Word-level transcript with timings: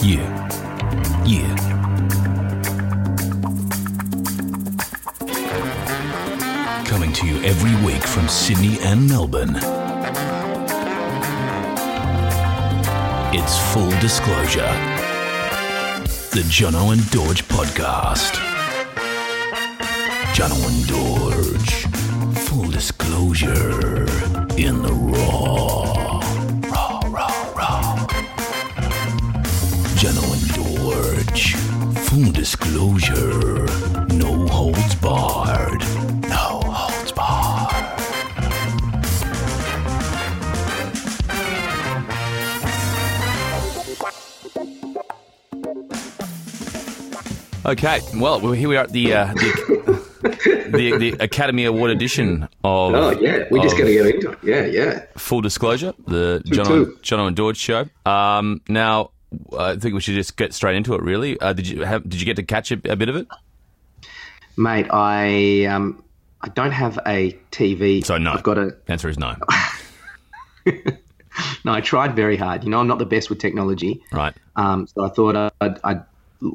Yeah. 0.00 0.48
Yeah. 1.26 1.56
Coming 6.84 7.12
to 7.14 7.26
you 7.26 7.42
every 7.42 7.74
week 7.84 8.02
from 8.02 8.28
Sydney 8.28 8.78
and 8.80 9.08
Melbourne. 9.08 9.56
It's 13.34 13.58
Fool 13.72 13.90
Disclosure. 14.00 14.72
The 16.30 16.44
Jono 16.48 16.92
and 16.92 17.02
Dorje 17.10 17.42
Podcast. 17.42 18.34
Jono 20.32 20.58
and 20.68 20.84
Dorje. 20.88 22.38
Full 22.46 22.70
disclosure 22.70 24.06
in 24.56 24.82
the 24.82 24.92
raw. 24.92 26.07
Full 32.10 32.32
disclosure. 32.32 33.66
No 34.14 34.46
holds 34.46 34.94
barred. 34.96 35.80
No 36.22 36.60
holds 36.64 37.12
barred. 37.12 37.98
Okay, 47.66 48.00
well, 48.14 48.40
well, 48.40 48.52
here 48.52 48.68
we 48.70 48.76
are 48.78 48.84
at 48.84 48.92
the 48.92 49.12
uh, 49.12 49.34
the, 49.34 50.70
the, 50.72 50.96
the 50.96 51.16
Academy 51.20 51.66
Award 51.66 51.90
edition 51.90 52.44
of. 52.64 52.94
Oh 52.94 53.10
yeah, 53.20 53.44
we 53.50 53.60
just 53.60 53.74
of 53.74 53.80
got 53.80 53.84
to 53.86 53.92
get 53.92 54.06
into 54.14 54.30
it. 54.30 54.38
Yeah, 54.42 54.64
yeah. 54.64 55.04
Full 55.18 55.42
disclosure, 55.42 55.92
the 56.06 56.42
John 56.46 56.64
two. 56.64 56.74
and, 56.84 57.02
John 57.02 57.20
and 57.20 57.36
George 57.36 57.58
show. 57.58 57.84
Um, 58.06 58.62
now, 58.68 59.10
I 59.58 59.76
think 59.76 59.94
we 59.94 60.00
should 60.00 60.14
just 60.14 60.36
get 60.36 60.54
straight 60.54 60.76
into 60.76 60.94
it. 60.94 61.02
Really, 61.02 61.38
uh, 61.40 61.52
did 61.52 61.68
you 61.68 61.82
have? 61.84 62.08
Did 62.08 62.20
you 62.20 62.26
get 62.26 62.36
to 62.36 62.42
catch 62.42 62.72
a, 62.72 62.80
a 62.90 62.96
bit 62.96 63.08
of 63.08 63.16
it? 63.16 63.26
Mate, 64.56 64.86
I 64.90 65.64
um, 65.66 66.02
I 66.40 66.48
don't 66.48 66.72
have 66.72 66.98
a 67.06 67.38
TV. 67.52 68.04
So 68.04 68.18
no. 68.18 68.32
I've 68.32 68.42
got 68.42 68.58
a. 68.58 68.76
Answer 68.88 69.08
is 69.08 69.18
no. 69.18 69.36
No, 71.64 71.72
I 71.72 71.80
tried 71.80 72.16
very 72.16 72.36
hard. 72.36 72.64
You 72.64 72.70
know, 72.70 72.80
I'm 72.80 72.88
not 72.88 72.98
the 72.98 73.06
best 73.06 73.30
with 73.30 73.38
technology. 73.38 74.02
Right. 74.12 74.34
Um, 74.56 74.88
so 74.88 75.04
I 75.04 75.08
thought 75.08 75.52
I'd, 75.60 75.78
I'd 75.84 76.02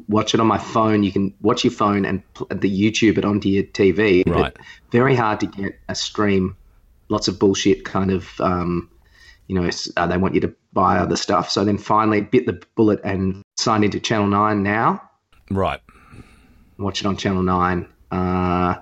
watch 0.08 0.34
it 0.34 0.40
on 0.40 0.46
my 0.46 0.58
phone. 0.58 1.02
You 1.02 1.10
can 1.10 1.32
watch 1.40 1.64
your 1.64 1.70
phone 1.70 2.04
and 2.04 2.22
pl- 2.34 2.48
the 2.50 2.70
YouTube 2.70 3.16
it 3.16 3.24
onto 3.24 3.48
your 3.48 3.62
TV. 3.62 4.24
but 4.26 4.34
Right. 4.34 4.56
very 4.90 5.14
hard 5.16 5.40
to 5.40 5.46
get 5.46 5.78
a 5.88 5.94
stream. 5.94 6.54
Lots 7.08 7.28
of 7.28 7.38
bullshit 7.38 7.86
kind 7.86 8.10
of, 8.10 8.28
um, 8.42 8.90
you 9.46 9.54
know, 9.54 9.68
uh, 9.96 10.06
they 10.06 10.16
want 10.16 10.34
you 10.34 10.40
to 10.40 10.54
buy 10.72 10.98
other 10.98 11.16
stuff. 11.16 11.50
So 11.50 11.64
then 11.64 11.78
finally 11.78 12.20
bit 12.20 12.46
the 12.46 12.62
bullet 12.76 13.00
and 13.04 13.42
signed 13.56 13.84
into 13.84 14.00
Channel 14.00 14.26
9 14.26 14.62
now. 14.62 15.02
Right. 15.50 15.80
Watch 16.78 17.00
it 17.00 17.06
on 17.06 17.16
Channel 17.16 17.42
9. 17.42 17.88
Uh, 18.10 18.74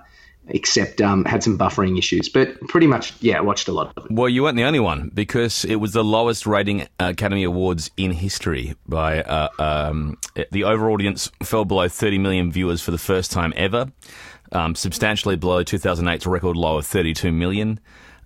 except 0.47 1.01
um, 1.01 1.23
had 1.25 1.43
some 1.43 1.57
buffering 1.57 1.97
issues. 1.97 2.29
But 2.29 2.59
pretty 2.67 2.87
much, 2.87 3.13
yeah, 3.21 3.39
watched 3.39 3.67
a 3.67 3.71
lot 3.71 3.93
of 3.95 4.05
it. 4.05 4.11
Well, 4.11 4.29
you 4.29 4.43
weren't 4.43 4.57
the 4.57 4.63
only 4.63 4.79
one 4.79 5.09
because 5.13 5.65
it 5.65 5.75
was 5.75 5.93
the 5.93 6.03
lowest 6.03 6.45
rating 6.45 6.87
Academy 6.99 7.43
Awards 7.43 7.91
in 7.97 8.11
history. 8.11 8.75
By 8.87 9.21
uh, 9.21 9.49
um, 9.59 10.17
the 10.51 10.63
over 10.63 10.89
audience 10.89 11.31
fell 11.43 11.65
below 11.65 11.87
30 11.87 12.17
million 12.19 12.51
viewers 12.51 12.81
for 12.81 12.91
the 12.91 12.97
first 12.97 13.31
time 13.31 13.53
ever, 13.55 13.91
um, 14.51 14.75
substantially 14.75 15.35
below 15.35 15.63
2008's 15.63 16.27
record 16.27 16.57
low 16.57 16.77
of 16.77 16.85
32 16.85 17.31
million. 17.31 17.79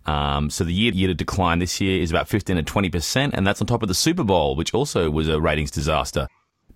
Um, 0.07 0.49
so 0.49 0.63
the 0.63 0.73
year 0.73 0.93
year 0.93 1.07
to 1.09 1.13
decline 1.13 1.59
this 1.59 1.79
year 1.81 2.01
is 2.01 2.09
about 2.09 2.27
15 2.27 2.55
to 2.55 2.63
20 2.63 2.89
percent, 2.89 3.33
and 3.33 3.45
that's 3.45 3.61
on 3.61 3.67
top 3.67 3.83
of 3.83 3.89
the 3.89 3.95
Super 3.95 4.23
Bowl, 4.23 4.55
which 4.55 4.73
also 4.73 5.09
was 5.09 5.27
a 5.27 5.39
ratings 5.39 5.71
disaster. 5.71 6.27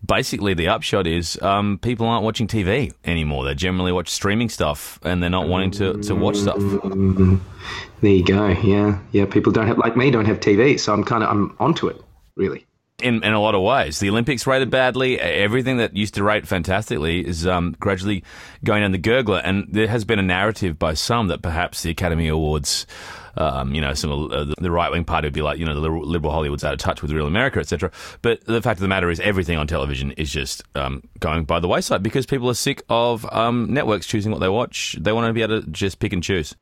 Basically, 0.05 0.55
the 0.55 0.67
upshot 0.67 1.05
is 1.05 1.39
um, 1.43 1.77
people 1.77 2.07
aren't 2.07 2.23
watching 2.23 2.47
TV 2.47 2.91
anymore. 3.05 3.45
They 3.45 3.53
generally 3.53 3.91
watch 3.91 4.09
streaming 4.09 4.49
stuff, 4.49 4.99
and 5.03 5.21
they're 5.21 5.29
not 5.29 5.47
wanting 5.47 5.71
to, 5.71 6.01
to 6.01 6.15
watch 6.15 6.37
stuff. 6.37 6.57
There 6.57 8.11
you 8.11 8.25
go. 8.25 8.47
Yeah, 8.47 8.99
yeah. 9.11 9.25
People 9.25 9.51
don't 9.51 9.67
have 9.67 9.77
like 9.77 9.95
me 9.95 10.09
don't 10.09 10.25
have 10.25 10.39
TV, 10.39 10.79
so 10.79 10.91
I'm 10.91 11.03
kind 11.03 11.23
of 11.23 11.29
I'm 11.29 11.55
onto 11.59 11.87
it 11.87 12.01
really. 12.35 12.65
In, 13.01 13.23
in 13.23 13.33
a 13.33 13.41
lot 13.41 13.55
of 13.55 13.61
ways. 13.61 13.99
The 13.99 14.09
Olympics 14.09 14.47
rated 14.47 14.69
badly. 14.69 15.19
Everything 15.19 15.77
that 15.77 15.95
used 15.95 16.13
to 16.15 16.23
rate 16.23 16.47
fantastically 16.47 17.25
is 17.25 17.47
um, 17.47 17.75
gradually 17.79 18.23
going 18.63 18.81
down 18.81 18.91
the 18.91 18.99
gurgler. 18.99 19.41
And 19.43 19.67
there 19.71 19.87
has 19.87 20.05
been 20.05 20.19
a 20.19 20.23
narrative 20.23 20.79
by 20.79 20.93
some 20.93 21.27
that 21.27 21.41
perhaps 21.41 21.83
the 21.83 21.91
Academy 21.91 22.27
Awards, 22.27 22.85
um, 23.37 23.73
you 23.73 23.81
know, 23.81 23.93
some 23.93 24.31
uh, 24.31 24.53
the 24.59 24.71
right 24.71 24.91
wing 24.91 25.05
party 25.05 25.27
would 25.27 25.33
be 25.33 25.41
like, 25.41 25.59
you 25.59 25.65
know, 25.65 25.73
the 25.73 25.81
liberal, 25.81 26.05
liberal 26.05 26.33
Hollywood's 26.33 26.63
out 26.63 26.73
of 26.73 26.79
touch 26.79 27.01
with 27.01 27.11
real 27.11 27.27
America, 27.27 27.59
etc. 27.59 27.91
But 28.21 28.45
the 28.45 28.61
fact 28.61 28.77
of 28.77 28.81
the 28.81 28.87
matter 28.87 29.09
is, 29.09 29.19
everything 29.19 29.57
on 29.57 29.67
television 29.67 30.11
is 30.13 30.31
just 30.31 30.63
um, 30.75 31.03
going 31.19 31.45
by 31.45 31.59
the 31.59 31.67
wayside 31.67 32.03
because 32.03 32.25
people 32.25 32.49
are 32.49 32.55
sick 32.55 32.83
of 32.89 33.25
um, 33.33 33.73
networks 33.73 34.05
choosing 34.05 34.31
what 34.31 34.39
they 34.39 34.49
watch. 34.49 34.97
They 34.99 35.11
want 35.11 35.27
to 35.27 35.33
be 35.33 35.41
able 35.41 35.61
to 35.61 35.69
just 35.69 35.99
pick 35.99 36.13
and 36.13 36.23
choose. 36.23 36.55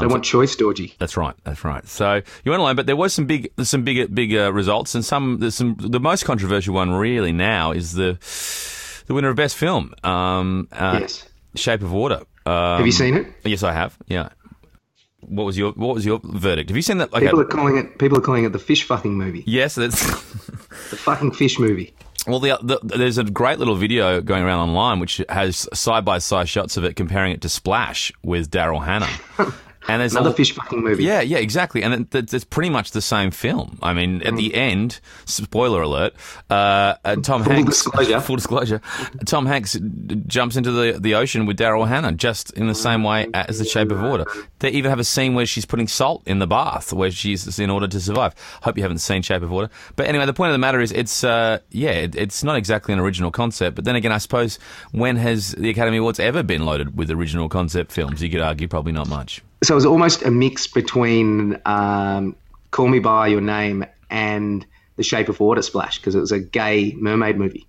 They 0.00 0.06
want 0.06 0.24
choice, 0.24 0.56
Georgie. 0.56 0.94
That's 0.98 1.16
right. 1.16 1.34
That's 1.44 1.64
right. 1.64 1.86
So 1.86 2.22
you 2.44 2.50
went 2.50 2.60
alone, 2.60 2.76
but 2.76 2.86
there 2.86 2.96
was 2.96 3.12
some 3.12 3.26
big, 3.26 3.50
some 3.62 3.84
big, 3.84 4.14
big 4.14 4.34
uh, 4.34 4.52
results, 4.52 4.94
and 4.94 5.04
some. 5.04 5.38
There's 5.38 5.54
some. 5.54 5.76
The 5.78 6.00
most 6.00 6.24
controversial 6.24 6.74
one 6.74 6.90
really 6.92 7.32
now 7.32 7.72
is 7.72 7.92
the 7.92 8.18
the 9.06 9.14
winner 9.14 9.28
of 9.28 9.36
best 9.36 9.56
film, 9.56 9.94
um, 10.04 10.68
uh, 10.72 10.98
Yes. 11.00 11.28
Shape 11.54 11.82
of 11.82 11.92
Water. 11.92 12.20
Um, 12.46 12.78
Have 12.78 12.86
you 12.86 12.92
seen 12.92 13.14
it? 13.16 13.26
Yes, 13.44 13.62
I 13.62 13.72
have. 13.72 13.96
Yeah. 14.06 14.30
What 15.20 15.44
was 15.44 15.56
your 15.56 15.72
What 15.72 15.94
was 15.94 16.04
your 16.04 16.20
verdict? 16.24 16.70
Have 16.70 16.76
you 16.76 16.82
seen 16.82 16.98
that? 16.98 17.12
Okay. 17.12 17.26
People 17.26 17.40
are 17.40 17.44
calling 17.44 17.76
it. 17.76 17.98
People 17.98 18.18
are 18.18 18.22
calling 18.22 18.44
it 18.44 18.52
the 18.52 18.58
fish 18.58 18.84
fucking 18.84 19.14
movie. 19.16 19.44
yes, 19.46 19.74
that's. 19.74 20.02
The 20.90 20.96
fucking 20.96 21.32
fish 21.32 21.58
movie. 21.58 21.94
Well, 22.26 22.40
the, 22.40 22.58
the, 22.62 22.78
there's 22.96 23.18
a 23.18 23.24
great 23.24 23.58
little 23.58 23.74
video 23.74 24.20
going 24.22 24.42
around 24.42 24.60
online 24.68 25.00
which 25.00 25.20
has 25.28 25.68
side 25.74 26.04
by 26.04 26.18
side 26.18 26.48
shots 26.48 26.76
of 26.78 26.84
it 26.84 26.96
comparing 26.96 27.32
it 27.32 27.42
to 27.42 27.48
Splash 27.50 28.10
with 28.22 28.50
Daryl 28.50 28.82
Hannah. 28.84 29.08
And 29.88 30.00
there's 30.00 30.14
Another 30.14 30.32
fish 30.32 30.52
fucking 30.54 30.80
movie. 30.82 31.04
Yeah, 31.04 31.20
yeah, 31.22 31.38
exactly. 31.38 31.82
And 31.82 31.92
it, 31.94 32.14
it, 32.14 32.32
it's 32.34 32.44
pretty 32.44 32.70
much 32.70 32.92
the 32.92 33.00
same 33.02 33.30
film. 33.30 33.78
I 33.82 33.92
mean, 33.92 34.22
at 34.22 34.34
Mm. 34.34 34.36
the 34.36 34.54
end, 34.54 35.00
spoiler 35.24 35.82
alert, 35.82 36.14
uh, 36.50 36.94
uh, 37.04 37.16
Tom 37.16 37.42
Full 37.42 37.52
Hanks. 37.52 37.70
disclosure. 37.82 38.20
Full 38.22 38.36
disclosure. 38.36 38.80
Tom 39.26 39.46
Hanks 39.46 39.76
jumps 40.26 40.56
into 40.56 40.70
the, 40.70 40.98
the 41.00 41.14
ocean 41.16 41.46
with 41.46 41.56
Daryl 41.58 41.86
Hannah, 41.88 42.12
just 42.12 42.52
in 42.52 42.66
the 42.68 42.74
same 42.74 43.02
way 43.02 43.26
as 43.34 43.58
The 43.58 43.64
Shape 43.64 43.90
of 43.90 44.00
Water. 44.00 44.24
They 44.60 44.70
even 44.70 44.90
have 44.90 45.00
a 45.00 45.04
scene 45.04 45.34
where 45.34 45.46
she's 45.46 45.64
putting 45.64 45.88
salt 45.88 46.22
in 46.26 46.38
the 46.38 46.46
bath, 46.46 46.92
where 46.92 47.10
she's 47.10 47.58
in 47.58 47.68
order 47.70 47.88
to 47.88 48.00
survive. 48.00 48.34
Hope 48.62 48.76
you 48.76 48.82
haven't 48.84 48.98
seen 48.98 49.22
Shape 49.22 49.42
of 49.42 49.50
Water. 49.50 49.68
But 49.96 50.06
anyway, 50.06 50.26
the 50.26 50.32
point 50.32 50.50
of 50.50 50.54
the 50.54 50.58
matter 50.58 50.80
is, 50.80 50.92
it's 50.92 51.24
uh, 51.24 51.58
yeah, 51.70 51.90
it, 51.90 52.14
it's 52.14 52.44
not 52.44 52.56
exactly 52.56 52.94
an 52.94 53.00
original 53.00 53.30
concept. 53.32 53.74
But 53.74 53.84
then 53.84 53.96
again, 53.96 54.12
I 54.12 54.18
suppose 54.18 54.58
when 54.92 55.16
has 55.16 55.52
the 55.52 55.70
Academy 55.70 55.96
Awards 55.96 56.20
ever 56.20 56.42
been 56.44 56.64
loaded 56.64 56.96
with 56.96 57.10
original 57.10 57.48
concept 57.48 57.90
films? 57.90 58.22
You 58.22 58.30
could 58.30 58.40
argue 58.40 58.68
probably 58.68 58.92
not 58.92 59.08
much. 59.08 59.42
So 59.62 59.74
it 59.74 59.76
was 59.76 59.86
almost 59.86 60.22
a 60.22 60.30
mix 60.30 60.66
between 60.66 61.60
um, 61.66 62.34
Call 62.72 62.88
Me 62.88 62.98
by 62.98 63.28
Your 63.28 63.40
Name 63.40 63.84
and 64.10 64.66
The 64.96 65.02
Shape 65.02 65.28
of 65.28 65.38
Water 65.38 65.62
Splash 65.62 65.98
because 65.98 66.14
it 66.14 66.20
was 66.20 66.32
a 66.32 66.40
gay 66.40 66.94
mermaid 66.98 67.38
movie. 67.38 67.66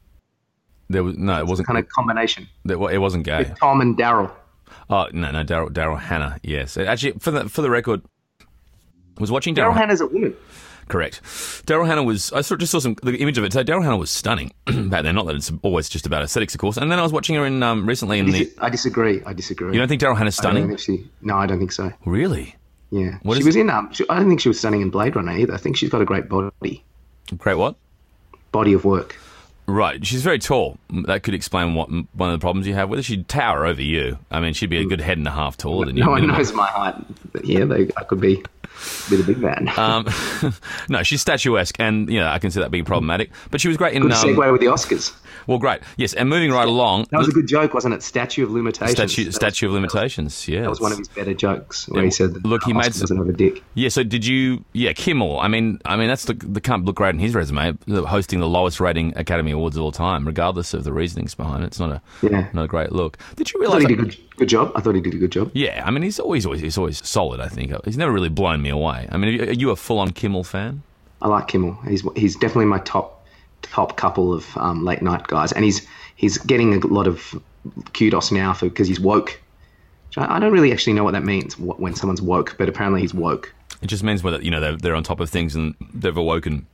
There 0.90 1.04
was 1.04 1.18
no, 1.18 1.40
it 1.40 1.48
wasn't. 1.48 1.68
Kind 1.68 1.80
of 1.80 1.88
combination. 1.90 2.48
It 2.68 2.78
wasn't 2.78 3.26
gay. 3.26 3.40
With 3.40 3.60
Tom 3.60 3.82
and 3.82 3.98
Daryl. 3.98 4.32
Oh 4.90 5.08
no, 5.14 5.32
no, 5.32 5.44
Daryl 5.44 5.70
Daryl 5.70 6.00
Hannah. 6.00 6.40
Yes, 6.44 6.78
actually, 6.78 7.14
for 7.20 7.32
the 7.32 7.48
for 7.48 7.62
the 7.62 7.70
record, 7.70 8.02
was 9.20 9.32
watching 9.32 9.56
Daryl 9.56 9.72
Daryl. 9.72 9.78
Hannah's 9.78 10.02
a 10.02 10.08
woman. 10.08 10.36
Correct. 10.90 11.22
Daryl 11.66 11.86
Hannah 11.88 12.04
was. 12.04 12.32
I 12.34 12.42
saw, 12.42 12.56
just 12.58 12.72
saw 12.72 12.80
some 12.80 12.96
the 13.04 13.16
image 13.18 13.38
of 13.38 13.44
it. 13.46 13.54
So 13.54 13.64
Daryl 13.64 13.84
Hannah 13.84 13.98
was 13.98 14.12
stunning 14.12 14.52
back 14.66 15.04
then. 15.04 15.16
Not 15.16 15.26
that 15.28 15.36
it's 15.36 15.52
always 15.62 15.88
just 15.88 16.06
about 16.06 16.24
aesthetics, 16.24 16.54
of 16.56 16.60
course. 16.60 16.76
And 16.78 16.92
then 16.92 17.00
I 17.00 17.04
was 17.04 17.14
watching 17.14 17.36
her 17.36 17.46
in 17.46 17.64
um, 17.64 17.86
recently 17.88 18.20
in 18.20 18.30
the. 18.30 18.52
I 18.60 18.70
disagree. 18.70 19.24
I 19.26 19.34
disagree. 19.34 19.72
You 19.74 19.80
don't 19.80 19.88
think 19.88 20.02
Daryl 20.02 20.18
Hannah's 20.18 20.38
I 20.40 20.44
don't 20.44 20.52
stunning? 20.52 20.68
think 20.68 20.80
she, 20.80 21.10
no, 21.22 21.38
I 21.38 21.46
don't 21.46 21.58
think 21.60 21.72
so. 21.72 21.92
Really? 22.06 22.56
Yeah, 22.92 23.18
What 23.24 23.36
she 23.36 23.40
is 23.40 23.46
was 23.48 23.56
in. 23.56 23.70
Um, 23.72 23.92
she, 23.92 24.04
I 24.10 24.18
don't 24.20 24.28
think 24.28 24.40
she 24.42 24.50
was 24.50 24.60
stunning 24.60 24.82
in 24.82 24.90
Blade 24.92 25.16
Runner 25.16 25.32
either. 25.32 25.54
I 25.54 25.58
think 25.58 25.78
she's 25.78 25.90
got 25.90 26.02
a 26.02 26.06
great 26.06 26.30
body, 26.30 26.84
Great. 27.38 27.56
What? 27.56 27.76
body 28.52 28.74
of 28.74 28.86
work. 28.86 29.16
Right. 29.66 30.06
She's 30.06 30.22
very 30.24 30.40
tall. 30.40 30.78
That 31.06 31.24
could 31.24 31.34
explain 31.34 31.74
what 31.76 31.90
one 31.90 32.30
of 32.30 32.40
the 32.40 32.44
problems 32.44 32.68
you 32.68 32.74
have 32.74 32.90
with 32.90 33.00
her. 33.00 33.04
She'd 33.04 33.28
tower 33.28 33.66
over 33.66 33.82
you. 33.82 34.20
I 34.30 34.40
mean, 34.40 34.54
she'd 34.54 34.70
be 34.70 34.78
a 34.80 34.86
good 34.86 35.02
head 35.02 35.18
and 35.18 35.28
a 35.28 35.32
half 35.32 35.58
taller 35.58 35.86
than 35.86 35.98
you. 35.98 36.04
No 36.04 36.12
one 36.12 36.28
knows 36.28 36.52
my 36.54 36.68
height. 36.68 36.96
But 37.32 37.46
yeah, 37.46 37.66
they, 37.66 37.90
I 37.96 38.04
could 38.04 38.20
be 38.20 38.36
a 38.36 39.10
bit 39.10 39.20
of 39.22 39.30
a 39.30 39.34
big 39.34 39.38
man. 39.38 39.70
Um, 39.78 40.08
no, 40.90 41.04
she's 41.04 41.22
statuesque, 41.22 41.76
and 41.80 42.10
you 42.10 42.20
know 42.20 42.28
I 42.28 42.40
can 42.40 42.52
see 42.52 42.60
that 42.60 42.72
being 42.72 42.86
problematic. 42.86 43.32
But 43.52 43.62
she 43.62 43.68
was 43.70 43.78
great 43.78 43.94
in. 43.94 44.02
good 44.02 44.12
Um, 44.12 44.18
segue 44.18 44.52
with 44.52 44.62
the 44.62 44.68
Oscars. 44.68 45.14
Well, 45.48 45.58
great. 45.58 45.82
Yes, 45.98 46.14
and 46.14 46.30
moving 46.30 46.52
right 46.52 46.68
along. 46.68 47.08
That 47.12 47.18
was 47.20 47.28
a 47.28 47.32
good 47.32 47.48
joke, 47.48 47.74
wasn't 47.74 47.94
it? 47.94 48.04
Statue 48.04 48.44
of 48.44 48.52
limitations. 48.52 48.92
Statue, 48.98 49.24
That 49.24 49.28
was- 49.30 49.36
statue 49.36 49.68
of 49.68 49.74
limitations. 49.74 50.48
Yeah, 50.48 50.62
That 50.62 50.70
was 50.70 50.82
one 50.82 50.92
of 50.92 50.98
his 50.98 51.08
better 51.08 51.34
jokes 51.34 51.88
where 51.90 52.02
Yeah, 52.02 52.06
he 52.06 52.12
said, 52.12 52.34
that 52.34 52.46
look, 52.46 52.64
he 52.64 52.74
made 52.74 52.86
s- 52.88 53.00
doesn't 53.00 53.18
have 53.18 53.28
a 53.30 53.34
dick." 53.34 53.64
Yeah. 53.76 53.90
So 53.90 54.04
did 54.04 54.26
you? 54.26 54.64
Yeah, 54.74 54.94
Kimmel. 54.94 55.40
I 55.40 55.48
mean, 55.48 55.80
I 55.86 55.96
mean 55.98 56.08
that's 56.08 56.26
the 56.26 56.34
the 56.34 56.62
can't 56.62 56.86
look 56.86 56.96
great 56.96 57.14
in 57.14 57.20
his 57.20 57.34
resume, 57.36 57.78
hosting 57.90 58.40
the 58.40 58.48
lowest 58.48 58.80
rating 58.80 59.14
Academy 59.16 59.52
Awards 59.52 59.76
of 59.78 59.84
all 59.84 59.92
time, 59.92 60.26
regardless 60.26 60.74
of 60.74 60.84
the 60.84 60.94
reasonings 60.94 61.36
behind 61.36 61.64
it. 61.64 61.68
It's 61.68 61.80
not 61.80 61.92
a 61.92 62.02
Yeah. 62.22 62.48
not 62.54 62.64
a 62.66 62.68
great 62.68 62.92
look. 62.92 63.18
Did 63.36 63.52
you 63.54 63.62
I 63.62 63.66
thought 63.66 63.74
realize? 63.78 63.90
he 63.90 63.96
did 63.96 64.00
a 64.00 64.04
good, 64.10 64.18
good 64.38 64.50
job. 64.50 64.72
I 64.76 64.82
thought 64.82 64.96
he 64.96 65.02
did 65.02 65.14
a 65.14 65.18
good 65.18 65.32
job. 65.32 65.52
yeah, 65.54 65.84
I 65.86 65.92
mean, 65.92 66.04
he's 66.04 66.20
always 66.20 66.46
always 66.46 66.62
he's 66.62 66.78
always 66.78 67.06
solid. 67.08 67.40
I 67.40 67.48
think 67.48 67.74
he's 67.86 67.98
never 67.98 68.12
really 68.12 68.30
blown 68.30 68.62
me 68.62 68.70
away. 68.70 69.08
I 69.12 69.18
mean, 69.18 69.42
are 69.42 69.52
you 69.54 69.72
a 69.72 69.76
full 69.76 70.00
on 70.00 70.12
Kimmel 70.12 70.44
fan? 70.44 70.84
I 71.22 71.28
like 71.28 71.48
Kimmel. 71.48 71.78
He's 71.88 72.04
he's 72.16 72.36
definitely 72.36 72.66
my 72.66 72.80
top 72.80 73.23
top 73.64 73.98
couple 73.98 74.34
of 74.34 74.56
um, 74.58 74.86
late 74.86 75.02
night 75.02 75.28
guys, 75.28 75.52
and 75.52 75.64
he's 75.64 75.86
he's 76.16 76.38
getting 76.38 76.74
a 76.76 76.88
lot 76.88 77.08
of 77.08 77.42
kudos 77.94 78.32
now 78.32 78.54
for 78.54 78.70
because 78.70 78.88
he's 78.88 79.00
woke. 79.00 79.40
I 80.16 80.38
don't 80.40 80.52
really 80.52 80.72
actually 80.72 80.94
know 80.94 81.04
what 81.04 81.14
that 81.14 81.24
means 81.24 81.58
when 81.58 81.96
someone's 81.96 82.22
woke, 82.22 82.56
but 82.60 82.70
apparently 82.70 83.02
he's 83.02 83.16
woke. 83.16 83.54
It 83.82 83.88
just 83.88 84.04
means 84.04 84.24
whether 84.24 84.40
you 84.42 84.52
know 84.52 84.60
they're, 84.60 84.78
they're 84.78 84.96
on 84.96 85.04
top 85.04 85.20
of 85.20 85.30
things 85.30 85.56
and 85.56 85.76
they've 85.94 86.16
awoken 86.16 86.68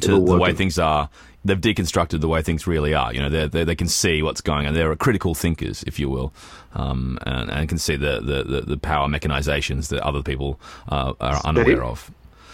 to 0.00 0.12
the 0.12 0.36
way 0.36 0.52
things 0.54 0.78
are. 0.78 1.10
They've 1.44 1.60
deconstructed 1.60 2.20
the 2.20 2.28
way 2.28 2.42
things 2.42 2.66
really 2.66 2.94
are. 2.94 3.12
You 3.12 3.20
know, 3.20 3.28
they 3.28 3.48
they 3.48 3.64
they 3.64 3.74
can 3.74 3.88
see 3.88 4.22
what's 4.22 4.40
going 4.40 4.66
on. 4.66 4.74
They're 4.74 4.94
critical 4.96 5.34
thinkers, 5.34 5.82
if 5.86 5.98
you 5.98 6.08
will, 6.08 6.32
um, 6.74 7.18
and, 7.26 7.50
and 7.50 7.68
can 7.68 7.78
see 7.78 7.96
the, 7.96 8.20
the, 8.20 8.44
the, 8.44 8.60
the 8.62 8.76
power 8.76 9.08
mechanizations 9.08 9.88
that 9.88 10.02
other 10.02 10.22
people 10.22 10.60
uh, 10.88 11.14
are 11.20 11.40
unaware 11.44 11.82
of. 11.82 12.10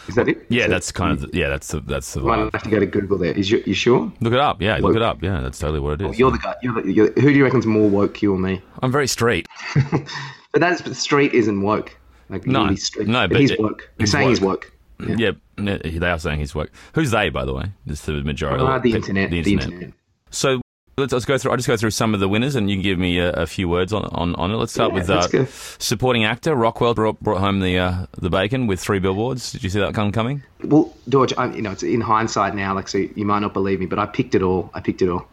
Is 0.09 0.15
that 0.15 0.29
it? 0.29 0.47
Yeah, 0.49 0.65
Is 0.65 0.71
that's 0.71 0.93
kind 0.93 1.13
of 1.13 1.21
the, 1.21 1.37
yeah, 1.37 1.49
that's 1.49 1.69
the, 1.69 1.81
that's 1.81 2.15
the. 2.15 2.21
Might 2.21 2.53
have 2.53 2.63
to 2.63 2.71
go 2.71 2.79
to 2.79 2.87
Google 2.87 3.19
there. 3.19 3.33
Is 3.33 3.51
you, 3.51 3.63
you 3.67 3.75
sure? 3.75 4.13
Look 4.21 4.33
it 4.33 4.39
up. 4.39 4.61
Yeah, 4.63 4.77
look 4.79 4.95
it 4.97 5.03
up. 5.03 5.23
Yeah, 5.23 5.41
that's 5.41 5.59
totally 5.59 5.81
what 5.81 6.01
it 6.01 6.11
is. 6.11 6.19
You're 6.19 6.31
the 6.31 6.39
guy. 6.39 6.55
You're 6.63 6.81
the, 6.83 6.93
you're, 6.93 7.13
who 7.13 7.23
do 7.23 7.31
you 7.33 7.45
reckon's 7.45 7.67
more 7.67 7.89
woke, 7.89 8.23
you 8.23 8.33
or 8.33 8.39
me? 8.39 8.63
I'm 8.83 8.93
very 8.93 9.09
straight. 9.09 9.49
but 9.91 10.61
that's 10.61 10.83
but 10.83 10.97
street 10.97 11.33
isn't 11.35 11.61
woke. 11.63 11.97
Like 12.29 12.47
No, 12.47 12.75
street. 12.75 13.09
no, 13.09 13.27
but 13.29 13.41
he's 13.41 13.51
it- 13.53 13.61
woke. 13.61 13.91
he's 13.99 14.11
saying 14.11 14.29
he's 14.29 14.41
woke. 14.41 14.73
woke. 15.01 15.19
Yeah. 15.19 15.33
yeah, 15.59 15.77
they 15.83 16.09
are 16.09 16.19
saying 16.19 16.39
he's 16.41 16.55
woke. 16.55 16.71
Who's 16.95 17.11
they, 17.11 17.29
by 17.29 17.45
the 17.45 17.53
way? 17.55 17.67
Just 17.87 18.07
the 18.07 18.13
majority. 18.23 18.65
Ah, 18.65 18.79
the 18.79 18.91
pe- 18.93 18.97
internet. 18.97 19.31
The 19.31 19.53
internet. 19.53 19.93
So 20.31 20.61
let's, 20.99 21.13
let's 21.13 21.25
go 21.25 21.39
through. 21.39 21.51
I'll 21.51 21.57
just 21.57 21.69
go 21.69 21.77
through 21.77 21.91
some 21.91 22.15
of 22.15 22.21
the 22.21 22.29
winners, 22.29 22.55
and 22.55 22.71
you 22.71 22.77
can 22.77 22.83
give 22.83 22.99
me 22.99 23.19
a, 23.19 23.31
a 23.33 23.47
few 23.47 23.69
words 23.69 23.93
on, 23.93 24.05
on, 24.07 24.35
on 24.37 24.51
it. 24.51 24.57
Let's 24.57 24.73
start 24.73 24.93
Yeah, 24.93 24.99
with 25.01 25.11
uh, 25.11 25.47
supporting 25.79 26.25
actor. 26.25 26.55
Rockwell 26.55 26.95
brought, 26.95 27.21
brought 27.21 27.39
home 27.41 27.61
the 27.61 27.79
uh, 27.79 28.07
the 28.19 28.31
bacon 28.31 28.67
with 28.67 28.81
three 28.81 28.99
billboards. 28.99 29.53
Did 29.53 29.63
you 29.63 29.71
see 29.71 29.81
that 29.81 29.95
come 29.95 30.13
coming? 30.13 30.43
Well, 30.65 30.95
George, 31.09 31.33
I, 31.37 31.53
you 31.55 31.63
know, 31.63 31.73
it's 31.73 31.83
in 31.83 32.01
hindsight 32.01 32.55
now. 32.55 32.75
Like, 32.75 32.89
so 32.89 32.99
you 32.99 33.25
might 33.25 33.41
not 33.41 33.53
believe 33.53 33.81
me, 33.81 33.87
but 33.87 33.99
I 33.99 34.07
picked 34.07 34.35
it 34.35 34.43
all. 34.43 34.71
I 34.75 34.81
picked 34.81 35.03
it 35.03 35.09
all. 35.09 35.29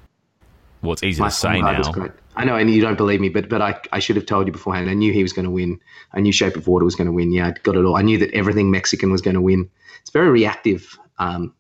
Well, 0.82 0.94
it's 0.94 1.04
easy 1.04 1.22
My 1.22 1.30
to 1.30 1.34
say 1.36 1.62
now. 1.62 1.92
great. 1.92 2.12
I 2.36 2.46
know, 2.46 2.56
and 2.56 2.70
you 2.70 2.82
don't 2.82 2.98
believe 2.98 3.22
me, 3.22 3.30
but 3.30 3.48
but 3.48 3.62
I, 3.62 3.80
I 3.92 4.00
should 4.00 4.16
have 4.18 4.26
told 4.26 4.48
you 4.48 4.52
beforehand. 4.52 4.90
I 4.90 4.94
knew 4.96 5.14
he 5.14 5.24
was 5.24 5.32
going 5.34 5.46
to 5.46 5.52
win. 5.52 5.80
I 6.14 6.20
knew 6.20 6.32
Shape 6.34 6.56
of 6.58 6.68
Water 6.68 6.84
was 6.84 6.96
going 6.96 7.06
to 7.06 7.14
win. 7.14 7.32
Yeah, 7.32 7.48
I 7.48 7.52
got 7.52 7.76
it 7.76 7.86
all. 7.86 7.96
I 7.96 8.02
knew 8.02 8.18
that 8.18 8.32
everything 8.34 8.70
Mexican 8.72 9.12
was 9.12 9.22
going 9.22 9.36
to 9.36 9.42
win. 9.42 9.70
It's 10.02 10.10
very 10.10 10.30
reactive. 10.30 10.98
Um, 11.20 11.54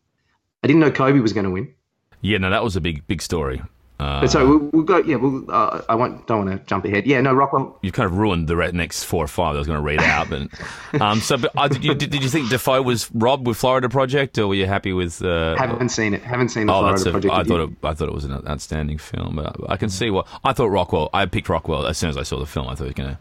I 0.63 0.67
didn't 0.67 0.81
know 0.81 0.91
Kobe 0.91 1.19
was 1.19 1.31
going 1.31 1.45
to 1.45 1.51
win. 1.51 1.73
Yeah, 2.21 2.37
no, 2.39 2.49
that 2.49 2.63
was 2.63 2.75
a 2.75 2.81
big 2.81 3.05
big 3.07 3.21
story. 3.21 3.61
Uh, 4.03 4.19
But 4.19 4.31
so 4.31 4.45
we'll, 4.45 4.59
we'll 4.73 4.83
go. 4.83 4.97
Yeah, 4.97 5.15
we'll. 5.15 5.49
Uh, 5.49 5.81
I 5.87 5.95
won't. 5.95 6.27
Don't 6.27 6.45
want 6.45 6.59
to 6.59 6.65
jump 6.65 6.83
ahead. 6.83 7.05
Yeah, 7.07 7.21
no, 7.21 7.33
Rockwell. 7.33 7.79
you've 7.81 7.93
kind 7.93 8.05
of 8.05 8.17
ruined 8.17 8.49
the 8.49 8.55
next 8.73 9.05
four 9.05 9.23
or 9.23 9.27
five. 9.27 9.55
I 9.55 9.59
was 9.59 9.67
going 9.67 9.79
to 9.79 9.83
read 9.83 10.01
out, 10.01 10.29
but 10.29 10.49
um, 11.01 11.21
so 11.21 11.37
but 11.37 11.51
uh, 11.55 11.69
did, 11.69 11.85
you, 11.85 11.95
did, 11.95 12.09
did 12.09 12.21
you 12.21 12.27
think 12.29 12.49
Dafoe 12.49 12.81
was 12.81 13.09
robbed 13.13 13.47
with 13.47 13.55
Florida 13.55 13.87
Project, 13.87 14.37
or 14.37 14.47
were 14.49 14.55
you 14.55 14.65
happy 14.65 14.91
with? 14.91 15.23
Uh, 15.23 15.55
Haven't 15.55 15.89
seen 15.89 16.13
it. 16.13 16.21
Haven't 16.21 16.49
seen 16.49 16.67
the 16.67 16.73
Oh, 16.73 16.79
Florida 16.81 17.09
a, 17.09 17.11
Project. 17.11 17.33
I 17.33 17.43
thought 17.45 17.59
it, 17.61 17.69
I 17.83 17.93
thought 17.93 18.09
it 18.09 18.13
was 18.13 18.25
an 18.25 18.45
outstanding 18.45 18.97
film. 18.97 19.37
But 19.37 19.55
I 19.69 19.77
can 19.77 19.89
see 19.89 20.09
what 20.09 20.27
I 20.43 20.51
thought. 20.51 20.67
Rockwell. 20.67 21.09
I 21.13 21.25
picked 21.25 21.47
Rockwell 21.47 21.87
as 21.87 21.97
soon 21.97 22.09
as 22.09 22.17
I 22.17 22.23
saw 22.23 22.39
the 22.39 22.45
film. 22.45 22.67
I 22.67 22.75
thought 22.75 22.83
he 22.85 22.89
was 22.89 22.95
gonna 22.95 23.19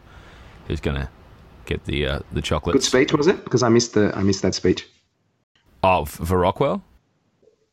he 0.67 0.73
was 0.73 0.81
gonna 0.81 1.09
get 1.65 1.85
the 1.85 2.07
uh, 2.07 2.19
the 2.33 2.41
chocolate. 2.41 2.73
Good 2.73 2.83
speech 2.83 3.13
was 3.13 3.27
it? 3.27 3.41
Because 3.45 3.63
I 3.63 3.69
missed 3.69 3.93
the. 3.93 4.11
I 4.17 4.21
missed 4.23 4.41
that 4.41 4.53
speech. 4.53 4.85
Oh, 5.81 6.03
for 6.03 6.37
Rockwell. 6.39 6.83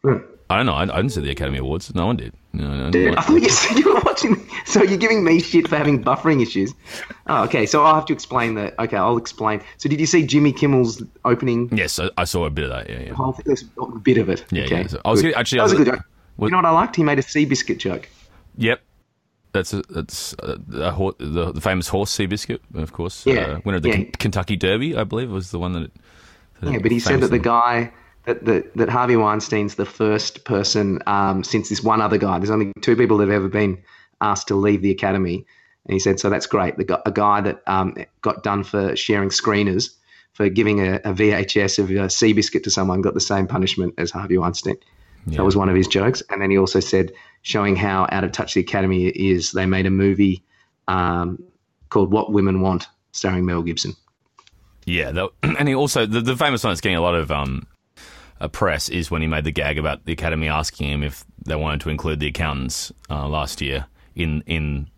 Hmm. 0.03 0.19
I 0.51 0.57
don't 0.57 0.67
know. 0.67 0.75
I, 0.75 0.83
I 0.83 0.87
didn't 0.97 1.11
see 1.11 1.21
the 1.21 1.31
Academy 1.31 1.59
Awards. 1.59 1.95
No 1.95 2.07
one 2.07 2.17
did. 2.17 2.35
No, 2.53 2.67
no, 2.67 2.91
no, 2.91 3.13
I 3.17 3.21
thought 3.23 3.41
you 3.41 3.49
said 3.49 3.79
you 3.79 3.95
were 3.95 4.01
watching. 4.01 4.37
So 4.67 4.85
you're 4.85 4.99
giving 4.99 5.25
me 5.25 5.41
shit 5.41 5.67
for 5.67 5.77
having 5.77 6.05
buffering 6.05 6.41
issues. 6.41 6.75
Oh, 7.27 7.43
okay. 7.45 7.67
So 7.67 7.83
I'll 7.83 7.95
have 7.95 8.05
to 8.07 8.13
explain 8.13 8.55
that. 8.55 8.79
Okay, 8.79 8.97
I'll 8.97 9.17
explain. 9.17 9.63
So 9.79 9.89
did 9.89 9.99
you 9.99 10.07
see 10.07 10.25
Jimmy 10.25 10.53
Kimmel's 10.53 11.03
opening? 11.25 11.69
Yes, 11.77 11.99
I, 11.99 12.09
I 12.17 12.23
saw 12.25 12.45
a 12.45 12.51
bit 12.51 12.65
of 12.65 12.71
that. 12.71 12.89
Yeah, 12.89 13.01
yeah. 13.01 13.33
There's 13.45 13.65
a 13.81 13.87
bit 13.99 14.19
of 14.19 14.29
it. 14.29 14.45
Yeah, 14.53 14.65
okay. 14.65 14.83
yeah. 14.83 14.87
So 14.87 15.01
I 15.05 15.11
was 15.11 15.23
good. 15.23 15.33
gonna- 15.33 15.41
actually, 15.41 15.57
that 15.57 15.63
I 15.63 15.65
was 15.65 15.73
a 15.73 15.77
good 15.77 15.87
joke. 15.87 16.05
was- 16.37 16.49
you 16.49 16.51
know 16.53 16.59
what 16.59 16.67
I 16.67 16.71
liked? 16.71 16.95
He 16.95 17.03
made 17.03 17.19
a 17.19 17.23
Seabiscuit 17.23 17.79
joke. 17.79 18.09
Yep. 18.59 18.81
That's 19.53 19.73
a, 19.73 19.83
that's 19.91 20.35
uh, 20.35 20.57
the, 20.69 20.93
hor- 20.93 21.15
the 21.19 21.51
the 21.53 21.61
famous 21.61 21.89
horse 21.89 22.17
Seabiscuit, 22.17 22.61
of 22.75 22.93
course. 22.93 23.27
Yeah, 23.27 23.41
uh, 23.41 23.61
winner 23.65 23.79
of 23.79 23.83
the 23.83 23.89
yeah. 23.89 23.95
Ken- 23.97 24.13
Kentucky 24.19 24.55
Derby, 24.57 24.97
I 24.97 25.03
believe, 25.03 25.31
was 25.31 25.51
the 25.51 25.59
one 25.59 25.73
that. 25.73 25.83
It, 25.85 25.93
that 26.61 26.73
Yeah, 26.75 26.79
but 26.79 26.93
he 26.93 27.01
said 27.01 27.21
that 27.23 27.33
the 27.33 27.39
guy 27.41 27.93
that, 28.25 28.45
that 28.45 28.77
that 28.77 28.89
Harvey 28.89 29.17
Weinstein's 29.17 29.77
the 29.77 29.87
first 29.87 30.45
person 30.45 31.03
um, 31.07 31.43
since 31.45 31.69
this 31.69 31.83
one 31.83 32.01
other 32.01 32.19
guy. 32.19 32.39
There's 32.39 32.51
only 32.51 32.73
two 32.81 32.97
people 32.97 33.19
that 33.19 33.29
have 33.29 33.35
ever 33.35 33.49
been 33.49 33.83
asked 34.21 34.49
to 34.49 34.55
leave 34.55 34.83
the 34.83 34.91
academy, 34.91 35.47
and 35.87 35.93
he 35.93 35.99
said, 35.99 36.21
"So 36.21 36.31
that's 36.31 36.47
great." 36.47 36.77
The 36.77 37.01
a 37.07 37.13
guy 37.13 37.41
that 37.41 37.63
um, 37.67 37.97
got 38.23 38.43
done 38.43 38.65
for 38.65 38.95
sharing 38.97 39.31
screeners 39.31 39.91
for 40.33 40.49
giving 40.49 40.81
a, 40.81 40.97
a 40.97 41.13
VHS 41.13 41.79
of 41.79 41.91
a 41.91 42.07
Seabiscuit 42.07 42.63
to 42.63 42.71
someone 42.71 43.01
got 43.01 43.15
the 43.15 43.21
same 43.21 43.47
punishment 43.47 43.95
as 43.99 44.11
Harvey 44.11 44.39
Weinstein. 44.39 44.77
That 45.27 45.45
was 45.45 45.55
one 45.55 45.69
of 45.69 45.77
his 45.77 45.87
jokes, 45.87 46.23
and 46.31 46.41
then 46.41 46.51
he 46.51 46.57
also 46.57 46.81
said, 46.81 47.13
showing 47.43 47.77
how 47.77 48.07
out 48.11 48.25
of 48.25 48.33
touch 48.33 48.55
the 48.55 48.61
academy 48.61 49.09
is, 49.09 49.53
they 49.53 49.67
made 49.67 49.85
a 49.85 49.91
movie 49.91 50.43
um, 50.89 51.43
called 51.91 52.11
"What 52.11 52.33
Women 52.33 52.63
Want," 52.63 52.89
starring 53.13 53.45
Mel 53.45 53.63
Gibson. 53.63 53.95
Yeah, 54.87 55.27
and 55.43 55.69
he 55.69 55.75
also 55.75 56.07
the, 56.07 56.21
the 56.21 56.37
famous 56.37 56.65
one 56.65 56.71
that's 56.71 56.81
getting 56.81 56.97
a 56.97 57.03
lot 57.03 57.15
of 57.15 57.31
um, 57.31 57.67
press 58.49 58.89
is 58.89 59.11
when 59.11 59.23
he 59.23 59.29
made 59.29 59.45
the 59.45 59.53
gag 59.53 59.79
about 59.79 60.05
the 60.05 60.13
Academy 60.13 60.49
asking 60.49 60.89
him 60.89 61.03
if 61.03 61.25
they 61.45 61.57
wanted 61.57 61.81
to 61.83 61.91
include 61.91 62.21
the 62.21 62.29
accountants 62.29 62.93
uh, 63.09 63.29
last 63.29 63.61
year 63.61 63.87
in 64.15 64.43
in. 64.47 64.89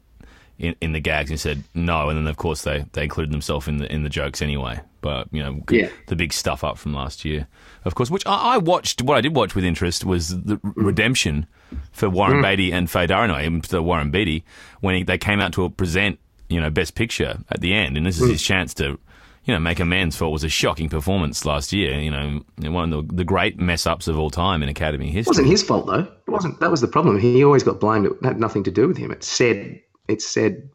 In, 0.59 0.77
in 0.81 0.93
the 0.93 1.01
gags, 1.01 1.29
and 1.29 1.35
he 1.35 1.39
said 1.39 1.65
no, 1.75 2.09
and 2.09 2.17
then 2.17 2.29
of 2.29 2.37
course 2.37 2.63
they, 2.63 2.85
they 2.93 3.03
included 3.03 3.33
themselves 3.33 3.67
in 3.67 3.79
the 3.79 3.93
in 3.93 4.05
the 4.05 4.09
jokes 4.09 4.41
anyway. 4.41 4.81
But 5.01 5.27
you 5.33 5.43
know, 5.43 5.61
Yeah. 5.69 5.89
the 6.07 6.15
big 6.15 6.33
stuff 6.33 6.63
up 6.63 6.79
from 6.79 6.95
last 6.95 7.25
year, 7.25 7.49
of 7.85 7.97
course. 7.97 8.13
Which 8.13 8.25
I, 8.27 8.55
I 8.55 8.59
watched. 8.59 9.03
What 9.03 9.17
I 9.17 9.23
did 9.23 9.35
watch 9.35 9.57
with 9.57 9.65
interest 9.65 10.05
was 10.05 10.29
the 10.29 10.59
mm. 10.59 10.73
redemption 10.77 11.47
for 11.91 12.09
Warren 12.09 12.37
mm. 12.37 12.49
Beatty 12.49 12.71
and 12.71 12.89
Faye 12.89 13.09
Dunaway, 13.09 13.45
and 13.45 13.65
the 13.65 13.83
Warren 13.83 14.13
Beatty 14.13 14.45
when 14.81 14.95
he, 14.95 15.03
they 15.03 15.19
came 15.19 15.41
out 15.41 15.53
to 15.55 15.69
present, 15.71 16.21
you 16.49 16.61
know, 16.61 16.71
Best 16.71 16.95
Picture 16.95 17.41
at 17.51 17.61
the 17.61 17.75
end, 17.75 17.97
and 17.97 18.07
this 18.07 18.21
is 18.21 18.29
mm. 18.29 18.33
his 18.33 18.43
chance 18.43 18.73
to, 18.75 19.01
you 19.45 19.53
know, 19.53 19.59
make 19.61 19.81
amends 19.81 20.17
for 20.17 20.25
what 20.27 20.33
was 20.33 20.45
a 20.45 20.49
shocking 20.49 20.89
performance 20.89 21.45
last 21.45 21.73
year. 21.73 21.99
You 21.99 22.11
know, 22.11 22.41
one 22.71 22.93
of 22.93 23.09
the, 23.09 23.15
the 23.17 23.25
great 23.25 23.59
mess 23.59 23.87
ups 23.87 24.09
of 24.09 24.19
all 24.19 24.31
time 24.31 24.63
in 24.63 24.69
Academy 24.69 25.11
history. 25.11 25.31
It 25.31 25.33
wasn't 25.33 25.49
his 25.49 25.63
fault 25.63 25.87
though. 25.87 26.01
It 26.27 26.31
wasn't. 26.31 26.61
That 26.61 26.71
was 26.71 26.81
the 26.81 26.89
problem. 26.89 27.19
He 27.19 27.43
always 27.45 27.63
got 27.63 27.81
blamed. 27.81 28.07
It 28.07 28.13
had 28.23 28.39
nothing 28.39 28.63
to 28.65 28.71
do 28.71 28.87
with 28.89 28.97
him. 28.97 29.11
It 29.11 29.25
said. 29.25 29.81
It 30.09 30.23
said. 30.23 30.69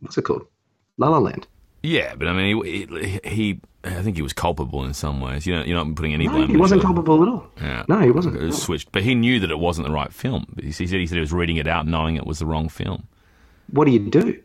What's 0.00 0.18
it 0.18 0.22
called? 0.22 0.46
La 0.98 1.08
La 1.08 1.18
Land. 1.18 1.46
Yeah, 1.82 2.14
but 2.14 2.28
I 2.28 2.32
mean, 2.32 2.64
he, 2.64 2.86
he, 2.86 3.20
he 3.28 3.60
I 3.82 4.02
think 4.02 4.14
he 4.14 4.22
was 4.22 4.32
culpable 4.32 4.84
in 4.84 4.94
some 4.94 5.20
ways. 5.20 5.46
You 5.46 5.56
know, 5.56 5.64
you're 5.64 5.84
not 5.84 5.92
putting 5.96 6.14
any 6.14 6.26
No, 6.26 6.32
blame. 6.34 6.48
he 6.48 6.56
wasn't 6.56 6.82
culpable 6.82 7.20
at 7.22 7.28
all. 7.28 7.46
Yeah. 7.60 7.84
No, 7.88 7.98
he 7.98 8.12
wasn't. 8.12 8.36
It 8.36 8.42
was 8.44 8.62
switched, 8.62 8.92
but 8.92 9.02
he 9.02 9.16
knew 9.16 9.40
that 9.40 9.50
it 9.50 9.58
wasn't 9.58 9.88
the 9.88 9.92
right 9.92 10.12
film. 10.12 10.54
He 10.62 10.70
said 10.70 10.88
he 10.88 11.06
said 11.06 11.14
he 11.16 11.20
was 11.20 11.32
reading 11.32 11.56
it 11.56 11.66
out, 11.66 11.86
knowing 11.86 12.14
it 12.16 12.24
was 12.26 12.38
the 12.38 12.46
wrong 12.46 12.68
film. 12.68 13.08
What 13.70 13.86
do 13.86 13.90
you 13.90 13.98
do? 13.98 14.40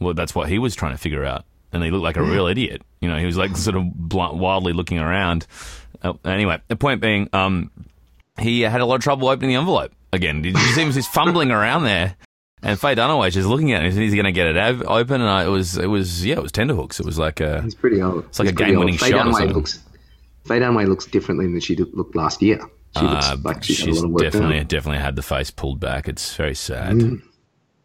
Well, 0.00 0.14
that's 0.14 0.34
what 0.34 0.48
he 0.48 0.58
was 0.58 0.74
trying 0.74 0.92
to 0.92 0.98
figure 0.98 1.24
out, 1.24 1.44
and 1.72 1.82
he 1.82 1.90
looked 1.90 2.04
like 2.04 2.16
a 2.16 2.22
real 2.22 2.46
idiot. 2.46 2.82
You 3.00 3.08
know, 3.08 3.18
he 3.18 3.26
was 3.26 3.36
like 3.36 3.56
sort 3.56 3.76
of 3.76 3.92
blunt, 3.94 4.34
wildly 4.34 4.72
looking 4.72 4.98
around. 4.98 5.46
Uh, 6.02 6.14
anyway, 6.24 6.60
the 6.68 6.76
point 6.76 7.00
being, 7.00 7.28
um, 7.32 7.70
he 8.38 8.60
had 8.60 8.80
a 8.80 8.86
lot 8.86 8.96
of 8.96 9.02
trouble 9.02 9.28
opening 9.28 9.50
the 9.50 9.56
envelope 9.56 9.92
again. 10.12 10.42
Did 10.42 10.54
you 10.54 10.66
see 10.74 10.82
him 10.82 10.92
fumbling 10.92 11.50
around 11.50 11.84
there? 11.84 12.16
And 12.64 12.78
Faye 12.78 12.94
Dunaway 12.94 13.32
just 13.32 13.48
looking 13.48 13.72
at 13.72 13.84
it, 13.84 13.92
he's 13.92 14.14
going 14.14 14.24
to 14.24 14.32
get 14.32 14.46
it 14.46 14.56
ov- 14.56 14.84
open, 14.86 15.20
and 15.20 15.28
I, 15.28 15.44
it 15.44 15.48
was, 15.48 15.76
it 15.76 15.88
was, 15.88 16.24
yeah, 16.24 16.36
it 16.36 16.42
was 16.42 16.52
tenterhooks. 16.52 17.00
It 17.00 17.06
was 17.06 17.18
like 17.18 17.40
a, 17.40 17.60
He's 17.62 17.74
pretty 17.74 18.00
old. 18.00 18.24
It's 18.26 18.38
like 18.38 18.46
He's 18.46 18.52
a 18.52 18.54
game-winning 18.54 18.96
shot 18.98 19.10
Dunaway 19.10 19.52
looks. 19.52 19.80
Faye 20.44 20.60
Dunaway 20.60 20.86
looks 20.86 21.06
differently 21.06 21.46
than 21.46 21.58
she 21.58 21.74
looked 21.74 22.14
last 22.14 22.40
year. 22.40 22.60
She 22.96 23.04
looks 23.04 23.26
uh, 23.26 23.36
like 23.42 23.64
she's, 23.64 23.78
she's 23.78 23.96
lot 23.96 24.04
of 24.04 24.10
work 24.12 24.22
definitely, 24.22 24.62
definitely 24.64 25.02
had 25.02 25.16
the 25.16 25.22
face 25.22 25.50
pulled 25.50 25.80
back. 25.80 26.08
It's 26.08 26.36
very 26.36 26.54
sad. 26.54 26.94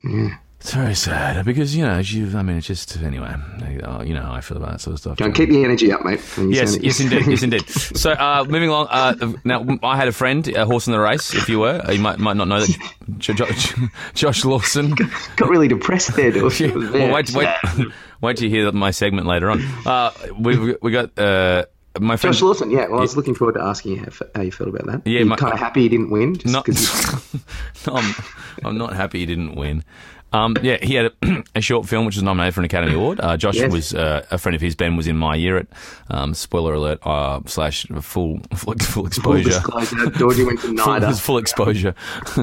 Mm. 0.03 0.37
It's 0.59 0.73
very 0.73 0.95
sad 0.95 1.45
because 1.45 1.75
you 1.75 1.85
know, 1.85 1.99
you, 1.99 2.35
I 2.37 2.41
mean, 2.41 2.57
it's 2.57 2.67
just 2.67 2.97
anyway. 2.97 3.35
uh, 3.83 4.01
You 4.03 4.13
know 4.15 4.23
how 4.23 4.33
I 4.33 4.41
feel 4.41 4.57
about 4.57 4.71
that 4.71 4.81
sort 4.81 4.95
of 4.95 4.99
stuff. 4.99 5.17
Don't 5.17 5.33
keep 5.33 5.49
the 5.49 5.63
energy 5.63 5.91
up, 5.91 6.03
mate. 6.03 6.19
Yes, 6.49 6.71
sound- 6.71 6.83
yes, 6.83 6.99
indeed, 6.99 7.27
yes, 7.27 7.43
indeed. 7.43 7.69
So, 7.69 8.11
uh, 8.11 8.43
moving 8.49 8.69
along. 8.69 8.87
Uh, 8.89 9.33
now, 9.45 9.63
I 9.83 9.95
had 9.95 10.07
a 10.07 10.11
friend, 10.11 10.45
a 10.49 10.65
horse 10.65 10.87
in 10.87 10.93
the 10.93 10.99
race. 10.99 11.33
If 11.35 11.47
you 11.47 11.59
were, 11.59 11.79
you 11.91 11.99
might 11.99 12.17
might 12.19 12.37
not 12.37 12.47
know 12.47 12.59
that. 12.61 12.91
Jo- 13.19 13.33
Jo- 13.35 13.45
Josh 14.15 14.43
Lawson. 14.43 14.95
got 15.37 15.47
really 15.49 15.67
depressed 15.67 16.15
there. 16.15 16.31
Dawes. 16.31 16.59
Yeah, 16.59 16.73
well, 16.75 17.13
wait, 17.13 17.31
wait, 17.33 17.47
wait 18.21 18.37
till 18.37 18.49
you 18.49 18.55
hear 18.55 18.71
my 18.71 18.91
segment 18.91 19.27
later 19.27 19.49
on. 19.51 19.61
Uh, 19.85 20.11
we 20.39 20.75
we 20.81 20.91
got 20.91 21.17
uh, 21.19 21.65
my 21.99 22.17
friend. 22.17 22.33
Josh 22.35 22.41
Lawson, 22.41 22.71
yeah. 22.71 22.87
Well, 22.87 22.97
I 22.97 23.01
was 23.03 23.15
looking 23.15 23.35
forward 23.35 23.53
to 23.53 23.61
asking 23.63 23.93
you 23.93 23.99
how, 23.99 24.25
how 24.35 24.41
you 24.41 24.51
felt 24.51 24.69
about 24.71 24.87
that. 24.87 25.07
Yeah, 25.09 25.19
you 25.19 25.25
my- 25.25 25.35
kind 25.37 25.53
of 25.53 25.59
happy 25.59 25.81
he 25.83 25.89
didn't 25.89 26.09
win. 26.09 26.35
Just 26.35 26.51
Not, 26.51 26.65
'cause 26.65 27.33
you- 27.33 27.41
I'm, 27.93 28.15
I'm 28.65 28.77
not 28.77 28.93
happy 28.93 29.19
he 29.19 29.25
didn't 29.27 29.55
win. 29.55 29.83
Um, 30.33 30.55
yeah, 30.61 30.77
he 30.83 30.95
had 30.95 31.05
a, 31.23 31.43
a 31.55 31.61
short 31.61 31.87
film 31.87 32.05
which 32.05 32.15
was 32.15 32.23
nominated 32.23 32.53
for 32.53 32.61
an 32.61 32.65
Academy 32.65 32.93
Award. 32.93 33.19
Uh, 33.21 33.37
Josh 33.37 33.55
Yes. 33.55 33.71
was 33.71 33.93
uh, 33.95 34.25
a 34.29 34.37
friend 34.37 34.55
of 34.55 34.61
his. 34.61 34.75
Ben 34.75 34.95
was 34.97 35.07
in 35.07 35.15
my 35.17 35.35
year 35.35 35.57
at 35.57 35.67
um, 36.09 36.33
spoiler 36.33 36.73
alert 36.73 36.99
uh, 37.05 37.39
slash 37.45 37.85
full 38.01 38.39
full, 38.53 38.73
full 38.73 38.75
full 38.79 39.05
exposure. 39.07 39.43
disclosure, 39.49 40.09
Georgie 40.11 40.43
went 40.43 40.59
to 40.61 40.67
full, 40.77 40.93
NIDA. 40.93 41.07
his 41.07 41.19
full 41.19 41.37
exposure. 41.37 41.95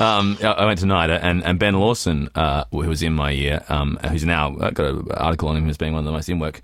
um, 0.00 0.38
I 0.42 0.54
I 0.58 0.64
went 0.66 0.80
to 0.80 0.86
NIDA, 0.86 1.18
and, 1.22 1.44
and 1.44 1.58
Ben 1.58 1.74
Lawson, 1.74 2.28
uh, 2.34 2.64
who 2.70 2.78
was 2.88 3.02
in 3.02 3.12
my 3.12 3.30
year, 3.30 3.62
um, 3.68 3.98
who's 4.10 4.24
now 4.24 4.56
uh, 4.56 4.70
got 4.70 4.86
an 4.86 5.10
article 5.12 5.48
on 5.48 5.56
him 5.56 5.68
as 5.68 5.76
being 5.76 5.92
one 5.92 6.00
of 6.00 6.04
the 6.06 6.12
most 6.12 6.28
in 6.28 6.38
work 6.38 6.60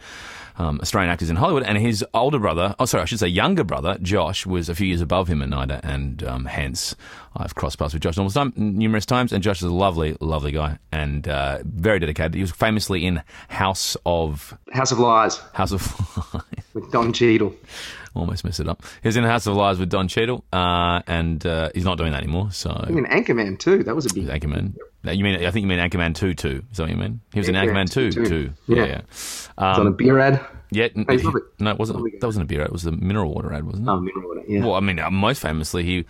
um, 0.63 0.79
Australian 0.81 1.11
actors 1.11 1.31
in 1.31 1.37
Hollywood. 1.37 1.65
And 1.65 1.77
his 1.79 2.05
older 2.15 2.39
brother, 2.39 2.75
oh, 2.79 2.85
sorry, 2.85 3.03
I 3.03 3.05
should 3.07 3.19
say 3.19 3.29
younger 3.29 3.65
brother, 3.65 3.99
Josh, 4.01 4.47
was 4.47 4.69
a 4.69 4.75
few 4.75 4.87
years 4.87 5.01
above 5.01 5.29
him 5.29 5.43
at 5.43 5.49
NIDA, 5.49 5.81
and 5.83 6.23
um, 6.25 6.45
hence 6.45 6.95
I've 7.37 7.55
crossed 7.55 7.79
paths 7.79 7.95
with 7.95 8.03
Josh 8.03 8.17
numerous, 8.17 8.35
time, 8.35 8.53
numerous 8.57 9.07
times. 9.07 9.33
And 9.33 9.43
Josh 9.43 9.59
is 9.59 9.65
a 9.65 9.75
lovely, 9.75 10.17
lovely 10.21 10.53
guy 10.53 10.79
and 10.93 11.27
uh, 11.27 11.59
very 11.65 11.99
dedicated. 11.99 12.35
He 12.35 12.41
was 12.41 12.53
famously 12.53 13.05
in 13.05 13.23
House 13.49 13.97
of 14.07 14.57
House 14.73 14.93
of 14.93 14.99
Lies 14.99 15.39
House 15.53 15.73
of 15.73 16.45
with 16.75 16.91
Don 16.93 17.13
Cheadle. 17.13 17.55
Almost 18.15 18.45
messed 18.45 18.61
it 18.61 18.69
up. 18.69 18.83
He 19.03 19.09
was 19.09 19.17
in 19.17 19.25
House 19.25 19.47
of 19.47 19.57
Lies 19.57 19.79
with 19.79 19.89
Don 19.89 20.07
Cheadle, 20.07 20.45
uh, 20.53 21.01
and 21.07 21.45
uh, 21.47 21.71
he's 21.75 21.85
not 21.85 21.97
doing 21.97 22.13
that 22.13 22.23
anymore. 22.23 22.51
So 22.53 22.71
In 22.89 23.07
Anchorman 23.07 23.59
too. 23.59 23.83
That 23.83 23.97
was 23.97 24.05
a 24.05 24.15
big. 24.15 24.27
Anchorman. 24.27 24.77
You 25.05 25.25
mean? 25.25 25.45
I 25.45 25.51
think 25.51 25.63
you 25.63 25.69
mean 25.69 25.79
Anchorman 25.81 26.15
two 26.15 26.33
two. 26.35 26.63
Is 26.71 26.77
that 26.77 26.85
what 26.85 26.91
you 26.91 26.97
mean? 26.97 27.21
He 27.33 27.41
was 27.41 27.49
in 27.49 27.55
Anchorman 27.57 27.87
Anchorman 27.87 27.91
two 27.93 28.13
2, 28.13 28.25
two. 28.27 28.53
yeah. 28.69 28.77
Yeah, 28.77 28.85
yeah. 28.87 29.01
was 29.01 29.79
on 29.79 29.87
a 29.87 29.91
Um, 29.91 29.95
beer 29.97 30.19
ad. 30.21 30.41
yeah. 30.71 30.89
n- 30.95 31.07
he's 31.11 31.25
no, 31.59 31.71
it 31.71 31.79
wasn't. 31.79 31.99
a- 31.99 32.19
That 32.21 32.27
wasn't 32.27 32.45
a 32.45 32.47
beer 32.47 32.61
ad. 32.61 32.67
It 32.69 32.73
was 32.73 32.85
the 32.85 32.93
mineral 32.93 33.35
water 33.35 33.53
ad, 33.53 33.65
wasn't 33.65 33.89
it? 33.89 33.91
Oh, 33.91 34.01
mineral 34.01 34.29
water. 34.29 34.43
Yeah. 34.47 34.61
Well, 34.65 34.75
I 34.75 34.81
mean, 34.81 34.99
uh, 35.01 35.11
most 35.11 35.41
famously, 35.43 35.83
he 35.83 36.05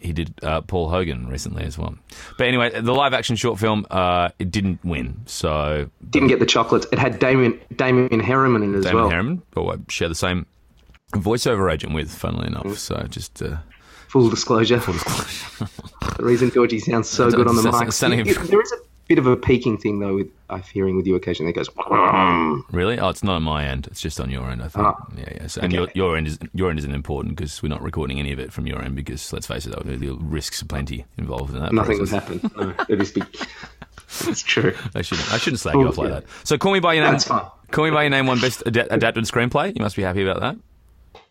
he 0.00 0.12
did 0.12 0.34
uh, 0.42 0.60
Paul 0.62 0.88
Hogan 0.90 1.28
recently 1.28 1.62
as 1.62 1.78
well. 1.78 1.94
But 2.36 2.48
anyway, 2.48 2.80
the 2.80 2.92
live 2.92 3.14
action 3.14 3.36
short 3.36 3.60
film 3.60 3.86
uh, 3.92 4.30
it 4.40 4.50
didn't 4.50 4.84
win. 4.84 5.20
So 5.26 5.88
Didn't 6.10 6.28
get 6.28 6.40
the 6.40 6.46
chocolates. 6.46 6.86
It 6.92 6.98
had 6.98 7.20
Damon 7.20 7.60
Damon 7.76 8.08
Herriman 8.08 8.64
in 8.64 8.74
it 8.74 8.78
as 8.78 8.84
Damon 8.84 9.02
well. 9.02 9.10
Herriman, 9.12 9.42
who 9.54 9.70
I 9.70 9.76
share 9.88 10.08
the 10.08 10.14
same 10.16 10.46
voiceover 11.12 11.72
agent 11.72 11.94
with, 11.94 12.12
funnily 12.12 12.48
Mm. 12.48 12.64
enough. 12.64 12.78
So 12.78 13.06
just. 13.08 13.40
Uh, 13.40 13.58
Full 14.14 14.30
disclosure. 14.30 14.76
the 14.78 16.20
reason 16.20 16.48
Georgie 16.52 16.78
sounds 16.78 17.08
so 17.08 17.32
good 17.32 17.48
on 17.48 17.56
the 17.56 17.62
mic. 17.64 17.90
sounding- 17.90 18.22
there 18.24 18.60
is 18.60 18.70
a 18.70 18.76
bit 19.08 19.18
of 19.18 19.26
a 19.26 19.36
peaking 19.36 19.76
thing 19.76 19.98
though. 19.98 20.14
With 20.14 20.28
I'm 20.48 20.62
hearing 20.62 20.96
with 20.96 21.04
you 21.04 21.16
occasionally. 21.16 21.50
It 21.50 21.56
goes. 21.56 21.68
Really? 22.70 22.96
Oh, 23.00 23.08
it's 23.08 23.24
not 23.24 23.34
on 23.34 23.42
my 23.42 23.64
end. 23.64 23.88
It's 23.88 24.00
just 24.00 24.20
on 24.20 24.30
your 24.30 24.48
end, 24.48 24.62
I 24.62 24.68
think. 24.68 24.86
Ah. 24.86 24.94
yeah, 25.16 25.24
yeah. 25.34 25.46
So, 25.48 25.62
and 25.62 25.74
Okay. 25.74 25.90
your, 25.96 26.08
your 26.10 26.16
end 26.16 26.28
is 26.28 26.38
your 26.52 26.70
end 26.70 26.78
isn't 26.78 26.94
important 26.94 27.34
because 27.34 27.60
we're 27.60 27.70
not 27.70 27.82
recording 27.82 28.20
any 28.20 28.30
of 28.30 28.38
it 28.38 28.52
from 28.52 28.68
your 28.68 28.80
end 28.80 28.94
because 28.94 29.32
let's 29.32 29.48
face 29.48 29.66
it, 29.66 29.74
the 29.84 30.16
risks 30.20 30.62
are 30.62 30.66
plenty 30.66 31.04
involved 31.18 31.52
in 31.52 31.58
that. 31.58 31.72
Nothing 31.72 31.98
would 31.98 32.08
process. 32.08 32.40
happen. 32.40 32.50
No, 32.56 32.84
it 32.88 33.02
is 33.02 33.10
big. 33.10 33.26
It's 34.28 34.42
true. 34.42 34.76
I 34.94 35.02
shouldn't. 35.02 35.32
I 35.32 35.38
shouldn't 35.38 35.58
slag 35.58 35.74
you 35.74 35.88
off 35.88 35.98
like 35.98 36.08
yeah. 36.10 36.14
that. 36.20 36.24
So, 36.44 36.56
call 36.56 36.72
me 36.72 36.78
by 36.78 36.94
your 36.94 37.02
name. 37.02 37.14
That's 37.14 37.24
fine. 37.24 37.46
Call 37.72 37.84
me 37.86 37.90
by 37.90 38.04
your 38.04 38.10
name. 38.10 38.28
One 38.28 38.40
best 38.40 38.62
ad- 38.64 38.76
adapted 38.92 39.24
screenplay. 39.24 39.74
You 39.76 39.82
must 39.82 39.96
be 39.96 40.02
happy 40.02 40.22
about 40.22 40.38
that. 40.38 40.56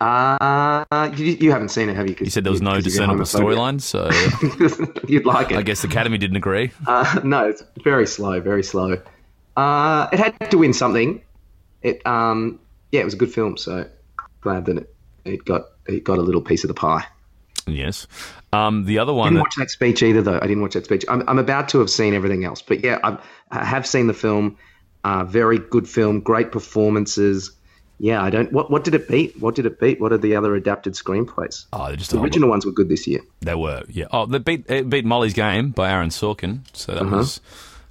Uh, 0.04 1.12
you, 1.16 1.26
you 1.26 1.52
haven't 1.52 1.70
seen 1.70 1.90
it, 1.90 1.96
have 1.96 2.10
you? 2.10 2.16
You 2.20 2.30
said 2.30 2.44
there 2.44 2.52
was 2.52 2.62
no 2.62 2.82
discernible 2.82 3.24
storyline, 3.24 3.82
so. 3.82 4.10
You'd 5.08 5.26
like 5.26 5.52
it. 5.52 5.58
I 5.58 5.62
guess 5.62 5.82
the 5.82 5.88
Academy 5.88 6.18
didn't 6.18 6.38
agree. 6.38 6.72
Uh, 6.86 7.22
no, 7.24 7.48
it's 7.48 7.64
very 7.84 8.06
slow, 8.08 8.42
very 8.42 8.64
slow. 8.64 9.02
Uh, 9.56 10.08
it 10.12 10.20
had 10.20 10.52
to 10.52 10.58
win 10.58 10.74
something. 10.74 11.22
It, 11.82 12.06
um, 12.06 12.60
yeah, 12.92 13.02
it 13.02 13.06
was 13.06 13.14
a 13.14 13.18
good 13.18 13.34
film. 13.34 13.58
So 13.58 13.90
glad 14.42 14.66
that 14.66 14.78
it, 14.78 14.96
it 15.26 15.46
got 15.46 15.64
it 15.86 16.04
got 16.04 16.18
a 16.18 16.22
little 16.22 16.42
piece 16.42 16.64
of 16.64 16.68
the 16.68 16.74
pie. 16.74 17.06
Yes. 17.66 18.08
Um, 18.52 18.86
the 18.86 19.00
other 19.00 19.14
one. 19.14 19.28
I 19.28 19.30
didn't 19.30 19.36
that- 19.36 19.42
watch 19.42 19.56
that 19.58 19.70
speech 19.70 20.04
either, 20.04 20.22
though. 20.22 20.40
I 20.42 20.48
didn't 20.48 20.62
watch 20.62 20.74
that 20.74 20.86
speech. 20.86 21.06
I'm, 21.08 21.28
I'm 21.30 21.40
about 21.40 21.70
to 21.70 21.80
have 21.80 21.90
seen 21.90 22.14
everything 22.14 22.44
else, 22.44 22.62
but 22.62 22.84
yeah, 22.84 23.00
I've, 23.04 23.20
I 23.52 23.64
have 23.64 23.88
seen 23.88 24.08
the 24.08 24.14
film. 24.14 24.58
Uh, 25.06 25.24
very 25.24 25.60
good 25.60 25.88
film, 25.88 26.22
great 26.22 26.52
performances. 26.52 27.52
Yeah, 28.04 28.22
I 28.22 28.30
don't. 28.30 28.52
What 28.52 28.70
what 28.70 28.84
did 28.84 28.96
it 28.96 29.08
beat? 29.08 29.40
What 29.40 29.56
did 29.56 29.66
it 29.66 29.80
beat? 29.80 30.02
What 30.02 30.12
are 30.12 30.18
the 30.18 30.36
other 30.36 30.56
adapted 30.56 30.94
screenplays? 30.94 31.68
oh, 31.72 31.88
they're 31.88 31.96
just 31.96 32.12
The 32.12 32.20
original 32.20 32.50
ones 32.50 32.66
were 32.66 32.74
good 32.74 32.90
this 32.90 33.08
year. 33.08 33.22
They 33.40 33.56
were, 33.56 33.84
yeah. 33.88 34.08
Oh, 34.12 34.26
they 34.26 34.40
beat 34.40 34.70
it 34.70 34.90
beat 34.90 35.06
Molly's 35.06 35.32
Game 35.34 35.70
by 35.70 35.90
Aaron 35.90 36.10
Sorkin. 36.10 36.64
So 36.74 36.96
that 36.96 37.06
was 37.06 37.40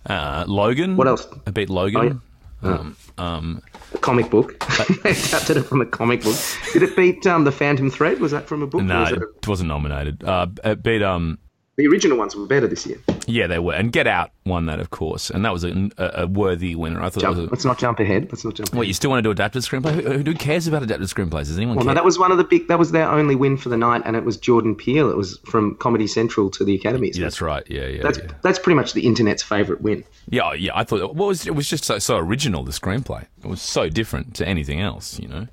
uh, 0.05 0.45
Logan. 0.47 0.91
Uh-huh. 0.91 0.97
What 0.99 1.09
else? 1.09 1.27
It 1.47 1.55
beat 1.55 1.71
Logan. 1.71 2.21
Oh, 2.63 2.69
yeah. 2.69 2.75
Um, 2.75 2.97
um, 3.17 3.63
A 3.95 3.99
comic 3.99 4.29
book. 4.31 4.59
they 5.03 5.11
adapted 5.13 5.57
it 5.57 5.63
from 5.63 5.81
a 5.81 5.87
comic 5.87 6.23
book. 6.23 6.37
Did 6.75 6.83
it 6.83 6.95
beat 6.95 7.27
um, 7.27 7.45
the 7.45 7.51
Phantom 7.53 7.91
Thread? 7.91 8.21
Was 8.21 8.33
that 8.33 8.47
from 8.47 8.61
a 8.63 8.67
book? 8.67 8.83
no, 8.83 9.01
was 9.01 9.13
it- 9.13 9.23
it 9.23 9.49
wasn't 9.49 9.69
nominated. 9.69 10.23
Uh, 10.23 10.47
it 10.63 10.83
beat 10.83 11.03
um, 11.03 11.39
the 11.77 11.87
original 11.87 12.19
ones 12.19 12.37
were 12.37 12.45
better 12.47 12.67
this 12.69 12.87
year. 12.87 12.99
Yeah, 13.27 13.47
they 13.47 13.59
were, 13.59 13.75
and 13.75 13.93
Get 13.93 14.07
Out 14.07 14.31
won 14.45 14.67
that, 14.67 14.81
of 14.81 14.91
course, 14.91 15.31
and 15.31 15.45
that 15.45 15.53
was 15.53 15.65
a, 15.65 15.91
a, 15.99 16.27
worthy 16.27 16.75
winner. 16.75 17.03
I 17.03 17.11
thought 17.11 17.21
Jump. 17.21 17.39
A, 17.39 17.41
let's 17.43 17.65
not 17.65 17.79
jump 17.79 18.01
ahead. 18.01 18.29
Let's 18.31 18.45
not 18.45 18.55
jump. 18.55 18.71
what 18.71 18.81
ahead. 18.81 18.89
you 18.89 18.95
still 18.95 19.11
want 19.11 19.19
to 19.19 19.23
do 19.23 19.31
adapted 19.31 19.63
screenplay? 19.63 20.03
Who, 20.03 20.19
who 20.19 20.35
cares 20.35 20.67
about 20.67 20.83
adapted 20.83 21.09
screenplays? 21.09 21.47
Does 21.47 21.57
anyone 21.57 21.77
Well, 21.77 21.87
no, 21.87 21.95
that 21.95 22.05
was 22.05 22.19
one 22.19 22.33
of 22.33 22.39
the 22.39 22.45
big. 22.45 22.69
That 22.69 22.79
was 22.79 22.93
their 22.93 23.09
only 23.09 23.37
win 23.37 23.57
for 23.57 23.69
the 23.69 23.77
night, 23.77 24.03
and 24.05 24.17
it 24.17 24.25
was 24.25 24.37
Jordan 24.37 24.75
Peele. 24.75 25.11
It 25.11 25.17
was 25.17 25.39
from 25.47 25.77
Comedy 25.77 26.07
Central 26.07 26.51
to 26.51 26.65
the 26.65 26.75
Academy. 26.75 27.13
So 27.13 27.21
Yeah, 27.21 27.27
that's 27.27 27.41
right. 27.41 27.65
Yeah, 27.69 27.87
yeah, 27.87 28.03
that's 28.03 28.19
yeah. 28.19 28.33
that's 28.43 28.59
pretty 28.59 28.77
much 28.77 28.93
the 28.93 29.07
internet's 29.07 29.43
favorite 29.43 29.81
win. 29.81 30.05
Yeah, 30.29 30.49
oh, 30.49 30.53
yeah. 30.53 30.73
I 30.75 30.85
thought 30.85 31.15
what 31.15 31.29
was 31.29 31.47
it 31.47 31.55
was 31.55 31.69
just 31.69 31.85
so, 31.85 31.99
so 31.99 32.17
original. 32.17 32.65
The 32.65 32.73
screenplay 32.73 33.27
it 33.43 33.47
was 33.47 33.63
so 33.63 33.89
different 33.89 34.35
to 34.37 34.47
anything 34.47 34.81
else, 34.81 35.19
you 35.19 35.29
know, 35.29 35.47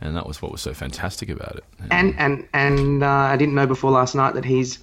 and 0.00 0.16
that 0.16 0.26
was 0.26 0.42
what 0.42 0.52
was 0.52 0.60
so 0.60 0.74
fantastic 0.74 1.28
about 1.28 1.56
it. 1.56 1.64
And 1.90 2.14
and 2.18 2.46
and 2.52 3.02
uh, 3.02 3.08
I 3.08 3.36
didn't 3.36 3.54
know 3.54 3.66
before 3.66 3.90
last 3.90 4.14
night 4.14 4.34
that 4.34 4.44
he's 4.44 4.78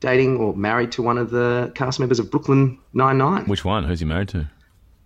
dating 0.00 0.38
or 0.38 0.54
married 0.56 0.92
to 0.92 1.02
one 1.02 1.18
of 1.18 1.30
the 1.30 1.70
cast 1.74 2.00
members 2.00 2.18
of 2.18 2.30
Brooklyn 2.30 2.78
Nine 2.94 3.18
Nine. 3.18 3.44
Which 3.46 3.64
one? 3.64 3.84
Who's 3.84 4.00
he 4.00 4.06
married 4.06 4.28
to? 4.30 4.48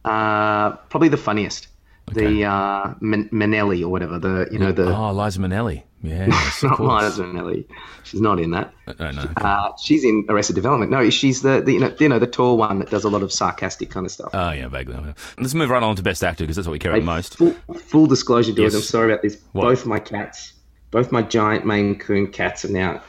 Uh, 0.04 0.72
probably 0.90 1.08
the 1.08 1.16
funniest, 1.16 1.68
Okay. 2.10 2.26
the 2.26 2.44
uh, 2.44 2.94
Manelli 3.00 3.82
or 3.82 3.88
whatever. 3.88 4.18
The 4.18 4.48
you 4.52 4.58
know 4.58 4.72
the 4.72 4.94
Oh, 4.94 5.12
Liza 5.12 5.38
Minnelli. 5.40 5.82
yeah 6.02 6.26
not. 6.62 6.78
Liza 6.80 7.22
Minnelli. 7.24 7.64
She's 8.02 8.20
not 8.20 8.38
in 8.38 8.50
that. 8.50 8.74
No, 9.00 9.10
no. 9.12 9.22
Uh, 9.38 9.72
she's 9.82 10.04
in 10.04 10.26
Arrested 10.28 10.54
Development. 10.54 10.90
No, 10.90 11.08
she's 11.08 11.40
the, 11.40 11.62
the 11.62 11.72
you 11.72 11.80
know 11.80 11.94
you 11.98 12.08
know 12.10 12.18
the 12.18 12.26
tall 12.26 12.58
one 12.58 12.78
that 12.80 12.90
does 12.90 13.04
a 13.04 13.08
lot 13.08 13.22
of 13.22 13.32
sarcastic 13.32 13.88
kind 13.90 14.04
of 14.04 14.12
stuff. 14.12 14.28
Oh, 14.34 14.50
yeah, 14.50 14.68
vaguely. 14.68 14.98
Let's 15.38 15.54
move 15.54 15.70
right 15.70 15.82
on 15.82 15.96
to 15.96 16.02
Best 16.02 16.22
Actor 16.22 16.44
because 16.44 16.56
that's 16.56 16.68
what 16.68 16.72
we 16.72 16.78
care 16.78 16.92
about 16.92 17.04
most. 17.04 17.38
Full, 17.38 17.52
full 17.78 18.06
disclosure, 18.06 18.52
George. 18.52 18.72
Yes. 18.72 18.74
I'm 18.74 18.82
sorry 18.82 19.10
about 19.12 19.22
this. 19.22 19.38
What? 19.52 19.62
Both 19.62 19.86
my 19.86 19.98
cats, 19.98 20.52
both 20.90 21.10
my 21.10 21.22
giant 21.22 21.64
Maine 21.64 21.98
Coon 21.98 22.26
cats, 22.30 22.66
are 22.66 22.70
now 22.70 23.02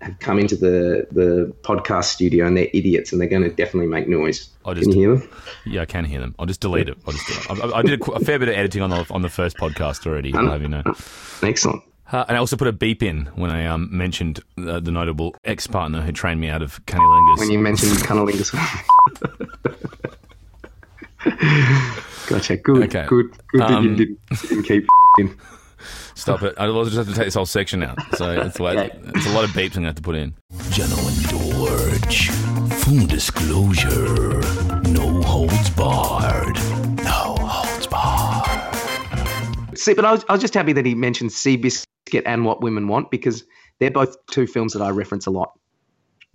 have 0.00 0.18
come 0.18 0.38
into 0.38 0.56
the 0.56 1.06
the 1.12 1.54
podcast 1.62 2.04
studio 2.04 2.46
and 2.46 2.56
they're 2.56 2.68
idiots 2.72 3.12
and 3.12 3.20
they're 3.20 3.28
going 3.28 3.42
to 3.42 3.50
definitely 3.50 3.86
make 3.88 4.08
noise. 4.08 4.48
I'll 4.64 4.74
Can 4.74 4.82
just- 4.84 4.96
you 4.96 5.00
hear 5.08 5.16
them? 5.18 5.28
Yeah, 5.66 5.82
I 5.82 5.86
can 5.86 6.04
hear 6.04 6.20
them. 6.20 6.34
I'll 6.38 6.46
just 6.46 6.60
delete 6.60 6.88
it. 6.88 6.96
I'll 7.06 7.12
just 7.12 7.26
do 7.26 7.34
it. 7.54 7.64
I, 7.64 7.78
I 7.78 7.82
did 7.82 8.00
a, 8.00 8.10
a 8.12 8.20
fair 8.20 8.38
bit 8.38 8.48
of 8.48 8.54
editing 8.54 8.82
on 8.82 8.90
the 8.90 9.06
on 9.10 9.22
the 9.22 9.28
first 9.28 9.56
podcast 9.58 10.06
already. 10.06 10.30
Have 10.32 10.62
you 10.62 10.68
know. 10.68 10.82
Excellent. 11.42 11.82
Uh, 12.12 12.24
and 12.26 12.36
I 12.36 12.40
also 12.40 12.56
put 12.56 12.66
a 12.66 12.72
beep 12.72 13.04
in 13.04 13.26
when 13.36 13.50
I 13.52 13.66
um, 13.66 13.88
mentioned 13.96 14.40
uh, 14.58 14.80
the 14.80 14.90
notable 14.90 15.36
ex 15.44 15.68
partner 15.68 16.00
who 16.00 16.10
trained 16.10 16.40
me 16.40 16.48
out 16.48 16.60
of 16.60 16.84
cunnilingus. 16.86 17.38
When 17.38 17.50
you 17.52 17.58
mentioned 17.60 17.92
cunnilingus. 17.98 18.50
gotcha. 22.28 22.56
Good. 22.56 22.82
Okay. 22.84 23.06
Good. 23.06 23.30
Good 23.52 23.60
that 23.60 23.70
you 23.70 23.76
Um, 23.76 23.96
didn't, 23.96 24.18
didn't 24.42 24.62
keep 24.64 24.86
in. 25.18 25.36
Stop 26.20 26.42
it. 26.42 26.54
I'll 26.58 26.84
just 26.84 26.96
have 26.96 27.06
to 27.08 27.14
take 27.14 27.24
this 27.24 27.34
whole 27.34 27.46
section 27.46 27.82
out. 27.82 27.98
So 28.16 28.30
it's, 28.42 28.60
like, 28.60 28.76
Okay. 28.78 28.98
it's 29.14 29.26
a 29.26 29.32
lot 29.32 29.44
of 29.44 29.50
beeps 29.50 29.76
I'm 29.76 29.82
going 29.82 29.84
to 29.84 29.88
have 29.88 29.94
to 29.96 30.02
put 30.02 30.16
in. 30.16 30.34
Jono 30.52 30.98
and 31.08 31.16
Dorje. 31.30 32.30
Full 32.84 33.06
disclosure. 33.06 34.40
No 34.90 35.22
holds 35.22 35.70
barred. 35.70 36.56
No 37.04 37.36
holds 37.40 37.86
barred. 37.86 39.78
See, 39.78 39.94
but 39.94 40.04
I 40.04 40.12
was, 40.12 40.24
I 40.28 40.32
was 40.32 40.42
just 40.42 40.52
happy 40.52 40.74
that 40.74 40.84
he 40.84 40.94
mentioned 40.94 41.30
Seabiscuit 41.30 42.22
and 42.26 42.44
What 42.44 42.60
Women 42.60 42.86
Want 42.86 43.10
because 43.10 43.44
they're 43.78 43.90
both 43.90 44.14
two 44.26 44.46
films 44.46 44.74
that 44.74 44.82
I 44.82 44.90
reference 44.90 45.26
a 45.26 45.30
lot. 45.30 45.58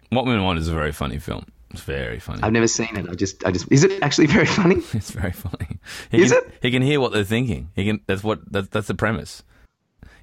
What 0.10 0.25
Women 0.25 0.44
Want 0.44 0.58
is 0.58 0.68
a 0.68 0.74
very 0.74 0.92
funny 0.94 1.20
film. 1.20 1.46
It's 1.70 1.82
very 1.82 2.20
funny. 2.20 2.42
I've 2.42 2.54
never 2.54 2.68
seen 2.68 2.96
it. 2.96 3.08
I 3.10 3.13
just, 3.13 3.46
I 3.46 3.51
just, 3.51 3.72
is 3.72 3.84
it 3.84 4.01
actually 4.01 4.27
very 4.27 4.46
funny? 4.48 4.77
It's 4.94 5.12
very 5.12 5.32
funny. 5.32 5.80
He 6.10 6.24
Is 6.24 6.32
can, 6.32 6.42
it? 6.44 6.54
He 6.62 6.72
can 6.72 6.82
hear 6.82 7.00
what 7.00 7.12
they're 7.12 7.24
thinking. 7.24 7.70
He 7.75 7.86
can. 7.86 8.00
That's 8.08 8.24
what. 8.24 8.39
That's, 8.51 8.70
that's 8.70 8.88
the 8.88 8.96
premise. 8.96 9.44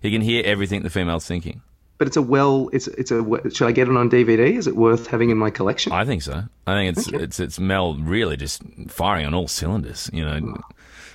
He 0.03 0.11
can 0.11 0.21
hear 0.21 0.43
everything 0.45 0.83
the 0.83 0.91
female's 0.91 1.27
thinking. 1.27 1.63
But 1.99 2.09
it's 2.09 2.17
a 2.17 2.23
well, 2.23 2.69
it's, 2.73 2.89
it's 2.89 3.13
a. 3.13 3.25
Should 3.51 3.69
I 3.69 3.73
get 3.73 3.89
it 3.89 3.97
on 3.97 4.11
DVD? 4.11 4.57
Is 4.57 4.67
it 4.67 4.75
worth 4.75 5.07
having 5.07 5.31
in 5.31 5.39
my 5.39 5.51
collection? 5.51 5.93
I 5.93 6.05
think 6.05 6.23
so. 6.23 6.43
I 6.67 6.75
think 6.75 6.99
it's 6.99 7.09
it's 7.09 7.41
it's 7.41 7.61
Mel 7.61 7.95
really 7.95 8.37
just 8.37 8.63
firing 8.89 9.25
on 9.25 9.35
all 9.35 9.47
cylinders. 9.47 10.11
You 10.13 10.25
know. 10.25 10.63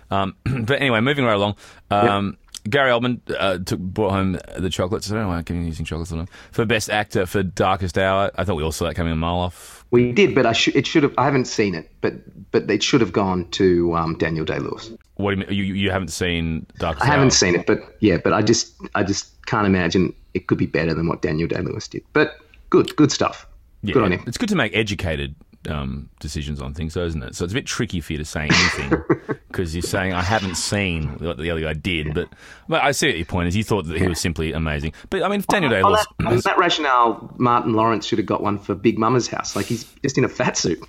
Um, 0.09 0.35
but 0.65 0.79
anyway, 0.79 1.01
moving 1.01 1.25
right 1.25 1.35
along. 1.35 1.55
Um, 1.91 2.37
Gary 2.69 2.91
Oldman 2.91 3.19
uh, 3.37 3.57
took, 3.59 3.79
brought 3.79 4.11
home 4.11 4.39
the 4.57 4.69
chocolates. 4.69 5.11
I 5.11 5.15
don't 5.15 5.23
know 5.23 5.29
why 5.29 5.39
I 5.39 5.43
keep 5.43 5.57
using 5.57 5.85
chocolates. 5.85 6.31
For 6.51 6.65
best 6.65 6.89
actor 6.89 7.25
for 7.25 7.43
Darkest 7.43 7.97
Hour. 7.97 8.31
I 8.35 8.43
thought 8.43 8.55
we 8.55 8.63
all 8.63 8.71
saw 8.71 8.85
that 8.85 8.95
coming 8.95 9.13
a 9.13 9.15
mile 9.15 9.39
off. 9.39 9.76
We 9.91 10.11
did, 10.11 10.35
but 10.35 10.45
I 10.45 10.53
should. 10.53 10.75
It 10.75 10.85
should 10.85 11.03
have. 11.03 11.13
I 11.17 11.25
haven't 11.25 11.45
seen 11.45 11.73
it, 11.73 11.89
but 12.01 12.13
but 12.51 12.69
it 12.69 12.83
should 12.83 13.01
have 13.01 13.13
gone 13.13 13.49
to 13.51 13.95
um, 13.95 14.17
Daniel 14.17 14.43
Day 14.43 14.59
Lewis. 14.59 14.91
What 15.15 15.33
do 15.33 15.39
you 15.39 15.45
mean? 15.45 15.57
You, 15.57 15.73
you 15.75 15.91
haven't 15.91 16.09
seen 16.09 16.65
Darkest 16.77 17.05
I 17.05 17.07
haven't 17.07 17.31
seen 17.31 17.55
it, 17.55 17.65
but 17.65 17.95
yeah, 17.99 18.17
but 18.17 18.33
I 18.33 18.41
just 18.41 18.73
I 18.95 19.03
just 19.03 19.45
can't 19.45 19.65
imagine 19.65 20.13
it 20.33 20.47
could 20.47 20.57
be 20.57 20.65
better 20.65 20.93
than 20.93 21.07
what 21.07 21.21
Daniel 21.21 21.47
Day 21.47 21.61
Lewis 21.61 21.87
did. 21.87 22.03
But 22.13 22.37
good, 22.69 22.95
good 22.95 23.11
stuff. 23.11 23.47
Yeah, 23.81 23.93
Good 23.93 24.03
on 24.03 24.11
him. 24.11 24.23
It's 24.27 24.37
good 24.37 24.49
to 24.49 24.55
make 24.55 24.75
educated 24.75 25.35
um, 25.67 26.09
decisions 26.19 26.61
on 26.61 26.73
things, 26.73 26.93
though, 26.93 27.05
isn't 27.05 27.21
it? 27.21 27.35
So 27.35 27.43
it's 27.43 27.53
a 27.53 27.55
bit 27.55 27.65
tricky 27.65 28.01
for 28.01 28.13
you 28.13 28.19
to 28.19 28.25
say 28.25 28.41
anything 28.41 29.03
because 29.47 29.75
you're 29.75 29.81
saying 29.81 30.13
I 30.13 30.21
haven't 30.21 30.55
seen 30.55 31.17
what 31.19 31.37
the 31.37 31.51
other 31.51 31.61
guy 31.61 31.73
did, 31.73 32.13
but 32.13 32.29
but 32.67 32.81
I 32.81 32.91
see 32.91 33.07
what 33.07 33.17
your 33.17 33.25
point 33.25 33.47
is. 33.47 33.55
You 33.55 33.63
thought 33.63 33.85
that 33.87 33.97
he 33.97 34.07
was 34.07 34.19
simply 34.19 34.53
amazing, 34.53 34.93
but 35.09 35.23
I 35.23 35.27
mean 35.29 35.43
Daniel 35.49 35.71
Day 35.71 35.81
On 35.81 35.91
Lewis. 35.91 36.05
that, 36.19 36.27
on 36.27 36.37
that 36.37 36.57
rationale, 36.57 37.33
Martin 37.37 37.73
Lawrence 37.73 38.05
should 38.05 38.19
have 38.19 38.25
got 38.25 38.41
one 38.41 38.59
for 38.59 38.75
Big 38.75 38.97
Mama's 38.97 39.27
house. 39.27 39.55
Like 39.55 39.65
he's 39.65 39.83
just 40.03 40.17
in 40.17 40.23
a 40.25 40.29
fat 40.29 40.57
suit. 40.57 40.79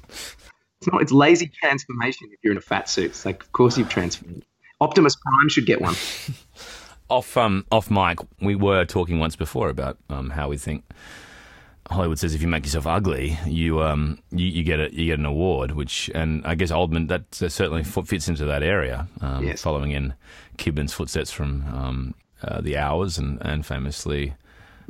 It's 0.81 0.93
not. 0.93 1.03
It's 1.03 1.13
lazy 1.13 1.49
transformation 1.49 2.29
if 2.33 2.39
you're 2.43 2.53
in 2.53 2.59
a 2.59 2.63
fat 2.63 2.89
suit. 2.89 3.07
It's 3.07 3.27
like, 3.27 3.43
of 3.43 3.53
course 3.53 3.77
you've 3.77 3.89
transformed. 3.89 4.45
Optimus 4.81 5.17
Prime 5.17 5.49
should 5.49 5.67
get 5.67 5.81
one. 5.81 5.95
Off 7.11 7.39
um 7.39 7.65
off 7.73 7.91
mic, 7.91 8.19
we 8.43 8.55
were 8.55 8.85
talking 8.85 9.19
once 9.19 9.35
before 9.35 9.71
about 9.71 9.97
um 10.11 10.29
how 10.29 10.47
we 10.47 10.59
think 10.59 10.85
Hollywood 11.91 12.19
says 12.19 12.35
if 12.35 12.43
you 12.43 12.49
make 12.49 12.65
yourself 12.65 12.87
ugly, 12.87 13.39
you 13.47 13.83
um 13.83 14.19
you, 14.31 14.47
you 14.47 14.63
get 14.63 14.79
a 14.81 14.95
you 14.95 15.07
get 15.07 15.19
an 15.19 15.25
award, 15.27 15.73
which 15.73 16.11
and 16.15 16.45
I 16.47 16.55
guess 16.55 16.71
Oldman 16.71 17.09
that 17.09 17.35
certainly 17.35 17.83
fits 17.85 18.29
into 18.29 18.45
that 18.45 18.63
area, 18.63 19.09
um, 19.21 19.45
Yes. 19.45 19.63
following 19.63 19.93
in 19.93 20.15
Kidman's 20.59 20.93
footsteps 20.93 21.31
from 21.33 21.65
um, 21.75 22.15
uh, 22.43 22.61
the 22.61 22.77
Hours 22.77 23.17
and 23.19 23.39
and 23.43 23.65
famously 23.65 24.35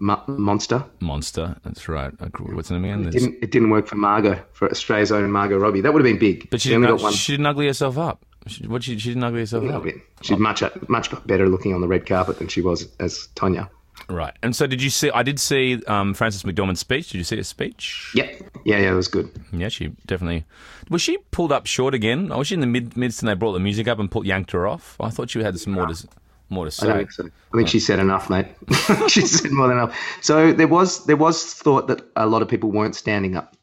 Mo- 0.01 0.23
Monster. 0.29 0.85
Monster. 1.01 1.57
That's 1.65 1.89
right. 1.89 2.13
What's 2.41 2.69
the 2.69 2.79
name 2.79 2.85
again? 2.85 3.09
It 3.09 3.11
didn't, 3.19 3.35
it 3.43 3.51
didn't 3.51 3.71
work 3.71 3.89
for 3.89 3.97
Margot, 3.97 4.41
for 4.53 4.71
Australia's 4.71 5.11
own 5.11 5.31
Margot 5.33 5.59
Robbie. 5.59 5.81
That 5.81 5.93
would 5.93 6.05
have 6.05 6.11
been 6.13 6.21
big. 6.21 6.49
But 6.51 6.61
she 6.61 6.73
only 6.75 6.87
didn't, 6.87 6.99
got 6.99 7.03
one. 7.05 7.13
she 7.15 7.33
didn't 7.33 7.47
ugly 7.47 7.67
herself 7.67 7.99
up. 7.99 8.25
She, 8.47 8.65
what 8.69 8.85
she, 8.85 8.97
she 8.99 9.09
didn't 9.11 9.25
ugly 9.25 9.41
herself 9.41 9.65
up. 9.69 9.83
bit. 9.83 9.97
She's 10.23 10.39
much 10.39 10.63
much 10.89 11.11
better 11.27 11.49
looking 11.49 11.75
on 11.75 11.81
the 11.81 11.89
red 11.89 12.07
carpet 12.07 12.39
than 12.39 12.47
she 12.49 12.61
was 12.61 12.89
as 13.01 13.29
Tonya. 13.35 13.69
Right. 14.09 14.35
And 14.43 14.57
so 14.57 14.67
did 14.67 14.83
you 14.83 14.91
see? 14.91 15.11
I 15.11 15.23
did 15.23 15.39
see 15.39 15.83
um, 15.87 16.15
Frances 16.15 16.43
McDormand's 16.43 16.81
speech. 16.81 17.11
Did 17.11 17.19
you 17.19 17.25
see 17.25 17.37
her 17.37 17.43
speech? 17.43 18.13
Yep. 18.15 18.43
Yeah, 18.65 18.79
yeah, 18.79 18.93
it 18.93 18.95
was 18.95 19.09
good. 19.09 19.31
Yeah, 19.53 19.69
she 19.69 19.89
definitely 20.07 20.45
was. 20.89 21.03
She 21.03 21.19
pulled 21.31 21.53
up 21.53 21.67
short 21.67 21.95
again. 21.95 22.33
Or 22.33 22.39
was 22.39 22.49
she 22.49 22.55
in 22.55 22.61
the 22.61 22.67
mid 22.67 22.97
midst 22.97 23.21
and 23.21 23.29
they 23.29 23.35
brought 23.35 23.53
the 23.53 23.61
music 23.61 23.87
up 23.87 23.99
and 23.99 24.11
put 24.11 24.25
yanked 24.25 24.53
her 24.53 24.67
off? 24.67 24.97
I 24.99 25.11
thought 25.11 25.31
she 25.31 25.43
had 25.43 25.59
some 25.61 25.75
more 25.75 25.87
to 25.87 26.09
more 26.49 26.65
to 26.65 26.71
say. 26.71 26.91
I 26.91 26.97
think 26.97 27.13
so. 27.13 27.25
I 27.27 27.57
think 27.57 27.69
she 27.69 27.81
said 27.81 27.99
enough, 27.99 28.31
mate. 28.31 28.47
she 29.09 29.23
said 29.23 29.51
more 29.53 29.69
than 29.69 29.77
enough. 29.77 29.99
So 30.23 30.53
there 30.53 30.69
was 30.69 31.05
there 31.05 31.17
was 31.17 31.45
thought 31.55 31.89
that 31.89 32.03
a 32.17 32.27
lot 32.27 32.41
of 32.41 32.49
people 32.49 32.71
weren't 32.71 32.97
standing 32.97 33.37
up. 33.37 33.57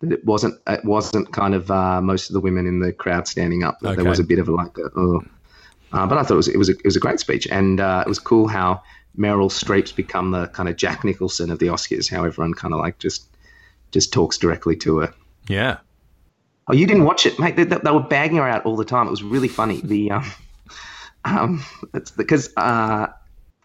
That 0.00 0.12
it 0.12 0.24
wasn't 0.24 0.60
it 0.66 0.84
wasn't 0.84 1.32
kind 1.32 1.54
of 1.54 1.70
uh, 1.70 2.00
most 2.00 2.28
of 2.28 2.34
the 2.34 2.40
women 2.40 2.66
in 2.66 2.80
the 2.80 2.92
crowd 2.92 3.28
standing 3.28 3.62
up. 3.62 3.78
That 3.80 3.96
There 3.96 4.04
was 4.04 4.18
a 4.18 4.24
bit 4.24 4.40
of 4.40 4.48
a 4.48 4.52
like, 4.52 4.76
a, 4.78 4.90
oh. 4.96 5.22
Uh, 5.92 6.06
but 6.08 6.18
I 6.18 6.22
thought 6.22 6.34
it 6.34 6.36
was 6.36 6.48
it 6.48 6.58
was 6.58 6.68
a, 6.68 6.72
it 6.72 6.84
was 6.84 6.96
a 6.96 7.00
great 7.00 7.20
speech, 7.20 7.46
and 7.46 7.78
uh, 7.78 8.02
it 8.04 8.08
was 8.08 8.18
cool 8.18 8.48
how 8.48 8.82
Meryl 9.18 9.50
Streep's 9.50 9.92
become 9.92 10.30
the 10.32 10.48
kind 10.48 10.68
of 10.68 10.76
Jack 10.76 11.04
Nicholson 11.04 11.50
of 11.50 11.58
the 11.58 11.66
Oscars. 11.66 12.10
How 12.10 12.24
everyone 12.24 12.54
kind 12.54 12.74
of 12.74 12.80
like 12.80 12.98
just 12.98 13.24
just 13.90 14.12
talks 14.12 14.38
directly 14.38 14.76
to 14.76 14.98
her. 14.98 15.14
Yeah. 15.48 15.78
Oh, 16.66 16.72
you 16.74 16.86
didn't 16.86 17.04
watch 17.04 17.26
it, 17.26 17.38
mate? 17.38 17.56
They, 17.56 17.64
they, 17.64 17.76
they 17.76 17.90
were 17.90 18.00
bagging 18.00 18.38
her 18.38 18.48
out 18.48 18.64
all 18.64 18.76
the 18.76 18.84
time. 18.84 19.06
It 19.06 19.10
was 19.10 19.22
really 19.22 19.48
funny. 19.48 19.80
The 19.82 20.12
um, 20.12 20.32
um, 21.24 21.64
it's 21.92 22.10
because 22.10 22.52
uh, 22.56 23.08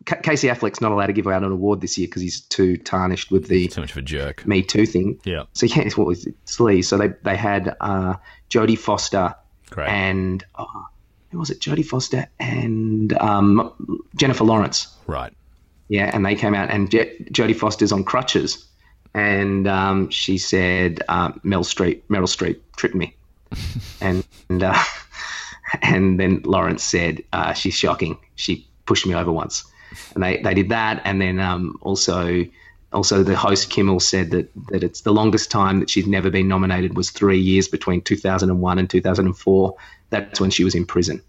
Ca- 0.06 0.22
Casey 0.22 0.50
Affleck's 0.50 0.82
not 0.82 0.92
allowed 0.92 1.08
to 1.08 1.14
give 1.14 1.28
out 1.28 1.44
an 1.44 1.52
award 1.52 1.82
this 1.82 1.98
year 1.98 2.08
because 2.08 2.22
he's 2.22 2.42
too 2.42 2.78
tarnished 2.78 3.32
with 3.32 3.48
the 3.48 3.68
Too 3.70 3.82
much 3.82 3.92
of 3.92 3.98
a 3.98 4.02
jerk. 4.02 4.46
Me 4.46 4.62
Too 4.62 4.86
thing. 4.86 5.20
Yeah. 5.24 5.44
So 5.54 5.66
yeah, 5.66 5.80
it's 5.80 5.98
what 5.98 6.08
was 6.08 6.28
it? 6.28 6.36
So 6.46 6.98
they 6.98 7.08
they 7.24 7.36
had 7.38 7.76
uh, 7.80 8.16
Jodie 8.50 8.78
Foster 8.78 9.34
Great. 9.70 9.90
and 9.90 10.44
oh, 10.56 10.86
who 11.32 11.40
was 11.40 11.50
it? 11.50 11.60
Jodie 11.60 11.86
Foster 11.86 12.28
and 12.40 13.14
um, 13.14 14.04
Jennifer 14.16 14.44
Lawrence. 14.44 14.88
Right. 15.08 15.34
Yeah, 15.88 16.12
and 16.14 16.26
they 16.26 16.36
came 16.36 16.54
out, 16.54 16.70
and 16.70 16.90
Je- 16.90 17.18
Jodie 17.32 17.56
Foster's 17.56 17.92
on 17.92 18.04
crutches, 18.04 18.66
and 19.14 19.68
um, 19.68 20.10
she 20.12 20.38
said, 20.38 21.02
um, 21.10 21.40
"Mel 21.44 21.64
Streep, 21.64 22.02
Meryl 22.10 22.28
Streep 22.28 22.60
tripped 22.76 22.96
me," 22.96 23.16
and 24.02 24.24
and, 24.50 24.64
uh, 24.64 24.84
and 25.82 26.20
then 26.20 26.42
Lawrence 26.44 26.84
said, 26.84 27.24
uh, 27.34 27.54
"She's 27.54 27.74
shocking. 27.74 28.20
She 28.36 28.68
pushed 28.86 29.08
me 29.08 29.16
over 29.16 29.32
once," 29.32 29.66
and 30.14 30.24
they, 30.24 30.38
they 30.44 30.54
did 30.54 30.70
that, 30.70 31.02
and 31.06 31.20
then 31.20 31.40
um, 31.40 31.80
also 31.82 32.46
also 32.94 33.24
the 33.24 33.36
host 33.36 33.70
Kimmel 33.70 34.00
said 34.00 34.32
that 34.32 34.52
that 34.70 34.84
it's 34.84 35.02
the 35.02 35.14
longest 35.14 35.52
time 35.52 35.80
that 35.80 35.90
she's 35.90 36.08
never 36.08 36.30
been 36.30 36.48
nominated 36.48 36.96
was 36.96 37.10
three 37.10 37.40
years 37.40 37.68
between 37.68 38.02
2001 38.02 38.80
and 38.80 38.90
2004. 38.90 39.76
That's 40.10 40.40
when 40.42 40.50
she 40.50 40.64
was 40.64 40.76
in 40.76 40.86
prison, 40.86 41.22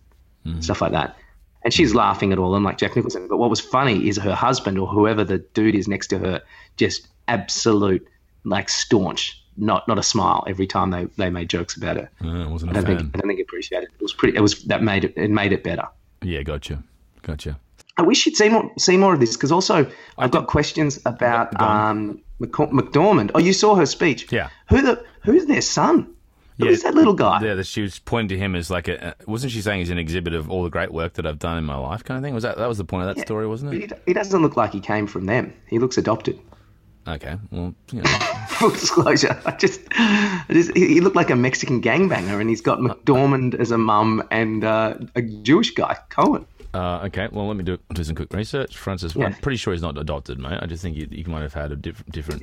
stuff 0.60 0.80
like 0.80 0.92
that. 0.92 1.16
And 1.62 1.74
she's 1.74 1.94
laughing 1.94 2.32
at 2.32 2.38
all, 2.38 2.54
and 2.54 2.64
like 2.64 2.78
Jack 2.78 2.96
Nicholson. 2.96 3.28
But 3.28 3.36
what 3.36 3.50
was 3.50 3.60
funny 3.60 4.08
is 4.08 4.16
her 4.16 4.34
husband 4.34 4.78
or 4.78 4.86
whoever 4.86 5.24
the 5.24 5.38
dude 5.38 5.74
is 5.74 5.86
next 5.86 6.06
to 6.08 6.18
her, 6.18 6.42
just 6.78 7.06
absolute 7.28 8.06
like 8.44 8.70
staunch, 8.70 9.42
not 9.58 9.86
not 9.86 9.98
a 9.98 10.02
smile 10.02 10.42
every 10.46 10.66
time 10.66 10.90
they, 10.90 11.04
they 11.18 11.28
made 11.28 11.50
jokes 11.50 11.76
about 11.76 11.96
her. 11.96 12.10
Uh, 12.24 12.44
I 12.44 12.46
wasn't 12.46 12.70
I 12.70 12.72
a 12.72 12.74
don't 12.76 12.86
fan. 12.86 12.96
think 12.96 13.10
I 13.14 13.18
don't 13.18 13.28
think 13.28 13.38
he 13.38 13.42
appreciated 13.42 13.90
it. 13.90 13.94
It 13.98 14.02
was 14.02 14.14
pretty. 14.14 14.36
It 14.38 14.40
was 14.40 14.64
that 14.64 14.82
made 14.82 15.04
it. 15.04 15.12
It 15.16 15.30
made 15.30 15.52
it 15.52 15.62
better. 15.62 15.86
Yeah, 16.22 16.42
gotcha. 16.42 16.82
Gotcha. 17.22 17.58
I 17.98 18.02
wish 18.02 18.24
you'd 18.24 18.36
see 18.36 18.48
more 18.48 18.72
see 18.78 18.96
more 18.96 19.12
of 19.12 19.20
this 19.20 19.36
because 19.36 19.52
also 19.52 19.90
I've 20.16 20.30
got 20.30 20.46
questions 20.46 20.98
about 21.04 21.60
um, 21.60 22.22
McDormand. 22.40 23.32
Oh, 23.34 23.38
you 23.38 23.52
saw 23.52 23.74
her 23.74 23.84
speech. 23.84 24.32
Yeah. 24.32 24.48
Who 24.70 24.80
the 24.80 25.04
who's 25.22 25.44
their 25.44 25.60
son? 25.60 26.14
Who 26.60 26.66
Yeah. 26.66 26.72
is 26.72 26.82
that 26.84 26.94
little 26.94 27.14
guy? 27.14 27.42
Yeah, 27.42 27.54
that 27.54 27.66
she 27.66 27.82
was 27.82 27.98
pointing 27.98 28.28
to 28.28 28.38
him 28.38 28.54
as 28.54 28.70
like 28.70 28.86
a. 28.88 29.14
Wasn't 29.26 29.52
she 29.52 29.60
saying 29.60 29.80
he's 29.80 29.90
an 29.90 29.98
exhibit 29.98 30.34
of 30.34 30.48
all 30.50 30.62
the 30.62 30.70
great 30.70 30.92
work 30.92 31.14
that 31.14 31.26
I've 31.26 31.38
done 31.38 31.58
in 31.58 31.64
my 31.64 31.76
life, 31.76 32.04
kind 32.04 32.18
of 32.18 32.22
thing? 32.24 32.34
Was 32.34 32.42
that 32.44 32.56
that 32.58 32.66
was 32.68 32.78
the 32.78 32.84
point 32.84 33.08
of 33.08 33.16
that 33.16 33.22
story, 33.26 33.46
wasn't 33.46 33.74
it? 33.74 33.80
he, 33.90 33.96
he 34.06 34.12
doesn't 34.12 34.40
look 34.40 34.56
like 34.56 34.72
he 34.72 34.80
came 34.80 35.06
from 35.06 35.26
them. 35.26 35.52
He 35.66 35.78
looks 35.78 35.98
adopted. 35.98 36.38
Okay, 37.08 37.34
well, 37.50 37.74
you 37.92 38.02
know, 38.02 38.08
Full 38.48 38.70
disclosure, 38.70 39.40
I 39.46 39.52
just, 39.52 39.80
I 39.98 40.44
just 40.50 40.76
he 40.76 40.86
he 40.88 41.00
looked 41.00 41.16
like 41.16 41.30
a 41.30 41.34
Mexican 41.36 41.80
gangbanger, 41.80 42.38
and 42.40 42.48
he's 42.50 42.60
got 42.60 42.78
McDormand 42.78 43.54
as 43.58 43.70
a 43.70 43.78
mum 43.78 44.22
and 44.30 44.62
uh, 44.62 44.94
a 45.16 45.22
Jewish 45.22 45.70
guy, 45.72 45.96
Coen. 46.10 46.44
uh, 46.74 47.00
okay. 47.06 47.28
Well, 47.32 47.48
let 47.48 47.56
me 47.56 47.64
do 47.64 47.78
do 47.94 48.04
some 48.04 48.14
quick 48.14 48.32
research. 48.34 48.76
Frances, 48.76 49.16
Yeah. 49.16 49.26
I'm 49.26 49.34
pretty 49.34 49.56
sure 49.56 49.72
he's 49.72 49.80
not 49.82 49.96
adopted, 49.96 50.38
mate. 50.38 50.58
I 50.60 50.66
just 50.66 50.82
think 50.82 50.94
he, 50.96 51.08
he 51.10 51.24
might 51.24 51.40
have 51.40 51.54
had 51.54 51.72
a 51.72 51.76
different 51.76 52.12
different 52.12 52.42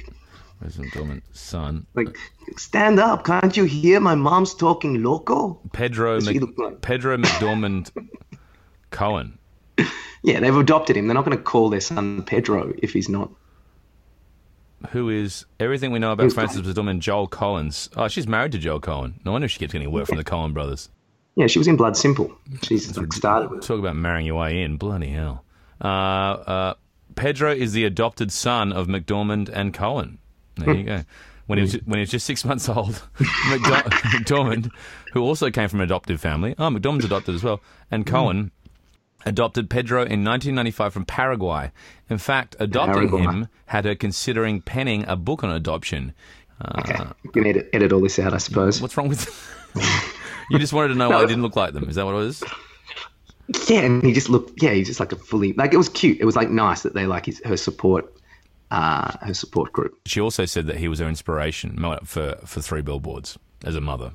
resident 0.62 0.93
dormant 0.93 1.24
son. 1.32 1.86
Like, 1.96 2.17
stand 2.58 3.00
up! 3.00 3.26
Can't 3.26 3.56
you 3.56 3.65
hear 3.65 4.00
my 4.00 4.15
mom's 4.15 4.54
talking 4.54 5.04
loco? 5.04 5.60
Pedro 5.74 6.20
Mc, 6.22 6.41
like- 6.58 6.82
Pedro 6.82 7.17
McDormand 7.17 7.91
Coen. 8.91 9.38
Yeah, 10.24 10.39
they've 10.39 10.56
adopted 10.56 10.98
him. 10.98 11.08
They're 11.08 11.13
not 11.15 11.26
going 11.26 11.38
to 11.38 11.43
call 11.43 11.70
their 11.70 11.80
son 11.82 12.24
Pedro 12.24 12.74
if 12.80 12.91
he's 12.93 13.08
not. 13.08 13.30
who 14.89 15.10
is 15.10 15.46
everything 15.60 15.91
we 15.91 16.00
know 16.00 16.12
about 16.12 16.32
Frances 16.34 16.62
McDormand, 16.62 17.00
Joel 17.00 17.28
Collins. 17.28 17.89
Oh, 17.96 18.08
she's 18.08 18.28
married 18.28 18.52
to 18.54 18.58
Joel 18.58 18.82
Coen. 18.82 19.13
No 19.26 19.32
wonder 19.32 19.48
she 19.48 19.60
keeps 19.60 19.74
getting 19.74 19.91
work 19.91 20.08
from 20.08 20.17
the 20.17 20.24
Coen 20.24 20.54
brothers. 20.54 20.89
Yeah, 21.36 21.46
she 21.48 21.60
was 21.60 21.67
in 21.67 21.78
Blood 21.78 21.96
Simple. 21.96 22.36
She's 22.63 22.98
like, 22.98 23.13
started 23.13 23.52
with. 23.52 23.62
Talk 23.65 23.78
about 23.80 23.96
marrying 23.96 24.26
your 24.26 24.36
way 24.39 24.63
in. 24.63 24.78
Bloody 24.78 25.10
hell. 25.10 25.43
Uh, 25.80 25.88
uh, 25.88 26.74
Pedro 27.15 27.52
is 27.54 27.74
the 27.74 27.86
adopted 27.86 28.32
son 28.32 28.74
of 28.74 28.88
McDormand 28.88 29.50
and 29.50 29.72
Coen. 29.74 30.17
There 30.58 30.74
you 30.76 30.84
go. 30.84 31.04
When 31.48 31.58
he 31.60 31.62
was 31.63 31.74
when 31.86 31.98
he 31.98 32.02
was 32.02 32.10
just 32.10 32.26
six 32.26 32.43
months 32.46 32.67
old, 32.67 33.02
McDormand, 33.17 34.70
who 35.13 35.22
also 35.24 35.50
came 35.50 35.70
from 35.70 35.80
an 35.80 35.86
adoptive 35.86 36.20
family, 36.20 36.56
oh, 36.58 36.70
McDormand's 36.70 37.06
adopted 37.06 37.36
as 37.36 37.43
well, 37.43 37.62
and 37.89 38.06
Coen 38.06 38.52
adopted 39.26 39.70
Pedro 39.70 40.00
in 40.02 40.24
1995 40.24 40.93
from 40.93 41.06
Paraguay. 41.06 41.72
In 42.10 42.17
fact, 42.17 42.56
adopting 42.60 43.10
Paraguay. 43.10 43.22
him 43.22 43.48
had 43.67 43.86
her 43.86 43.96
considering 43.96 44.62
penning 44.62 45.06
a 45.08 45.15
book 45.15 45.43
on 45.43 45.50
adoption. 45.52 46.13
Uh, 46.62 46.82
Okay, 46.82 47.06
you 47.24 47.30
can 47.32 47.46
edit, 47.46 47.70
edit 47.74 47.91
all 47.93 48.02
this 48.02 48.20
out, 48.20 48.34
I 48.34 48.38
suppose. 48.38 48.82
What's 48.82 48.98
wrong 48.98 49.08
with? 49.10 49.28
you 50.50 50.60
just 50.60 50.74
wanted 50.74 50.89
to 50.89 50.96
know 50.96 51.10
why 51.10 51.22
they 51.22 51.28
didn't 51.28 51.43
look 51.43 51.56
like 51.56 51.74
them. 51.74 51.88
Is 51.89 51.96
that 51.96 52.06
what 52.06 52.15
it 52.15 52.24
is? 52.28 52.43
Yeah, 53.70 53.82
and 53.82 54.04
he 54.04 54.12
just 54.12 54.30
looked. 54.30 54.62
Yeah, 54.62 54.72
he's 54.72 54.88
just 54.88 55.00
like 55.00 55.12
a 55.13 55.15
fully 55.15 55.54
like 55.54 55.74
it 55.74 55.78
was 55.78 55.88
cute. 55.88 56.20
It 56.20 56.26
was 56.26 56.36
like 56.36 56.50
nice 56.50 56.82
that 56.82 56.93
they 56.93 57.06
like 57.06 57.28
his, 57.28 57.41
her 57.46 57.56
support, 57.56 58.13
uh, 58.72 59.18
her 59.22 59.34
support 59.34 59.72
group. 59.72 59.98
She 60.06 60.20
also 60.20 60.46
said 60.46 60.68
that 60.68 60.78
he 60.78 60.88
was 60.88 61.00
her 61.00 61.08
inspiration 61.08 61.78
for, 62.04 62.36
for 62.46 62.62
three 62.62 62.82
billboards 62.82 63.38
as 63.64 63.76
a 63.76 63.82
mother. 63.82 64.14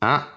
Ah, 0.00 0.32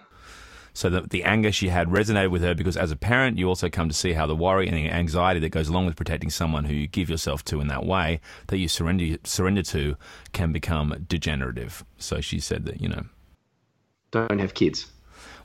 So 0.73 0.89
that 0.89 1.11
the 1.11 1.23
anger 1.23 1.51
she 1.51 1.67
had 1.67 1.89
resonated 1.89 2.31
with 2.31 2.41
her 2.41 2.55
because 2.55 2.75
as 2.75 2.91
a 2.91 2.95
parent, 2.95 3.37
you 3.37 3.47
also 3.47 3.69
come 3.69 3.87
to 3.87 3.93
see 3.93 4.13
how 4.13 4.25
the 4.25 4.35
worry 4.35 4.67
and 4.67 4.75
the 4.75 4.89
anxiety 4.89 5.39
that 5.41 5.49
goes 5.49 5.67
along 5.67 5.85
with 5.85 5.95
protecting 5.95 6.31
someone 6.31 6.65
who 6.65 6.73
you 6.73 6.87
give 6.87 7.09
yourself 7.09 7.45
to 7.45 7.61
in 7.61 7.67
that 7.67 7.85
way 7.85 8.21
that 8.47 8.57
you 8.57 8.67
surrender 8.67 9.17
surrender 9.23 9.61
to 9.63 9.95
can 10.31 10.51
become 10.51 11.05
degenerative. 11.07 11.85
So 11.97 12.21
she 12.21 12.39
said 12.39 12.65
that 12.65 12.81
you 12.81 12.89
know 12.89 13.03
don't 14.09 14.39
have 14.39 14.55
kids. 14.55 14.87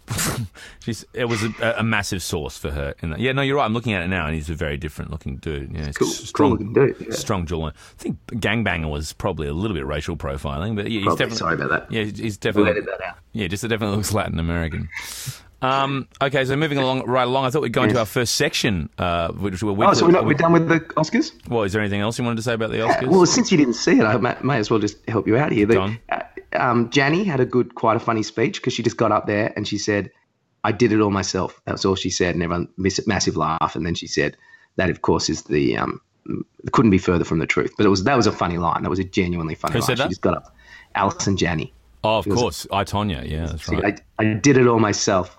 she's 0.80 1.04
it 1.12 1.24
was 1.26 1.42
a, 1.42 1.74
a 1.78 1.82
massive 1.82 2.22
source 2.22 2.56
for 2.58 2.70
her. 2.70 2.94
In 3.02 3.10
that. 3.10 3.20
Yeah, 3.20 3.32
no, 3.32 3.42
you're 3.42 3.56
right. 3.56 3.64
I'm 3.64 3.74
looking 3.74 3.92
at 3.92 4.02
it 4.02 4.08
now, 4.08 4.26
and 4.26 4.34
he's 4.34 4.48
a 4.50 4.54
very 4.54 4.76
different 4.76 5.10
looking 5.10 5.36
dude. 5.36 5.72
Yeah, 5.74 5.90
Cool, 5.92 6.08
strong, 6.08 6.56
cool 6.58 6.66
dude. 6.72 6.96
Yeah. 7.00 7.14
strong 7.14 7.46
jawline. 7.46 7.72
I 7.72 7.98
think 8.02 8.18
gangbanger 8.28 8.90
was 8.90 9.12
probably 9.12 9.48
a 9.48 9.52
little 9.52 9.74
bit 9.76 9.86
racial 9.86 10.16
profiling, 10.16 10.76
but 10.76 10.84
yeah, 10.90 10.98
he's 10.98 11.04
Probably, 11.04 11.18
definitely 11.18 11.38
sorry 11.38 11.54
about 11.54 11.70
that. 11.70 11.92
Yeah, 11.92 12.04
he's 12.04 12.36
definitely 12.36 12.70
edit 12.70 12.86
that 12.86 13.00
out. 13.04 13.16
Yeah, 13.32 13.48
just 13.48 13.64
it 13.64 13.68
definitely 13.68 13.96
looks 13.96 14.12
Latin 14.14 14.38
American. 14.38 14.88
Um, 15.62 16.06
okay, 16.20 16.44
so 16.44 16.54
moving 16.54 16.76
along 16.78 17.06
right 17.06 17.26
along, 17.26 17.46
I 17.46 17.50
thought 17.50 17.62
we'd 17.62 17.72
go 17.72 17.82
into 17.82 17.98
our 17.98 18.04
first 18.04 18.34
section, 18.34 18.90
uh, 18.98 19.32
which 19.32 19.62
were 19.62 19.70
Oh, 19.70 19.74
weekly. 19.74 19.94
so 19.96 20.04
we're, 20.06 20.12
not, 20.12 20.26
we're 20.26 20.34
done 20.34 20.52
with 20.52 20.68
the 20.68 20.80
Oscars? 20.80 21.32
Well, 21.48 21.62
is 21.62 21.72
there 21.72 21.80
anything 21.80 22.00
else 22.02 22.18
you 22.18 22.24
wanted 22.24 22.36
to 22.36 22.42
say 22.42 22.52
about 22.52 22.70
the 22.70 22.78
Oscars? 22.78 23.06
Well, 23.08 23.24
since 23.26 23.50
you 23.50 23.56
didn't 23.58 23.74
see 23.74 23.98
it, 23.98 24.04
I 24.04 24.16
may, 24.18 24.36
may 24.42 24.58
as 24.58 24.70
well 24.70 24.78
just 24.78 24.98
help 25.08 25.26
you 25.26 25.36
out 25.38 25.52
here. 25.52 25.66
The, 25.66 25.74
Go 25.74 25.80
on. 25.80 25.98
uh, 26.10 26.20
um, 26.52 26.90
Janney 26.90 27.24
had 27.24 27.40
a 27.40 27.46
good, 27.46 27.74
quite 27.74 27.96
a 27.96 28.00
funny 28.00 28.22
speech 28.22 28.60
because 28.60 28.72
she 28.72 28.82
just 28.82 28.96
got 28.96 29.12
up 29.12 29.26
there 29.26 29.52
and 29.56 29.66
she 29.66 29.78
said, 29.78 30.10
"I 30.64 30.72
did 30.72 30.92
it 30.92 31.00
all 31.00 31.10
myself." 31.10 31.60
That's 31.64 31.84
all 31.84 31.94
she 31.94 32.10
said, 32.10 32.34
and 32.34 32.42
everyone 32.42 32.68
miss 32.76 33.04
massive 33.06 33.36
laugh. 33.36 33.76
And 33.76 33.84
then 33.84 33.94
she 33.94 34.06
said, 34.06 34.36
"That, 34.76 34.90
of 34.90 35.02
course, 35.02 35.28
is 35.28 35.42
the 35.42 35.76
um, 35.76 36.00
couldn't 36.72 36.90
be 36.90 36.98
further 36.98 37.24
from 37.24 37.38
the 37.38 37.46
truth." 37.46 37.74
But 37.76 37.86
it 37.86 37.88
was 37.88 38.04
that 38.04 38.16
was 38.16 38.26
a 38.26 38.32
funny 38.32 38.58
line. 38.58 38.82
That 38.82 38.90
was 38.90 38.98
a 38.98 39.04
genuinely 39.04 39.54
funny 39.54 39.74
Who 39.74 39.80
line. 39.80 39.86
said 39.86 39.98
that? 39.98 40.04
She 40.04 40.10
just 40.10 40.22
got 40.22 40.36
up. 40.36 40.54
Allison 40.94 41.36
Janney. 41.36 41.72
oh, 42.04 42.18
of 42.18 42.28
course, 42.28 42.66
I 42.72 42.84
Tonya. 42.84 43.28
Yeah, 43.28 43.46
that's 43.46 43.68
right. 43.68 44.00
I, 44.18 44.22
I 44.22 44.34
did 44.34 44.56
it 44.56 44.66
all 44.66 44.78
myself. 44.78 45.38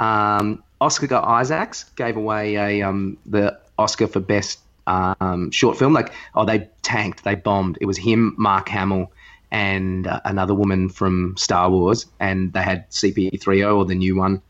Um, 0.00 0.62
Oscar 0.80 1.14
Isaacs 1.14 1.84
gave 1.96 2.16
away 2.16 2.56
a 2.56 2.82
um, 2.82 3.16
the 3.24 3.58
Oscar 3.78 4.06
for 4.06 4.20
best 4.20 4.58
um, 4.86 5.50
short 5.50 5.78
film. 5.78 5.92
Like, 5.92 6.12
oh, 6.34 6.44
they 6.44 6.68
tanked, 6.82 7.24
they 7.24 7.34
bombed. 7.34 7.78
It 7.80 7.86
was 7.86 7.96
him, 7.96 8.34
Mark 8.36 8.68
Hamill, 8.68 9.10
and 9.54 10.08
uh, 10.08 10.20
another 10.24 10.52
woman 10.52 10.88
from 10.88 11.36
Star 11.38 11.70
Wars, 11.70 12.06
and 12.18 12.52
they 12.52 12.62
had 12.62 12.90
CP3O 12.90 13.76
or 13.76 13.84
the 13.84 13.94
new 13.94 14.16
one 14.16 14.42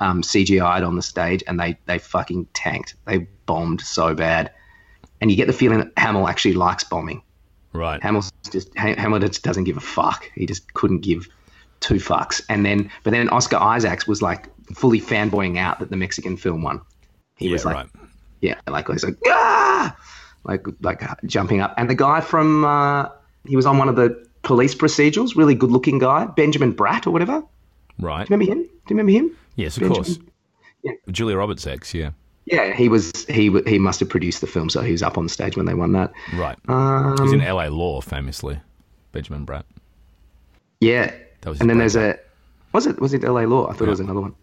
um, 0.00 0.22
CGI'd 0.22 0.82
on 0.82 0.96
the 0.96 1.02
stage, 1.02 1.44
and 1.46 1.58
they 1.58 1.78
they 1.86 1.98
fucking 1.98 2.46
tanked. 2.52 2.96
They 3.06 3.28
bombed 3.46 3.80
so 3.80 4.12
bad, 4.12 4.50
and 5.20 5.30
you 5.30 5.36
get 5.36 5.46
the 5.46 5.52
feeling 5.52 5.78
that 5.78 5.92
Hamill 5.96 6.26
actually 6.26 6.54
likes 6.54 6.82
bombing. 6.82 7.22
Right. 7.72 8.02
Hamill 8.02 8.24
just 8.50 8.76
Hamill 8.76 9.20
just 9.20 9.44
doesn't 9.44 9.64
give 9.64 9.76
a 9.76 9.80
fuck. 9.80 10.28
He 10.34 10.46
just 10.46 10.74
couldn't 10.74 11.02
give 11.02 11.28
two 11.78 11.94
fucks. 11.94 12.42
And 12.48 12.66
then, 12.66 12.90
but 13.04 13.12
then 13.12 13.28
Oscar 13.28 13.56
Isaacs 13.56 14.08
was 14.08 14.20
like 14.20 14.48
fully 14.74 15.00
fanboying 15.00 15.58
out 15.58 15.78
that 15.78 15.90
the 15.90 15.96
Mexican 15.96 16.36
film 16.36 16.62
won. 16.62 16.80
He 17.36 17.46
yeah, 17.46 17.52
was 17.52 17.64
like, 17.64 17.76
right. 17.76 17.88
yeah, 18.40 18.60
like 18.66 18.88
he's 18.88 19.04
like, 19.04 19.16
ah, 19.28 19.96
like 20.42 20.66
like 20.80 21.02
jumping 21.24 21.60
up. 21.60 21.72
And 21.76 21.88
the 21.88 21.94
guy 21.94 22.20
from 22.20 22.64
uh, 22.64 23.10
he 23.46 23.54
was 23.54 23.64
on 23.64 23.78
one 23.78 23.88
of 23.88 23.94
the 23.94 24.28
police 24.42 24.74
procedurals, 24.74 25.36
really 25.36 25.54
good 25.54 25.70
looking 25.70 25.98
guy, 25.98 26.26
Benjamin 26.26 26.74
Bratt 26.74 27.06
or 27.06 27.10
whatever. 27.10 27.42
Right. 27.98 28.26
Do 28.26 28.32
you 28.34 28.36
remember 28.38 28.52
him? 28.52 28.62
Do 28.62 28.68
you 28.94 28.96
remember 28.96 29.12
him? 29.12 29.36
Yes, 29.56 29.76
of 29.76 29.82
Benjamin- 29.82 30.04
course. 30.04 30.18
Yeah. 30.82 30.92
Julia 31.10 31.36
Roberts' 31.36 31.66
ex, 31.66 31.92
yeah. 31.92 32.10
Yeah, 32.46 32.72
he 32.74 32.88
was. 32.88 33.26
He 33.26 33.50
he 33.66 33.78
must 33.78 34.00
have 34.00 34.08
produced 34.08 34.40
the 34.40 34.46
film, 34.46 34.70
so 34.70 34.80
he 34.80 34.92
was 34.92 35.02
up 35.02 35.18
on 35.18 35.28
stage 35.28 35.56
when 35.56 35.66
they 35.66 35.74
won 35.74 35.92
that. 35.92 36.10
Right. 36.34 36.56
Um, 36.68 37.16
He's 37.22 37.32
in 37.32 37.40
LA 37.40 37.66
Law, 37.68 38.00
famously. 38.00 38.58
Benjamin 39.12 39.44
Bratt. 39.46 39.64
Yeah. 40.80 41.12
That 41.42 41.50
was 41.50 41.60
and 41.60 41.68
then 41.70 41.78
there's 41.78 41.96
a 41.96 42.18
was 42.72 42.86
it 42.86 43.00
was 43.00 43.12
it 43.14 43.24
L.A. 43.24 43.46
Law? 43.46 43.68
I 43.68 43.72
thought 43.74 43.86
it 43.86 43.90
was 43.90 44.00
another 44.00 44.20
one. 44.20 44.34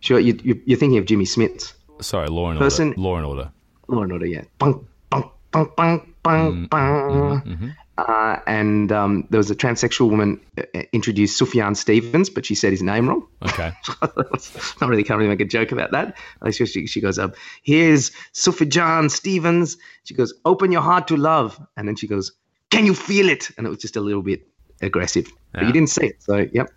Sure, 0.00 0.18
you, 0.18 0.38
you 0.42 0.60
you're 0.64 0.78
thinking 0.78 0.98
of 0.98 1.04
Jimmy 1.06 1.24
Smits. 1.24 1.72
Sorry, 2.00 2.28
Law 2.28 2.50
and 2.50 2.58
Person- 2.58 2.90
Order. 2.90 3.00
Law 3.00 3.16
and 3.16 3.26
Order. 3.26 3.50
Law 3.88 4.02
and 4.02 4.12
Order, 4.12 4.26
yeah. 4.26 4.42
Bung, 4.58 4.86
bung, 5.10 5.30
bung, 5.50 5.70
bung, 5.76 6.14
bung, 6.22 6.68
mm, 6.68 6.68
mm-hmm, 6.68 6.68
bung. 6.68 7.42
Mm-hmm. 7.42 7.68
Uh, 8.08 8.40
and 8.46 8.92
um, 8.92 9.26
there 9.30 9.38
was 9.38 9.50
a 9.50 9.54
transsexual 9.54 10.10
woman 10.10 10.40
uh, 10.58 10.62
introduced 10.92 11.40
Sufjan 11.40 11.76
Stevens, 11.76 12.30
but 12.30 12.46
she 12.46 12.54
said 12.54 12.72
his 12.72 12.82
name 12.82 13.08
wrong. 13.08 13.26
Okay. 13.42 13.72
Not 14.02 14.88
really, 14.88 15.02
can't 15.02 15.18
really 15.18 15.28
make 15.28 15.40
a 15.40 15.44
joke 15.44 15.72
about 15.72 15.90
that. 15.92 16.16
She, 16.52 16.86
she, 16.86 17.00
goes, 17.00 17.18
um, 17.18 17.32
"Here's 17.62 18.10
Sufjan 18.32 19.10
Stevens." 19.10 19.76
She 20.04 20.14
goes, 20.14 20.32
"Open 20.44 20.72
your 20.72 20.82
heart 20.82 21.08
to 21.08 21.16
love," 21.16 21.60
and 21.76 21.86
then 21.86 21.96
she 21.96 22.06
goes, 22.06 22.32
"Can 22.70 22.86
you 22.86 22.94
feel 22.94 23.28
it?" 23.28 23.50
And 23.58 23.66
it 23.66 23.70
was 23.70 23.78
just 23.78 23.96
a 23.96 24.00
little 24.00 24.22
bit 24.22 24.46
aggressive, 24.80 25.30
but 25.52 25.64
you 25.64 25.72
didn't 25.72 25.90
see 25.90 26.06
it, 26.06 26.22
so 26.22 26.46
yep. 26.52 26.70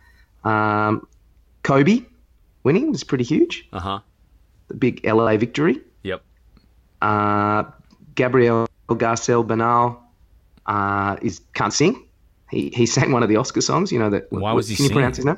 Um, 0.44 1.08
Kobe 1.64 2.04
winning 2.64 2.92
was 2.92 3.04
pretty 3.04 3.24
huge. 3.24 3.68
Uh 3.72 3.80
huh. 3.80 4.00
The 4.68 4.76
big 4.76 5.06
LA 5.06 5.38
victory. 5.38 5.80
Yep. 6.04 6.22
Uh, 7.02 7.64
Gabriel 8.16 8.68
Garcel 8.90 9.46
Bernal 9.48 10.03
uh, 10.66 11.18
is 11.22 11.42
can't 11.54 11.74
sing. 11.74 12.06
He 12.52 12.70
he 12.70 12.86
sang 12.96 13.12
one 13.12 13.24
of 13.24 13.30
the 13.30 13.38
Oscar 13.38 13.62
songs. 13.62 13.92
You 13.92 14.00
know 14.00 14.10
that. 14.10 14.32
Why 14.32 14.54
was 14.54 14.68
he 14.70 14.76
Can 14.76 14.86
you 14.86 14.92
pronounce 14.92 15.18
his 15.18 15.26
name? 15.26 15.38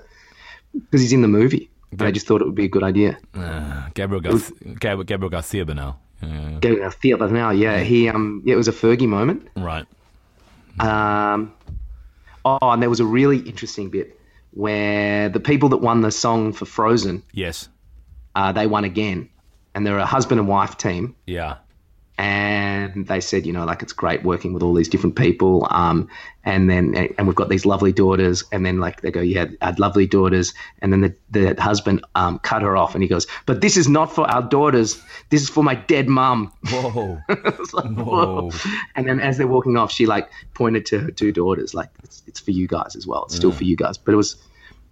Because 0.73 1.01
he's 1.01 1.13
in 1.13 1.21
the 1.21 1.27
movie. 1.27 1.69
They 1.93 2.11
just 2.11 2.27
thought 2.27 2.41
it 2.41 2.45
would 2.45 2.55
be 2.55 2.65
a 2.65 2.69
good 2.69 2.83
idea. 2.83 3.17
Uh, 3.33 3.87
Gabriel, 3.93 4.19
Garth- 4.19 4.51
Gab- 4.79 5.05
Gabriel 5.07 5.29
Garcia 5.29 5.63
Bernal. 5.63 5.97
Yeah. 6.21 6.57
Gabriel 6.59 6.81
Garcia 6.81 7.15
Bernal. 7.17 7.53
Yeah, 7.53 7.79
he 7.79 8.09
um 8.09 8.41
yeah 8.45 8.53
it 8.53 8.57
was 8.57 8.67
a 8.67 8.73
Fergie 8.73 9.07
moment. 9.07 9.47
Right. 9.55 9.85
Um, 10.79 11.53
oh, 12.43 12.57
and 12.61 12.81
there 12.81 12.89
was 12.89 12.99
a 12.99 13.05
really 13.05 13.39
interesting 13.39 13.89
bit 13.89 14.19
where 14.51 15.29
the 15.29 15.39
people 15.39 15.69
that 15.69 15.77
won 15.77 16.01
the 16.01 16.11
song 16.11 16.53
for 16.53 16.65
Frozen, 16.65 17.23
Yes. 17.33 17.69
uh, 18.35 18.51
they 18.51 18.67
won 18.67 18.83
again, 18.83 19.29
and 19.73 19.85
they're 19.85 19.97
a 19.97 20.05
husband 20.05 20.39
and 20.39 20.47
wife 20.49 20.77
team. 20.77 21.15
Yeah. 21.27 21.55
And 22.17 23.07
they 23.07 23.19
said, 23.19 23.45
you 23.45 23.51
know, 23.51 23.65
like 23.65 23.81
it's 23.81 23.91
great 23.91 24.23
working 24.23 24.53
with 24.53 24.63
all 24.63 24.73
these 24.73 24.87
different 24.87 25.15
people. 25.17 25.67
Um, 25.69 26.07
and 26.45 26.69
then 26.69 26.95
and 27.17 27.27
we've 27.27 27.35
got 27.35 27.49
these 27.49 27.65
lovely 27.65 27.91
daughters, 27.91 28.43
and 28.51 28.65
then 28.65 28.79
like 28.79 29.01
they 29.01 29.11
go, 29.11 29.19
yeah, 29.21 29.45
our 29.61 29.73
lovely 29.77 30.05
daughters, 30.07 30.53
and 30.81 30.93
then 30.93 31.01
the 31.01 31.15
the 31.31 31.61
husband 31.61 32.05
um, 32.15 32.39
cut 32.39 32.61
her 32.61 32.77
off, 32.77 32.93
and 32.93 33.03
he 33.03 33.09
goes, 33.09 33.27
but 33.45 33.61
this 33.61 33.77
is 33.77 33.89
not 33.89 34.13
for 34.13 34.29
our 34.29 34.43
daughters. 34.43 35.01
This 35.29 35.41
is 35.41 35.49
for 35.49 35.63
my 35.63 35.75
dead 35.75 36.07
mum. 36.07 36.53
Whoa. 36.69 37.19
Like, 37.73 37.85
Whoa. 37.91 38.49
whoa. 38.49 38.51
And 38.95 39.07
then 39.07 39.19
as 39.19 39.37
they're 39.37 39.47
walking 39.47 39.75
off, 39.75 39.91
she 39.91 40.05
like 40.05 40.29
pointed 40.53 40.85
to 40.87 40.99
her 40.99 41.11
two 41.11 41.31
daughters, 41.31 41.73
like 41.73 41.89
it's, 42.03 42.23
it's 42.27 42.39
for 42.39 42.51
you 42.51 42.67
guys 42.67 42.95
as 42.95 43.05
well. 43.07 43.25
It's 43.25 43.35
still 43.35 43.51
for 43.51 43.63
you 43.63 43.75
guys. 43.75 43.97
But 43.97 44.13
it 44.13 44.17
was 44.17 44.35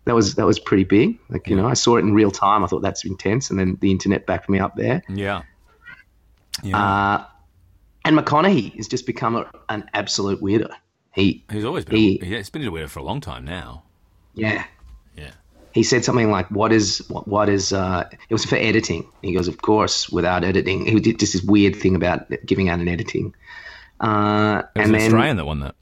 that 0.06 0.16
was 0.16 0.36
that 0.36 0.46
was 0.46 0.60
pretty 0.60 0.84
big. 0.84 1.20
Like 1.30 1.48
you 1.48 1.56
know, 1.56 1.68
I 1.68 1.76
saw 1.76 1.98
it 1.98 2.00
in 2.02 2.14
real 2.14 2.32
time. 2.32 2.64
I 2.64 2.68
thought 2.68 2.82
that's 2.82 3.06
intense, 3.06 3.50
and 3.52 3.60
then 3.60 3.78
the 3.80 3.92
internet 3.92 4.26
backed 4.26 4.50
me 4.50 4.60
up 4.60 4.76
there. 4.76 5.04
yeah. 5.08 5.44
Yeah. 6.62 6.78
Uh, 6.78 7.26
and 8.06 8.18
McConaughey 8.18 8.76
has 8.76 8.88
just 8.88 9.06
become 9.06 9.36
a, 9.36 9.50
an 9.70 9.90
absolute 9.94 10.42
weirdo. 10.42 10.70
He, 11.16 11.44
he's 11.52 11.64
always 11.66 11.86
been. 11.86 11.98
he- 11.98 12.20
A, 12.22 12.26
he's 12.26 12.50
been 12.50 12.64
a 12.68 12.72
weirdo 12.72 12.90
for 12.90 13.00
a 13.00 13.04
long 13.04 13.22
time 13.22 13.46
now. 13.46 13.84
yeah, 14.34 14.66
Yeah. 15.16 15.32
he 15.74 15.84
said 15.84 16.04
something 16.04 16.30
like, 16.32 16.50
"What 16.52 16.72
is 16.74 17.00
what, 17.10 17.28
what 17.28 17.50
is?" 17.50 17.72
Uh, 17.72 18.08
it 18.30 18.34
was 18.34 18.46
for 18.46 18.56
editing. 18.56 19.08
He 19.22 19.34
goes, 19.34 19.48
"Of 19.48 19.62
course, 19.62 20.10
without 20.10 20.44
editing." 20.44 20.86
He 20.86 21.00
did 21.00 21.20
just 21.20 21.34
this 21.34 21.44
weird 21.44 21.76
thing 21.76 21.96
about 21.96 22.26
giving 22.46 22.68
out 22.70 22.80
an 22.80 22.88
editing. 22.88 23.34
Uh, 24.02 24.64
It 24.76 24.80
was 24.80 24.86
and 24.86 24.86
an 24.86 24.92
then 24.92 25.02
Australian 25.06 25.38
that 25.38 25.46
won 25.46 25.60
that. 25.62 25.76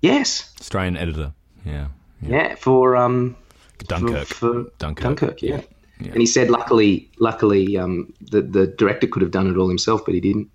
yes, 0.00 0.52
Australian 0.60 0.96
editor. 0.96 1.32
Yeah. 1.64 1.88
yeah, 2.22 2.54
for 2.54 2.96
um, 2.96 3.36
Dunkirk. 3.86 4.26
For, 4.28 4.34
for 4.64 4.70
Dunkirk. 4.78 5.04
Dunkirk, 5.04 5.42
yeah. 5.42 5.60
Yeah. 6.04 6.12
And 6.12 6.20
he 6.20 6.26
said, 6.26 6.50
luckily, 6.50 7.10
luckily, 7.18 7.76
um, 7.76 8.12
the 8.20 8.42
the 8.42 8.66
director 8.66 9.06
could 9.06 9.22
have 9.22 9.30
done 9.30 9.46
it 9.50 9.56
all 9.56 9.68
himself, 9.68 10.04
but 10.04 10.14
he 10.14 10.20
didn't. 10.20 10.48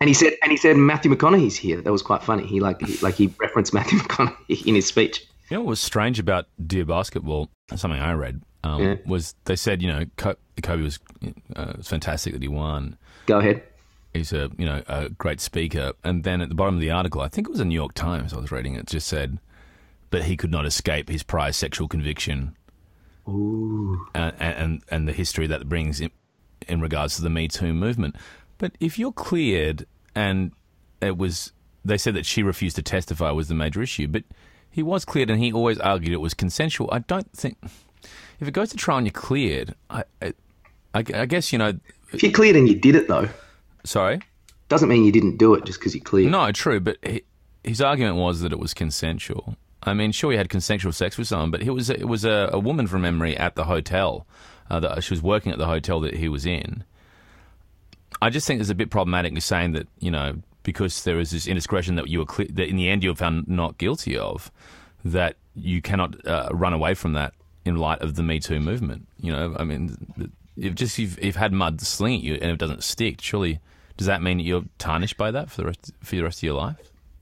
And 0.00 0.08
he 0.08 0.14
said, 0.14 0.34
and 0.42 0.50
he 0.50 0.58
said, 0.58 0.76
Matthew 0.76 1.10
McConaughey's 1.14 1.56
here. 1.56 1.80
That 1.80 1.90
was 1.92 2.02
quite 2.02 2.22
funny. 2.22 2.46
He 2.46 2.60
like, 2.60 2.82
he, 2.82 2.98
like 2.98 3.14
he 3.14 3.32
referenced 3.40 3.72
Matthew 3.72 3.98
McConaughey 4.00 4.66
in 4.66 4.74
his 4.74 4.86
speech. 4.86 5.26
You 5.48 5.56
know 5.56 5.62
what 5.62 5.70
was 5.70 5.80
strange 5.80 6.18
about 6.18 6.46
Dear 6.66 6.84
Basketball? 6.84 7.48
Something 7.74 8.00
I 8.00 8.12
read 8.12 8.42
um, 8.64 8.82
Yeah. 8.82 8.94
was 9.06 9.34
they 9.44 9.56
said 9.56 9.80
you 9.82 9.88
know 9.88 10.04
Kobe 10.16 10.82
was 10.82 10.98
uh, 11.54 11.72
was 11.76 11.88
fantastic 11.88 12.32
that 12.32 12.42
he 12.42 12.48
won. 12.48 12.96
Go 13.26 13.38
ahead. 13.38 13.62
He's 14.12 14.32
a 14.32 14.50
you 14.58 14.66
know 14.66 14.82
a 14.88 15.08
great 15.10 15.40
speaker, 15.40 15.92
and 16.04 16.24
then 16.24 16.40
at 16.40 16.48
the 16.48 16.54
bottom 16.54 16.74
of 16.74 16.80
the 16.80 16.90
article, 16.90 17.20
I 17.20 17.28
think 17.28 17.48
it 17.48 17.50
was 17.50 17.60
a 17.60 17.64
New 17.64 17.74
York 17.74 17.94
Times. 17.94 18.32
I 18.32 18.38
was 18.40 18.50
reading 18.50 18.74
it. 18.74 18.86
Just 18.86 19.06
said, 19.06 19.38
but 20.10 20.24
he 20.24 20.36
could 20.36 20.50
not 20.50 20.64
escape 20.66 21.08
his 21.08 21.22
prior 21.22 21.52
sexual 21.52 21.86
conviction. 21.88 22.56
Ooh. 23.28 24.06
Uh, 24.14 24.30
and, 24.38 24.54
and 24.56 24.82
and 24.90 25.08
the 25.08 25.12
history 25.12 25.46
that 25.48 25.68
brings 25.68 26.00
in, 26.00 26.10
in 26.68 26.80
regards 26.80 27.16
to 27.16 27.22
the 27.22 27.30
Me 27.30 27.48
Too 27.48 27.72
movement. 27.74 28.16
But 28.58 28.72
if 28.80 28.98
you're 28.98 29.12
cleared, 29.12 29.86
and 30.14 30.52
it 31.00 31.18
was, 31.18 31.52
they 31.84 31.98
said 31.98 32.14
that 32.14 32.24
she 32.24 32.42
refused 32.42 32.76
to 32.76 32.82
testify 32.82 33.30
was 33.30 33.48
the 33.48 33.54
major 33.54 33.82
issue, 33.82 34.08
but 34.08 34.24
he 34.70 34.82
was 34.82 35.04
cleared, 35.04 35.30
and 35.30 35.42
he 35.42 35.52
always 35.52 35.78
argued 35.78 36.12
it 36.12 36.20
was 36.20 36.34
consensual. 36.34 36.88
I 36.92 37.00
don't 37.00 37.30
think 37.32 37.58
if 38.40 38.48
it 38.48 38.52
goes 38.52 38.70
to 38.70 38.76
trial 38.76 38.98
and 38.98 39.06
you're 39.06 39.12
cleared, 39.12 39.74
I, 39.90 40.04
I, 40.22 40.34
I 40.94 41.04
I 41.14 41.26
guess 41.26 41.52
you 41.52 41.58
know. 41.58 41.78
If 42.12 42.22
you're 42.22 42.32
cleared 42.32 42.56
and 42.56 42.68
you 42.68 42.76
did 42.76 42.94
it 42.94 43.08
though, 43.08 43.28
Sorry. 43.84 44.20
doesn't 44.68 44.88
mean 44.88 45.04
you 45.04 45.12
didn't 45.12 45.38
do 45.38 45.54
it 45.54 45.64
just 45.64 45.80
because 45.80 45.94
you're 45.94 46.04
cleared. 46.04 46.30
No, 46.30 46.52
true, 46.52 46.80
but 46.80 46.98
he, 47.02 47.22
his 47.64 47.80
argument 47.80 48.16
was 48.16 48.40
that 48.40 48.52
it 48.52 48.58
was 48.58 48.72
consensual. 48.72 49.56
I 49.86 49.94
mean, 49.94 50.12
sure, 50.12 50.32
he 50.32 50.36
had 50.36 50.48
consensual 50.48 50.92
sex 50.92 51.16
with 51.16 51.28
someone, 51.28 51.50
but 51.50 51.62
it 51.62 51.70
was 51.70 51.88
it 51.88 52.08
was 52.08 52.24
a, 52.24 52.50
a 52.52 52.58
woman 52.58 52.86
from 52.86 53.02
memory 53.02 53.36
at 53.36 53.54
the 53.54 53.64
hotel. 53.64 54.26
Uh, 54.68 54.80
that 54.80 55.04
she 55.04 55.14
was 55.14 55.22
working 55.22 55.52
at 55.52 55.58
the 55.58 55.66
hotel 55.66 56.00
that 56.00 56.14
he 56.14 56.28
was 56.28 56.44
in. 56.44 56.82
I 58.20 58.30
just 58.30 58.48
think 58.48 58.60
it's 58.60 58.68
a 58.68 58.74
bit 58.74 58.90
problematic 58.90 59.32
in 59.32 59.40
saying 59.40 59.72
that 59.72 59.86
you 60.00 60.10
know 60.10 60.42
because 60.64 61.04
there 61.04 61.20
is 61.20 61.30
this 61.30 61.46
indiscretion 61.46 61.94
that 61.94 62.08
you 62.08 62.18
were 62.18 62.26
cle 62.26 62.46
that 62.50 62.68
in 62.68 62.74
the 62.74 62.88
end 62.88 63.04
you 63.04 63.10
were 63.10 63.16
found 63.16 63.46
not 63.46 63.78
guilty 63.78 64.18
of, 64.18 64.50
that 65.04 65.36
you 65.54 65.80
cannot 65.80 66.26
uh, 66.26 66.48
run 66.50 66.72
away 66.72 66.94
from 66.94 67.12
that 67.12 67.32
in 67.64 67.76
light 67.76 68.00
of 68.02 68.16
the 68.16 68.22
Me 68.24 68.40
Too 68.40 68.58
movement. 68.58 69.06
You 69.20 69.32
know, 69.32 69.54
I 69.56 69.62
mean, 69.62 69.96
if 70.56 70.74
just 70.74 70.98
you've, 70.98 71.22
you've 71.22 71.36
had 71.36 71.52
mud 71.52 71.80
sling 71.80 72.16
at 72.16 72.22
you 72.22 72.34
and 72.34 72.50
it 72.50 72.58
doesn't 72.58 72.82
stick, 72.82 73.20
surely 73.20 73.60
does 73.96 74.08
that 74.08 74.22
mean 74.22 74.38
that 74.38 74.42
you're 74.42 74.64
tarnished 74.78 75.16
by 75.16 75.30
that 75.30 75.50
for 75.50 75.62
the 75.62 75.66
rest 75.66 75.92
for 76.02 76.16
the 76.16 76.22
rest 76.22 76.40
of 76.40 76.42
your 76.42 76.54
life? 76.54 76.76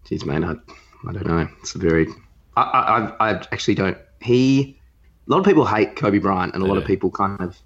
Jeez, 0.07 0.25
man, 0.25 0.45
I, 0.45 0.53
I 1.09 1.13
don't 1.13 1.27
know. 1.27 1.49
It's 1.61 1.75
a 1.75 1.79
very. 1.79 2.07
I, 2.57 2.63
I, 3.19 3.31
I- 3.31 3.47
actually 3.53 3.75
don't. 3.75 3.99
He. 4.21 4.79
A 5.27 5.31
lot 5.31 5.39
of 5.39 5.47
people 5.47 5.65
hate 5.65 5.97
Kobe 5.97 6.19
Bryant, 6.19 6.55
and 6.55 6.63
a 6.63 6.67
lot 6.67 6.77
of 6.77 6.85
people 6.85 7.11
kind 7.11 7.41
of 7.41 7.57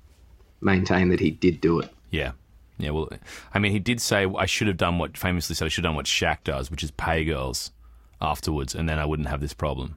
maintain 0.61 1.09
that 1.09 1.18
he 1.18 1.33
did 1.33 1.61
do 1.61 1.81
it. 1.81 1.90
Yeah. 2.11 2.33
Yeah, 2.79 2.90
well, 2.90 3.09
I 3.53 3.59
mean, 3.59 3.72
he 3.72 3.81
did 3.81 4.01
say 4.01 4.24
I 4.38 4.46
should 4.46 4.68
have 4.68 4.77
done 4.77 4.98
what 4.98 5.18
famously 5.18 5.57
said 5.57 5.64
I 5.64 5.68
should 5.68 5.85
have 5.85 5.90
done 5.90 5.96
what 5.96 6.07
Shaq 6.07 6.44
does, 6.44 6.70
which 6.70 6.85
is 6.85 6.92
pay 6.92 7.24
girls 7.24 7.72
afterwards, 8.20 8.74
and 8.74 8.88
then 8.88 9.01
I 9.01 9.05
wouldn't 9.05 9.29
have 9.29 9.40
this 9.40 9.53
problem. 9.53 9.96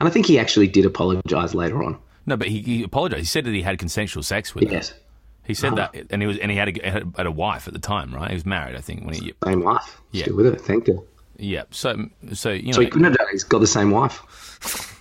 And 0.00 0.08
I 0.08 0.12
think 0.12 0.26
he 0.26 0.38
actually 0.38 0.68
did 0.68 0.86
apologize 0.86 1.54
later 1.54 1.82
on. 1.82 1.98
No, 2.26 2.36
but 2.36 2.46
he, 2.46 2.60
he 2.60 2.82
apologized. 2.84 3.20
He 3.20 3.26
said 3.26 3.44
that 3.44 3.52
he 3.52 3.62
had 3.62 3.78
consensual 3.78 4.22
sex 4.22 4.54
with 4.54 4.68
her. 4.68 4.74
Yes. 4.74 4.94
He 5.44 5.54
said 5.54 5.76
uh-huh. 5.76 5.88
that, 5.92 6.06
and 6.10 6.22
he 6.22 6.28
was, 6.28 6.38
and 6.38 6.52
he 6.52 6.56
had 6.56 6.78
a, 6.78 6.90
had 7.16 7.26
a 7.26 7.30
wife 7.32 7.66
at 7.66 7.74
the 7.74 7.80
time, 7.80 8.14
right? 8.14 8.30
He 8.30 8.34
was 8.34 8.46
married, 8.46 8.76
I 8.76 8.80
think. 8.80 9.04
When 9.04 9.14
he, 9.14 9.32
Same 9.44 9.64
wife. 9.64 10.00
Yeah. 10.12 10.22
Still 10.24 10.36
with 10.36 10.46
her. 10.46 10.54
Thank 10.54 10.86
her. 10.86 10.98
Yeah. 11.42 11.64
So, 11.70 12.08
so 12.32 12.50
you 12.50 12.66
know, 12.66 12.72
So 12.72 12.80
he 12.80 12.86
couldn't 12.86 13.04
have 13.04 13.14
done 13.14 13.26
it. 13.28 13.32
He's 13.32 13.44
got 13.44 13.58
the 13.58 13.66
same 13.66 13.90
wife. 13.90 14.88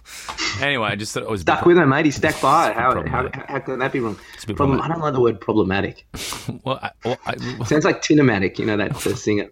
Anyway, 0.61 0.87
I 0.87 0.95
just 0.95 1.13
thought 1.13 1.23
it 1.23 1.29
was 1.29 1.41
Stuck 1.41 1.65
with 1.65 1.77
him, 1.77 1.89
mate. 1.89 2.05
He 2.05 2.11
stuck 2.11 2.39
by. 2.41 2.71
How, 2.71 2.93
how, 2.93 3.01
problematic. 3.01 3.35
how 3.47 3.59
can 3.59 3.79
that 3.79 3.91
be 3.91 3.99
wrong? 3.99 4.17
Problem, 4.55 4.81
I 4.81 4.87
don't 4.87 4.99
like 4.99 5.13
the 5.13 5.19
word 5.19 5.41
problematic. 5.41 6.05
well, 6.63 6.79
I, 6.81 6.91
well, 7.03 7.17
I, 7.25 7.35
Sounds 7.65 7.85
like 7.85 8.01
tinematic. 8.01 8.59
you 8.59 8.65
know, 8.65 8.77
that 8.77 8.93
the 8.93 9.15
singer. 9.15 9.49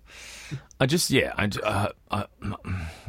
I 0.79 0.85
just 0.85 1.09
yeah, 1.09 1.33
I, 1.37 1.49
uh, 1.63 1.89
uh, 2.11 2.23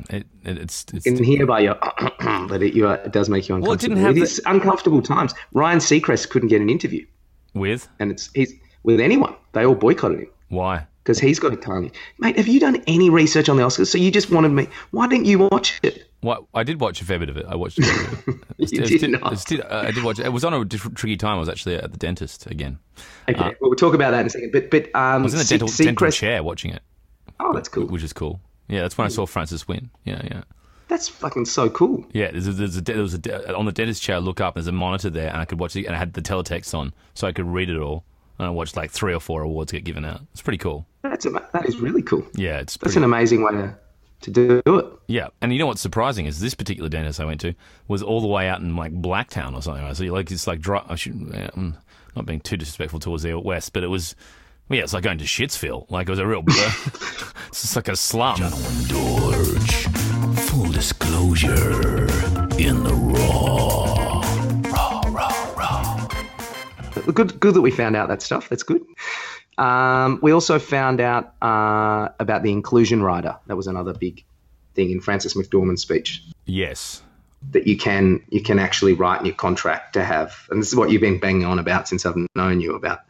it, 0.09 0.27
it, 0.45 0.59
it's 0.59 0.87
it's 0.93 1.05
can 1.05 1.23
hear 1.23 1.47
by 1.47 1.61
your 1.61 1.75
that 2.21 2.61
it, 2.63 2.75
you 2.75 2.89
are, 2.89 2.97
it 2.97 3.13
does 3.13 3.29
make 3.29 3.49
you 3.49 3.55
uncomfortable. 3.55 3.69
Well, 3.69 3.75
it 3.75 3.81
didn't 3.81 3.99
have 3.99 4.17
It 4.17 4.23
is 4.23 4.43
uncomfortable 4.47 5.03
times. 5.03 5.35
Ryan 5.53 5.79
Seacrest 5.79 6.31
couldn't 6.31 6.49
get 6.49 6.61
an 6.61 6.71
interview, 6.71 7.07
with 7.55 7.89
and 7.99 8.11
it's 8.11 8.31
he's 8.35 8.53
with 8.83 9.01
anyone. 9.01 9.37
They 9.53 9.65
all 9.65 9.75
boycotted 9.75 10.21
him 10.21 10.31
why? 10.51 10.87
Because 11.11 11.19
he's 11.21 11.39
got 11.41 11.53
a 11.53 11.57
tiny. 11.57 11.91
Mate, 12.19 12.37
have 12.37 12.47
you 12.49 12.61
done 12.61 12.83
any 12.87 13.11
research 13.11 13.49
on 13.49 13.57
the 13.57 13.63
Oscars? 13.63 13.89
So 13.89 13.99
you 13.99 14.11
just 14.11 14.31
wanted 14.31 14.51
me. 14.51 14.69
Why 14.93 15.07
didn't 15.09 15.27
you 15.27 15.39
watch 15.51 15.81
it? 15.83 16.07
What 16.21 16.45
I 16.55 16.63
did 16.63 16.81
watch 16.81 17.01
a 17.01 17.05
fair 17.05 17.19
bit 17.19 17.29
of 17.29 17.37
it. 17.37 17.47
I 17.49 17.57
watched. 17.57 17.79
A 17.79 17.83
fair 17.83 18.05
bit 18.05 18.13
of 18.13 18.29
it. 18.29 18.45
It's- 18.59 18.91
You 18.91 18.99
did 18.99 19.11
not. 19.11 19.23
uh, 19.25 19.67
I 19.71 19.91
did 19.91 20.05
watch 20.05 20.19
it. 20.19 20.27
It 20.27 20.33
was 20.33 20.45
on 20.45 20.55
a 20.55 20.65
diff- 20.65 20.95
tricky 20.95 21.17
time. 21.17 21.37
I 21.37 21.41
was 21.41 21.49
actually 21.49 21.77
at 21.77 21.91
the 21.93 21.99
dentist 21.99 22.47
again. 22.47 22.79
Okay, 23.29 23.39
well, 23.41 23.55
we'll 23.63 23.75
talk 23.75 23.95
about 23.95 24.11
that 24.13 24.21
in 24.21 24.27
a 24.27 24.31
second. 24.31 24.53
But 24.53 24.71
but 24.71 24.85
um, 24.95 25.23
I 25.23 25.25
was 25.25 25.35
in 25.35 25.41
a 25.41 25.45
dental, 25.45 25.69
dental 25.69 26.11
chair 26.11 26.43
watching 26.43 26.73
it, 26.73 26.83
Oh, 27.41 27.53
that's 27.55 27.69
cool. 27.69 27.87
which 27.87 28.03
is 28.03 28.13
cool. 28.13 28.41
Yeah, 28.69 28.83
that's 28.83 28.97
when 28.99 29.07
I 29.07 29.09
saw 29.09 29.27
Frances 29.27 29.67
win. 29.67 29.91
Yeah, 30.05 30.21
yeah. 30.25 30.43
That's 30.89 31.09
fucking 31.09 31.47
so 31.47 31.71
cool. 31.71 32.05
Yeah, 32.13 32.31
there's 32.33 32.47
a, 32.49 32.53
there's 32.53 32.77
a, 32.77 32.81
there 32.83 32.99
was 33.01 33.15
a, 33.15 33.57
on 33.57 33.65
the 33.65 33.73
dentist 33.73 34.03
chair. 34.03 34.17
I 34.17 34.19
look 34.19 34.41
up, 34.41 34.55
there's 34.55 34.67
a 34.67 34.73
monitor 34.73 35.09
there, 35.09 35.29
and 35.31 35.39
I 35.39 35.45
could 35.45 35.59
watch 35.59 35.75
it, 35.77 35.87
and 35.87 35.95
I 35.97 35.99
had 35.99 36.13
the 36.15 36.21
teletext 36.23 36.75
on, 36.77 36.93
so 37.15 37.27
I 37.27 37.33
could 37.33 37.47
read 37.47 37.71
it 37.71 37.79
all. 37.79 38.05
And 38.41 38.47
I 38.47 38.51
watched 38.51 38.75
like 38.75 38.91
three 38.91 39.13
or 39.13 39.21
four 39.21 39.43
awards 39.43 39.71
get 39.71 39.85
given 39.85 40.03
out. 40.03 40.23
It's 40.33 40.41
pretty 40.41 40.57
cool. 40.57 40.87
That's 41.03 41.27
a, 41.27 41.31
that 41.53 41.67
is 41.67 41.77
really 41.77 42.01
cool. 42.01 42.27
Yeah, 42.35 42.61
it's 42.61 42.79
That's 42.79 42.97
an 42.97 43.05
amazing 43.05 43.43
way 43.43 43.53
to 43.53 43.77
to 44.23 44.31
do 44.31 44.63
it. 44.67 44.87
yeah. 45.09 45.29
And 45.43 45.53
you 45.53 45.59
know 45.59 45.67
what's 45.67 45.81
surprising 45.83 46.25
is 46.27 46.41
this 46.41 46.55
particular 46.55 46.89
dentist 46.89 47.21
I 47.21 47.27
went 47.27 47.41
to 47.43 47.55
was 47.89 48.03
all 48.03 48.21
the 48.23 48.27
way 48.27 48.49
out 48.49 48.61
in 48.61 48.77
like 48.77 48.93
Blacktown 48.93 49.55
or 49.55 49.61
something. 49.63 49.85
Right? 49.85 49.95
So 49.95 50.05
you 50.05 50.13
like 50.13 50.31
it's 50.31 50.47
like 50.47 50.61
dry. 50.61 50.83
I 50.89 50.95
should 50.95 51.21
yeah, 51.33 51.51
I'm 51.55 51.77
not 52.17 52.25
being 52.27 52.41
too 52.41 52.57
disrespectful 52.57 52.99
towards 52.99 53.23
the 53.25 53.35
west, 53.39 53.75
but 53.75 53.83
it 53.85 53.89
was. 53.89 54.15
well, 54.71 54.79
Yeah, 54.79 54.85
it's 54.85 54.95
like 54.95 55.05
going 55.05 55.19
to 55.19 55.25
Shitsville. 55.25 55.91
Like 55.91 56.09
it 56.09 56.13
was 56.13 56.19
a 56.19 56.27
real. 56.27 56.43
it's 56.47 57.61
just 57.63 57.77
like 57.77 57.89
a 57.89 57.97
slum. 57.97 58.37
Dorje. 58.37 59.71
Full 59.71 59.80
Good, 67.13 67.41
good 67.41 67.55
that 67.55 67.61
we 67.61 67.71
found 67.71 67.97
out 67.97 68.09
that 68.09 68.23
stuff. 68.23 68.49
That's 68.49 68.63
good. 68.63 68.85
Um, 69.59 70.21
we 70.23 70.33
also 70.33 70.59
found 70.59 71.01
out 71.01 71.35
uh, 71.43 72.09
about 72.19 72.43
the 72.43 72.51
inclusion 72.53 73.03
rider. 73.03 73.37
That 73.47 73.57
was 73.57 73.67
another 73.67 73.93
big 73.93 74.25
thing 74.75 74.91
in 74.91 75.01
Frances 75.01 75.35
McDormand's 75.35 75.83
speech 75.83 76.23
Yes. 76.47 77.03
that 77.51 77.67
you 77.67 77.77
can 77.77 78.23
you 78.31 78.43
can 78.43 78.59
actually 78.59 78.95
write 78.95 79.21
in 79.21 79.27
your 79.27 79.35
contract 79.35 79.95
to 79.95 80.05
have, 80.05 80.35
and 80.51 80.61
this 80.61 80.69
is 80.69 80.77
what 80.77 80.91
you've 80.91 81.03
been 81.03 81.19
banging 81.19 81.45
on 81.45 81.59
about 81.59 81.89
since 81.89 82.07
I've 82.07 82.17
known 82.35 82.61
you 82.61 82.75
about 82.75 83.01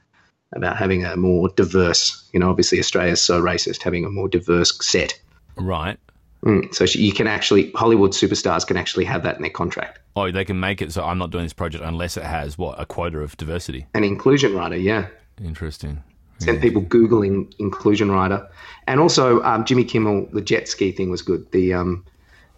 about 0.52 0.76
having 0.76 1.04
a 1.04 1.16
more 1.16 1.48
diverse. 1.50 2.28
You 2.32 2.40
know, 2.40 2.50
obviously 2.50 2.80
Australia's 2.80 3.22
so 3.22 3.40
racist, 3.40 3.82
having 3.82 4.04
a 4.04 4.10
more 4.10 4.28
diverse 4.28 4.76
set. 4.84 5.20
Right. 5.56 5.98
Mm, 6.44 6.74
so 6.74 6.84
you 6.84 7.12
can 7.12 7.26
actually 7.26 7.70
Hollywood 7.72 8.12
superstars 8.12 8.66
can 8.66 8.76
actually 8.76 9.04
have 9.04 9.22
that 9.24 9.36
in 9.36 9.42
their 9.42 9.50
contract. 9.50 9.98
Oh, 10.16 10.30
they 10.30 10.44
can 10.44 10.58
make 10.58 10.80
it 10.80 10.92
so 10.92 11.04
I'm 11.04 11.18
not 11.18 11.30
doing 11.30 11.44
this 11.44 11.52
project 11.52 11.84
unless 11.84 12.16
it 12.16 12.22
has 12.22 12.56
what 12.56 12.80
a 12.80 12.86
quota 12.86 13.18
of 13.18 13.36
diversity. 13.36 13.86
An 13.94 14.04
inclusion 14.04 14.54
rider. 14.54 14.76
yeah. 14.76 15.08
Interesting. 15.42 16.02
Sent 16.38 16.62
people 16.62 16.80
googling 16.80 17.52
inclusion 17.58 18.10
rider, 18.10 18.48
and 18.86 18.98
also 18.98 19.42
um, 19.42 19.66
Jimmy 19.66 19.84
Kimmel. 19.84 20.26
The 20.32 20.40
jet 20.40 20.68
ski 20.68 20.90
thing 20.90 21.10
was 21.10 21.20
good. 21.20 21.50
The 21.52 21.74
um, 21.74 22.06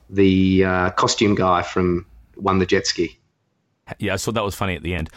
the 0.09 0.65
uh, 0.65 0.91
costume 0.91 1.35
guy 1.35 1.63
from 1.63 2.07
won 2.37 2.61
the 2.61 2.67
jet 2.67 2.87
ski. 2.87 3.19
Yeah, 3.99 4.13
I 4.13 4.17
saw 4.17 4.31
that 4.31 4.45
was 4.45 4.55
funny 4.55 4.77
at 4.77 4.85
the 4.85 4.95
end. 4.95 5.11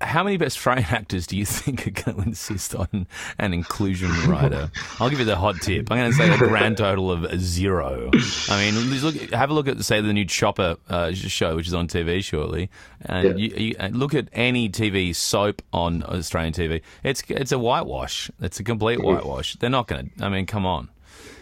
How, 0.00 0.24
many 0.24 0.36
best 0.36 0.56
Australian 0.56 0.86
actors 0.90 1.26
do 1.26 1.36
you 1.36 1.44
think 1.44 1.86
are 1.86 1.90
going 1.90 2.16
to 2.16 2.22
insist 2.28 2.74
on 2.74 3.06
an 3.38 3.52
inclusion 3.52 4.10
rider? 4.28 4.70
I'll 4.98 5.10
give 5.10 5.18
you 5.18 5.24
the 5.24 5.36
hot 5.36 5.56
tip. 5.62 5.90
I'm 5.90 5.98
going 5.98 6.10
to 6.10 6.16
say 6.16 6.32
a 6.32 6.38
grand 6.38 6.78
total 6.78 7.10
of 7.12 7.30
zero. 7.40 8.10
I 8.48 8.70
mean, 8.70 8.90
look, 9.02 9.14
have 9.32 9.50
a 9.50 9.54
look 9.54 9.68
at 9.68 9.82
say 9.84 10.00
the 10.00 10.12
new 10.12 10.24
Chopper 10.24 10.76
uh, 10.88 11.12
show, 11.12 11.56
which 11.56 11.66
is 11.66 11.74
on 11.74 11.88
TV 11.88 12.22
shortly, 12.24 12.70
and 13.02 13.38
Yeah. 13.38 13.46
you, 13.56 13.74
you 13.80 13.88
look 13.88 14.14
at 14.14 14.28
any 14.32 14.68
TV 14.68 15.14
soap 15.14 15.62
on 15.72 16.02
Australian 16.04 16.52
TV. 16.54 16.82
It's 17.04 17.22
it's 17.28 17.52
a 17.52 17.58
whitewash. 17.58 18.30
It's 18.40 18.58
a 18.60 18.64
complete 18.64 19.02
whitewash. 19.02 19.56
They're 19.56 19.70
not 19.70 19.86
going 19.86 20.10
to. 20.18 20.24
I 20.24 20.28
mean, 20.28 20.46
come 20.46 20.64
on. 20.66 20.88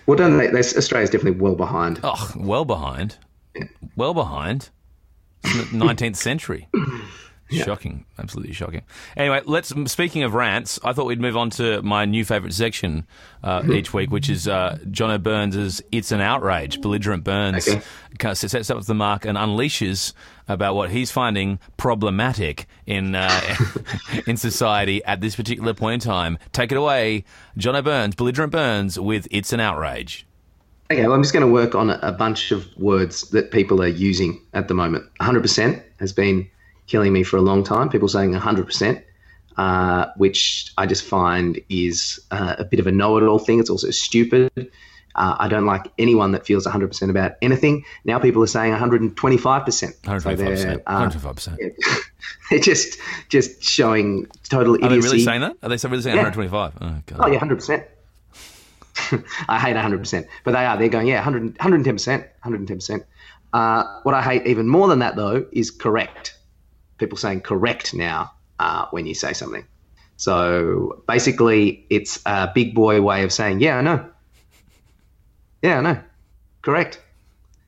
Well 0.07 0.17
done. 0.17 0.37
They, 0.39 0.49
Australia's 0.59 1.11
definitely 1.11 1.41
well 1.41 1.55
behind. 1.55 2.01
Oh, 2.03 2.33
well 2.37 2.65
behind. 2.65 3.17
Well 3.95 4.15
behind. 4.15 4.71
Nineteenth 5.73 6.17
the 6.17 6.67
19th 7.49 7.57
century. 7.57 7.65
Shocking. 7.65 8.05
Absolutely 8.19 8.53
shocking. 8.53 8.83
Anyway, 9.17 9.41
let's. 9.47 9.73
Speaking 9.91 10.23
of 10.23 10.35
rants, 10.35 10.79
I 10.85 10.93
thought 10.93 11.07
we'd 11.07 11.21
move 11.21 11.37
on 11.37 11.51
to 11.51 11.83
my 11.83 12.05
new 12.05 12.25
favourite 12.25 12.53
section 12.53 13.07
uh, 13.43 13.63
each 13.73 13.93
week, 13.95 14.11
which 14.11 14.29
is 14.29 14.47
uh, 14.49 14.79
Jono 14.87 15.23
Burns' 15.23 15.81
It's 15.93 16.13
an 16.13 16.21
Outrage. 16.21 16.81
Belligerent 16.81 17.25
Burns 17.25 17.69
Okay. 17.69 17.81
kind 18.19 18.33
of 18.33 18.39
sets 18.39 18.71
up 18.71 18.83
the 18.85 18.95
mark 18.95 19.25
and 19.25 19.37
unleashes 19.39 20.13
about 20.49 20.75
what 20.75 20.91
he's 20.91 21.11
finding 21.11 21.59
problematic 21.77 22.67
in 22.87 23.15
uh, 23.15 23.57
in 24.27 24.37
society 24.37 25.03
at 25.05 25.21
this 25.21 25.37
particular 25.37 25.75
point 25.75 26.03
in 26.05 26.09
time. 26.11 26.39
Take 26.53 26.73
it 26.73 26.79
away, 26.79 27.25
Jono 27.59 27.83
Burns, 27.85 28.15
Belligerent 28.15 28.53
Burns, 28.53 28.99
with 28.99 29.27
It's 29.31 29.53
an 29.53 29.61
Outrage. 29.61 30.27
Okay, 30.91 31.03
well, 31.03 31.13
I'm 31.13 31.23
just 31.23 31.35
going 31.35 31.45
to 31.45 31.53
work 31.53 31.75
on 31.75 31.91
a 31.91 32.13
bunch 32.13 32.51
of 32.51 32.67
words 32.79 33.29
that 33.31 33.51
people 33.51 33.83
are 33.83 33.87
using 33.89 34.41
at 34.55 34.69
the 34.69 34.75
moment. 34.75 35.05
100% 35.21 35.83
has 36.01 36.15
been 36.15 36.49
killing 36.89 37.13
me 37.13 37.23
for 37.23 37.37
a 37.37 37.41
long 37.43 37.63
time. 37.63 37.89
People 37.89 38.09
saying 38.09 38.33
100%, 38.35 39.03
uh, 39.57 40.07
which 40.17 40.73
I 40.77 40.87
just 40.87 41.05
find 41.05 41.61
is 41.69 42.19
uh, 42.33 42.57
a 42.59 42.65
bit 42.65 42.81
of 42.81 42.87
a 42.87 42.93
know-it-all 42.93 43.39
thing. 43.39 43.61
It's 43.61 43.71
also 43.71 43.91
stupid. 43.91 44.51
Uh, 45.15 45.37
I 45.39 45.49
don't 45.49 45.67
like 45.67 45.87
anyone 45.99 46.33
that 46.33 46.47
feels 46.47 46.67
100% 46.67 47.11
about 47.11 47.33
anything. 47.43 47.85
Now 48.05 48.19
people 48.19 48.43
are 48.43 48.47
saying 48.47 48.73
125%. 48.73 49.15
125%. 49.17 50.37
they're, 50.37 50.83
uh, 50.87 51.09
125%. 51.11 51.75
they're 52.51 52.59
just 52.61 52.99
just 53.29 53.63
showing 53.63 54.27
total 54.49 54.75
Are 54.77 54.79
they 54.79 54.87
idiocy. 54.87 55.09
really 55.09 55.25
saying 55.25 55.41
that? 55.41 55.57
Are 55.63 55.69
they 55.69 55.89
really 55.89 56.03
saying 56.03 56.17
Yeah. 56.17 56.23
125? 56.23 56.73
Oh, 56.81 57.03
God. 57.07 57.19
Oh 57.21 57.27
yeah, 57.33 57.39
hundred 57.39 57.57
percent. 57.57 57.85
I 59.49 59.59
hate 59.59 59.77
hundred 59.77 59.99
percent, 59.99 60.27
but 60.45 60.53
they 60.53 60.65
are. 60.65 60.77
They're 60.77 60.89
going 60.89 61.07
yeah, 61.07 61.17
100, 61.17 61.43
110 61.59 61.95
percent, 61.95 62.27
hundred 62.41 62.61
and 62.61 62.69
ten 62.69 62.77
percent. 62.77 63.05
Uh, 63.53 63.85
What 64.03 64.15
I 64.15 64.23
hate 64.23 64.47
even 64.47 64.69
more 64.69 64.87
than 64.89 65.01
that 65.01 65.17
though 65.17 65.47
is 65.53 65.71
correct. 65.71 66.38
People 66.99 67.19
saying 67.19 67.43
correct 67.43 67.95
now 67.95 68.33
uh, 68.59 68.87
when 68.91 69.07
you 69.07 69.15
say 69.15 69.33
something. 69.33 69.65
So 70.17 71.03
basically, 71.07 71.87
it's 71.91 72.21
a 72.27 72.51
big 72.53 72.75
boy 72.75 73.01
way 73.01 73.23
of 73.23 73.33
saying 73.33 73.61
yeah, 73.61 73.79
I 73.79 73.83
know. 73.83 74.11
Yeah, 75.63 75.79
I 75.79 75.81
know. 75.81 76.01
Correct. 76.63 77.01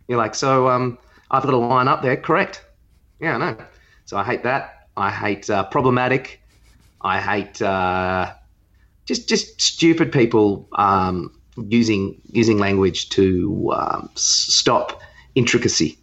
You're 0.09 0.19
like 0.19 0.35
so. 0.35 0.69
Um, 0.69 0.99
I've 1.31 1.45
got 1.45 1.55
a 1.55 1.59
line 1.59 1.87
up 1.87 2.03
there. 2.03 2.17
Correct. 2.17 2.65
Yeah, 3.21 3.37
I 3.37 3.39
know. 3.39 3.57
So 4.07 4.17
I 4.17 4.25
hate 4.25 4.43
that. 4.43 4.89
I 4.97 5.11
hate 5.11 5.49
uh, 5.49 5.65
problematic. 5.65 6.41
I 7.01 7.21
hate. 7.21 7.63
Uh, 7.63 8.33
just 9.07 9.29
just 9.29 9.61
stupid 9.61 10.13
people 10.13 10.69
um, 10.73 11.33
using 11.69 12.21
using 12.33 12.59
language 12.59 13.09
to 13.11 13.73
um, 13.75 14.11
stop 14.15 15.01
intricacy. 15.35 15.99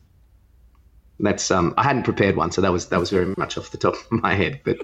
That's 1.19 1.49
um, 1.51 1.73
I 1.77 1.83
hadn't 1.83 2.03
prepared 2.03 2.35
one, 2.35 2.51
so 2.51 2.61
that 2.61 2.71
was 2.71 2.89
that 2.89 2.99
was 2.99 3.09
very 3.09 3.33
much 3.37 3.57
off 3.57 3.71
the 3.71 3.77
top 3.77 3.95
of 3.95 4.11
my 4.11 4.35
head. 4.35 4.61
But 4.63 4.77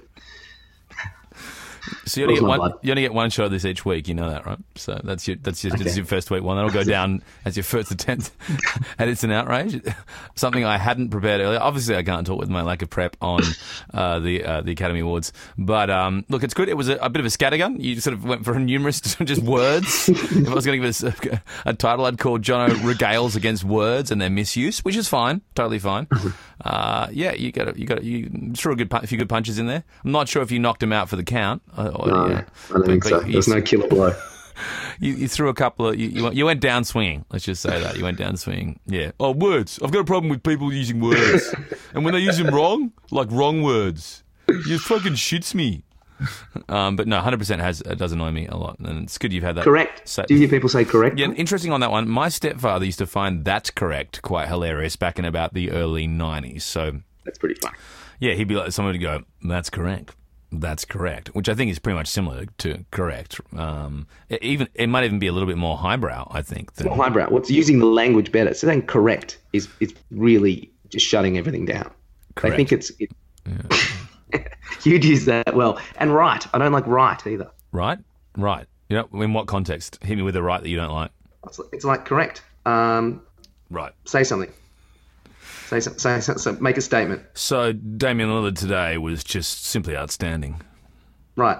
So 2.05 2.21
you 2.21 2.27
only, 2.27 2.39
get 2.39 2.47
one, 2.47 2.73
you 2.81 2.91
only 2.91 3.01
get 3.01 3.13
one 3.13 3.29
shot 3.29 3.45
of 3.45 3.51
this 3.51 3.65
each 3.65 3.85
week. 3.85 4.07
You 4.07 4.13
know 4.13 4.29
that, 4.29 4.45
right? 4.45 4.59
So 4.75 4.99
that's 5.03 5.27
your 5.27 5.37
that's 5.37 5.63
your, 5.63 5.75
that's 5.75 5.97
your 5.97 6.05
first 6.05 6.31
week 6.31 6.43
one. 6.43 6.55
That'll 6.55 6.71
go 6.71 6.83
down 6.83 7.23
as 7.45 7.57
your 7.57 7.63
first 7.63 7.91
attempt, 7.91 8.31
and 8.97 9.09
it's 9.09 9.23
an 9.23 9.31
outrage. 9.31 9.81
Something 10.35 10.65
I 10.65 10.77
hadn't 10.77 11.09
prepared 11.09 11.41
earlier. 11.41 11.59
Obviously, 11.59 11.95
I 11.95 12.03
can't 12.03 12.25
talk 12.25 12.39
with 12.39 12.49
my 12.49 12.61
lack 12.61 12.81
of 12.81 12.89
prep 12.89 13.17
on 13.21 13.41
uh, 13.93 14.19
the 14.19 14.43
uh, 14.43 14.61
the 14.61 14.71
Academy 14.71 15.01
Awards. 15.01 15.33
But 15.57 15.89
um, 15.89 16.25
look, 16.29 16.43
it's 16.43 16.53
good. 16.53 16.69
It 16.69 16.77
was 16.77 16.89
a, 16.89 16.95
a 16.97 17.09
bit 17.09 17.19
of 17.19 17.25
a 17.25 17.29
scattergun. 17.29 17.81
You 17.81 17.99
sort 17.99 18.13
of 18.13 18.23
went 18.23 18.45
for 18.45 18.57
numerous 18.59 19.01
just 19.01 19.41
words. 19.41 20.09
if 20.09 20.47
I 20.49 20.53
was 20.53 20.65
going 20.65 20.81
to 20.81 20.87
give 20.87 21.03
it 21.03 21.25
a, 21.25 21.43
a 21.65 21.73
title, 21.73 22.05
I'd 22.05 22.17
call 22.17 22.39
Jono 22.39 22.69
regales 22.69 23.35
against 23.35 23.63
words 23.63 24.11
and 24.11 24.21
their 24.21 24.29
misuse, 24.29 24.79
which 24.85 24.95
is 24.95 25.07
fine, 25.07 25.41
totally 25.55 25.79
fine. 25.79 26.07
Uh, 26.63 27.07
yeah, 27.11 27.33
you 27.33 27.51
got 27.51 27.77
you 27.77 27.85
got 27.85 28.03
you 28.03 28.53
threw 28.55 28.73
a 28.73 28.75
good 28.75 28.91
a 28.93 29.07
few 29.07 29.17
good 29.17 29.29
punches 29.29 29.59
in 29.59 29.67
there. 29.67 29.83
I'm 30.05 30.11
not 30.11 30.29
sure 30.29 30.41
if 30.41 30.51
you 30.51 30.59
knocked 30.59 30.81
him 30.81 30.93
out 30.93 31.09
for 31.09 31.15
the 31.15 31.23
count. 31.23 31.61
Or- 31.77 32.07
no, 32.07 32.27
yeah. 32.29 32.43
I 32.69 32.73
don't 32.73 32.85
think 32.85 33.03
But- 33.03 33.09
so. 33.09 33.21
but 33.21 33.31
There's 33.31 33.47
you- 33.47 33.55
no 33.55 33.61
killer 33.61 33.87
blow. 33.87 34.13
you, 34.99 35.13
you 35.13 35.27
threw 35.27 35.49
a 35.49 35.53
couple 35.53 35.87
of 35.87 35.99
you, 35.99 36.07
you, 36.09 36.23
went, 36.23 36.35
you 36.35 36.45
went 36.45 36.59
down 36.61 36.83
swinging. 36.83 37.25
Let's 37.31 37.45
just 37.45 37.61
say 37.61 37.79
that 37.79 37.97
you 37.97 38.03
went 38.03 38.17
down 38.17 38.37
swinging. 38.37 38.79
Yeah. 38.85 39.11
Oh, 39.19 39.31
words. 39.31 39.79
I've 39.83 39.91
got 39.91 39.99
a 40.01 40.05
problem 40.05 40.29
with 40.29 40.43
people 40.43 40.71
using 40.71 40.99
words, 40.99 41.53
and 41.93 42.05
when 42.05 42.13
they 42.13 42.19
use 42.19 42.37
them 42.37 42.53
wrong, 42.53 42.91
like 43.11 43.27
wrong 43.31 43.63
words, 43.63 44.23
you 44.47 44.77
fucking 44.79 45.13
shits 45.13 45.53
me. 45.55 45.83
Um, 46.69 46.95
but 46.95 47.05
no, 47.07 47.19
100% 47.19 47.59
has 47.59 47.81
it 47.81 47.97
does 47.97 48.11
annoy 48.13 48.31
me 48.31 48.47
a 48.47 48.55
lot, 48.55 48.79
and 48.79 49.03
it's 49.03 49.17
good 49.17 49.33
you've 49.33 49.43
had 49.43 49.55
that. 49.55 49.65
Correct. 49.65 50.07
So- 50.07 50.23
Do 50.25 50.35
you 50.35 50.39
hear 50.41 50.47
people 50.49 50.69
say 50.69 50.85
correct? 50.85 51.17
Yeah, 51.17 51.31
interesting 51.31 51.73
on 51.73 51.81
that 51.81 51.91
one. 51.91 52.07
My 52.07 52.29
stepfather 52.29 52.85
used 52.85 52.99
to 52.99 53.07
find 53.07 53.43
that's 53.43 53.71
correct 53.71 54.21
quite 54.21 54.47
hilarious 54.47 54.95
back 54.95 55.19
in 55.19 55.25
about 55.25 55.53
the 55.53 55.71
early 55.71 56.07
90s. 56.07 56.61
So, 56.61 56.99
That's 57.25 57.37
pretty 57.39 57.55
funny. 57.59 57.75
yeah, 58.19 58.35
he'd 58.35 58.47
be 58.47 58.55
like, 58.55 58.71
someone 58.71 58.93
would 58.93 59.01
go, 59.01 59.23
that's 59.43 59.69
correct. 59.69 60.15
That's 60.59 60.85
correct, 60.85 61.29
which 61.29 61.49
I 61.49 61.55
think 61.55 61.71
is 61.71 61.79
pretty 61.79 61.95
much 61.97 62.07
similar 62.07 62.45
to 62.59 62.85
correct. 62.91 63.41
Um, 63.57 64.07
it 64.29 64.43
even 64.43 64.67
it 64.75 64.87
might 64.87 65.03
even 65.03 65.17
be 65.19 65.27
a 65.27 65.31
little 65.31 65.47
bit 65.47 65.57
more 65.57 65.77
highbrow, 65.77 66.27
I 66.31 66.41
think. 66.41 66.73
Than, 66.73 66.87
Well, 66.87 66.95
highbrow. 66.95 67.29
What's 67.29 67.49
using 67.49 67.79
the 67.79 67.85
language 67.85 68.31
better? 68.31 68.53
So 68.53 68.67
saying 68.67 68.83
correct 68.83 69.39
is 69.51 69.67
is 69.79 69.93
really 70.11 70.69
just 70.89 71.05
shutting 71.05 71.37
everything 71.37 71.65
down. 71.65 71.89
Correct. 72.35 72.53
I 72.53 72.57
think 72.57 72.71
it's. 72.71 72.91
It, 72.99 73.09
You'd 74.83 75.05
use 75.05 75.25
that 75.25 75.55
well, 75.55 75.79
and 75.97 76.13
right. 76.13 76.45
I 76.53 76.57
don't 76.57 76.71
like 76.71 76.87
right 76.87 77.25
either. 77.25 77.49
right, 77.71 77.99
right. 78.37 78.65
You 78.89 78.97
know, 78.97 79.21
in 79.23 79.33
what 79.33 79.47
context? 79.47 79.97
Hit 80.03 80.17
me 80.17 80.23
with 80.23 80.35
a 80.35 80.43
right 80.43 80.61
that 80.61 80.69
you 80.69 80.75
don't 80.75 80.91
like. 80.91 81.11
It's, 81.47 81.59
it's 81.71 81.85
like 81.85 82.05
correct. 82.05 82.43
Um, 82.65 83.21
Right. 83.69 83.91
say 84.05 84.23
something. 84.23 84.51
Say 85.81 86.19
say 86.19 86.33
so 86.35 86.53
make 86.59 86.77
a 86.77 86.81
statement. 86.81 87.23
So 87.33 87.73
Damian 87.73 88.29
Lillard 88.29 88.57
today 88.57 88.97
was 88.97 89.23
just 89.23 89.65
simply 89.65 89.95
outstanding. 89.97 90.61
Right. 91.35 91.57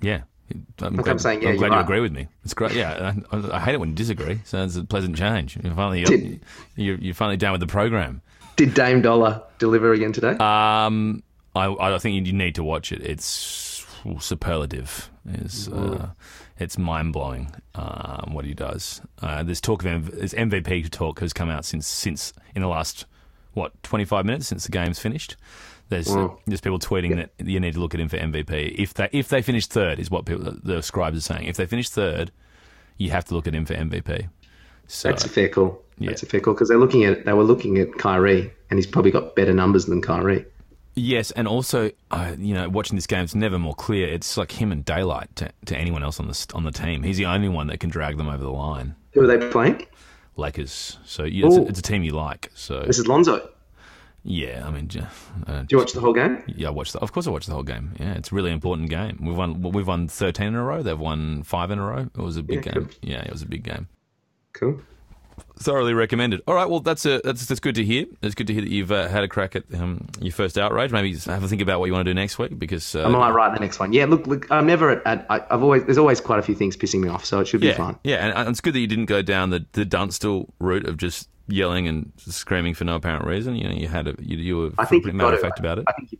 Yeah. 0.00 0.22
I'm 0.50 0.64
I'm 0.80 0.96
glad, 0.96 1.20
saying, 1.20 1.42
yeah, 1.42 1.48
I'm 1.50 1.56
glad 1.56 1.66
you're 1.68 1.76
right. 1.76 1.82
agree 1.84 2.00
with 2.00 2.12
me. 2.12 2.28
It's 2.44 2.54
great. 2.54 2.72
Yeah, 2.72 3.14
I, 3.32 3.56
I- 3.56 3.58
hate 3.60 3.74
it 3.74 3.80
when 3.80 3.88
you 3.88 3.94
disagree. 3.96 4.40
So 4.44 4.62
it's 4.62 4.76
a 4.76 4.84
pleasant 4.84 5.16
change. 5.16 5.56
You're 5.62 5.74
finally 5.74 6.04
Did- 6.04 6.40
you're, 6.76 6.96
you're 6.98 7.14
finally 7.14 7.36
down 7.36 7.52
with 7.52 7.60
the 7.60 7.66
program. 7.66 8.22
Did 8.54 8.72
Dame 8.72 9.02
Dollar 9.02 9.42
deliver 9.58 9.92
again 9.92 10.12
today? 10.12 10.36
Um, 10.38 11.22
I 11.56 11.66
I 11.66 11.98
think 11.98 12.26
you 12.26 12.32
need 12.32 12.54
to 12.54 12.64
watch 12.64 12.92
it. 12.92 13.02
It's 13.02 13.84
superlative. 14.20 15.10
It's 15.28 15.66
uh, 15.68 16.10
it's 16.58 16.78
mind 16.78 17.12
blowing. 17.12 17.54
Um, 17.74 18.30
what 18.32 18.44
he 18.44 18.54
does. 18.54 19.00
Uh, 19.20 19.42
there's 19.42 19.60
talk 19.60 19.82
of 19.84 19.86
M- 19.86 20.10
there's 20.12 20.32
MVP 20.34 20.90
talk 20.90 21.20
has 21.20 21.32
come 21.32 21.50
out 21.50 21.64
since 21.64 21.86
since 21.86 22.32
in 22.54 22.62
the 22.62 22.68
last 22.68 23.04
what 23.52 23.72
25 23.82 24.24
minutes 24.26 24.46
since 24.46 24.64
the 24.64 24.72
game's 24.72 24.98
finished. 24.98 25.36
There's 25.88 26.10
uh, 26.10 26.28
there's 26.46 26.60
people 26.60 26.78
tweeting 26.78 27.14
that 27.16 27.30
you 27.46 27.60
need 27.60 27.74
to 27.74 27.80
look 27.80 27.94
at 27.94 28.00
him 28.00 28.08
for 28.08 28.16
MVP. 28.18 28.74
If 28.78 28.94
they 28.94 29.08
if 29.12 29.28
they 29.28 29.40
finish 29.42 29.66
third 29.66 29.98
is 30.00 30.10
what 30.10 30.24
people 30.26 30.52
the 30.62 30.82
scribes 30.82 31.18
are 31.18 31.20
saying. 31.20 31.46
If 31.46 31.56
they 31.56 31.66
finish 31.66 31.88
third, 31.88 32.32
you 32.96 33.10
have 33.10 33.24
to 33.26 33.34
look 33.34 33.46
at 33.46 33.54
him 33.54 33.64
for 33.66 33.74
MVP. 33.74 34.28
So 34.88 35.08
That's 35.08 35.24
a 35.24 35.28
fair 35.28 35.48
call. 35.48 35.82
yeah. 35.98 36.10
That's 36.10 36.22
a 36.22 36.26
fair 36.26 36.40
call 36.40 36.54
because 36.54 36.68
they're 36.68 36.78
looking 36.78 37.04
at 37.04 37.24
they 37.24 37.32
were 37.32 37.44
looking 37.44 37.78
at 37.78 37.92
Kyrie, 37.98 38.50
and 38.70 38.78
he's 38.78 38.86
probably 38.86 39.10
got 39.10 39.36
better 39.36 39.52
numbers 39.52 39.86
than 39.86 40.02
Kyrie. 40.02 40.44
Yes, 40.98 41.30
and 41.32 41.46
also, 41.46 41.90
uh, 42.10 42.34
you 42.38 42.54
know, 42.54 42.70
watching 42.70 42.96
this 42.96 43.06
game, 43.06 43.22
it's 43.22 43.34
never 43.34 43.58
more 43.58 43.74
clear. 43.74 44.08
It's 44.08 44.36
like 44.38 44.50
him 44.52 44.72
and 44.72 44.82
daylight 44.82 45.28
to, 45.36 45.50
to 45.66 45.76
anyone 45.76 46.02
else 46.02 46.18
on 46.18 46.26
the 46.26 46.46
on 46.54 46.64
the 46.64 46.70
team. 46.70 47.02
He's 47.02 47.18
the 47.18 47.26
only 47.26 47.50
one 47.50 47.66
that 47.66 47.80
can 47.80 47.90
drag 47.90 48.16
them 48.16 48.28
over 48.28 48.42
the 48.42 48.50
line. 48.50 48.96
Who 49.12 49.22
are 49.22 49.26
they 49.26 49.50
playing? 49.50 49.86
Lakers. 50.36 50.98
So 51.04 51.24
yeah, 51.24 51.46
it's, 51.46 51.56
a, 51.56 51.62
it's 51.66 51.78
a 51.80 51.82
team 51.82 52.02
you 52.02 52.12
like. 52.12 52.50
So 52.54 52.80
This 52.80 52.98
is 52.98 53.06
Lonzo. 53.06 53.46
yeah, 54.24 54.64
I 54.66 54.70
mean, 54.70 54.88
uh, 55.46 55.60
Do 55.60 55.66
you 55.70 55.78
watch 55.78 55.92
the 55.92 56.00
whole 56.00 56.14
game? 56.14 56.42
yeah, 56.46 56.68
I 56.68 56.70
watched. 56.70 56.94
The, 56.94 57.00
of 57.00 57.12
course, 57.12 57.26
I 57.26 57.30
watched 57.30 57.46
the 57.48 57.54
whole 57.54 57.62
game. 57.62 57.92
Yeah, 58.00 58.14
it's 58.14 58.32
a 58.32 58.34
really 58.34 58.50
important 58.50 58.88
game. 58.88 59.18
We've 59.20 59.36
won. 59.36 59.60
We've 59.60 59.86
won 59.86 60.08
thirteen 60.08 60.48
in 60.48 60.54
a 60.54 60.64
row. 60.64 60.82
They've 60.82 60.98
won 60.98 61.42
five 61.42 61.70
in 61.70 61.78
a 61.78 61.84
row. 61.84 62.08
It 62.14 62.20
was 62.22 62.38
a 62.38 62.42
big 62.42 62.64
Yeah, 62.64 62.72
game. 62.72 62.82
good. 62.84 62.96
Yeah, 63.02 63.20
it 63.22 63.30
was 63.32 63.42
a 63.42 63.46
big 63.46 63.64
game. 63.64 63.88
Cool. 64.54 64.80
Thoroughly 65.58 65.94
recommended. 65.94 66.42
All 66.46 66.54
right, 66.54 66.68
well, 66.68 66.80
that's 66.80 67.06
a, 67.06 67.20
that's 67.24 67.46
that's 67.46 67.60
good 67.60 67.76
to 67.76 67.84
hear. 67.84 68.04
It's 68.20 68.34
good 68.34 68.46
to 68.48 68.52
hear 68.52 68.60
that 68.60 68.70
you've 68.70 68.92
uh, 68.92 69.08
had 69.08 69.24
a 69.24 69.28
crack 69.28 69.56
at 69.56 69.64
um, 69.74 70.06
your 70.20 70.32
first 70.32 70.58
outrage. 70.58 70.92
Maybe 70.92 71.12
just 71.12 71.26
have 71.26 71.42
a 71.42 71.48
think 71.48 71.62
about 71.62 71.80
what 71.80 71.86
you 71.86 71.94
want 71.94 72.04
to 72.04 72.10
do 72.10 72.14
next 72.14 72.38
week 72.38 72.58
because 72.58 72.94
uh, 72.94 73.04
I 73.04 73.08
might 73.08 73.30
write 73.30 73.54
the 73.54 73.60
next 73.60 73.78
one. 73.78 73.94
Yeah, 73.94 74.04
look, 74.04 74.26
look 74.26 74.50
I'm 74.50 74.66
never 74.66 74.90
at, 74.90 75.06
at 75.06 75.26
I, 75.30 75.42
I've 75.50 75.62
always 75.62 75.84
there's 75.84 75.96
always 75.96 76.20
quite 76.20 76.38
a 76.38 76.42
few 76.42 76.54
things 76.54 76.76
pissing 76.76 77.00
me 77.00 77.08
off, 77.08 77.24
so 77.24 77.40
it 77.40 77.46
should 77.46 77.62
be 77.62 77.68
yeah, 77.68 77.76
fun. 77.76 77.98
Yeah, 78.04 78.16
and, 78.16 78.36
and 78.36 78.48
it's 78.50 78.60
good 78.60 78.74
that 78.74 78.80
you 78.80 78.86
didn't 78.86 79.06
go 79.06 79.22
down 79.22 79.48
the, 79.48 79.64
the 79.72 79.86
Dunstall 79.86 80.52
route 80.58 80.86
of 80.86 80.98
just 80.98 81.28
yelling 81.48 81.88
and 81.88 82.12
screaming 82.18 82.74
for 82.74 82.84
no 82.84 82.96
apparent 82.96 83.24
reason. 83.24 83.56
You 83.56 83.68
know, 83.68 83.74
you 83.74 83.88
had 83.88 84.08
a 84.08 84.14
you, 84.20 84.36
you 84.36 84.56
were 84.58 84.70
I 84.78 84.84
think 84.84 85.04
pretty 85.04 85.16
matter 85.16 85.36
of 85.36 85.40
fact 85.40 85.58
about 85.58 85.78
it. 85.78 85.84
I 85.88 85.92
think, 85.92 86.12
you- 86.12 86.18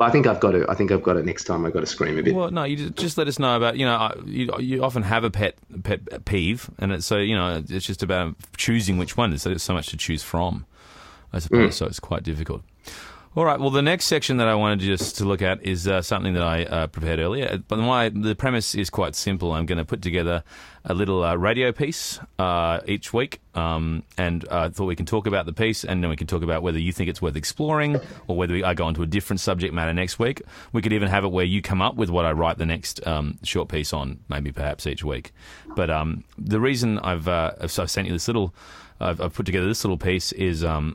I 0.00 0.10
think 0.10 0.26
I've 0.26 0.40
got 0.40 0.54
it. 0.54 0.66
I 0.68 0.74
think 0.74 0.90
I've 0.90 1.02
got 1.02 1.16
it 1.16 1.24
next 1.24 1.44
time. 1.44 1.66
I've 1.66 1.72
got 1.72 1.80
to 1.80 1.86
scream 1.86 2.18
a 2.18 2.22
bit. 2.22 2.34
Well, 2.34 2.50
no, 2.50 2.64
you 2.64 2.76
just, 2.76 2.96
just 2.96 3.18
let 3.18 3.28
us 3.28 3.38
know 3.38 3.56
about 3.56 3.76
you 3.76 3.84
know 3.84 3.94
I- 3.94 4.14
you, 4.24 4.50
you 4.58 4.82
often 4.82 5.02
have 5.02 5.24
a 5.24 5.30
pet 5.30 5.56
pet 5.82 6.24
peeve, 6.24 6.70
and 6.78 6.92
it's 6.92 7.06
so 7.06 7.18
you 7.18 7.36
know 7.36 7.62
it's 7.68 7.86
just 7.86 8.02
about 8.02 8.34
choosing 8.56 8.98
which 8.98 9.16
one. 9.16 9.30
There's 9.30 9.62
so 9.62 9.74
much 9.74 9.88
to 9.88 9.96
choose 9.96 10.22
from, 10.22 10.64
I 11.32 11.38
suppose. 11.38 11.70
Mm. 11.70 11.74
So 11.74 11.86
it's 11.86 12.00
quite 12.00 12.22
difficult. 12.22 12.62
All 13.36 13.44
right. 13.44 13.60
Well, 13.60 13.70
the 13.70 13.80
next 13.80 14.06
section 14.06 14.38
that 14.38 14.48
I 14.48 14.56
wanted 14.56 14.80
just 14.80 15.18
to 15.18 15.24
look 15.24 15.40
at 15.40 15.62
is 15.62 15.86
uh, 15.86 16.02
something 16.02 16.34
that 16.34 16.42
I 16.42 16.64
uh, 16.64 16.86
prepared 16.88 17.20
earlier. 17.20 17.62
But 17.68 17.76
my 17.76 18.08
the 18.08 18.34
premise 18.34 18.74
is 18.74 18.90
quite 18.90 19.14
simple. 19.14 19.52
I'm 19.52 19.66
going 19.66 19.78
to 19.78 19.84
put 19.84 20.02
together 20.02 20.42
a 20.84 20.94
little 20.94 21.22
uh, 21.22 21.36
radio 21.36 21.70
piece 21.70 22.18
uh, 22.40 22.80
each 22.86 23.12
week, 23.12 23.40
um, 23.54 24.02
and 24.18 24.44
I 24.50 24.70
thought 24.70 24.86
we 24.86 24.96
can 24.96 25.06
talk 25.06 25.28
about 25.28 25.46
the 25.46 25.52
piece, 25.52 25.84
and 25.84 26.02
then 26.02 26.10
we 26.10 26.16
can 26.16 26.26
talk 26.26 26.42
about 26.42 26.64
whether 26.64 26.80
you 26.80 26.90
think 26.90 27.08
it's 27.08 27.22
worth 27.22 27.36
exploring, 27.36 28.00
or 28.26 28.36
whether 28.36 28.52
we, 28.52 28.64
I 28.64 28.74
go 28.74 28.88
into 28.88 29.02
a 29.02 29.06
different 29.06 29.38
subject 29.38 29.72
matter 29.72 29.92
next 29.92 30.18
week. 30.18 30.42
We 30.72 30.82
could 30.82 30.92
even 30.92 31.06
have 31.06 31.22
it 31.22 31.30
where 31.30 31.44
you 31.44 31.62
come 31.62 31.80
up 31.80 31.94
with 31.94 32.10
what 32.10 32.24
I 32.24 32.32
write 32.32 32.58
the 32.58 32.66
next 32.66 33.06
um, 33.06 33.38
short 33.44 33.68
piece 33.68 33.92
on, 33.92 34.18
maybe 34.28 34.50
perhaps 34.50 34.88
each 34.88 35.04
week. 35.04 35.30
But 35.76 35.88
um, 35.88 36.24
the 36.36 36.58
reason 36.58 36.98
I've 36.98 37.28
uh, 37.28 37.52
I've 37.60 37.70
sent 37.70 38.08
you 38.08 38.12
this 38.12 38.26
little. 38.26 38.52
I've, 39.02 39.18
I've 39.18 39.32
put 39.32 39.46
together 39.46 39.66
this 39.66 39.82
little 39.82 39.96
piece. 39.96 40.32
Is 40.32 40.62
um, 40.62 40.94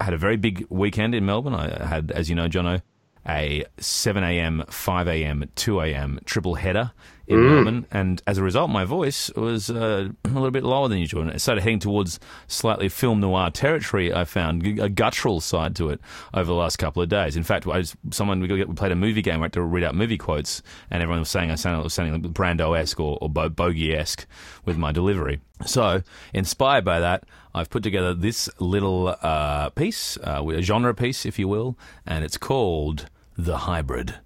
I 0.00 0.04
had 0.04 0.14
a 0.14 0.18
very 0.18 0.36
big 0.36 0.66
weekend 0.70 1.14
in 1.14 1.24
Melbourne. 1.24 1.54
I 1.54 1.86
had, 1.86 2.10
as 2.10 2.28
you 2.28 2.34
know, 2.34 2.48
Jono, 2.48 2.82
a 3.26 3.64
7 3.78 4.22
a.m., 4.22 4.64
5 4.68 5.08
a.m., 5.08 5.50
2 5.54 5.80
a.m. 5.80 6.20
triple 6.24 6.56
header 6.56 6.92
in 7.26 7.42
Melbourne, 7.42 7.86
and 7.90 8.22
as 8.26 8.36
a 8.36 8.42
result, 8.42 8.68
my 8.68 8.84
voice 8.84 9.30
was 9.34 9.70
uh, 9.70 10.08
a 10.24 10.28
little 10.28 10.50
bit 10.50 10.62
lower 10.62 10.88
than 10.88 10.98
usual, 10.98 11.22
and 11.22 11.30
it 11.30 11.40
started 11.40 11.62
heading 11.62 11.78
towards 11.78 12.20
slightly 12.48 12.90
film 12.90 13.20
noir 13.20 13.50
territory. 13.50 14.12
I 14.12 14.26
found 14.26 14.66
a 14.78 14.90
guttural 14.90 15.40
side 15.40 15.74
to 15.76 15.88
it 15.88 16.00
over 16.34 16.44
the 16.44 16.54
last 16.54 16.76
couple 16.76 17.02
of 17.02 17.08
days. 17.08 17.34
In 17.34 17.42
fact, 17.42 17.66
I 17.66 17.80
just, 17.80 17.96
someone 18.10 18.40
we 18.40 18.64
played 18.66 18.92
a 18.92 18.96
movie 18.96 19.22
game. 19.22 19.40
We 19.40 19.44
had 19.44 19.54
to 19.54 19.62
read 19.62 19.84
out 19.84 19.94
movie 19.94 20.18
quotes, 20.18 20.60
and 20.90 21.02
everyone 21.02 21.20
was 21.20 21.30
saying 21.30 21.50
I 21.50 21.54
sounded, 21.54 21.82
was 21.82 21.94
sounding 21.94 22.22
like 22.22 22.32
Brando-esque 22.32 23.00
or, 23.00 23.16
or 23.22 23.30
Bo- 23.30 23.48
Bogey-esque 23.48 24.26
with 24.66 24.76
my 24.76 24.92
delivery. 24.92 25.40
So, 25.64 26.02
inspired 26.34 26.84
by 26.84 27.00
that, 27.00 27.24
I've 27.56 27.70
put 27.70 27.84
together 27.84 28.14
this 28.14 28.50
little 28.58 29.16
uh, 29.22 29.70
piece, 29.70 30.16
uh, 30.24 30.44
a 30.44 30.60
genre 30.60 30.92
piece, 30.92 31.24
if 31.24 31.38
you 31.38 31.46
will, 31.46 31.78
and 32.04 32.24
it's 32.24 32.36
called 32.36 33.06
The 33.38 33.58
Hybrid. 33.58 34.16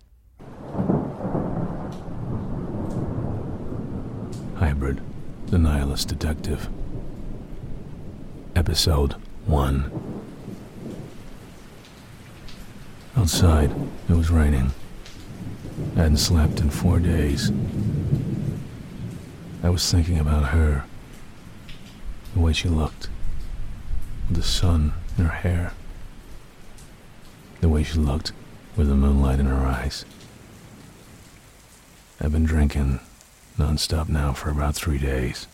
Hybrid, 4.56 5.02
the 5.48 5.58
Nihilist 5.58 6.08
Detective. 6.08 6.70
Episode 8.56 9.12
1. 9.44 9.92
Outside, 13.14 13.74
it 14.08 14.14
was 14.14 14.30
raining. 14.30 14.72
I 15.96 16.00
hadn't 16.00 16.16
slept 16.16 16.60
in 16.60 16.70
four 16.70 16.98
days. 16.98 17.52
I 19.62 19.68
was 19.68 19.90
thinking 19.92 20.18
about 20.18 20.46
her. 20.46 20.86
The 22.32 22.40
way 22.40 22.54
she 22.54 22.68
looked. 22.70 23.10
The 24.30 24.42
sun 24.42 24.92
in 25.16 25.24
her 25.24 25.30
hair. 25.30 25.72
The 27.60 27.68
way 27.68 27.82
she 27.82 27.98
looked 27.98 28.32
with 28.76 28.88
the 28.88 28.94
moonlight 28.94 29.40
in 29.40 29.46
her 29.46 29.66
eyes. 29.66 30.04
I've 32.20 32.32
been 32.32 32.44
drinking 32.44 33.00
nonstop 33.58 34.08
now 34.08 34.32
for 34.32 34.50
about 34.50 34.74
three 34.74 34.98
days. 34.98 35.46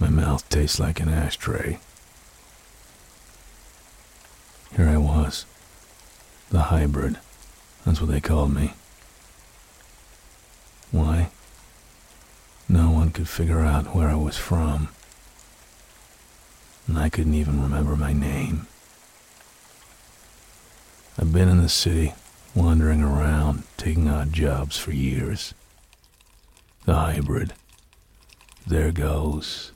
My 0.00 0.08
mouth 0.08 0.48
tastes 0.48 0.80
like 0.80 1.00
an 1.00 1.08
ashtray. 1.08 1.78
Here 4.76 4.88
I 4.88 4.96
was. 4.96 5.46
The 6.50 6.62
hybrid. 6.62 7.18
That's 7.84 8.00
what 8.00 8.10
they 8.10 8.20
called 8.20 8.52
me. 8.52 8.74
Why? 10.90 11.30
No 12.68 12.90
one 12.90 13.10
could 13.10 13.28
figure 13.28 13.60
out 13.60 13.94
where 13.94 14.08
I 14.08 14.16
was 14.16 14.36
from. 14.36 14.88
And 16.86 16.98
I 16.98 17.08
couldn't 17.08 17.34
even 17.34 17.62
remember 17.62 17.96
my 17.96 18.12
name. 18.12 18.66
I've 21.18 21.32
been 21.32 21.48
in 21.48 21.62
the 21.62 21.68
city, 21.68 22.12
wandering 22.54 23.02
around, 23.02 23.62
taking 23.76 24.08
odd 24.08 24.32
jobs 24.32 24.76
for 24.76 24.92
years. 24.92 25.54
The 26.84 26.94
hybrid. 26.94 27.54
There 28.66 28.92
goes. 28.92 29.72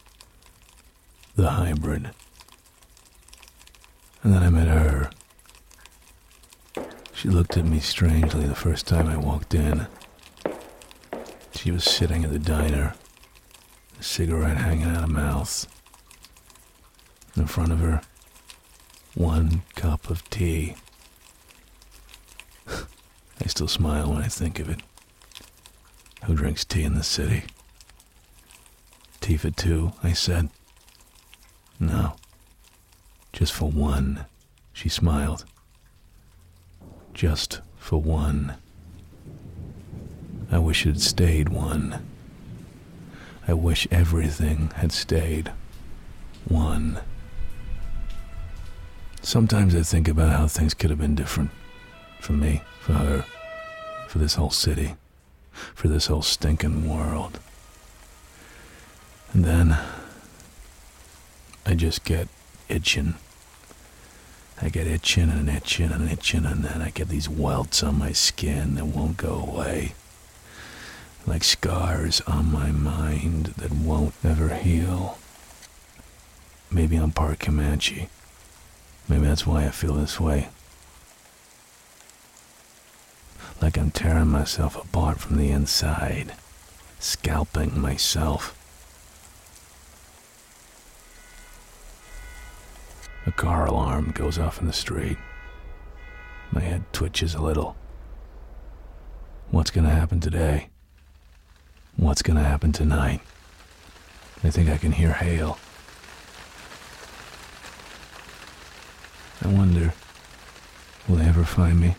The 1.36 1.50
hybrid. 1.50 2.11
And 4.22 4.34
then 4.34 4.42
I 4.42 4.50
met 4.50 4.68
her. 4.68 5.11
She 7.14 7.28
looked 7.28 7.56
at 7.56 7.64
me 7.64 7.80
strangely 7.80 8.46
the 8.46 8.54
first 8.54 8.86
time 8.86 9.06
I 9.06 9.16
walked 9.16 9.54
in. 9.54 9.86
She 11.54 11.70
was 11.70 11.84
sitting 11.84 12.24
at 12.24 12.32
the 12.32 12.38
diner, 12.38 12.94
a 13.98 14.02
cigarette 14.02 14.59
hanging 14.59 14.88
out 14.88 15.04
of 15.04 15.11
mouth. 15.11 15.66
In 17.39 17.47
front 17.47 17.70
of 17.70 17.78
her, 17.78 18.03
one 19.14 19.62
cup 19.76 20.11
of 20.11 20.28
tea. 20.28 20.74
I 22.68 23.47
still 23.47 23.68
smile 23.68 24.11
when 24.11 24.22
I 24.22 24.26
think 24.26 24.59
of 24.59 24.68
it. 24.68 24.80
Who 26.24 26.34
drinks 26.34 26.64
tea 26.64 26.82
in 26.82 26.95
the 26.95 27.05
city? 27.05 27.45
Tea 29.20 29.36
for 29.36 29.51
two, 29.51 29.93
I 30.03 30.14
said. 30.14 30.51
No. 31.78 32.16
Just 33.32 33.53
for 33.53 33.70
one, 33.70 34.26
she 34.72 34.89
smiled. 34.89 35.45
Just 37.14 37.61
for 37.76 38.03
one. 38.03 38.57
I 40.51 40.59
wish 40.59 40.84
it 40.84 40.89
had 40.89 41.01
stayed 41.01 41.51
one. 41.51 42.05
I 43.47 43.53
wish 43.53 43.86
everything 43.93 44.70
had 44.74 44.91
stayed 44.91 45.53
one. 46.49 47.01
Sometimes 49.22 49.74
I 49.74 49.82
think 49.82 50.08
about 50.08 50.36
how 50.36 50.46
things 50.46 50.74
could 50.74 50.90
have 50.90 50.98
been 50.98 51.14
different. 51.14 51.50
For 52.20 52.32
me, 52.32 52.62
for 52.80 52.94
her, 52.94 53.24
for 54.08 54.18
this 54.18 54.34
whole 54.34 54.50
city, 54.50 54.94
for 55.74 55.88
this 55.88 56.06
whole 56.06 56.22
stinking 56.22 56.88
world. 56.88 57.38
And 59.32 59.44
then 59.44 59.78
I 61.66 61.74
just 61.74 62.04
get 62.04 62.28
itching. 62.68 63.14
I 64.60 64.70
get 64.70 64.86
itching 64.86 65.30
and 65.30 65.48
itching 65.48 65.92
and 65.92 66.10
itching, 66.10 66.44
and 66.44 66.64
then 66.64 66.82
I 66.82 66.90
get 66.90 67.08
these 67.08 67.28
welts 67.28 67.82
on 67.82 67.98
my 67.98 68.12
skin 68.12 68.74
that 68.74 68.86
won't 68.86 69.16
go 69.16 69.34
away. 69.34 69.94
Like 71.26 71.44
scars 71.44 72.20
on 72.22 72.50
my 72.50 72.72
mind 72.72 73.46
that 73.58 73.70
won't 73.70 74.14
ever 74.24 74.54
heal. 74.54 75.18
Maybe 76.70 76.96
I'm 76.96 77.12
part 77.12 77.38
Comanche. 77.38 78.08
Maybe 79.09 79.26
that's 79.26 79.46
why 79.46 79.64
I 79.64 79.70
feel 79.70 79.94
this 79.94 80.20
way. 80.20 80.48
Like 83.61 83.78
I'm 83.78 83.90
tearing 83.90 84.28
myself 84.28 84.76
apart 84.76 85.18
from 85.18 85.36
the 85.36 85.50
inside, 85.50 86.34
scalping 87.00 87.80
myself. 87.80 88.54
A 93.26 93.32
car 93.32 93.66
alarm 93.66 94.12
goes 94.12 94.38
off 94.38 94.61
in 94.61 94.66
the 94.66 94.72
street. 94.72 95.18
My 96.52 96.61
head 96.61 96.84
twitches 96.92 97.34
a 97.34 97.42
little. 97.42 97.76
What's 99.50 99.70
gonna 99.70 99.90
happen 99.90 100.20
today? 100.20 100.68
What's 101.96 102.22
gonna 102.22 102.44
happen 102.44 102.72
tonight? 102.72 103.20
I 104.44 104.50
think 104.50 104.68
I 104.68 104.78
can 104.78 104.92
hear 104.92 105.12
hail. 105.12 105.59
I 109.45 109.49
wonder, 109.49 109.95
will 111.07 111.16
they 111.16 111.26
ever 111.26 111.45
find 111.45 111.80
me? 111.80 111.95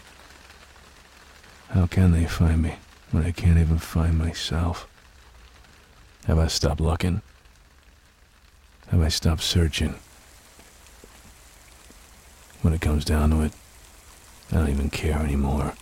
How 1.70 1.88
can 1.88 2.12
they 2.12 2.26
find 2.26 2.62
me 2.62 2.76
when 3.12 3.24
I 3.24 3.32
can't 3.32 3.58
even 3.58 3.78
find 3.78 4.18
myself? 4.18 4.88
Have 6.26 6.38
I 6.38 6.48
stopped 6.48 6.82
looking? 6.82 7.22
Have 8.90 9.02
I 9.02 9.08
stopped 9.08 9.42
searching? 9.42 9.96
When 12.62 12.74
it 12.74 12.82
comes 12.82 13.06
down 13.06 13.30
to 13.30 13.42
it, 13.42 13.54
I 14.52 14.56
don't 14.56 14.70
even 14.70 14.90
care 14.90 15.20
anymore. 15.20 15.74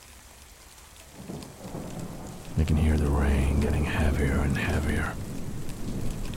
I 2.60 2.64
can 2.64 2.78
hear 2.78 2.98
the 2.98 3.10
rain 3.10 3.62
getting 3.62 3.86
heavier 3.86 4.40
and 4.40 4.58
heavier. 4.58 5.14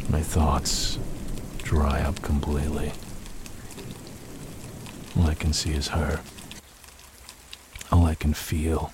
My 0.09 0.23
thoughts 0.23 0.99
dry 1.59 2.01
up 2.01 2.23
completely. 2.23 2.93
All 5.17 5.27
I 5.27 5.35
can 5.35 5.53
see 5.53 5.73
is 5.73 5.89
her. 5.89 6.21
All 7.91 8.07
I 8.07 8.15
can 8.15 8.35
feel 8.35 8.93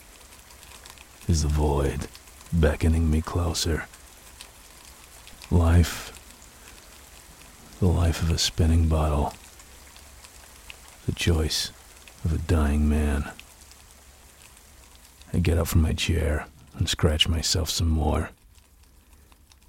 is 1.28 1.42
the 1.42 1.48
void 1.48 2.08
beckoning 2.52 3.10
me 3.10 3.20
closer. 3.20 3.86
Life, 5.50 6.12
the 7.80 7.86
life 7.86 8.22
of 8.22 8.30
a 8.30 8.38
spinning 8.38 8.88
bottle, 8.88 9.34
the 11.04 11.12
choice 11.12 11.70
of 12.24 12.32
a 12.32 12.38
dying 12.38 12.88
man. 12.88 13.30
I 15.32 15.38
get 15.38 15.58
up 15.58 15.68
from 15.68 15.82
my 15.82 15.92
chair 15.92 16.46
and 16.78 16.88
scratch 16.88 17.28
myself 17.28 17.68
some 17.70 17.88
more. 17.88 18.30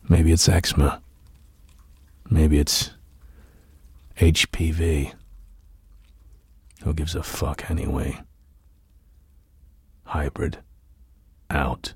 Maybe 0.07 0.31
it's 0.31 0.47
eczema. 0.47 1.01
Maybe 2.29 2.59
it's 2.59 2.91
HPV. 4.17 5.13
Who 6.87 6.93
gives 6.93 7.15
a 7.15 7.21
fuck 7.21 7.69
anyway? 7.69 8.21
Hybrid. 10.05 10.59
Out. 11.49 11.95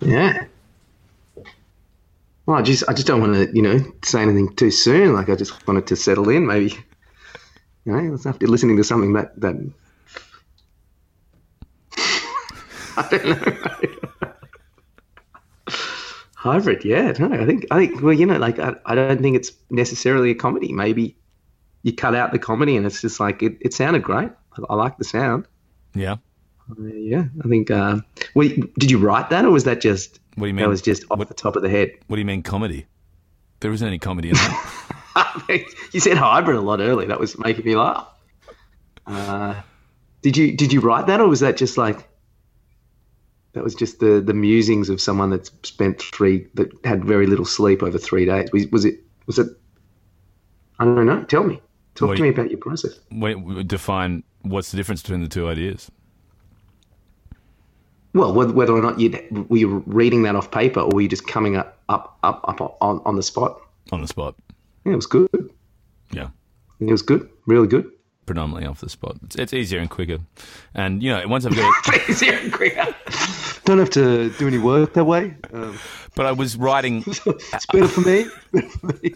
Yeah. 0.00 0.44
Well, 2.46 2.56
I 2.56 2.62
just 2.62 2.84
I 2.88 2.92
just 2.92 3.06
don't 3.06 3.20
want 3.20 3.34
to 3.34 3.54
you 3.54 3.62
know 3.62 3.78
say 4.04 4.22
anything 4.22 4.54
too 4.54 4.70
soon. 4.70 5.14
Like 5.14 5.28
I 5.28 5.34
just 5.34 5.66
wanted 5.66 5.88
to 5.88 5.96
settle 5.96 6.28
in. 6.28 6.46
Maybe 6.46 6.76
you 7.84 7.92
know 7.92 8.16
after 8.24 8.46
listening 8.46 8.76
to 8.76 8.84
something 8.84 9.12
that 9.14 9.38
that 9.40 9.56
I 12.96 13.08
don't 13.10 13.26
know. 13.26 14.32
Hybrid, 16.36 16.84
yeah. 16.84 17.12
No, 17.18 17.32
I 17.32 17.44
think 17.44 17.66
I 17.72 17.86
think 17.86 18.00
well, 18.00 18.12
you 18.12 18.26
know, 18.26 18.36
like 18.38 18.60
I, 18.60 18.74
I 18.86 18.94
don't 18.94 19.20
think 19.20 19.34
it's 19.34 19.50
necessarily 19.68 20.30
a 20.30 20.34
comedy. 20.34 20.72
Maybe 20.72 21.16
you 21.82 21.92
cut 21.92 22.14
out 22.14 22.30
the 22.30 22.38
comedy 22.38 22.76
and 22.76 22.86
it's 22.86 23.00
just 23.00 23.18
like 23.18 23.42
it, 23.42 23.58
it 23.60 23.74
sounded 23.74 24.04
great. 24.04 24.30
I, 24.52 24.62
I 24.70 24.74
like 24.76 24.96
the 24.98 25.04
sound. 25.04 25.46
Yeah. 25.94 26.16
Uh, 26.70 26.84
yeah, 26.84 27.24
I 27.44 27.48
think. 27.48 27.72
Uh, 27.72 27.98
wait, 28.34 28.74
did 28.74 28.90
you 28.90 28.98
write 28.98 29.30
that, 29.30 29.44
or 29.44 29.50
was 29.50 29.64
that 29.64 29.80
just? 29.80 30.20
What 30.36 30.44
do 30.44 30.48
you 30.48 30.54
mean? 30.54 30.62
That 30.62 30.68
was 30.68 30.82
just 30.82 31.04
off 31.10 31.18
What- 31.18 31.28
the 31.28 31.34
top 31.34 31.56
of 31.56 31.62
the 31.62 31.68
head. 31.68 31.92
What 32.06 32.16
do 32.16 32.20
you 32.20 32.26
mean 32.26 32.42
comedy? 32.42 32.86
There 33.60 33.72
isn't 33.72 33.86
any 33.86 33.98
comedy 33.98 34.28
in 34.28 34.34
that. 34.34 35.42
you 35.92 36.00
said 36.00 36.18
hybrid 36.18 36.56
a 36.56 36.60
lot 36.60 36.80
earlier. 36.80 37.08
That 37.08 37.18
was 37.18 37.38
making 37.38 37.64
me 37.64 37.74
laugh. 37.74 38.06
Uh, 39.06 39.54
did 40.22 40.36
you 40.36 40.56
did 40.56 40.72
you 40.72 40.80
write 40.80 41.06
that, 41.06 41.20
or 41.20 41.28
was 41.28 41.40
that 41.40 41.56
just 41.56 41.78
like? 41.78 42.06
That 43.54 43.64
was 43.64 43.74
just 43.74 43.98
the 44.00 44.20
the 44.20 44.34
musings 44.34 44.90
of 44.90 45.00
someone 45.00 45.30
that 45.30 45.46
spent 45.64 46.02
three 46.02 46.48
that 46.54 46.70
had 46.84 47.04
very 47.04 47.26
little 47.26 47.46
sleep 47.46 47.82
over 47.82 47.96
three 47.98 48.26
days. 48.26 48.50
Was, 48.52 48.66
was 48.66 48.84
it? 48.84 49.00
Was 49.26 49.38
it? 49.38 49.48
I 50.78 50.84
don't 50.84 51.06
know. 51.06 51.22
Tell 51.24 51.44
me. 51.44 51.60
Talk 51.94 52.08
What 52.08 52.16
to 52.18 52.22
me 52.22 52.28
about 52.28 52.50
your 52.50 52.58
process. 52.60 53.00
Wait, 53.10 53.66
define 53.66 54.22
what's 54.42 54.70
the 54.70 54.76
difference 54.76 55.00
between 55.00 55.22
the 55.22 55.28
two 55.28 55.48
ideas. 55.48 55.90
Well, 58.16 58.32
whether, 58.32 58.72
or 58.72 58.80
not 58.80 58.98
you 58.98 59.10
were 59.50 59.58
you 59.58 59.82
reading 59.86 60.22
that 60.22 60.34
off 60.34 60.50
paper, 60.50 60.80
or 60.80 60.88
were 60.94 61.02
you 61.02 61.08
just 61.08 61.26
coming 61.26 61.56
up 61.56 61.78
up 61.90 62.18
up, 62.22 62.42
up 62.48 62.76
on, 62.80 63.02
on 63.04 63.16
the 63.16 63.22
spot? 63.22 63.60
On 63.92 64.00
the 64.00 64.08
spot. 64.08 64.34
Yeah, 64.86 64.92
it 64.92 64.96
was 64.96 65.06
good. 65.06 65.28
Yeah. 66.12 66.28
It 66.80 66.90
was 66.90 67.02
good. 67.02 67.28
Really 67.46 67.66
good. 67.68 67.90
Predominantly 68.24 68.66
off 68.66 68.80
the 68.80 68.88
spot. 68.88 69.16
It's, 69.24 69.36
it's 69.36 69.52
easier 69.52 69.80
and 69.80 69.90
quicker. 69.90 70.18
And, 70.74 71.02
you 71.02 71.10
know, 71.10 71.28
once 71.28 71.44
I've 71.44 71.54
got 71.54 71.74
it. 71.88 72.08
Easier 72.08 72.32
and 72.34 72.52
quicker. 72.52 72.94
Don't 73.64 73.78
have 73.78 73.90
to 73.90 74.30
do 74.30 74.46
any 74.46 74.58
work 74.58 74.94
that 74.94 75.04
way. 75.04 75.36
Um, 75.52 75.78
But 76.14 76.26
I 76.26 76.32
was 76.32 76.56
writing. 76.56 77.04
it's 77.06 77.66
better 77.66 77.86
for 77.88 78.00
me. 78.00 78.26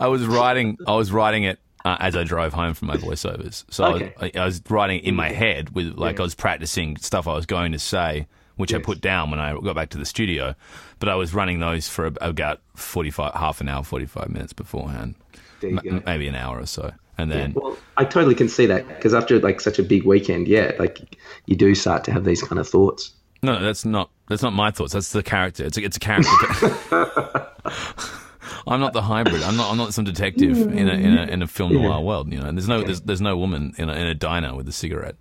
I 0.00 0.08
was 0.08 0.26
writing. 0.26 0.76
I 0.86 0.94
was 0.96 1.12
writing 1.12 1.44
it 1.44 1.58
uh, 1.86 1.96
as 2.00 2.16
I 2.16 2.24
drove 2.24 2.52
home 2.52 2.74
from 2.74 2.88
my 2.88 2.96
voiceovers. 2.96 3.64
So 3.70 3.84
Okay. 3.94 4.12
I, 4.18 4.24
was, 4.24 4.30
I, 4.36 4.44
was 4.44 4.62
writing 4.68 5.00
in 5.04 5.14
my 5.14 5.30
head 5.30 5.70
with 5.70 5.96
like 5.96 6.18
I 6.18 6.22
was 6.24 6.34
practicing 6.34 6.96
stuff 6.96 7.28
I 7.28 7.34
was 7.34 7.46
going 7.46 7.70
to 7.72 7.78
say, 7.78 8.26
which 8.56 8.74
I 8.74 8.78
put 8.78 9.00
down 9.00 9.30
when 9.30 9.38
I 9.38 9.52
got 9.60 9.74
back 9.76 9.90
to 9.90 9.98
the 9.98 10.04
studio. 10.06 10.54
But 10.98 11.08
I 11.08 11.14
was 11.14 11.32
running 11.32 11.60
those 11.60 11.88
for 11.88 12.06
about 12.20 12.60
forty 12.74 13.10
five, 13.10 13.34
half 13.34 13.60
an 13.60 13.68
hour, 13.68 13.84
forty 13.84 14.06
five 14.06 14.30
minutes 14.30 14.52
beforehand, 14.52 15.14
M- 15.62 16.02
maybe 16.04 16.26
an 16.26 16.34
hour 16.34 16.58
or 16.58 16.66
so, 16.66 16.90
and 17.18 17.30
then 17.30 17.52
Well, 17.54 17.76
I 17.96 18.04
totally 18.04 18.34
can 18.34 18.48
see 18.48 18.66
that 18.66 18.88
because 18.88 19.14
after 19.14 19.38
like 19.38 19.60
such 19.60 19.78
a 19.78 19.82
big 19.84 20.04
weekend, 20.04 20.48
yeah, 20.48 20.72
like 20.78 20.98
you 21.46 21.54
do 21.54 21.74
start 21.74 22.02
to 22.04 22.12
have 22.12 22.24
these 22.24 22.42
kind 22.42 22.58
of 22.58 22.68
thoughts. 22.68 23.12
no, 23.42 23.60
that's 23.62 23.84
not 23.84 24.10
that's 24.28 24.42
not 24.42 24.54
my 24.54 24.70
thoughts. 24.72 24.92
That's 24.94 25.12
the 25.12 25.22
character. 25.22 25.64
It's 25.66 25.76
a, 25.78 25.84
it's 25.84 25.96
a 25.98 26.00
character. 26.00 26.30
I'm 28.66 28.80
not 28.80 28.92
the 28.92 29.02
hybrid. 29.02 29.42
I'm 29.42 29.56
not. 29.56 29.70
I'm 29.70 29.76
not 29.76 29.94
some 29.94 30.04
detective 30.04 30.56
in 30.58 30.88
a 30.88 30.94
in 30.94 31.16
a, 31.16 31.22
in 31.22 31.42
a 31.42 31.46
film 31.46 31.72
noir 31.72 32.00
world. 32.00 32.32
You 32.32 32.40
know, 32.40 32.46
and 32.46 32.58
there's 32.58 32.68
no 32.68 32.82
there's, 32.82 33.00
there's 33.02 33.20
no 33.20 33.36
woman 33.36 33.74
in 33.78 33.88
a, 33.88 33.92
in 33.92 34.06
a 34.06 34.14
diner 34.14 34.54
with 34.54 34.68
a 34.68 34.72
cigarette. 34.72 35.16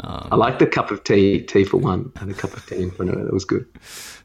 I 0.00 0.36
like 0.36 0.58
the 0.58 0.66
cup 0.66 0.90
of 0.90 1.04
tea, 1.04 1.42
tea 1.42 1.64
for 1.64 1.76
one, 1.76 2.12
and 2.16 2.30
a 2.30 2.34
cup 2.34 2.54
of 2.54 2.66
tea 2.66 2.82
in 2.82 2.90
front 2.90 3.12
of 3.12 3.18
it. 3.18 3.24
That 3.24 3.32
was 3.32 3.44
good. 3.44 3.66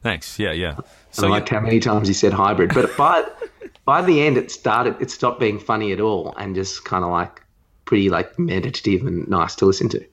Thanks. 0.02 0.38
Yeah, 0.38 0.52
yeah. 0.52 0.78
So 1.10 1.26
I 1.26 1.30
liked 1.30 1.48
how 1.50 1.60
many 1.60 1.78
times 1.78 2.08
he 2.08 2.14
said 2.14 2.32
hybrid. 2.32 2.74
But 2.74 2.96
but 2.96 3.38
by 3.84 4.02
the 4.02 4.22
end, 4.22 4.36
it 4.36 4.50
started. 4.50 4.96
It 5.00 5.10
stopped 5.10 5.40
being 5.40 5.58
funny 5.58 5.92
at 5.92 6.00
all, 6.00 6.34
and 6.36 6.54
just 6.54 6.84
kind 6.84 7.04
of 7.04 7.10
like 7.10 7.42
pretty 7.84 8.10
like 8.10 8.38
meditative 8.38 9.06
and 9.06 9.28
nice 9.28 9.54
to 9.56 9.66
listen 9.66 9.88
to. 9.90 10.04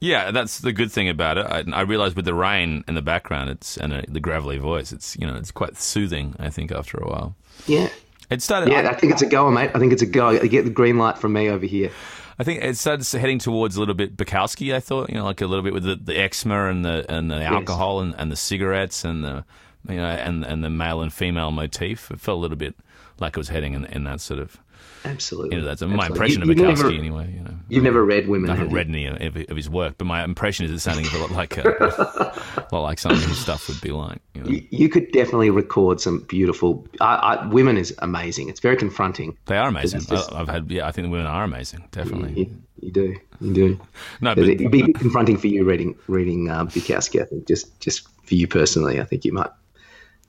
Yeah, 0.00 0.30
that's 0.30 0.60
the 0.60 0.72
good 0.72 0.90
thing 0.90 1.08
about 1.08 1.36
it. 1.36 1.46
I, 1.46 1.64
I 1.78 1.82
realize 1.82 2.16
with 2.16 2.24
the 2.24 2.34
rain 2.34 2.84
in 2.88 2.94
the 2.94 3.02
background, 3.02 3.50
it's 3.50 3.76
and 3.76 3.92
uh, 3.92 4.02
the 4.08 4.20
gravelly 4.20 4.58
voice, 4.58 4.92
it's 4.92 5.16
you 5.18 5.26
know 5.26 5.36
it's 5.36 5.50
quite 5.50 5.76
soothing. 5.76 6.34
I 6.38 6.50
think 6.50 6.72
after 6.72 6.98
a 6.98 7.08
while, 7.08 7.36
Yeah. 7.66 7.88
it 8.30 8.42
started. 8.42 8.70
Yeah, 8.70 8.88
I 8.90 8.94
think 8.94 9.12
it's 9.12 9.22
a 9.22 9.26
goer, 9.26 9.50
mate. 9.50 9.70
I 9.74 9.78
think 9.78 9.92
it's 9.92 10.02
a 10.02 10.06
go. 10.06 10.30
You 10.30 10.48
get 10.48 10.64
the 10.64 10.70
green 10.70 10.98
light 10.98 11.18
from 11.18 11.32
me 11.32 11.48
over 11.48 11.66
here. 11.66 11.90
I 12.38 12.42
think 12.42 12.62
it 12.64 12.78
starts 12.78 13.12
heading 13.12 13.38
towards 13.38 13.76
a 13.76 13.80
little 13.80 13.94
bit 13.94 14.16
Bukowski. 14.16 14.74
I 14.74 14.80
thought, 14.80 15.10
you 15.10 15.16
know, 15.16 15.24
like 15.24 15.42
a 15.42 15.46
little 15.46 15.62
bit 15.62 15.74
with 15.74 15.84
the, 15.84 15.96
the 15.96 16.18
eczema 16.18 16.68
and 16.68 16.84
the 16.84 17.04
and 17.12 17.30
the 17.30 17.42
alcohol 17.44 18.00
and, 18.00 18.14
and 18.16 18.32
the 18.32 18.36
cigarettes 18.36 19.04
and 19.04 19.22
the 19.22 19.44
you 19.88 19.96
know 19.96 20.04
and 20.04 20.44
and 20.44 20.62
the 20.64 20.70
male 20.70 21.00
and 21.02 21.12
female 21.12 21.50
motif. 21.50 22.10
It 22.10 22.20
felt 22.20 22.38
a 22.38 22.40
little 22.40 22.56
bit 22.56 22.74
like 23.18 23.36
it 23.36 23.38
was 23.40 23.48
heading 23.48 23.74
in, 23.74 23.84
in 23.86 24.04
that 24.04 24.20
sort 24.20 24.40
of. 24.40 24.58
Absolutely. 25.04 25.56
You 25.56 25.62
know, 25.62 25.68
that's 25.68 25.80
my 25.82 26.06
impression 26.06 26.42
You- 26.44 26.50
of 26.52 26.56
Bukowski 26.58 26.76
never- 26.76 26.90
anyway. 26.92 27.32
You 27.34 27.42
know, 27.44 27.54
You've 27.70 27.84
never 27.84 28.04
read 28.04 28.28
Women, 28.28 28.50
I 28.50 28.54
have 28.54 28.58
haven't 28.70 28.74
read 28.74 28.88
any 28.88 29.06
of, 29.06 29.36
of 29.50 29.56
his 29.56 29.68
work, 29.70 29.94
but 29.96 30.06
my 30.06 30.22
impression 30.24 30.66
is 30.66 30.72
it's 30.72 30.82
sounding 30.82 31.06
a 31.06 31.18
lot 31.18 31.30
like 31.30 31.56
uh, 31.58 31.62
a 31.70 32.66
lot 32.72 32.82
like 32.82 32.98
something 32.98 33.26
his 33.28 33.38
stuff 33.38 33.68
would 33.68 33.80
be 33.80 33.92
like. 33.92 34.20
You 34.34 34.42
know? 34.42 34.48
You, 34.50 34.66
you 34.70 34.88
could 34.90 35.10
definitely 35.12 35.48
record 35.50 36.00
some 36.00 36.20
beautiful. 36.28 36.86
I, 37.00 37.14
I, 37.14 37.46
women 37.46 37.76
is 37.78 37.94
amazing. 38.00 38.48
It's 38.50 38.60
very 38.60 38.76
confronting. 38.76 39.36
They 39.46 39.56
are 39.56 39.68
amazing. 39.68 40.00
Just- 40.00 40.32
I, 40.32 40.40
I've 40.40 40.48
had, 40.48 40.70
yeah, 40.70 40.86
I 40.86 40.92
think 40.92 41.06
the 41.06 41.10
women 41.10 41.26
are 41.26 41.44
amazing, 41.44 41.86
definitely. 41.92 42.32
You, 42.38 42.62
you 42.80 42.90
do. 42.92 43.16
You 43.40 43.52
do. 43.54 43.80
No, 44.20 44.34
But 44.34 44.42
but 44.42 44.48
it'd 44.50 44.70
be 44.70 44.92
confronting 44.92 45.38
for 45.38 45.46
you 45.46 45.64
reading 45.64 45.96
reading 46.08 46.50
uh, 46.50 46.66
Bukowski. 46.66 47.22
I 47.22 47.24
think 47.24 47.46
just 47.48 47.78
just 47.80 48.06
for 48.24 48.34
you 48.34 48.46
personally, 48.46 49.00
I 49.00 49.04
think 49.04 49.24
you 49.24 49.32
might 49.32 49.50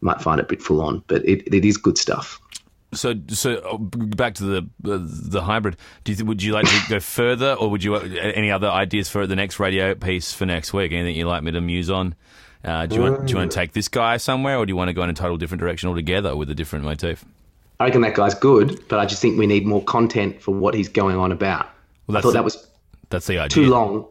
might 0.02 0.22
find 0.22 0.40
it 0.40 0.46
a 0.46 0.48
bit 0.48 0.62
full 0.62 0.82
on, 0.82 1.04
but 1.08 1.24
it, 1.26 1.44
it 1.54 1.64
is 1.66 1.78
good 1.78 1.98
stuff. 1.98 2.40
So, 2.94 3.14
so 3.30 3.56
uh, 3.60 3.78
back 3.78 4.36
to 4.36 4.44
the 4.44 4.58
uh, 4.92 5.00
the 5.02 5.42
hybrid. 5.42 5.78
Do 6.04 6.12
you 6.12 6.16
th- 6.18 6.28
would 6.28 6.44
you 6.44 6.52
like 6.52 6.66
to 6.66 6.82
go 6.90 7.00
further, 7.00 7.54
or 7.54 7.70
would 7.70 7.84
you 7.84 7.96
uh, 7.96 8.00
any 8.02 8.52
other 8.52 8.68
ideas 8.68 9.08
for 9.10 9.26
the 9.26 9.36
next 9.36 9.60
radio 9.60 9.96
piece 9.96 10.34
for 10.34 10.46
next 10.46 10.74
week? 10.74 10.92
Anything 10.92 11.16
you'd 11.16 11.28
like 11.28 11.42
me 11.44 11.52
to 11.52 11.62
muse 11.62 11.90
on? 11.90 12.16
Uh, 12.66 12.86
do 12.88 12.96
you 12.96 13.02
want 13.02 13.26
do 13.28 13.32
you 13.32 13.38
want 13.38 13.50
to 13.50 13.56
take 13.56 13.72
this 13.72 13.88
guy 13.88 14.18
somewhere, 14.18 14.58
or 14.58 14.66
do 14.66 14.72
you 14.72 14.76
want 14.76 14.90
to 14.90 14.94
go 14.94 15.04
in 15.04 15.10
a 15.10 15.14
total 15.14 15.38
different 15.38 15.62
direction 15.62 15.88
altogether 15.88 16.36
with 16.36 16.50
a 16.50 16.56
different 16.56 16.84
motif? 16.84 17.24
I 17.80 17.86
reckon 17.86 18.02
that 18.02 18.14
guy's 18.14 18.36
good, 18.36 18.84
but 18.90 19.00
I 19.00 19.06
just 19.06 19.22
think 19.22 19.40
we 19.40 19.48
need 19.48 19.66
more 19.66 19.84
content 19.84 20.42
for 20.42 20.52
what 20.54 20.74
he's 20.76 20.90
going 20.90 21.16
on 21.16 21.32
about. 21.32 21.70
Well, 22.08 22.18
I 22.18 22.22
thought 22.22 22.28
the- 22.30 22.34
that 22.34 22.44
was 22.44 22.68
That's 23.10 23.26
the 23.26 23.40
idea. 23.40 23.50
too 23.64 23.70
long. 23.70 24.06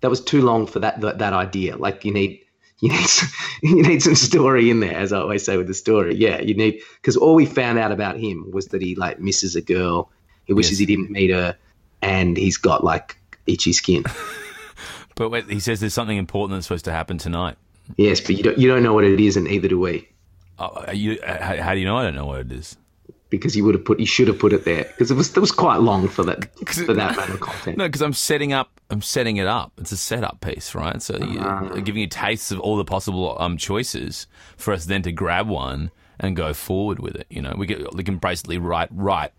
That 0.00 0.08
was 0.10 0.20
too 0.20 0.40
long 0.42 0.66
for 0.66 0.78
that 0.80 1.00
that, 1.02 1.18
that 1.18 1.32
idea. 1.34 1.76
Like 1.76 2.04
you 2.04 2.12
need 2.12 2.40
you 2.82 2.90
need 2.90 3.06
some, 3.08 3.28
you 3.62 3.82
need 3.82 4.02
some 4.02 4.14
story 4.14 4.68
in 4.68 4.80
there, 4.80 4.94
as 4.96 5.12
I 5.12 5.20
always 5.20 5.42
say 5.44 5.56
with 5.56 5.68
the 5.68 5.74
story. 5.74 6.14
Yeah, 6.14 6.40
you 6.42 6.52
need 6.54 6.80
because 7.00 7.16
all 7.16 7.34
we 7.34 7.46
found 7.46 7.78
out 7.78 7.90
about 7.92 8.18
him 8.18 8.50
was 8.50 8.66
that 8.66 8.82
he 8.82 8.94
like 8.96 9.18
misses 9.18 9.56
a 9.56 9.62
girl. 9.62 10.10
He 10.44 10.52
wishes 10.52 10.72
Yes. 10.72 10.78
he 10.80 10.86
didn't 10.86 11.10
meet 11.10 11.30
her, 11.30 11.56
and 12.02 12.36
he's 12.36 12.58
got 12.58 12.84
like 12.84 13.16
itchy 13.46 13.72
skin. 13.72 14.04
But 15.14 15.28
wait, 15.28 15.44
he 15.48 15.60
says 15.60 15.78
there's 15.80 15.92
something 15.92 16.16
important 16.16 16.56
that's 16.56 16.66
supposed 16.66 16.86
to 16.86 16.90
happen 16.92 17.18
tonight. 17.18 17.56
yes, 17.96 18.18
but 18.18 18.30
you 18.34 18.42
don't 18.42 18.56
you 18.58 18.66
don't 18.66 18.82
know 18.82 18.94
what 18.94 19.04
it 19.04 19.20
is, 19.20 19.36
and 19.36 19.46
either 19.46 19.68
do 19.68 19.78
we. 19.78 20.08
Uh, 20.58 20.90
you, 20.92 21.18
uh, 21.20 21.42
how, 21.42 21.56
how 21.62 21.74
do 21.74 21.80
you 21.80 21.84
know? 21.86 21.98
I 21.98 22.02
don't 22.02 22.14
know 22.14 22.24
what 22.24 22.40
it 22.40 22.50
is. 22.50 22.76
Because 23.32 23.56
you 23.56 23.64
would 23.64 23.74
have 23.74 23.84
put, 23.84 23.98
you 23.98 24.06
should 24.06 24.28
have 24.28 24.38
put 24.38 24.52
it 24.52 24.64
there 24.64 24.84
because 24.84 25.10
it 25.10 25.14
was 25.14 25.36
it 25.36 25.40
was 25.40 25.50
quite 25.50 25.78
long 25.80 26.06
for 26.06 26.22
that 26.22 26.44
for 26.86 26.92
that 26.94 27.14
amount 27.14 27.30
of 27.30 27.40
content. 27.40 27.76
No, 27.78 27.86
because 27.88 28.02
I'm 28.02 28.12
setting 28.12 28.52
up. 28.52 28.78
I'm 28.90 29.02
setting 29.02 29.38
it 29.38 29.46
up. 29.48 29.72
It's 29.78 29.90
a 29.90 29.96
setup 29.96 30.40
piece, 30.40 30.74
right? 30.74 31.02
So 31.02 31.18
Ah. 31.40 31.68
giving 31.80 32.02
you 32.02 32.06
tastes 32.08 32.52
of 32.52 32.60
all 32.60 32.76
the 32.76 32.84
possible 32.84 33.36
um, 33.40 33.56
choices 33.56 34.26
for 34.56 34.72
us 34.74 34.84
then 34.84 35.02
to 35.02 35.10
grab 35.12 35.48
one 35.48 35.90
and 36.20 36.36
go 36.36 36.52
forward 36.54 37.00
with 37.00 37.16
it. 37.16 37.26
You 37.30 37.42
know, 37.42 37.54
we, 37.56 37.66
get, 37.66 37.94
we 37.94 38.04
can 38.04 38.18
basically 38.18 38.58
write 38.58 38.90
right, 38.92 39.32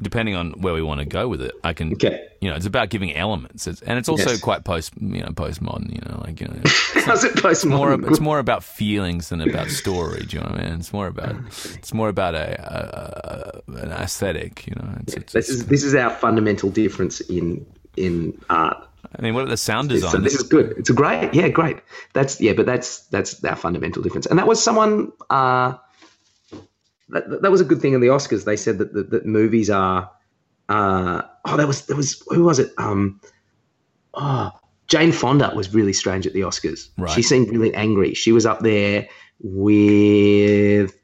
depending 0.00 0.34
on 0.34 0.52
where 0.52 0.72
we 0.72 0.82
want 0.82 1.00
to 1.00 1.04
go 1.04 1.28
with 1.28 1.42
it. 1.42 1.52
I 1.62 1.72
can, 1.74 1.92
Okay. 1.92 2.26
you 2.40 2.48
know, 2.48 2.56
it's 2.56 2.66
about 2.66 2.88
giving 2.88 3.14
elements, 3.14 3.66
it's, 3.66 3.82
and 3.82 3.98
it's 3.98 4.08
also 4.08 4.30
Yes. 4.30 4.40
quite 4.40 4.64
post, 4.64 4.94
you 5.00 5.20
know, 5.20 5.28
postmodern. 5.28 5.92
You 5.92 6.00
know, 6.08 6.20
like 6.24 6.40
you 6.40 6.48
know, 6.48 6.60
How's 7.04 7.24
it 7.24 7.36
post 7.36 7.66
more. 7.66 7.92
It's 8.08 8.20
more 8.20 8.38
about 8.38 8.64
feelings 8.64 9.28
than 9.28 9.40
about 9.40 9.68
story. 9.68 10.24
Do 10.26 10.36
you 10.36 10.42
know 10.42 10.50
what 10.50 10.60
I 10.60 10.64
mean? 10.64 10.74
It's 10.80 10.92
more 10.92 11.06
about. 11.08 11.36
It's 11.74 11.92
more 11.92 12.08
about 12.08 12.34
a, 12.34 12.46
a, 12.62 13.74
a 13.76 13.80
an 13.84 13.92
aesthetic. 13.92 14.66
You 14.66 14.74
know, 14.76 14.88
it's, 15.00 15.14
it's, 15.14 15.32
This 15.32 15.48
is 15.48 15.66
this 15.66 15.84
is 15.84 15.94
our 15.94 16.10
fundamental 16.10 16.70
difference 16.70 17.20
in 17.20 17.64
in 17.96 18.40
art. 18.48 18.78
I 19.18 19.20
mean, 19.20 19.34
what 19.34 19.44
are 19.44 19.48
the 19.50 19.56
sound 19.58 19.90
So 20.00 20.16
this 20.18 20.34
is 20.34 20.42
good. 20.42 20.74
It's 20.78 20.88
a 20.88 20.94
great, 20.94 21.34
yeah, 21.34 21.48
great. 21.48 21.78
That's 22.14 22.40
yeah, 22.40 22.54
but 22.54 22.64
that's 22.64 23.00
that's 23.08 23.44
our 23.44 23.56
fundamental 23.56 24.02
difference. 24.02 24.24
And 24.26 24.38
that 24.38 24.46
was 24.46 24.62
someone. 24.62 25.12
Uh, 25.28 25.74
that, 27.12 27.42
that 27.42 27.50
was 27.50 27.60
a 27.60 27.64
good 27.64 27.80
thing 27.80 27.92
in 27.92 28.00
the 28.00 28.08
Oscars. 28.08 28.44
They 28.44 28.56
said 28.56 28.78
that 28.78 28.92
that, 28.94 29.10
that 29.10 29.26
movies 29.26 29.70
are. 29.70 30.10
Uh, 30.68 31.22
oh, 31.44 31.56
that 31.56 31.66
was 31.66 31.86
that 31.86 31.96
was 31.96 32.22
who 32.28 32.44
was 32.44 32.58
it? 32.58 32.72
Um, 32.78 33.20
oh, 34.14 34.50
Jane 34.88 35.12
Fonda 35.12 35.52
was 35.54 35.74
really 35.74 35.92
strange 35.92 36.26
at 36.26 36.32
the 36.32 36.40
Oscars. 36.40 36.88
Right. 36.96 37.10
She 37.10 37.22
seemed 37.22 37.50
really 37.50 37.74
angry. 37.74 38.14
She 38.14 38.32
was 38.32 38.46
up 38.46 38.60
there 38.60 39.08
with. 39.40 40.98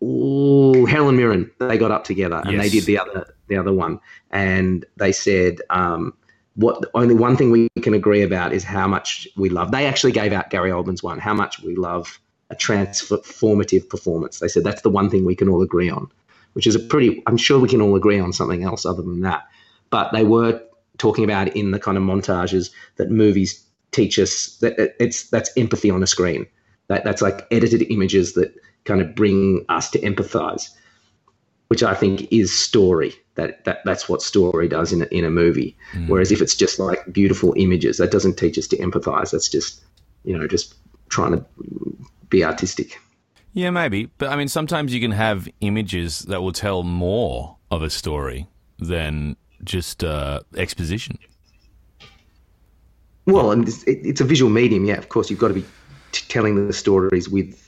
Ooh, 0.00 0.84
Helen 0.84 1.16
Mirren. 1.16 1.50
They 1.58 1.76
got 1.76 1.90
up 1.90 2.04
together 2.04 2.40
and 2.44 2.60
they 2.60 2.68
did 2.68 2.84
the 2.84 2.98
other 2.98 3.34
the 3.48 3.56
other 3.56 3.72
one, 3.72 4.00
and 4.30 4.84
they 4.96 5.12
said. 5.12 5.60
Um, 5.70 6.14
what 6.54 6.84
only 6.94 7.14
one 7.14 7.36
thing 7.36 7.52
we 7.52 7.68
can 7.82 7.94
agree 7.94 8.22
about 8.22 8.52
is 8.52 8.64
how 8.64 8.88
much 8.88 9.28
we 9.36 9.48
love. 9.48 9.70
They 9.70 9.86
actually 9.86 10.10
gave 10.10 10.32
out 10.32 10.50
Gary 10.50 10.70
Oldman's 10.70 11.04
one. 11.04 11.20
How 11.20 11.32
much 11.32 11.62
we 11.62 11.76
love 11.76 12.18
a 12.50 12.56
transformative 12.56 13.88
performance. 13.88 14.38
They 14.38 14.48
said 14.48 14.64
that's 14.64 14.82
the 14.82 14.90
one 14.90 15.10
thing 15.10 15.24
we 15.24 15.36
can 15.36 15.48
all 15.48 15.62
agree 15.62 15.90
on, 15.90 16.10
which 16.54 16.66
is 16.66 16.74
a 16.74 16.80
pretty. 16.80 17.22
I'm 17.26 17.36
sure 17.36 17.58
we 17.58 17.68
can 17.68 17.82
all 17.82 17.96
agree 17.96 18.18
on 18.18 18.32
something 18.32 18.64
else 18.64 18.86
other 18.86 19.02
than 19.02 19.20
that. 19.20 19.46
But 19.90 20.12
they 20.12 20.24
were 20.24 20.60
talking 20.98 21.24
about 21.24 21.54
in 21.56 21.70
the 21.70 21.78
kind 21.78 21.96
of 21.96 22.02
montages 22.02 22.70
that 22.96 23.10
movies 23.10 23.64
teach 23.92 24.18
us 24.18 24.56
that 24.56 24.94
it's 25.00 25.28
that's 25.30 25.50
empathy 25.56 25.90
on 25.90 26.02
a 26.02 26.06
screen. 26.06 26.46
That 26.88 27.04
that's 27.04 27.22
like 27.22 27.46
edited 27.50 27.82
images 27.90 28.34
that 28.34 28.54
kind 28.84 29.00
of 29.00 29.14
bring 29.14 29.64
us 29.68 29.90
to 29.90 29.98
empathize, 30.00 30.70
which 31.68 31.82
I 31.82 31.94
think 31.94 32.30
is 32.32 32.52
story. 32.52 33.12
That, 33.34 33.64
that 33.66 33.84
that's 33.84 34.08
what 34.08 34.20
story 34.20 34.66
does 34.66 34.92
in 34.92 35.02
a, 35.02 35.04
in 35.06 35.24
a 35.24 35.30
movie. 35.30 35.76
Mm. 35.92 36.08
Whereas 36.08 36.32
if 36.32 36.42
it's 36.42 36.56
just 36.56 36.80
like 36.80 37.12
beautiful 37.12 37.54
images, 37.56 37.98
that 37.98 38.10
doesn't 38.10 38.36
teach 38.36 38.58
us 38.58 38.66
to 38.68 38.76
empathize. 38.78 39.30
That's 39.30 39.48
just 39.48 39.82
you 40.24 40.36
know 40.36 40.48
just 40.48 40.74
trying 41.08 41.32
to 41.32 41.44
be 42.30 42.44
artistic. 42.44 42.98
Yeah, 43.52 43.70
maybe. 43.70 44.06
But 44.18 44.30
I 44.30 44.36
mean, 44.36 44.48
sometimes 44.48 44.94
you 44.94 45.00
can 45.00 45.12
have 45.12 45.48
images 45.60 46.20
that 46.20 46.42
will 46.42 46.52
tell 46.52 46.82
more 46.82 47.56
of 47.70 47.82
a 47.82 47.90
story 47.90 48.46
than 48.78 49.36
just 49.64 50.04
uh, 50.04 50.40
exposition. 50.56 51.18
Well, 53.26 53.50
and 53.50 53.66
it's, 53.68 53.82
it, 53.84 53.98
it's 54.04 54.20
a 54.20 54.24
visual 54.24 54.50
medium. 54.50 54.84
Yeah, 54.84 54.96
of 54.96 55.08
course, 55.08 55.28
you've 55.30 55.38
got 55.38 55.48
to 55.48 55.54
be 55.54 55.64
t- 56.12 56.24
telling 56.28 56.66
the 56.66 56.72
stories 56.72 57.28
with 57.28 57.64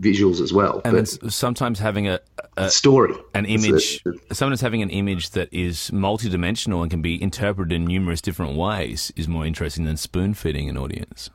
visuals 0.00 0.40
as 0.40 0.52
well. 0.52 0.80
And 0.84 1.08
sometimes 1.32 1.78
having 1.78 2.06
a, 2.06 2.20
a 2.56 2.70
story, 2.70 3.14
an 3.34 3.46
It's 3.46 3.64
a- 3.64 3.68
image, 3.68 4.04
sometimes 4.32 4.60
having 4.60 4.82
an 4.82 4.90
image 4.90 5.30
that 5.30 5.48
is 5.52 5.90
multidimensional 5.92 6.82
and 6.82 6.90
can 6.90 7.02
be 7.02 7.20
interpreted 7.22 7.72
in 7.72 7.86
numerous 7.86 8.20
different 8.20 8.56
ways 8.56 9.12
is 9.16 9.26
more 9.26 9.44
interesting 9.44 9.84
than 9.84 9.96
spoon 9.96 10.34
feeding 10.34 10.68
an 10.68 10.76
audience. 10.76 11.30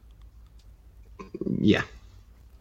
yeah, 1.60 1.82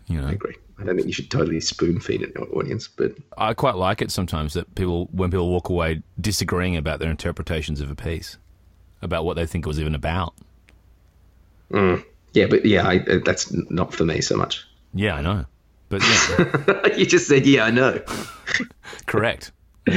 You 0.08 0.20
know, 0.20 0.28
I 0.28 0.32
agree. 0.32 0.56
I 0.78 0.84
don't 0.84 0.96
think 0.96 1.06
you 1.06 1.12
should 1.12 1.30
totally 1.30 1.60
spoon 1.60 2.00
feed 2.00 2.22
an 2.22 2.32
audience, 2.36 2.88
but 2.88 3.12
I 3.36 3.52
quite 3.54 3.74
like 3.76 4.00
it 4.00 4.10
sometimes 4.10 4.54
that 4.54 4.74
people, 4.74 5.08
when 5.12 5.30
people 5.30 5.50
walk 5.50 5.68
away 5.68 6.02
disagreeing 6.20 6.76
about 6.76 6.98
their 6.98 7.10
interpretations 7.10 7.80
of 7.80 7.90
a 7.90 7.94
piece, 7.94 8.38
about 9.02 9.24
what 9.24 9.34
they 9.34 9.44
think 9.44 9.66
it 9.66 9.68
was 9.68 9.80
even 9.80 9.94
about. 9.94 10.34
yeah, 12.32 12.46
but 12.46 12.64
yeah, 12.64 12.86
I, 12.86 12.98
uh, 12.98 13.18
that's 13.24 13.52
not 13.70 13.92
for 13.92 14.04
me 14.04 14.20
so 14.20 14.36
much. 14.36 14.66
Yeah, 14.94 15.14
I 15.14 15.20
know. 15.20 15.44
But 15.88 16.02
yeah, 16.28 16.96
you 16.96 17.06
just 17.06 17.28
said, 17.28 17.46
yeah, 17.46 17.64
I 17.64 17.70
know. 17.70 18.00
correct. 19.06 19.52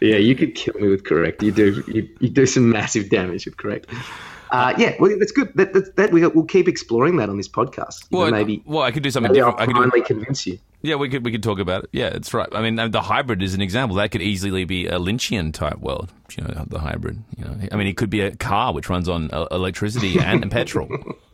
Yeah, 0.00 0.16
you 0.16 0.36
could 0.36 0.54
kill 0.54 0.74
me 0.80 0.88
with 0.88 1.04
correct. 1.04 1.42
You 1.42 1.52
do 1.52 1.82
you, 1.88 2.08
you 2.20 2.28
do 2.28 2.46
some 2.46 2.70
massive 2.70 3.10
damage 3.10 3.46
with 3.46 3.56
correct. 3.56 3.86
Uh, 4.50 4.74
yeah, 4.78 4.94
well, 4.98 5.16
that's 5.18 5.32
good. 5.32 5.52
That, 5.54 5.72
that, 5.72 5.96
that 5.96 6.12
we, 6.12 6.26
we'll 6.26 6.44
keep 6.44 6.68
exploring 6.68 7.16
that 7.16 7.28
on 7.28 7.36
this 7.36 7.48
podcast. 7.48 8.06
You 8.10 8.18
know, 8.18 8.24
Well, 8.24 8.30
maybe 8.32 8.62
well, 8.64 8.82
I 8.82 8.90
could 8.90 9.02
do 9.02 9.10
something 9.10 9.32
maybe 9.32 9.42
I'll 9.42 9.52
different. 9.52 9.70
I 9.70 9.72
could 9.72 9.76
do, 9.76 9.90
finally 9.90 10.06
convince 10.06 10.46
you. 10.46 10.58
Yeah, 10.82 10.94
we 10.94 11.08
could 11.08 11.24
we 11.24 11.32
could 11.32 11.42
talk 11.42 11.58
about 11.58 11.84
it. 11.84 11.90
Yeah, 11.92 12.10
that's 12.10 12.32
right. 12.32 12.48
I 12.52 12.62
mean, 12.62 12.78
uh, 12.78 12.88
the 12.88 13.02
hybrid 13.02 13.42
is 13.42 13.54
an 13.54 13.60
example. 13.60 13.96
That 13.96 14.10
could 14.10 14.22
easily 14.22 14.64
be 14.64 14.86
a 14.86 14.98
Lynchian 14.98 15.52
type 15.52 15.78
world. 15.78 16.12
You 16.36 16.44
know, 16.44 16.64
the 16.68 16.78
hybrid. 16.78 17.22
You 17.36 17.44
know, 17.44 17.56
I 17.72 17.76
mean, 17.76 17.86
it 17.86 17.96
could 17.96 18.10
be 18.10 18.20
a 18.20 18.34
car 18.36 18.72
which 18.72 18.88
runs 18.88 19.08
on 19.08 19.30
uh, 19.32 19.46
electricity 19.50 20.18
and 20.20 20.50
petrol. 20.50 20.88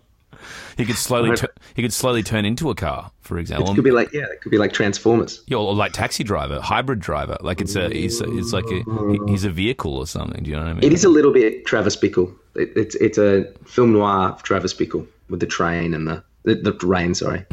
He 0.77 0.85
could 0.85 0.97
slowly 0.97 1.37
tu- 1.37 1.49
he 1.75 1.83
could 1.83 1.93
slowly 1.93 2.23
turn 2.23 2.45
into 2.45 2.71
a 2.71 2.75
car, 2.75 3.11
for 3.21 3.39
example. 3.39 3.71
It 3.71 3.75
could 3.77 3.85
be 3.85 3.91
like 3.91 4.13
yeah, 4.13 4.23
it 4.23 4.41
could 4.43 4.51
be 4.51 4.59
like 4.59 4.73
Transformers. 4.73 5.43
Yeah, 5.47 5.59
or 5.59 5.75
like 5.75 5.93
taxi 5.93 6.25
driver, 6.25 6.61
hybrid 6.61 7.01
driver. 7.01 7.37
Like 7.41 7.61
it's 7.61 7.77
a 7.77 7.89
he's 7.89 8.21
it's 8.21 8.53
like 8.53 8.65
a 8.67 8.83
he's 9.29 9.45
a 9.45 9.51
vehicle 9.51 9.97
or 9.97 10.07
something. 10.07 10.43
Do 10.43 10.51
you 10.51 10.57
know 10.57 10.63
what 10.63 10.71
I 10.71 10.75
mean? 10.75 10.85
It 10.85 10.93
is 10.93 11.05
a 11.05 11.09
little 11.09 11.33
bit 11.33 11.65
Travis 11.65 11.97
Bickle. 11.97 12.35
It, 12.57 12.73
it's 12.77 12.95
it's 12.97 13.19
a 13.19 13.45
film 13.67 13.93
noir 13.93 14.31
of 14.31 14.43
Travis 14.43 14.75
Bickle 14.75 15.07
with 15.29 15.41
the 15.41 15.47
train 15.47 15.95
and 15.95 16.07
the 16.07 16.23
the, 16.45 16.55
the 16.57 16.73
rain. 16.87 17.15
Sorry. 17.15 17.45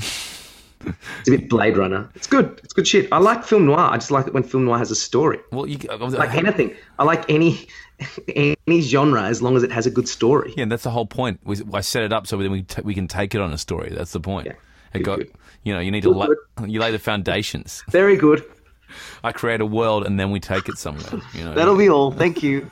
It's 1.20 1.28
a 1.28 1.32
bit 1.32 1.48
Blade 1.48 1.78
Runner. 1.78 2.10
It's 2.16 2.26
good. 2.26 2.60
It's 2.64 2.74
good 2.74 2.88
shit. 2.88 3.08
I 3.12 3.20
like 3.20 3.44
film 3.44 3.68
noir. 3.68 3.78
I 3.80 3.98
just 3.98 4.10
like 4.10 4.26
it 4.26 4.34
when 4.34 4.42
film 4.42 4.66
noir 4.66 4.80
has 4.80 4.90
a 4.90 4.96
story. 4.96 5.40
Well, 5.52 5.68
you, 5.68 5.78
Like 5.78 6.34
anything. 6.34 6.76
I 6.98 7.04
like 7.04 7.30
any 7.30 7.68
any 8.36 8.82
genre 8.82 9.22
as 9.24 9.42
long 9.44 9.56
as 9.56 9.62
it 9.62 9.72
has 9.72 9.86
a 9.86 9.92
good 9.92 10.08
story. 10.08 10.54
Yeah, 10.58 10.64
and 10.64 10.72
that's 10.72 10.84
the 10.84 10.90
whole 10.90 11.06
point. 11.06 11.40
We, 11.44 11.58
I 11.72 11.82
set 11.82 12.02
it 12.04 12.12
up 12.12 12.26
so 12.26 12.38
then 12.38 12.52
we 12.52 12.64
t- 12.64 12.82
we 12.82 12.96
can 12.96 13.08
take 13.08 13.36
it 13.36 13.42
on 13.42 13.54
a 13.54 13.58
story. 13.60 13.92
That's 13.96 14.12
the 14.12 14.20
point. 14.20 14.48
Yeah. 14.48 14.54
It 14.94 15.00
Good, 15.00 15.06
got 15.06 15.18
good. 15.20 15.32
you 15.64 15.74
know 15.74 15.80
you 15.80 15.92
need 15.92 16.04
Good, 16.04 16.14
to 16.14 16.36
lay, 16.64 16.68
you 16.70 16.80
lay 16.80 16.92
the 16.92 17.00
foundations. 17.00 17.84
Very 17.90 18.18
good. 18.18 18.44
I 19.24 19.32
create 19.32 19.62
a 19.62 19.66
world 19.66 20.06
and 20.06 20.20
then 20.20 20.32
we 20.32 20.40
take 20.40 20.68
it 20.68 20.78
somewhere. 20.78 21.22
You 21.34 21.44
know. 21.46 21.54
That'll 21.54 21.78
be 21.78 21.90
all. 21.90 22.12
Thank 22.12 22.42
you. 22.44 22.70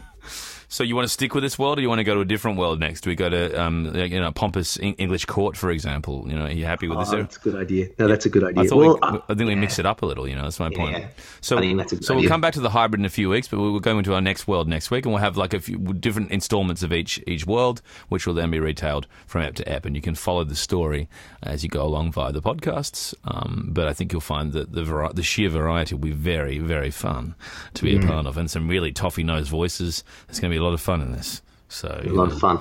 So 0.69 0.83
you 0.83 0.95
want 0.95 1.05
to 1.07 1.11
stick 1.11 1.33
with 1.33 1.43
this 1.43 1.59
world, 1.59 1.77
or 1.79 1.81
you 1.81 1.89
want 1.89 1.99
to 1.99 2.03
go 2.03 2.15
to 2.15 2.21
a 2.21 2.25
different 2.25 2.57
world 2.57 2.79
next? 2.79 3.01
Do 3.01 3.09
we 3.09 3.15
go 3.15 3.27
to 3.29 3.61
um 3.61 3.93
you 3.95 4.19
know 4.21 4.31
pompous 4.31 4.79
English 4.79 5.25
court, 5.25 5.57
for 5.57 5.71
example? 5.71 6.25
You 6.27 6.35
know, 6.35 6.45
are 6.45 6.51
you 6.51 6.65
happy 6.65 6.87
with 6.87 6.97
Oh, 6.97 7.01
this? 7.01 7.09
That's 7.09 7.37
a 7.37 7.39
good 7.39 7.55
idea. 7.55 7.89
No, 7.97 8.07
that's 8.07 8.25
a 8.25 8.29
good 8.29 8.43
idea. 8.43 8.71
I 8.71 8.75
well, 8.75 8.93
we, 8.93 8.99
uh, 9.01 9.19
I 9.27 9.33
think 9.33 9.47
we 9.47 9.55
mix 9.55 9.79
it 9.79 9.85
up 9.85 10.01
a 10.01 10.05
little. 10.05 10.27
You 10.27 10.35
know, 10.35 10.43
that's 10.43 10.59
my 10.59 10.69
point. 10.69 10.97
Yeah. 10.97 11.07
So, 11.41 11.57
I 11.57 11.61
think 11.61 11.77
that's 11.77 11.91
a 11.91 11.95
good 11.97 12.05
so 12.05 12.15
we'll 12.15 12.29
come 12.29 12.41
back 12.41 12.53
to 12.53 12.61
the 12.61 12.69
hybrid 12.69 12.99
in 13.01 13.05
a 13.05 13.09
few 13.09 13.29
weeks, 13.29 13.47
but 13.47 13.59
we'll 13.59 13.79
go 13.79 13.97
into 13.97 14.13
our 14.13 14.21
next 14.21 14.47
world 14.47 14.67
next 14.67 14.91
week, 14.91 15.05
and 15.05 15.13
we'll 15.13 15.21
have 15.21 15.37
like 15.37 15.53
a 15.53 15.59
few 15.59 15.77
different 15.77 16.31
installments 16.31 16.83
of 16.83 16.93
each 16.93 17.21
each 17.27 17.45
world, 17.45 17.81
which 18.09 18.27
will 18.27 18.35
then 18.35 18.51
be 18.51 18.59
retailed 18.59 19.07
from 19.25 19.41
ep 19.41 19.55
to 19.55 19.67
ep, 19.67 19.85
and 19.85 19.95
you 19.95 20.01
can 20.01 20.15
follow 20.15 20.43
the 20.43 20.55
story 20.55 21.09
as 21.41 21.63
you 21.63 21.69
go 21.69 21.83
along 21.83 22.11
via 22.11 22.31
the 22.31 22.41
podcasts. 22.41 23.13
Um, 23.25 23.69
but 23.71 23.87
I 23.87 23.93
think 23.93 24.11
you'll 24.11 24.21
find 24.21 24.53
that 24.53 24.71
the 24.73 24.83
vari- 24.83 25.13
the 25.13 25.23
sheer 25.23 25.49
variety 25.49 25.95
will 25.95 26.01
be 26.01 26.11
very 26.11 26.59
very 26.59 26.91
fun 26.91 27.33
to 27.73 27.83
be 27.83 27.97
a 27.97 27.99
part 28.05 28.27
of, 28.27 28.37
and 28.37 28.49
some 28.51 28.67
really 28.67 28.91
toffee 28.91 29.23
nosed 29.23 29.49
voices. 29.49 30.03
There's 30.27 30.39
going 30.39 30.51
to 30.51 30.55
be 30.55 30.58
a 30.59 30.63
lot 30.63 30.73
of 30.73 30.81
fun 30.81 31.01
in 31.01 31.11
this. 31.11 31.41
So 31.67 32.01
a 32.03 32.09
lot 32.09 32.31
of 32.31 32.39
fun. 32.39 32.59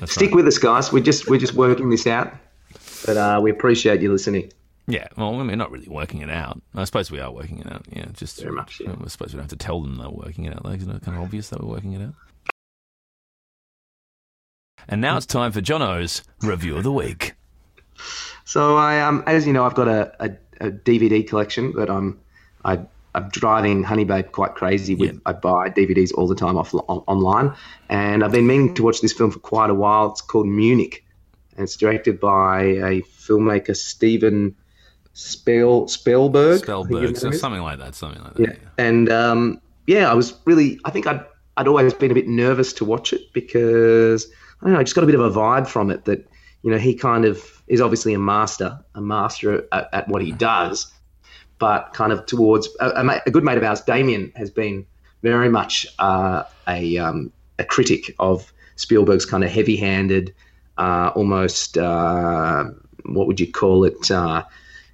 That's 0.00 0.12
Stick 0.12 0.30
right. 0.30 0.36
with 0.36 0.46
us, 0.46 0.58
guys. 0.58 0.92
We're 0.92 1.02
just 1.02 1.28
we're 1.28 1.40
just 1.40 1.54
working 1.54 1.90
this 1.90 2.06
out, 2.06 2.32
but 3.06 3.16
uh, 3.16 3.40
we 3.42 3.50
appreciate 3.50 4.00
you 4.00 4.12
listening. 4.12 4.52
Yeah, 4.86 5.06
well, 5.18 5.36
we're 5.36 5.54
not 5.54 5.70
really 5.70 5.88
working 5.88 6.22
it 6.22 6.30
out. 6.30 6.62
I 6.74 6.84
suppose 6.84 7.10
we 7.10 7.20
are 7.20 7.30
working 7.30 7.58
it 7.58 7.70
out. 7.70 7.84
Yeah, 7.90 8.06
just 8.14 8.40
Very 8.40 8.54
much, 8.54 8.80
yeah. 8.80 8.94
I 9.04 9.08
suppose 9.08 9.28
we 9.28 9.32
don't 9.34 9.42
have 9.42 9.50
to 9.50 9.56
tell 9.56 9.82
them 9.82 9.98
they're 9.98 10.08
working 10.08 10.46
it 10.46 10.54
out. 10.56 10.64
Like, 10.64 10.78
isn't 10.78 10.90
it 10.90 11.02
kind 11.02 11.18
of 11.18 11.24
obvious 11.24 11.50
that 11.50 11.62
we're 11.62 11.68
working 11.68 11.92
it 11.92 12.00
out? 12.00 12.14
And 14.88 15.02
now 15.02 15.18
it's 15.18 15.26
time 15.26 15.52
for 15.52 15.60
Jono's 15.60 16.22
review 16.40 16.74
of 16.78 16.84
the 16.84 16.92
week. 16.92 17.34
So 18.46 18.78
I, 18.78 19.00
um, 19.02 19.22
as 19.26 19.46
you 19.46 19.52
know, 19.52 19.66
I've 19.66 19.74
got 19.74 19.88
a, 19.88 20.24
a, 20.24 20.30
a 20.68 20.70
DVD 20.70 21.26
collection 21.28 21.74
that 21.76 21.90
I'm, 21.90 22.18
I, 22.64 22.80
I'm 23.18 23.28
driving 23.30 23.82
Honey 23.82 24.04
Babe 24.04 24.30
quite 24.32 24.54
crazy 24.54 24.94
with. 24.94 25.14
Yeah. 25.14 25.20
I 25.26 25.32
buy 25.32 25.70
DVDs 25.70 26.12
all 26.14 26.26
the 26.26 26.34
time 26.34 26.56
off 26.56 26.74
on, 26.74 27.02
online, 27.06 27.54
and 27.88 28.24
I've 28.24 28.32
been 28.32 28.46
meaning 28.46 28.74
to 28.74 28.82
watch 28.82 29.00
this 29.00 29.12
film 29.12 29.30
for 29.30 29.40
quite 29.40 29.70
a 29.70 29.74
while. 29.74 30.10
It's 30.12 30.20
called 30.20 30.46
Munich, 30.46 31.04
and 31.56 31.64
it's 31.64 31.76
directed 31.76 32.20
by 32.20 32.62
a 32.62 33.02
filmmaker 33.02 33.76
Steven 33.76 34.54
Spiel, 35.12 35.88
Spielberg. 35.88 36.62
Spellberg, 36.62 37.18
so 37.18 37.30
something 37.32 37.62
like 37.62 37.78
that. 37.78 37.94
Something 37.94 38.22
like 38.22 38.34
that. 38.34 38.48
Yeah. 38.48 38.54
And 38.78 39.10
um, 39.10 39.60
yeah, 39.88 40.10
I 40.10 40.14
was 40.14 40.34
really, 40.44 40.78
I 40.84 40.90
think 40.90 41.06
I'd, 41.06 41.24
I'd 41.56 41.66
always 41.66 41.92
been 41.94 42.10
a 42.10 42.14
bit 42.14 42.28
nervous 42.28 42.72
to 42.74 42.84
watch 42.84 43.12
it 43.12 43.32
because, 43.32 44.30
I 44.60 44.64
don't 44.64 44.74
know, 44.74 44.80
I 44.80 44.84
just 44.84 44.94
got 44.94 45.02
a 45.02 45.06
bit 45.06 45.16
of 45.16 45.22
a 45.22 45.30
vibe 45.30 45.66
from 45.66 45.90
it 45.90 46.04
that, 46.04 46.24
you 46.62 46.70
know, 46.70 46.78
he 46.78 46.94
kind 46.94 47.24
of 47.24 47.62
is 47.66 47.80
obviously 47.80 48.14
a 48.14 48.18
master, 48.18 48.78
a 48.94 49.00
master 49.00 49.66
at, 49.72 49.88
at 49.92 50.08
what 50.08 50.22
he 50.22 50.30
does, 50.30 50.92
but 51.58 51.92
kind 51.92 52.12
of 52.12 52.26
towards 52.26 52.68
a, 52.80 53.20
a, 53.26 53.30
good 53.30 53.44
mate 53.44 53.58
of 53.58 53.64
ours, 53.64 53.80
Damien, 53.80 54.32
has 54.36 54.50
been 54.50 54.86
very 55.22 55.48
much 55.48 55.86
uh, 55.98 56.44
a, 56.66 56.98
um, 56.98 57.32
a 57.58 57.64
critic 57.64 58.14
of 58.18 58.52
Spielberg's 58.76 59.26
kind 59.26 59.42
of 59.42 59.50
heavy 59.50 59.76
handed, 59.76 60.34
uh, 60.76 61.10
almost, 61.14 61.76
uh, 61.76 62.64
what 63.04 63.26
would 63.26 63.40
you 63.40 63.50
call 63.50 63.84
it? 63.84 64.10
Uh, 64.10 64.44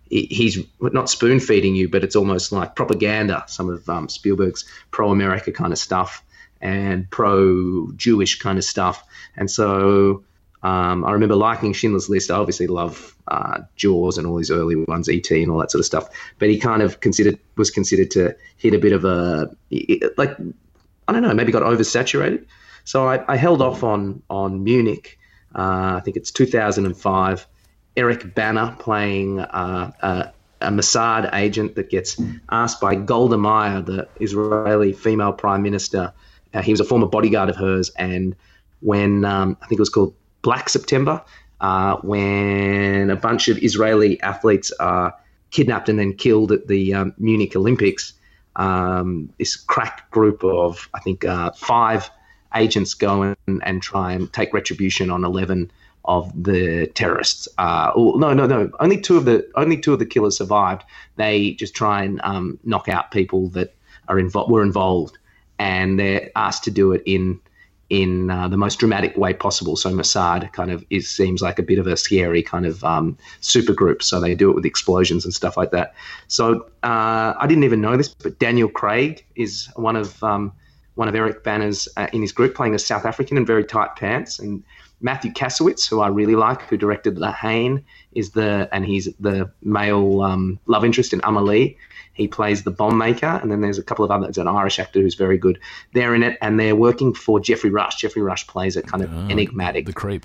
he's 0.08 0.58
not 0.80 1.10
spoon 1.10 1.40
feeding 1.40 1.74
you, 1.74 1.88
but 1.88 2.04
it's 2.04 2.16
almost 2.16 2.52
like 2.52 2.76
propaganda. 2.76 3.44
Some 3.46 3.68
of 3.68 3.88
um, 3.88 4.08
Spielberg's 4.08 4.64
pro 4.90 5.10
America 5.10 5.52
kind 5.52 5.72
of 5.72 5.78
stuff 5.78 6.22
and 6.60 7.08
pro 7.10 7.90
Jewish 7.96 8.38
kind 8.38 8.58
of 8.58 8.64
stuff. 8.64 9.04
And 9.36 9.50
so 9.50 10.24
um, 10.64 11.04
I 11.04 11.12
remember 11.12 11.36
liking 11.36 11.74
Schindler's 11.74 12.08
List. 12.08 12.30
I 12.30 12.36
obviously 12.36 12.66
love 12.66 13.14
uh, 13.28 13.60
Jaws 13.76 14.16
and 14.16 14.26
all 14.26 14.36
these 14.36 14.50
early 14.50 14.76
ones, 14.76 15.10
E.T. 15.10 15.42
and 15.42 15.52
all 15.52 15.58
that 15.58 15.70
sort 15.70 15.80
of 15.80 15.84
stuff. 15.84 16.08
But 16.38 16.48
he 16.48 16.58
kind 16.58 16.80
of 16.80 17.00
considered 17.00 17.38
was 17.56 17.70
considered 17.70 18.10
to 18.12 18.34
hit 18.56 18.72
a 18.72 18.78
bit 18.78 18.92
of 18.92 19.04
a 19.04 19.54
like 20.16 20.34
I 21.06 21.12
don't 21.12 21.20
know, 21.20 21.34
maybe 21.34 21.52
got 21.52 21.62
oversaturated. 21.62 22.46
So 22.84 23.06
I, 23.06 23.22
I 23.30 23.36
held 23.36 23.60
off 23.60 23.84
on 23.84 24.22
on 24.30 24.64
Munich. 24.64 25.18
Uh, 25.54 25.96
I 25.96 26.00
think 26.02 26.16
it's 26.16 26.30
2005. 26.30 27.46
Eric 27.96 28.34
Bana 28.34 28.74
playing 28.78 29.40
uh, 29.40 29.92
a, 30.00 30.32
a 30.62 30.70
Mossad 30.70 31.32
agent 31.34 31.74
that 31.74 31.90
gets 31.90 32.20
asked 32.50 32.80
by 32.80 32.94
Golda 32.94 33.36
Meir, 33.36 33.82
the 33.82 34.08
Israeli 34.18 34.94
female 34.94 35.34
prime 35.34 35.62
minister. 35.62 36.14
Uh, 36.54 36.62
he 36.62 36.72
was 36.72 36.80
a 36.80 36.84
former 36.84 37.06
bodyguard 37.06 37.50
of 37.50 37.56
hers, 37.56 37.90
and 37.90 38.34
when 38.80 39.26
um, 39.26 39.58
I 39.60 39.66
think 39.66 39.78
it 39.78 39.82
was 39.82 39.90
called 39.90 40.14
Black 40.44 40.68
September, 40.68 41.20
uh, 41.60 41.96
when 42.02 43.10
a 43.10 43.16
bunch 43.16 43.48
of 43.48 43.56
Israeli 43.68 44.20
athletes 44.20 44.70
are 44.78 45.12
kidnapped 45.50 45.88
and 45.88 45.98
then 45.98 46.12
killed 46.12 46.52
at 46.52 46.68
the 46.68 46.94
um, 46.94 47.14
Munich 47.18 47.56
Olympics, 47.56 48.12
um, 48.56 49.32
this 49.38 49.56
crack 49.56 50.08
group 50.10 50.44
of 50.44 50.88
I 50.94 51.00
think 51.00 51.24
uh, 51.24 51.50
five 51.56 52.10
agents 52.54 52.94
go 52.94 53.22
in 53.22 53.60
and 53.62 53.82
try 53.82 54.12
and 54.12 54.32
take 54.32 54.52
retribution 54.52 55.10
on 55.10 55.24
eleven 55.24 55.70
of 56.04 56.30
the 56.44 56.86
terrorists. 56.94 57.48
Uh, 57.56 57.90
oh, 57.96 58.12
no, 58.18 58.34
no, 58.34 58.46
no. 58.46 58.70
Only 58.78 59.00
two 59.00 59.16
of 59.16 59.24
the 59.24 59.38
only 59.54 59.78
two 59.78 59.92
of 59.94 59.98
the 59.98 60.06
killers 60.06 60.36
survived. 60.36 60.82
They 61.16 61.52
just 61.52 61.74
try 61.74 62.04
and 62.04 62.20
um, 62.22 62.58
knock 62.62 62.88
out 62.88 63.10
people 63.10 63.48
that 63.56 63.74
are 64.08 64.18
involved 64.18 64.50
were 64.52 64.62
involved, 64.62 65.16
and 65.58 65.98
they're 65.98 66.30
asked 66.36 66.64
to 66.64 66.70
do 66.70 66.92
it 66.92 67.02
in 67.06 67.40
in 67.94 68.28
uh, 68.28 68.48
the 68.48 68.56
most 68.56 68.80
dramatic 68.80 69.16
way 69.16 69.32
possible. 69.32 69.76
So 69.76 69.90
Mossad 69.90 70.52
kind 70.52 70.72
of 70.72 70.84
is 70.90 71.08
seems 71.08 71.40
like 71.40 71.60
a 71.60 71.62
bit 71.62 71.78
of 71.78 71.86
a 71.86 71.96
scary 71.96 72.42
kind 72.42 72.66
of 72.66 72.82
um, 72.82 73.16
super 73.40 73.72
group. 73.72 74.02
So 74.02 74.20
they 74.20 74.34
do 74.34 74.50
it 74.50 74.54
with 74.56 74.66
explosions 74.66 75.24
and 75.24 75.32
stuff 75.32 75.56
like 75.56 75.70
that. 75.70 75.94
So 76.26 76.66
uh, 76.82 77.34
I 77.38 77.46
didn't 77.46 77.62
even 77.62 77.80
know 77.80 77.96
this, 77.96 78.08
but 78.08 78.40
Daniel 78.40 78.68
Craig 78.68 79.24
is 79.36 79.68
one 79.76 79.94
of 79.94 80.22
um, 80.24 80.52
one 80.96 81.08
of 81.08 81.14
Eric 81.14 81.44
Bana's 81.44 81.88
uh, 81.96 82.08
in 82.12 82.20
his 82.20 82.32
group 82.32 82.56
playing 82.56 82.74
a 82.74 82.80
South 82.80 83.04
African 83.04 83.36
in 83.36 83.46
very 83.46 83.64
tight 83.64 83.96
pants 83.96 84.38
and. 84.38 84.64
Mathieu 85.00 85.32
Kassovitz, 85.32 85.86
who 85.86 86.00
I 86.00 86.08
really 86.08 86.34
like, 86.34 86.62
who 86.62 86.78
directed 86.78 87.18
La 87.18 87.30
Haine, 87.30 87.84
is 88.12 88.30
the 88.30 88.70
and 88.72 88.86
he's 88.86 89.06
the 89.20 89.50
male 89.60 90.22
um, 90.22 90.58
love 90.66 90.82
interest 90.82 91.12
in 91.12 91.20
Amelie. 91.24 91.76
He 92.14 92.28
plays 92.28 92.62
the 92.62 92.70
bomb 92.70 92.96
maker, 92.96 93.38
and 93.42 93.50
then 93.50 93.60
there's 93.60 93.78
a 93.78 93.82
couple 93.82 94.04
of 94.04 94.10
others. 94.10 94.38
An 94.38 94.48
Irish 94.48 94.78
actor 94.78 95.00
who's 95.00 95.14
very 95.16 95.36
good. 95.36 95.58
They're 95.92 96.14
in 96.14 96.22
it, 96.22 96.38
and 96.40 96.58
they're 96.58 96.76
working 96.76 97.12
for 97.12 97.40
Geoffrey 97.40 97.70
Rush. 97.70 97.96
Geoffrey 97.96 98.22
Rush 98.22 98.46
plays 98.46 98.76
a 98.76 98.82
kind 98.82 99.02
of 99.02 99.12
enigmatic. 99.30 99.86
The 99.86 99.92
creep. 99.92 100.24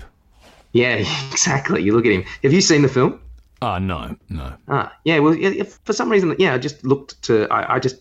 yeah, 0.72 0.94
exactly. 1.30 1.82
You 1.82 1.92
look 1.94 2.06
at 2.06 2.12
him. 2.12 2.24
Have 2.42 2.52
you 2.52 2.60
seen 2.60 2.82
the 2.82 2.88
film? 2.88 3.20
Oh 3.62 3.78
no, 3.78 4.16
no. 4.30 4.54
Ah, 4.68 4.96
yeah. 5.04 5.18
Well, 5.18 5.36
for 5.84 5.92
some 5.92 6.10
reason, 6.10 6.34
yeah, 6.38 6.54
I 6.54 6.58
just 6.58 6.84
looked 6.84 7.20
to. 7.24 7.46
I, 7.50 7.74
I 7.74 7.78
just 7.78 8.00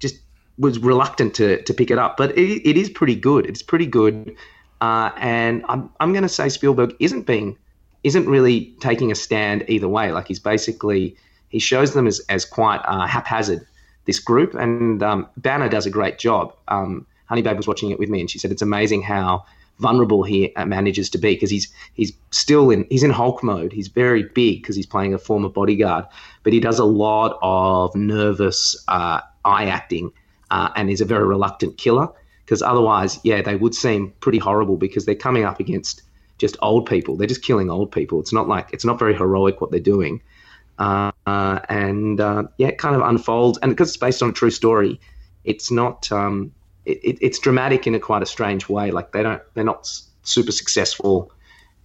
just 0.00 0.16
was 0.58 0.78
reluctant 0.80 1.34
to 1.36 1.62
to 1.62 1.72
pick 1.72 1.90
it 1.90 1.98
up, 1.98 2.16
but 2.16 2.36
it, 2.36 2.68
it 2.68 2.76
is 2.76 2.90
pretty 2.90 3.14
good. 3.14 3.46
It's 3.46 3.62
pretty 3.62 3.86
good, 3.86 4.36
uh, 4.80 5.10
and 5.16 5.64
I'm 5.68 5.88
I'm 6.00 6.12
going 6.12 6.24
to 6.24 6.28
say 6.28 6.48
Spielberg 6.50 6.94
isn't 6.98 7.22
being 7.26 7.56
isn't 8.04 8.26
really 8.28 8.74
taking 8.80 9.10
a 9.10 9.14
stand 9.14 9.64
either 9.68 9.88
way. 9.88 10.12
Like 10.12 10.28
he's 10.28 10.40
basically 10.40 11.16
he 11.48 11.58
shows 11.58 11.94
them 11.94 12.06
as 12.06 12.20
as 12.28 12.44
quite 12.44 12.80
uh, 12.84 13.06
haphazard 13.06 13.66
this 14.04 14.18
group, 14.18 14.54
and 14.54 15.02
um, 15.02 15.28
Bana 15.36 15.68
does 15.68 15.86
a 15.86 15.90
great 15.90 16.18
job. 16.18 16.54
Um, 16.68 17.06
Honey 17.26 17.42
Babe 17.42 17.56
was 17.56 17.68
watching 17.68 17.90
it 17.90 17.98
with 17.98 18.08
me, 18.08 18.20
and 18.20 18.30
she 18.30 18.38
said 18.38 18.50
it's 18.50 18.62
amazing 18.62 19.02
how 19.02 19.44
vulnerable 19.78 20.22
he 20.24 20.54
uh, 20.56 20.64
manages 20.64 21.08
to 21.10 21.18
be 21.18 21.34
because 21.34 21.50
he's 21.50 21.72
he's 21.94 22.12
still 22.30 22.70
in 22.70 22.86
he's 22.90 23.02
in 23.02 23.10
Hulk 23.10 23.42
mode. 23.42 23.72
He's 23.72 23.88
very 23.88 24.22
big 24.22 24.62
because 24.62 24.76
he's 24.76 24.86
playing 24.86 25.14
a 25.14 25.18
former 25.18 25.48
bodyguard, 25.48 26.06
but 26.42 26.52
he 26.52 26.60
does 26.60 26.78
a 26.78 26.84
lot 26.84 27.38
of 27.42 27.94
nervous 27.94 28.76
uh, 28.88 29.20
eye 29.44 29.66
acting 29.66 30.12
uh, 30.50 30.70
and 30.76 30.90
is 30.90 31.00
a 31.00 31.04
very 31.04 31.26
reluctant 31.26 31.76
killer. 31.78 32.08
Because 32.44 32.62
otherwise, 32.62 33.20
yeah, 33.24 33.42
they 33.42 33.56
would 33.56 33.74
seem 33.74 34.10
pretty 34.20 34.38
horrible 34.38 34.78
because 34.78 35.04
they're 35.04 35.14
coming 35.14 35.44
up 35.44 35.60
against 35.60 36.02
just 36.38 36.56
old 36.62 36.86
people. 36.86 37.14
They're 37.14 37.26
just 37.26 37.42
killing 37.42 37.68
old 37.68 37.92
people. 37.92 38.20
It's 38.20 38.32
not 38.32 38.48
like 38.48 38.70
it's 38.72 38.86
not 38.86 38.98
very 38.98 39.14
heroic 39.14 39.60
what 39.60 39.70
they're 39.70 39.80
doing. 39.80 40.22
Uh, 40.78 41.12
and 41.68 42.20
uh, 42.20 42.44
yeah, 42.56 42.68
it 42.68 42.78
kind 42.78 42.94
of 42.94 43.02
unfolds. 43.02 43.58
And 43.62 43.70
because 43.72 43.88
it's 43.88 43.96
based 43.96 44.22
on 44.22 44.30
a 44.30 44.32
true 44.32 44.50
story, 44.50 45.00
it's 45.44 45.70
not. 45.70 46.10
Um, 46.12 46.52
it, 46.84 46.98
it, 47.04 47.18
it's 47.20 47.38
dramatic 47.38 47.86
in 47.86 47.94
a 47.94 48.00
quite 48.00 48.22
a 48.22 48.26
strange 48.26 48.68
way. 48.68 48.90
Like 48.90 49.12
they 49.12 49.22
don't. 49.22 49.42
They're 49.54 49.64
not 49.64 49.90
super 50.22 50.52
successful. 50.52 51.32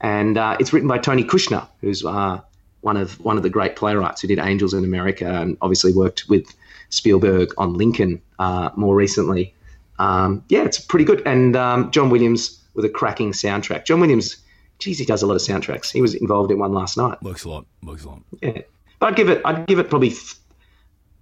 And 0.01 0.37
uh, 0.37 0.57
it's 0.59 0.73
written 0.73 0.87
by 0.87 0.97
Tony 0.97 1.23
Kushner, 1.23 1.67
who's 1.81 2.03
uh, 2.05 2.41
one 2.81 2.97
of 2.97 3.19
one 3.21 3.37
of 3.37 3.43
the 3.43 3.49
great 3.49 3.75
playwrights 3.75 4.21
who 4.21 4.27
did 4.27 4.39
Angels 4.39 4.73
in 4.73 4.83
America 4.83 5.25
and 5.25 5.57
obviously 5.61 5.93
worked 5.93 6.27
with 6.29 6.45
Spielberg 6.89 7.49
on 7.57 7.73
Lincoln 7.73 8.21
uh, 8.39 8.69
more 8.75 8.95
recently. 8.95 9.53
Um, 9.99 10.43
yeah, 10.49 10.63
it's 10.63 10.79
pretty 10.79 11.05
good. 11.05 11.21
And 11.25 11.55
um, 11.55 11.91
John 11.91 12.09
Williams 12.09 12.59
with 12.73 12.85
a 12.85 12.89
cracking 12.89 13.31
soundtrack. 13.31 13.85
John 13.85 13.99
Williams, 13.99 14.37
geez, 14.79 14.99
he 14.99 15.05
does 15.05 15.21
a 15.21 15.27
lot 15.27 15.35
of 15.35 15.41
soundtracks. 15.41 15.91
He 15.91 16.01
was 16.01 16.15
involved 16.15 16.51
in 16.51 16.59
one 16.59 16.73
last 16.73 16.97
night. 16.97 17.21
Works 17.21 17.45
a 17.45 17.49
lot. 17.49 17.65
Works 17.83 18.03
a 18.03 18.09
lot. 18.09 18.21
Yeah. 18.41 18.61
But 19.03 19.09
I'd 19.09 19.15
give 19.17 19.27
it. 19.27 19.41
I'd 19.43 19.67
give 19.67 19.79
it 19.79 19.89
probably 19.89 20.13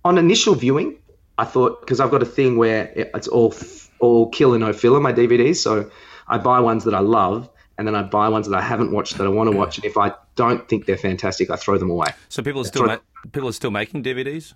on 0.06 0.20
initial 0.20 0.54
viewing. 0.54 1.00
I 1.40 1.46
thought 1.46 1.80
because 1.82 2.00
I've 2.00 2.12
got 2.12 2.22
a 2.22 2.26
thing 2.28 2.56
where 2.58 2.92
it's 2.96 3.28
all 3.28 3.52
f- 3.52 3.90
all 4.00 4.30
kill 4.30 4.54
and 4.54 4.62
no 4.62 4.72
filler 4.72 5.00
my 5.00 5.12
DVDs, 5.12 5.56
so 5.56 5.90
I 6.28 6.38
buy 6.38 6.60
ones 6.60 6.84
that 6.84 6.94
I 6.94 7.00
love, 7.00 7.50
and 7.80 7.88
then 7.88 7.96
I 7.96 8.04
buy 8.04 8.30
ones 8.30 8.48
that 8.48 8.56
I 8.56 8.62
haven't 8.62 8.92
watched 8.92 9.18
that 9.18 9.26
I 9.26 9.30
want 9.30 9.52
to 9.52 9.58
watch, 9.58 9.78
and 9.78 9.86
if 9.86 9.98
I 9.98 10.14
don't 10.36 10.68
think 10.70 10.86
they're 10.86 10.96
fantastic, 10.98 11.50
I 11.50 11.56
throw 11.56 11.80
them 11.80 11.90
away. 11.90 12.10
So 12.30 12.44
people 12.44 12.62
are 12.62 12.66
still 12.66 12.86
ma- 12.86 12.98
people 13.32 13.50
are 13.50 13.54
still 13.54 13.72
making 13.72 14.04
DVDs. 14.04 14.54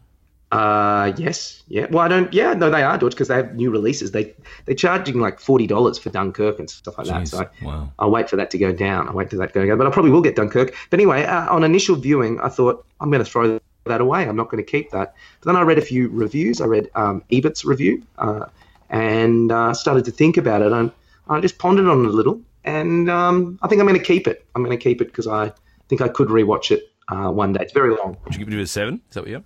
Uh, 0.56 1.14
yes, 1.18 1.64
yeah. 1.68 1.88
Well, 1.90 2.04
I 2.04 2.08
don't. 2.08 2.34
Yeah, 2.34 2.54
no, 2.54 2.70
they 2.70 2.84
are, 2.84 2.98
Dorje, 2.98 3.12
because 3.12 3.28
they 3.28 3.36
have 3.36 3.56
new 3.56 3.72
releases. 3.72 4.12
They 4.12 4.34
they're 4.66 4.76
charging 4.76 5.20
like 5.20 5.40
forty 5.40 5.68
dollars 5.68 5.98
for 5.98 6.10
Dunkirk 6.10 6.60
and 6.60 6.70
stuff 6.70 6.98
like 6.98 7.08
that. 7.08 7.24
Jeez, 7.24 7.28
So 7.30 7.50
wow. 7.62 7.92
I'll 8.00 8.12
wait 8.12 8.30
for 8.30 8.36
that 8.38 8.52
to 8.52 8.58
go 8.58 8.72
down. 8.72 9.08
I'll 9.08 9.16
wait 9.16 9.30
for 9.30 9.38
that 9.38 9.54
to 9.54 9.54
go 9.54 9.66
down. 9.66 9.78
But 9.78 9.88
I 9.88 9.90
probably 9.90 10.12
will 10.12 10.22
get 10.22 10.36
Dunkirk. 10.36 10.74
But 10.90 11.00
anyway, 11.00 11.24
uh, 11.24 11.54
on 11.54 11.64
initial 11.64 11.96
viewing, 11.96 12.40
I 12.40 12.50
thought 12.50 12.86
I'm 13.02 13.12
going 13.12 13.24
to 13.24 13.30
throw 13.30 13.60
that 13.86 14.02
away. 14.02 14.28
I'm 14.28 14.36
not 14.36 14.50
going 14.50 14.64
to 14.64 14.70
keep 14.70 14.92
that. 14.92 15.14
But 15.42 15.48
then 15.52 15.56
I 15.56 15.62
read 15.62 15.78
a 15.78 15.82
few 15.82 16.10
reviews. 16.10 16.62
I 16.62 16.66
read 16.66 16.90
um, 16.96 17.24
Ebert's 17.32 17.66
review 17.66 18.04
uh, 18.18 18.46
and 18.90 19.52
uh, 19.52 19.74
started 19.74 20.06
to 20.06 20.12
think 20.12 20.38
about 20.38 20.62
it. 20.62 20.72
And 20.72 20.92
I 21.30 21.40
just 21.42 21.58
pondered 21.58 21.88
on 21.88 22.06
it 22.06 22.08
a 22.08 22.12
little. 22.12 22.42
And 22.64 23.10
um, 23.10 23.60
I 23.62 23.68
think 23.68 23.80
I'm 23.80 23.88
going 23.88 24.00
to 24.00 24.06
keep 24.06 24.28
it. 24.28 24.46
I'm 24.56 24.64
going 24.64 24.78
to 24.78 24.84
keep 24.84 25.02
it 25.02 25.06
because 25.06 25.28
I 25.28 25.52
think 25.88 26.02
I 26.02 26.08
could 26.08 26.30
rewatch 26.30 26.72
it 26.72 26.92
uh, 27.10 27.30
one 27.30 27.54
day. 27.54 27.62
It's 27.62 27.74
very 27.74 27.96
long. 27.96 28.18
Would 28.24 28.36
you 28.36 28.46
give 28.46 28.54
it 28.54 28.62
a 28.62 28.68
seven? 28.68 29.02
Is 29.10 29.16
that 29.16 29.22
what 29.22 29.30
you? 29.30 29.44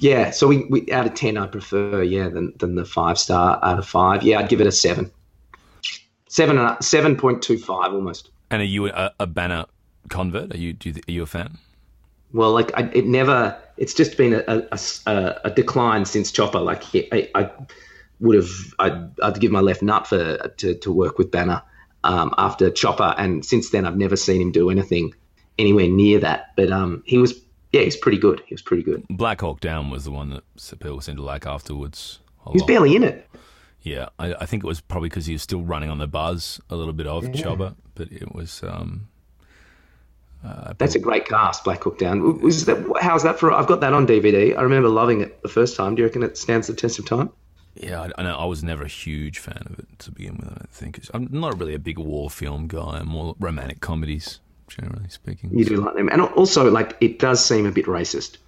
Yeah, 0.00 0.30
so 0.30 0.46
we, 0.46 0.64
we 0.70 0.90
out 0.90 1.06
of 1.06 1.14
ten, 1.14 1.36
I 1.36 1.46
prefer 1.46 2.02
yeah 2.02 2.30
than 2.30 2.54
than 2.56 2.74
the 2.74 2.86
five 2.86 3.18
star 3.18 3.60
out 3.62 3.78
of 3.78 3.86
five. 3.86 4.22
Yeah, 4.22 4.38
I'd 4.38 4.48
give 4.48 4.60
it 4.60 4.66
a 4.66 4.72
seven, 4.72 5.10
seven 6.26 6.56
and 6.58 6.82
seven 6.82 7.16
point 7.16 7.42
two 7.42 7.58
five 7.58 7.92
almost. 7.92 8.30
And 8.50 8.62
are 8.62 8.64
you 8.64 8.88
a, 8.88 9.12
a 9.20 9.26
Bana 9.26 9.66
convert? 10.08 10.54
Are 10.54 10.58
you 10.58 10.72
do 10.72 10.88
you, 10.88 10.94
are 11.06 11.12
you 11.12 11.22
a 11.22 11.26
fan? 11.26 11.58
Well, 12.32 12.52
like 12.52 12.72
I, 12.78 12.90
it 12.94 13.06
never. 13.06 13.58
It's 13.76 13.92
just 13.92 14.16
been 14.16 14.32
a, 14.32 14.66
a, 14.72 14.78
a, 15.06 15.40
a 15.44 15.50
decline 15.50 16.06
since 16.06 16.32
Chopper. 16.32 16.60
Like 16.60 16.82
I, 16.94 17.28
I 17.34 17.50
would 18.20 18.36
have. 18.36 18.50
I'd, 18.78 19.20
I'd 19.20 19.40
give 19.40 19.52
my 19.52 19.60
left 19.60 19.82
nut 19.82 20.06
for 20.06 20.36
to, 20.48 20.74
to 20.76 20.92
work 20.92 21.18
with 21.18 21.30
Bana 21.30 21.62
um, 22.04 22.34
after 22.38 22.70
Chopper, 22.70 23.14
and 23.18 23.44
since 23.44 23.70
then 23.70 23.84
I've 23.84 23.98
never 23.98 24.16
seen 24.16 24.40
him 24.40 24.50
do 24.50 24.70
anything 24.70 25.14
anywhere 25.58 25.88
near 25.88 26.20
that. 26.20 26.56
But 26.56 26.72
um, 26.72 27.02
he 27.04 27.18
was 27.18 27.34
yeah, 27.72 27.82
he's 27.82 27.96
pretty 27.96 28.18
good. 28.18 28.42
He 28.46 28.54
was 28.54 28.62
pretty 28.62 28.82
good. 28.82 29.04
Black 29.08 29.40
Hawk 29.40 29.60
Down 29.60 29.90
was 29.90 30.04
the 30.04 30.10
one 30.10 30.30
that 30.30 30.44
people 30.80 31.00
seemed 31.00 31.18
to 31.18 31.24
like 31.24 31.46
afterwards. 31.46 32.20
a 32.46 32.50
He 32.50 32.54
was 32.54 32.62
lot. 32.62 32.68
barely 32.68 32.96
in 32.96 33.04
it. 33.04 33.28
Yeah, 33.82 34.08
I, 34.18 34.34
I 34.34 34.46
think 34.46 34.62
it 34.62 34.66
was 34.66 34.80
probably 34.80 35.08
because 35.08 35.26
he 35.26 35.32
was 35.32 35.42
still 35.42 35.62
running 35.62 35.88
on 35.90 35.98
the 35.98 36.06
buzz 36.06 36.60
a 36.68 36.76
little 36.76 36.92
bit 36.92 37.06
of 37.06 37.32
Chopper, 37.32 37.74
but 37.94 38.12
it 38.12 38.34
was. 38.34 38.62
Um, 38.62 39.08
That's 40.78 40.94
a 40.94 40.98
great 40.98 41.26
cast, 41.28 41.64
Black 41.64 41.82
Hawk 41.84 41.98
Down. 41.98 42.40
Was 42.40 42.64
that 42.66 42.78
how's 43.00 43.22
that 43.22 43.38
for? 43.38 43.52
I've 43.52 43.66
got 43.66 43.80
that 43.80 43.92
on 43.92 44.06
DVD. 44.06 44.56
I 44.56 44.62
remember 44.62 44.88
loving 44.88 45.20
it 45.20 45.42
the 45.42 45.48
first 45.48 45.76
time. 45.76 45.94
Do 45.94 46.02
you 46.02 46.06
reckon 46.08 46.22
it 46.22 46.36
stands 46.38 46.66
the 46.66 46.74
test 46.74 46.98
of 46.98 47.06
time? 47.06 47.30
yeah, 47.74 48.02
I, 48.02 48.10
I 48.18 48.22
know 48.24 48.36
I 48.36 48.44
was 48.46 48.62
never 48.64 48.82
a 48.82 48.88
huge 48.88 49.38
fan 49.38 49.62
of 49.66 49.78
it 49.78 49.86
to 50.00 50.10
begin 50.10 50.36
with. 50.38 50.46
I 50.48 50.54
don't 50.54 50.70
think 50.70 50.98
It's- 50.98 51.10
I'm 51.14 51.28
not 51.30 51.58
really 51.58 51.74
a 51.74 51.78
big 51.78 51.98
war 51.98 52.28
film 52.28 52.66
guy. 52.66 52.98
I'm 53.00 53.08
more 53.08 53.36
romantic 53.38 53.80
comedies, 53.80 54.40
generally 54.70 55.08
speaking. 55.08 55.50
You 55.56 55.64
do 55.64 55.76
like 55.76 55.94
them, 55.94 56.08
and 56.08 56.22
also 56.22 56.70
like 56.70 56.96
it 57.00 57.18
does 57.18 57.44
seem 57.44 57.66
a 57.66 57.72
bit 57.72 57.86
racist. 57.86 58.38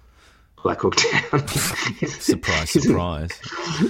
Black 0.63 0.79
Hawk 0.79 0.95
Down. 0.95 1.47
Surprise, 2.07 2.71
surprise. 2.71 3.31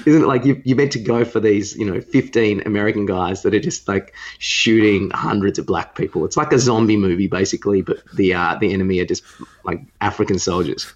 Isn't 0.07 0.23
it 0.23 0.27
like 0.27 0.43
you, 0.43 0.59
you're 0.65 0.75
meant 0.75 0.91
to 0.93 0.99
go 0.99 1.23
for 1.23 1.39
these, 1.39 1.75
you 1.77 1.85
know, 1.85 2.01
15 2.01 2.63
American 2.65 3.05
guys 3.05 3.43
that 3.43 3.53
are 3.53 3.59
just 3.59 3.87
like 3.87 4.15
shooting 4.39 5.11
hundreds 5.11 5.59
of 5.59 5.67
black 5.67 5.93
people? 5.93 6.25
It's 6.25 6.35
like 6.35 6.51
a 6.51 6.57
zombie 6.57 6.97
movie, 6.97 7.27
basically, 7.27 7.83
but 7.83 8.03
the 8.15 8.33
uh, 8.33 8.57
the 8.59 8.73
enemy 8.73 8.99
are 8.99 9.05
just 9.05 9.23
like 9.63 9.81
African 10.01 10.39
soldiers. 10.39 10.91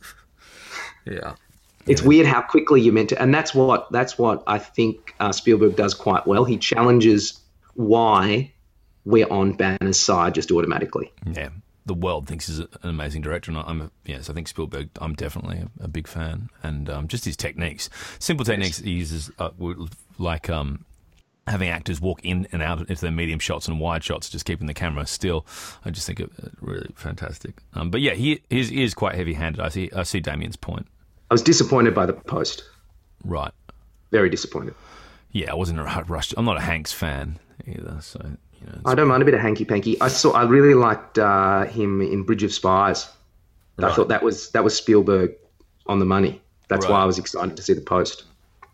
yeah. 1.06 1.36
It's 1.86 2.02
weird 2.02 2.26
how 2.26 2.42
quickly 2.42 2.82
you're 2.82 2.94
meant 2.94 3.10
to, 3.10 3.22
and 3.22 3.34
that's 3.34 3.54
what 3.54 3.90
that's 3.92 4.18
what 4.18 4.44
I 4.48 4.58
think 4.58 5.14
uh, 5.20 5.32
Spielberg 5.32 5.76
does 5.76 5.94
quite 5.94 6.26
well. 6.28 6.44
He 6.44 6.58
challenges 6.58 7.40
why 7.76 8.52
we're 9.08 9.28
on 9.32 9.54
Bana's 9.54 10.00
side 10.00 10.36
just 10.36 10.52
automatically. 10.52 11.12
Yeah, 11.26 11.50
the 11.86 11.94
world 11.94 12.28
thinks 12.28 12.48
he's 12.48 12.60
an 12.60 12.68
amazing 12.84 13.22
director, 13.22 13.52
and 13.52 13.60
I'm 13.60 13.92
yes, 14.06 14.30
I 14.30 14.34
think 14.34 14.48
Spielberg. 14.48 14.90
I'm 15.00 15.16
definitely 15.16 15.60
a, 15.60 15.86
a 15.86 15.88
big 15.88 16.08
fan, 16.08 16.50
and 16.62 16.90
um, 16.90 17.08
just 17.08 17.24
his 17.26 17.38
techniques, 17.38 17.90
simple 18.20 18.46
techniques 18.46 18.80
he 18.80 18.92
uses, 18.92 19.32
uh, 19.40 19.50
like 20.18 20.50
um, 20.50 20.86
having 21.48 21.70
actors 21.70 22.02
walk 22.02 22.20
in 22.24 22.48
and 22.52 22.62
out 22.62 22.80
into 22.82 23.02
their 23.02 23.12
medium 23.12 23.40
shots 23.40 23.68
and 23.68 23.80
wide 23.80 24.04
shots, 24.04 24.30
just 24.30 24.46
keeping 24.46 24.68
the 24.68 24.74
camera 24.74 25.08
still. 25.08 25.46
I 25.86 25.90
just 25.90 26.06
think 26.06 26.20
it 26.20 26.30
really 26.60 26.90
fantastic. 26.96 27.56
Um, 27.74 27.90
but 27.90 28.02
yeah, 28.02 28.14
he, 28.14 28.42
he 28.50 28.60
is, 28.60 28.70
he 28.70 28.84
is 28.84 28.94
quite 28.94 29.16
heavy-handed. 29.16 29.62
I 29.62 29.70
see. 29.70 29.90
I 29.96 30.04
see 30.04 30.20
Damien's 30.20 30.58
point. 30.58 30.86
I 31.32 31.34
was 31.34 31.42
disappointed 31.42 31.96
by 31.96 32.06
the 32.06 32.14
post. 32.14 32.64
Right. 33.24 33.52
Very 34.12 34.30
disappointed. 34.30 34.76
Yeah, 35.32 35.52
I 35.52 35.56
wasn't 35.56 35.80
a 35.80 36.04
rush. 36.08 36.34
I'm 36.36 36.46
not 36.46 36.58
a 36.58 36.62
Hanks 36.62 36.94
fan 36.94 37.40
either, 37.66 38.00
so 38.02 38.38
know. 38.68 38.82
I 38.86 38.96
don't 38.96 39.08
mind 39.08 39.22
a 39.22 39.26
bit 39.26 39.34
of 39.34 39.42
hanky 39.42 39.66
panky. 39.66 40.00
I 40.02 40.08
saw. 40.08 40.32
I 40.32 40.44
really 40.44 40.74
liked 40.74 41.18
uh, 41.18 41.66
him 41.66 42.02
in 42.02 42.24
Bridge 42.24 42.44
of 42.44 42.54
Spies. 42.54 43.08
I 43.80 43.94
thought 43.94 44.08
that 44.08 44.24
was 44.24 44.50
that 44.52 44.64
was 44.64 44.76
Spielberg 44.76 45.36
on 45.86 46.00
the 46.00 46.06
money. 46.06 46.42
That's 46.68 46.88
why 46.88 47.00
I 47.02 47.06
was 47.06 47.18
excited 47.18 47.56
to 47.56 47.64
see 47.64 47.74
the 47.74 47.82
post. 47.82 48.24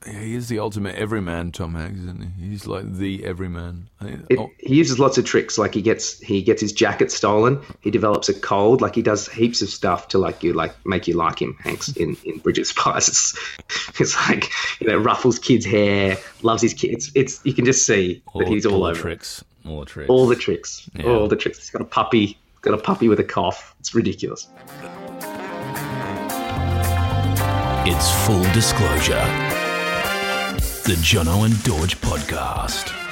Yeah, 0.05 0.19
he 0.19 0.35
is 0.35 0.49
the 0.49 0.59
ultimate 0.59 0.95
everyman, 0.95 1.51
Tom 1.51 1.75
Hanks, 1.75 1.99
isn't 1.99 2.21
he? 2.21 2.49
He's 2.49 2.67
like 2.67 2.91
the 2.93 3.23
everyman. 3.25 3.89
It, 4.01 4.37
oh, 4.37 4.49
He 4.59 4.75
uses 4.75 4.99
lots 4.99 5.17
of 5.17 5.23
tricks. 5.23 5.57
Like 5.57 5.73
he 5.73 5.81
gets 5.81 6.19
he 6.19 6.41
gets 6.41 6.61
his 6.61 6.73
jacket 6.73 7.11
stolen. 7.11 7.61
He 7.79 7.89
develops 7.89 8.27
a 8.27 8.33
cold. 8.33 8.81
Like 8.81 8.95
he 8.95 9.01
does 9.01 9.29
heaps 9.29 9.61
of 9.61 9.69
stuff 9.69 10.09
to 10.09 10.17
like 10.17 10.43
you 10.43 10.53
like 10.53 10.73
make 10.85 11.07
you 11.07 11.15
like 11.15 11.41
him. 11.41 11.55
Hanks 11.61 11.89
in 11.95 12.17
in 12.25 12.39
Bridge 12.39 12.59
of 12.59 12.67
Spies. 12.67 13.07
It's, 13.07 13.33
it's 13.99 14.15
like 14.29 14.49
you 14.81 14.87
know 14.87 14.97
ruffles 14.97 15.39
kids' 15.39 15.65
hair, 15.65 16.17
loves 16.41 16.61
his 16.61 16.73
kids. 16.73 17.11
It's 17.15 17.39
you 17.45 17.53
can 17.53 17.63
just 17.63 17.85
see 17.85 18.23
that 18.35 18.47
he's 18.47 18.65
all, 18.65 18.83
over 18.83 18.99
tricks. 18.99 19.43
All 19.65 19.79
the 19.79 19.85
tricks. 19.85 20.09
all 20.09 20.27
the 20.27 20.35
tricks, 20.35 20.89
Yeah. 20.95 21.05
all 21.05 21.27
the 21.27 21.35
tricks. 21.35 21.57
He's 21.59 21.69
got 21.69 21.81
a 21.81 21.85
puppy, 21.85 22.37
got 22.61 22.73
a 22.73 22.77
puppy 22.77 23.07
with 23.09 23.19
a 23.19 23.23
cough. 23.23 23.75
It's 23.79 23.93
ridiculous. 23.95 24.47
It's 27.85 28.11
Fool 28.25 28.43
Disclosure. 28.53 29.25
The 30.85 30.95
Jono 31.01 31.45
and 31.45 31.53
Dorje 31.55 31.95
podcast. 31.97 33.02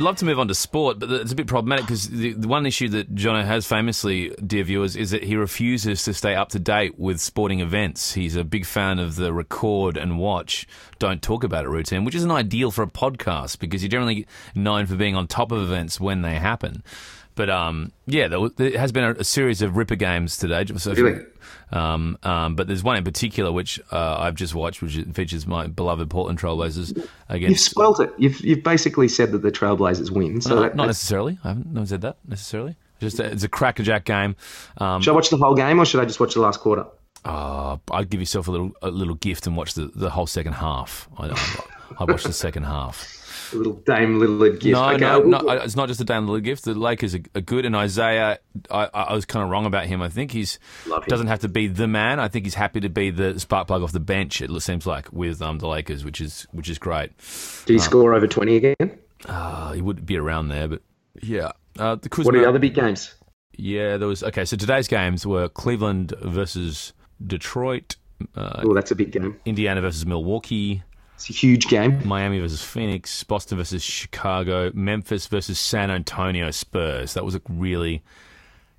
I'd 0.00 0.04
love 0.04 0.16
to 0.16 0.24
move 0.24 0.38
on 0.38 0.48
to 0.48 0.54
sport, 0.54 0.98
but 0.98 1.10
it's 1.10 1.32
a 1.32 1.34
bit 1.34 1.46
problematic 1.46 1.84
because 1.84 2.08
the, 2.08 2.32
the 2.32 2.48
one 2.48 2.64
issue 2.64 2.88
that 2.88 3.14
Jono 3.14 3.44
has 3.44 3.66
famously, 3.66 4.30
dear 4.46 4.64
viewers, 4.64 4.96
is 4.96 5.10
that 5.10 5.24
he 5.24 5.36
refuses 5.36 6.02
to 6.04 6.14
stay 6.14 6.34
up 6.34 6.48
to 6.52 6.58
date 6.58 6.98
with 6.98 7.20
sporting 7.20 7.60
events. 7.60 8.14
He's 8.14 8.34
a 8.34 8.42
big 8.42 8.64
fan 8.64 8.98
of 8.98 9.16
the 9.16 9.30
record 9.30 9.98
and 9.98 10.18
watch, 10.18 10.66
don't 10.98 11.20
talk 11.20 11.44
about 11.44 11.66
it 11.66 11.68
routine, 11.68 12.06
which 12.06 12.14
isn't 12.14 12.30
ideal 12.30 12.70
for 12.70 12.80
a 12.80 12.86
podcast 12.86 13.58
because 13.58 13.82
you're 13.82 13.90
generally 13.90 14.26
known 14.54 14.86
for 14.86 14.96
being 14.96 15.16
on 15.16 15.26
top 15.26 15.52
of 15.52 15.60
events 15.60 16.00
when 16.00 16.22
they 16.22 16.36
happen. 16.36 16.82
But 17.40 17.48
um, 17.48 17.90
yeah, 18.04 18.28
there, 18.28 18.50
there 18.50 18.78
has 18.78 18.92
been 18.92 19.02
a, 19.02 19.12
a 19.12 19.24
series 19.24 19.62
of 19.62 19.74
Ripper 19.74 19.96
games 19.96 20.36
today. 20.36 20.66
So 20.76 20.92
Really? 20.92 21.24
um, 21.72 22.18
um, 22.22 22.54
but 22.54 22.66
there's 22.66 22.84
one 22.84 22.98
in 22.98 23.02
particular 23.04 23.50
which 23.50 23.80
uh, 23.90 24.18
I've 24.18 24.34
just 24.34 24.54
watched, 24.54 24.82
which 24.82 24.96
features 25.14 25.46
my 25.46 25.66
beloved 25.66 26.10
Portland 26.10 26.38
Trailblazers 26.38 26.90
Again, 26.90 27.08
You've 27.30 27.42
against 27.44 27.70
spoilt 27.70 27.98
it. 28.00 28.12
You've 28.18 28.38
you've 28.42 28.62
basically 28.62 29.08
said 29.08 29.32
that 29.32 29.40
the 29.40 29.50
Trailblazers 29.50 30.10
win. 30.10 30.42
So 30.42 30.54
no, 30.54 30.60
that, 30.60 30.76
not 30.76 30.88
necessarily. 30.88 31.38
I 31.42 31.48
haven't 31.48 31.72
not 31.72 31.88
said 31.88 32.02
that 32.02 32.18
necessarily. 32.28 32.76
Just 33.00 33.18
a, 33.20 33.24
it's 33.24 33.42
a 33.42 33.48
crackerjack 33.48 34.04
game. 34.04 34.36
Um, 34.76 35.00
should 35.00 35.12
I 35.12 35.14
watch 35.14 35.30
the 35.30 35.38
whole 35.38 35.54
game 35.54 35.80
or 35.80 35.86
should 35.86 36.02
I 36.02 36.04
just 36.04 36.20
watch 36.20 36.34
the 36.34 36.40
last 36.40 36.60
quarter? 36.60 36.84
uh, 37.24 37.78
I'd 37.90 38.10
give 38.10 38.20
yourself 38.20 38.48
a 38.48 38.50
little 38.50 38.72
a 38.82 38.90
little 38.90 39.14
gift 39.14 39.46
and 39.46 39.56
watch 39.56 39.72
the, 39.72 39.90
the 39.94 40.10
whole 40.10 40.26
second 40.26 40.52
half. 40.52 41.08
I, 41.16 41.28
I, 41.28 41.64
I 42.00 42.04
watched 42.04 42.26
the 42.26 42.34
second 42.34 42.64
half. 42.64 43.16
A 43.52 43.56
little 43.56 43.74
Dame 43.74 44.18
Lillard 44.20 44.60
gift. 44.60 44.72
No, 44.74 44.90
okay, 44.90 44.98
no, 44.98 45.20
no. 45.20 45.38
It's 45.50 45.76
not 45.76 45.88
just 45.88 46.00
a 46.00 46.04
damn 46.04 46.26
little 46.26 46.40
gift. 46.40 46.64
The 46.64 46.74
Lakers 46.74 47.14
are, 47.14 47.20
are 47.34 47.40
good, 47.40 47.64
and 47.64 47.74
Isaiah. 47.74 48.38
I, 48.70 48.88
I 48.92 49.14
was 49.14 49.24
kind 49.24 49.42
of 49.44 49.50
wrong 49.50 49.66
about 49.66 49.86
him. 49.86 50.02
I 50.02 50.08
think 50.08 50.32
he's 50.32 50.58
him. 50.84 51.00
doesn't 51.08 51.26
have 51.26 51.40
to 51.40 51.48
be 51.48 51.66
the 51.66 51.88
man. 51.88 52.20
I 52.20 52.28
think 52.28 52.46
he's 52.46 52.54
happy 52.54 52.80
to 52.80 52.88
be 52.88 53.10
the 53.10 53.38
spark 53.40 53.66
plug 53.66 53.82
off 53.82 53.92
the 53.92 54.00
bench. 54.00 54.40
It 54.40 54.50
seems 54.60 54.86
like 54.86 55.12
with 55.12 55.42
um, 55.42 55.58
the 55.58 55.68
Lakers, 55.68 56.04
which 56.04 56.20
is 56.20 56.46
which 56.52 56.68
is 56.68 56.78
great. 56.78 57.12
Did 57.66 57.74
he 57.74 57.78
score 57.78 58.14
over 58.14 58.26
twenty 58.26 58.56
again? 58.56 58.98
Uh, 59.26 59.72
he 59.72 59.82
would 59.82 60.06
be 60.06 60.16
around 60.16 60.48
there, 60.48 60.68
but 60.68 60.82
yeah. 61.22 61.52
Uh, 61.78 61.94
the 61.96 62.08
Kuzma, 62.08 62.26
What 62.26 62.34
are 62.36 62.40
the 62.40 62.48
other 62.48 62.58
big 62.58 62.74
games? 62.74 63.14
Yeah, 63.56 63.96
there 63.96 64.08
was 64.08 64.22
okay. 64.22 64.44
So 64.44 64.56
today's 64.56 64.88
games 64.88 65.26
were 65.26 65.48
Cleveland 65.48 66.14
versus 66.22 66.92
Detroit, 67.24 67.96
uh, 68.34 68.62
Oh, 68.64 68.74
that's 68.74 68.90
a 68.90 68.94
big 68.94 69.12
game. 69.12 69.38
Indiana 69.44 69.80
versus 69.80 70.06
Milwaukee, 70.06 70.82
It's 71.20 71.28
a 71.28 71.34
huge 71.34 71.68
game. 71.68 72.00
Miami 72.08 72.40
versus 72.40 72.62
Phoenix, 72.64 73.22
Boston 73.24 73.58
versus 73.58 73.82
Chicago, 73.82 74.70
Memphis 74.72 75.26
versus 75.26 75.58
San 75.58 75.90
Antonio 75.90 76.50
Spurs. 76.50 77.12
That 77.12 77.26
was 77.26 77.34
a 77.34 77.42
really 77.46 78.02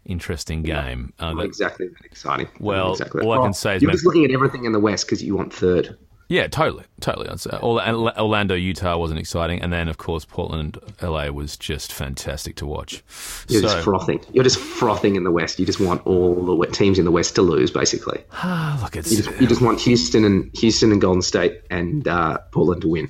interesting 0.07 0.63
game. 0.63 1.13
Uh, 1.19 1.35
that- 1.35 1.43
exactly 1.43 1.87
that 1.87 2.03
exciting. 2.03 2.47
Well, 2.59 2.93
exactly. 2.93 3.23
all 3.23 3.33
I 3.33 3.43
can 3.43 3.53
say 3.53 3.75
is 3.75 3.83
you're 3.83 3.89
Mem- 3.89 3.93
just 3.93 4.05
looking 4.07 4.25
at 4.25 4.31
everything 4.31 4.65
in 4.65 4.71
the 4.71 4.79
West 4.79 5.05
because 5.05 5.21
you 5.23 5.35
want 5.35 5.53
third. 5.53 5.95
Yeah, 6.31 6.47
totally, 6.47 6.85
totally. 7.01 7.27
Say. 7.37 7.49
Orlando, 7.61 8.55
Utah 8.55 8.97
wasn't 8.97 9.19
exciting, 9.19 9.61
and 9.61 9.73
then 9.73 9.89
of 9.89 9.97
course 9.97 10.23
Portland, 10.23 10.77
LA 11.01 11.27
was 11.29 11.57
just 11.57 11.91
fantastic 11.91 12.55
to 12.55 12.65
watch. 12.65 13.03
You're 13.49 13.61
So- 13.61 13.67
just 13.67 13.83
frothing. 13.83 14.21
You're 14.31 14.45
just 14.45 14.57
frothing 14.57 15.17
in 15.17 15.25
the 15.25 15.31
West. 15.31 15.59
You 15.59 15.65
just 15.65 15.81
want 15.81 16.01
all 16.07 16.45
the 16.45 16.65
teams 16.67 16.97
in 16.99 17.03
the 17.05 17.11
West 17.11 17.35
to 17.35 17.41
lose, 17.41 17.69
basically. 17.69 18.19
Look, 18.81 18.95
it's 18.95 19.11
You 19.11 19.21
just, 19.23 19.41
you 19.41 19.47
just 19.47 19.61
want 19.61 19.81
Houston 19.81 20.23
and 20.23 20.49
Houston 20.57 20.93
and 20.93 21.01
Golden 21.01 21.21
State 21.21 21.63
and 21.69 22.07
uh, 22.07 22.37
Portland 22.51 22.81
to 22.83 22.87
win. 22.87 23.09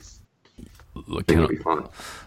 look, 1.08 1.28
cannot, 1.28 1.52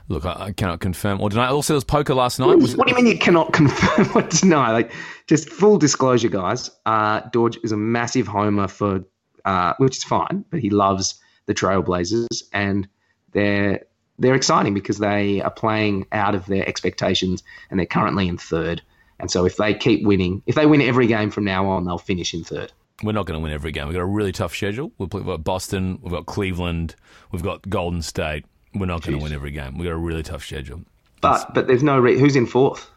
look, 0.09 0.25
I, 0.25 0.37
I 0.47 0.53
cannot 0.53 0.79
confirm 0.81 1.21
or 1.21 1.29
deny. 1.29 1.49
Also, 1.49 1.73
there 1.73 1.77
was 1.77 1.85
poker 1.85 2.15
last 2.15 2.39
night. 2.39 2.57
Was, 2.59 2.77
What 2.77 2.87
do 2.87 2.93
you 2.95 2.97
mean 3.03 3.13
you 3.13 3.19
cannot 3.19 3.53
confirm 3.61 4.11
or 4.15 4.23
deny? 4.29 4.71
Like, 4.73 4.93
just 5.27 5.49
full 5.49 5.77
disclosure, 5.77 6.29
guys. 6.29 6.71
Uh, 6.87 7.23
Dorje 7.31 7.57
is 7.65 7.73
a 7.73 7.77
massive 7.77 8.27
homer 8.29 8.69
for, 8.69 9.05
uh, 9.45 9.75
which 9.79 9.99
is 9.99 10.05
fine, 10.05 10.45
but 10.51 10.61
he 10.61 10.71
loves 10.71 11.15
the 11.47 11.55
Trailblazers, 11.55 12.45
and 12.53 12.89
they're 13.33 13.85
they're 14.19 14.35
exciting 14.35 14.75
because 14.75 14.99
they 14.99 15.41
are 15.43 15.51
playing 15.51 16.07
out 16.13 16.35
of 16.35 16.47
their 16.47 16.67
expectations, 16.69 17.43
and 17.71 17.79
they're 17.79 17.87
currently 17.87 18.29
in 18.29 18.39
third. 18.39 18.83
And 19.21 19.31
so, 19.31 19.45
if 19.45 19.57
they 19.57 19.75
keep 19.75 20.05
winning, 20.05 20.43
if 20.47 20.55
they 20.55 20.67
win 20.67 20.81
every 20.81 21.07
game 21.07 21.31
from 21.31 21.45
now 21.45 21.67
on, 21.67 21.85
they'll 21.85 21.99
finish 21.99 22.35
in 22.35 22.45
third. 22.45 22.73
We're 23.03 23.13
not 23.13 23.27
going 23.27 23.39
to 23.39 23.43
win 23.43 23.53
every 23.53 23.73
game. 23.73 23.87
We've 23.89 23.95
got 23.95 24.03
a 24.03 24.07
really 24.07 24.33
tough 24.33 24.55
schedule. 24.55 24.93
We've 24.99 25.09
got 25.09 25.43
Boston, 25.43 25.99
we've 26.01 26.13
got 26.13 26.27
Cleveland, 26.27 26.95
we've 27.33 27.43
got 27.43 27.69
Golden 27.69 28.03
State. 28.03 28.45
We're 28.75 28.87
not 28.87 29.03
going 29.03 29.17
to 29.19 29.23
win 29.23 29.33
every 29.33 29.51
game. 29.51 29.79
We've 29.79 29.85
got 29.85 29.95
a 29.95 29.99
really 29.99 30.23
tough 30.23 30.45
schedule. 30.45 30.83
But 31.21 31.55
but 31.55 31.67
there's 31.67 31.83
no 31.83 31.99
re- 31.99 32.19
who's 32.19 32.37
in 32.37 32.47
fourth. 32.47 32.91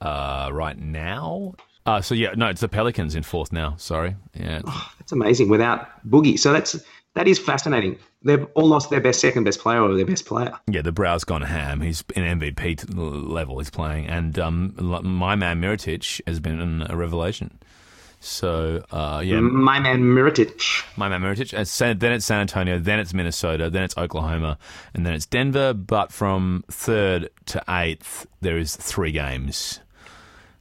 Uh, 0.00 0.50
right 0.52 0.78
now, 0.78 1.54
uh, 1.88 2.00
so 2.00 2.14
yeah, 2.14 2.34
no, 2.36 2.48
it's 2.48 2.60
the 2.60 2.68
Pelicans 2.68 3.14
in 3.14 3.22
fourth 3.22 3.52
now. 3.52 3.74
Sorry, 3.78 4.14
yeah, 4.34 4.60
That's 4.98 5.12
amazing 5.12 5.48
without 5.48 5.88
Boogie. 6.08 6.38
So 6.38 6.52
that's 6.52 6.78
that 7.14 7.26
is 7.26 7.38
fascinating. 7.38 7.98
They've 8.22 8.46
all 8.54 8.66
lost 8.66 8.90
their 8.90 9.00
best 9.00 9.20
second 9.20 9.44
best 9.44 9.60
player 9.60 9.80
or 9.82 9.94
their 9.94 10.06
best 10.06 10.26
player. 10.26 10.52
yeah. 10.68 10.82
The 10.82 10.92
Brow's 10.92 11.24
gone 11.24 11.42
ham. 11.42 11.80
He's 11.80 12.04
in 12.14 12.22
MVP 12.38 12.84
level. 12.96 13.58
He's 13.58 13.70
playing, 13.70 14.06
and 14.06 14.38
um, 14.38 14.74
my 15.04 15.34
man 15.36 15.60
Mirotic 15.60 16.20
has 16.26 16.40
been 16.40 16.86
a 16.88 16.96
revelation. 16.96 17.58
So 18.20 18.84
uh, 18.90 19.22
yeah, 19.24 19.38
My 19.40 19.78
man 19.78 20.02
Mirotic. 20.02 20.84
my 20.96 21.08
man 21.08 21.20
Mirotic. 21.22 21.52
And 21.52 22.00
then 22.00 22.12
it's 22.12 22.24
San 22.24 22.40
Antonio, 22.40 22.78
then 22.78 22.98
it's 22.98 23.14
Minnesota, 23.14 23.70
then 23.70 23.84
it's 23.84 23.96
Oklahoma, 23.96 24.58
and 24.94 25.06
then 25.06 25.14
it's 25.14 25.24
Denver. 25.26 25.72
But 25.72 26.10
from 26.12 26.64
third 26.68 27.30
to 27.46 27.62
eighth, 27.68 28.26
there 28.40 28.58
is 28.58 28.74
three 28.74 29.12
games 29.12 29.78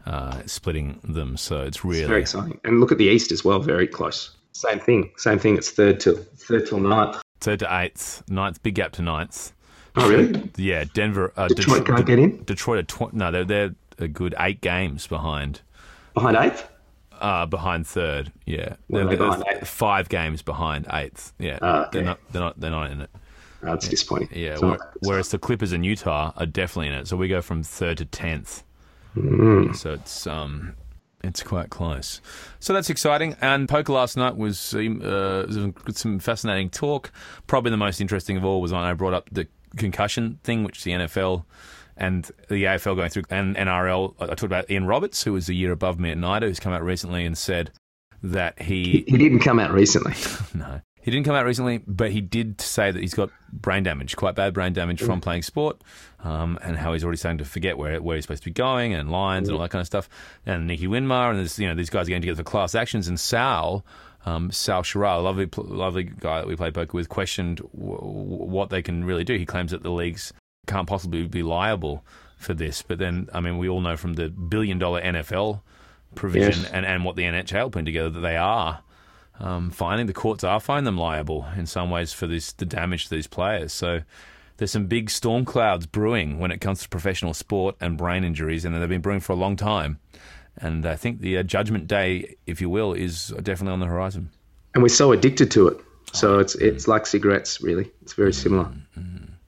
uh, 0.07 0.41
splitting 0.45 0.99
them. 1.03 1.37
So 1.37 1.61
it's 1.61 1.83
really 1.85 2.05
Very 2.05 2.21
exciting. 2.21 2.59
And 2.63 2.79
look 2.79 2.91
at 2.91 2.97
the 2.97 3.05
East 3.05 3.31
as 3.31 3.43
well, 3.45 3.59
very 3.59 3.87
close. 3.87 4.31
Same 4.53 4.79
thing. 4.79 5.11
Same 5.17 5.37
thing. 5.37 5.57
It's 5.57 5.69
third 5.69 5.99
till 5.99 6.15
third 6.15 6.65
till 6.67 6.79
ninth. 6.79 7.21
third 7.41 7.59
to 7.59 7.77
eighth, 7.79 8.23
ninth, 8.29 8.63
big 8.63 8.75
gap 8.75 8.93
to 8.93 9.01
ninth. 9.01 9.51
Oh 9.95 10.09
really? 10.09 10.49
Yeah, 10.57 10.85
Denver. 10.93 11.33
Uh, 11.37 11.47
Detroit 11.47 11.83
Detro- 11.83 11.95
can't 11.95 12.05
get 12.05 12.19
in 12.19 12.43
Detroit 12.43 12.79
are 12.79 12.83
tw- 12.83 13.13
no, 13.13 13.31
they're 13.31 13.43
they're 13.45 13.75
a 13.99 14.07
good 14.07 14.33
eight 14.39 14.61
games 14.61 15.05
behind. 15.07 15.61
behind 16.13 16.37
eighth. 16.37 16.67
Uh, 17.19 17.47
behind 17.47 17.87
third, 17.87 18.31
yeah. 18.45 18.75
They're- 18.89 19.03
they 19.05 19.15
they're 19.15 19.27
behind? 19.27 19.67
Five 19.67 20.07
games 20.09 20.43
behind 20.43 20.85
eighth. 20.93 21.33
Yeah, 21.39 21.57
Ah, 21.63 21.81
okay. 21.87 21.89
they're 21.93 22.03
not. 22.05 22.19
They're 22.31 22.41
not. 22.41 22.59
They're 22.59 22.71
not 22.71 22.91
in 22.91 23.01
it. 23.01 23.09
Oh, 23.63 23.71
that's 23.71 23.87
disappointing. 23.87 24.29
Yeah. 24.33 24.53
It's 24.53 24.61
where- 24.61 24.71
not- 24.71 24.79
it's 24.97 25.07
whereas 25.07 25.29
the 25.29 25.39
Clippers 25.39 25.71
and 25.71 25.83
Utah 25.83 26.31
are 26.37 26.45
definitely 26.45 26.87
in 26.89 26.93
it. 26.93 27.07
So 27.07 27.17
we 27.17 27.27
go 27.27 27.41
from 27.41 27.63
third 27.63 27.97
to 27.97 28.05
tenth. 28.05 28.63
Mm. 29.15 29.75
So 29.75 29.93
it's 29.93 30.27
um, 30.27 30.75
it's 31.23 31.43
quite 31.43 31.69
close. 31.69 32.21
So 32.59 32.73
that's 32.73 32.89
exciting. 32.89 33.35
And 33.41 33.67
poker 33.67 33.93
last 33.93 34.17
night 34.17 34.37
was 34.37 34.73
um, 34.73 35.01
uh, 35.03 35.51
some, 35.51 35.73
some 35.91 36.19
fascinating 36.19 36.69
talk. 36.69 37.11
Probably 37.47 37.71
the 37.71 37.77
most 37.77 38.01
interesting 38.01 38.37
of 38.37 38.45
all 38.45 38.61
was 38.61 38.71
when 38.71 38.81
I 38.81 38.93
brought 38.93 39.13
up 39.13 39.29
the 39.31 39.47
concussion 39.75 40.39
thing, 40.43 40.63
which 40.63 40.83
the 40.83 40.91
NFL 40.91 41.45
and 41.95 42.29
the 42.49 42.63
AFL 42.63 42.95
going 42.95 43.09
through, 43.09 43.23
and 43.29 43.55
NRL. 43.55 44.13
I 44.19 44.27
talked 44.27 44.43
about 44.43 44.69
Ian 44.69 44.85
Roberts, 44.85 45.23
who 45.23 45.33
was 45.33 45.49
a 45.49 45.53
year 45.53 45.71
above 45.71 45.99
me 45.99 46.11
at 46.11 46.17
NIDA, 46.17 46.43
who's 46.43 46.59
come 46.59 46.73
out 46.73 46.83
recently 46.83 47.25
and 47.25 47.37
said 47.37 47.71
that 48.21 48.61
he 48.61 49.03
He 49.07 49.17
didn't 49.17 49.39
come 49.39 49.59
out 49.59 49.71
recently. 49.71 50.13
no. 50.53 50.81
He 51.07 51.11
didn't 51.11 51.25
come 51.25 51.35
out 51.35 51.45
recently, 51.45 51.77
but 51.87 52.11
he 52.11 52.19
did 52.19 52.59
say 52.59 52.91
that 52.91 52.99
he's 52.99 53.13
got 53.13 53.29
brain 53.53 53.81
damage, 53.83 54.17
quite 54.17 54.35
bad 54.35 54.53
brain 54.53 54.73
damage 54.73 55.01
from 55.01 55.21
playing 55.21 55.43
sport, 55.43 55.81
um, 56.21 56.59
and 56.61 56.75
how 56.75 56.91
he's 56.91 57.01
already 57.05 57.15
starting 57.15 57.37
to 57.37 57.45
forget 57.45 57.77
where 57.77 58.01
where 58.01 58.17
he's 58.17 58.25
supposed 58.25 58.43
to 58.43 58.49
be 58.49 58.53
going 58.53 58.93
and 58.93 59.09
lines 59.09 59.47
and 59.47 59.55
all 59.55 59.61
that 59.61 59.69
kind 59.71 59.79
of 59.79 59.87
stuff. 59.87 60.09
And 60.45 60.67
Nicky 60.67 60.85
Winmar 60.85 61.29
and 61.29 61.39
there's 61.39 61.57
you 61.57 61.65
know 61.65 61.75
these 61.75 61.89
guys 61.89 62.07
are 62.07 62.09
getting 62.09 62.23
together 62.23 62.43
for 62.43 62.49
class 62.49 62.75
actions. 62.75 63.07
And 63.07 63.17
Sal, 63.17 63.85
um, 64.25 64.51
Sal 64.51 64.83
Shirar, 64.83 65.15
a 65.19 65.21
lovely 65.21 65.47
lovely 65.55 66.03
guy 66.03 66.39
that 66.39 66.47
we 66.47 66.57
played 66.57 66.73
poker 66.73 66.91
with, 66.97 67.07
questioned 67.07 67.59
w- 67.73 67.99
what 68.01 68.69
they 68.69 68.81
can 68.81 69.05
really 69.05 69.23
do. 69.23 69.37
He 69.37 69.45
claims 69.45 69.71
that 69.71 69.83
the 69.83 69.91
leagues 69.91 70.33
can't 70.65 70.89
possibly 70.89 71.25
be 71.25 71.41
liable 71.41 72.03
for 72.37 72.53
this, 72.53 72.81
but 72.81 72.97
then 72.99 73.29
I 73.33 73.39
mean 73.39 73.57
we 73.57 73.69
all 73.69 73.79
know 73.79 73.95
from 73.95 74.15
the 74.15 74.27
billion 74.27 74.77
dollar 74.77 75.01
NFL 75.01 75.61
provision 76.15 76.63
Yes. 76.63 76.71
and, 76.71 76.85
and 76.85 77.05
what 77.05 77.15
the 77.15 77.23
NHL 77.23 77.71
put 77.71 77.85
together 77.85 78.09
that 78.09 78.19
they 78.19 78.35
are 78.35 78.81
um, 79.39 79.69
finding 79.69 80.07
the 80.07 80.13
courts 80.13 80.43
are 80.43 80.59
finding 80.59 80.85
them 80.85 80.97
liable 80.97 81.45
in 81.55 81.65
some 81.65 81.89
ways 81.89 82.13
for 82.13 82.27
this 82.27 82.51
the 82.53 82.65
damage 82.65 83.05
to 83.05 83.15
these 83.15 83.27
players. 83.27 83.73
So 83.73 84.01
there's 84.57 84.71
some 84.71 84.87
big 84.87 85.09
storm 85.09 85.45
clouds 85.45 85.85
brewing 85.85 86.39
when 86.39 86.51
it 86.51 86.59
comes 86.61 86.81
to 86.81 86.89
professional 86.89 87.33
sport 87.33 87.75
and 87.79 87.97
brain 87.97 88.23
injuries, 88.23 88.65
and 88.65 88.75
they've 88.75 88.89
been 88.89 89.01
brewing 89.01 89.19
for 89.19 89.33
a 89.33 89.35
long 89.35 89.55
time. 89.55 89.99
And 90.59 90.85
I 90.87 90.95
think 90.95 91.21
the 91.21 91.37
uh, 91.37 91.43
judgment 91.43 91.87
day, 91.87 92.35
if 92.47 92.59
you 92.61 92.69
will, 92.69 92.93
is 92.93 93.27
definitely 93.43 93.73
on 93.73 93.79
the 93.79 93.85
horizon. 93.85 94.31
and 94.73 94.81
we're 94.81 94.89
so 94.89 95.11
addicted 95.11 95.51
to 95.51 95.67
it. 95.67 95.79
So 96.13 96.39
it's 96.39 96.55
it's 96.55 96.87
like 96.87 97.05
cigarettes, 97.05 97.61
really. 97.61 97.91
It's 98.01 98.13
very 98.13 98.33
similar. 98.33 98.71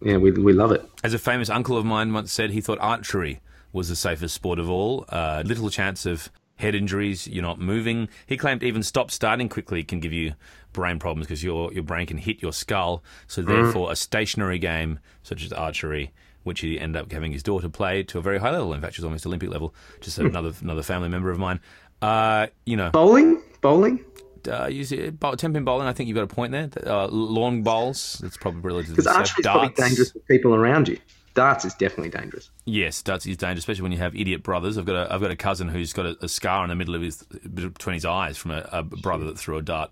Yeah, 0.02 0.18
we 0.18 0.32
we 0.32 0.54
love 0.54 0.72
it. 0.72 0.88
As 1.04 1.14
a 1.14 1.20
famous 1.20 1.50
uncle 1.50 1.78
of 1.78 1.86
mine 1.86 2.14
once 2.14 2.32
said, 2.32 2.52
he 2.52 2.62
thought 2.62 2.78
archery 2.80 3.42
was 3.74 3.90
the 3.90 3.96
safest 3.96 4.36
sport 4.36 4.60
of 4.60 4.70
all. 4.70 5.06
Uh, 5.10 5.42
little 5.46 5.70
chance 5.70 6.06
of 6.06 6.30
head 6.60 6.76
injuries. 6.76 7.28
You're 7.28 7.42
not 7.42 7.60
moving. 7.60 8.08
He 8.28 8.38
claimed 8.38 8.62
even 8.64 8.84
stop 8.84 9.10
starting 9.12 9.50
quickly 9.50 9.84
can 9.84 10.00
give 10.00 10.14
you 10.14 10.34
brain 10.74 11.00
problems 11.00 11.26
because 11.28 11.44
your 11.44 11.74
your 11.74 11.84
brain 11.84 12.06
can 12.06 12.18
hit 12.18 12.42
your 12.42 12.54
skull. 12.54 13.04
So 13.28 13.42
therefore, 13.42 13.92
a 13.92 13.96
stationary 13.96 14.60
game 14.60 15.00
such 15.24 15.44
as 15.44 15.52
archery, 15.52 16.12
which 16.44 16.60
he 16.62 16.80
ended 16.80 17.02
up 17.02 17.12
having 17.12 17.32
his 17.32 17.42
daughter 17.44 17.70
play 17.70 18.04
to 18.04 18.20
a 18.20 18.22
very 18.22 18.38
high 18.40 18.52
level. 18.52 18.74
In 18.74 18.82
fact, 18.82 18.94
she's 18.96 19.04
almost 19.06 19.26
Olympic 19.26 19.50
level. 19.50 19.74
Just 20.02 20.20
another 20.20 20.54
another 20.62 20.84
family 20.84 21.10
member 21.10 21.32
of 21.32 21.40
mine. 21.40 21.60
Uh, 22.02 22.48
you 22.66 22.78
know, 22.78 22.92
Bowling, 22.92 23.42
bowling. 23.62 24.06
uh, 24.50 24.68
you 24.68 24.84
see, 24.86 25.10
bowl- 25.10 25.36
ten 25.36 25.54
pin 25.54 25.64
bowling. 25.66 25.88
I 25.88 25.94
think 25.94 26.08
you've 26.08 26.16
got 26.16 26.24
a 26.24 26.28
point 26.28 26.52
there. 26.52 26.70
Uh, 26.86 27.08
long 27.08 27.64
bowls. 27.64 28.20
That's 28.22 28.38
probably 28.38 28.62
relatively 28.62 28.96
Because 28.96 29.06
safe. 29.06 29.18
archery 29.18 29.42
is 29.42 29.46
probably 29.48 29.74
dangerous 29.76 30.12
for 30.12 30.20
people 30.20 30.56
around 30.56 30.88
you. 30.88 30.98
Darts 31.36 31.64
is 31.66 31.74
definitely 31.76 32.10
dangerous. 32.10 32.50
Yes, 32.66 33.02
darts 33.02 33.26
is 33.26 33.38
dangerous, 33.38 33.60
especially 33.60 33.84
when 33.84 33.92
you 33.92 33.98
have 34.00 34.16
idiot 34.16 34.44
brothers. 34.44 34.78
I've 34.78 34.86
got 34.86 34.96
a 35.08 35.14
I've 35.14 35.22
got 35.22 35.32
a 35.32 35.36
cousin 35.36 35.70
who's 35.70 35.94
got 35.94 36.06
a, 36.06 36.18
a 36.22 36.28
scar 36.28 36.64
in 36.64 36.70
the 36.70 36.76
middle 36.76 36.96
of 36.96 37.02
his 37.02 37.24
between 37.24 37.94
his 37.94 38.06
eyes 38.06 38.38
from 38.38 38.52
a, 38.52 38.68
a 38.72 38.84
brother 38.84 39.26
that 39.26 39.38
threw 39.38 39.58
a 39.58 39.62
dart 39.62 39.92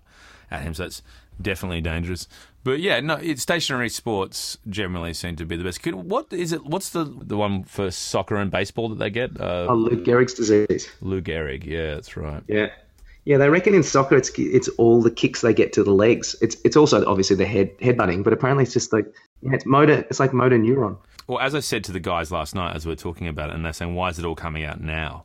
at 0.50 0.62
him. 0.62 0.74
So 0.74 0.84
it's 0.84 1.02
definitely 1.40 1.80
dangerous. 1.80 2.28
But 2.64 2.80
yeah, 2.80 3.00
no, 3.00 3.14
it's 3.14 3.40
stationary 3.42 3.88
sports 3.88 4.58
generally 4.68 5.14
seem 5.14 5.36
to 5.36 5.46
be 5.46 5.56
the 5.56 5.64
best. 5.64 5.82
Could- 5.82 5.94
What 5.94 6.32
is 6.32 6.52
it? 6.52 6.66
What's 6.66 6.90
the 6.90 7.04
the 7.04 7.36
one 7.36 7.62
for 7.62 7.90
soccer 7.90 8.36
and 8.36 8.50
baseball 8.50 8.88
that 8.90 8.98
they 8.98 9.10
get? 9.10 9.40
Uh, 9.40 9.66
Oh, 9.70 9.74
Lou 9.74 10.02
Gehrig's 10.04 10.34
disease. 10.34 10.88
Lou 11.00 11.20
Gehrig. 11.22 11.64
Yeah, 11.64 11.94
that's 11.94 12.16
right. 12.16 12.42
Yeah. 12.48 12.70
Yeah, 13.24 13.36
they 13.36 13.48
reckon 13.50 13.74
in 13.74 13.82
soccer 13.82 14.16
it's 14.16 14.30
it's 14.38 14.68
all 14.78 15.02
the 15.02 15.10
kicks 15.10 15.42
they 15.42 15.52
get 15.54 15.72
to 15.74 15.84
the 15.84 15.92
legs. 15.92 16.34
It's 16.40 16.56
it's 16.64 16.76
also 16.76 17.04
obviously 17.06 17.36
the 17.36 17.46
head 17.46 17.76
headbutting, 17.78 18.24
but 18.24 18.32
apparently 18.32 18.64
it's 18.64 18.72
just 18.72 18.92
like 18.92 19.06
yeah, 19.42 19.52
it's 19.54 19.66
motor. 19.66 20.04
It's 20.10 20.18
like 20.18 20.32
motor 20.32 20.58
neuron. 20.58 20.96
Well, 21.28 21.38
as 21.40 21.54
I 21.54 21.60
said 21.60 21.84
to 21.84 21.92
the 21.92 22.00
guys 22.00 22.32
last 22.32 22.54
night 22.54 22.74
as 22.74 22.86
we 22.86 22.92
were 22.92 22.96
talking 22.96 23.28
about 23.28 23.50
it, 23.50 23.54
and 23.54 23.64
they're 23.64 23.74
saying, 23.74 23.94
why 23.94 24.08
is 24.08 24.18
it 24.18 24.24
all 24.24 24.34
coming 24.34 24.64
out 24.64 24.80
now? 24.80 25.24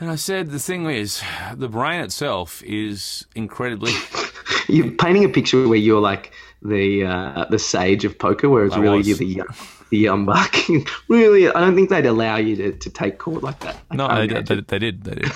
And 0.00 0.10
I 0.10 0.16
said, 0.16 0.50
the 0.50 0.58
thing 0.58 0.90
is, 0.90 1.22
the 1.54 1.68
brain 1.68 2.00
itself 2.00 2.60
is 2.64 3.24
incredibly. 3.36 3.92
You're 4.68 4.90
painting 4.90 5.24
a 5.24 5.28
picture 5.28 5.68
where 5.68 5.78
you're 5.78 6.00
like 6.00 6.32
the 6.62 7.04
uh, 7.04 7.44
the 7.50 7.58
sage 7.58 8.04
of 8.04 8.18
poker, 8.18 8.48
whereas 8.48 8.72
I 8.72 8.78
really 8.78 8.98
was. 8.98 9.08
you're 9.08 9.18
the 9.18 9.26
young, 9.26 9.54
the 9.90 9.98
young 9.98 10.24
buck. 10.24 10.54
really, 11.08 11.48
I 11.48 11.60
don't 11.60 11.74
think 11.74 11.90
they'd 11.90 12.06
allow 12.06 12.36
you 12.36 12.56
to, 12.56 12.72
to 12.72 12.90
take 12.90 13.18
court 13.18 13.42
like 13.42 13.58
that. 13.60 13.76
I 13.90 13.96
No, 13.96 14.08
they, 14.08 14.26
they, 14.28 14.60
they 14.60 14.78
did. 14.78 15.04
They 15.04 15.14
did. 15.16 15.32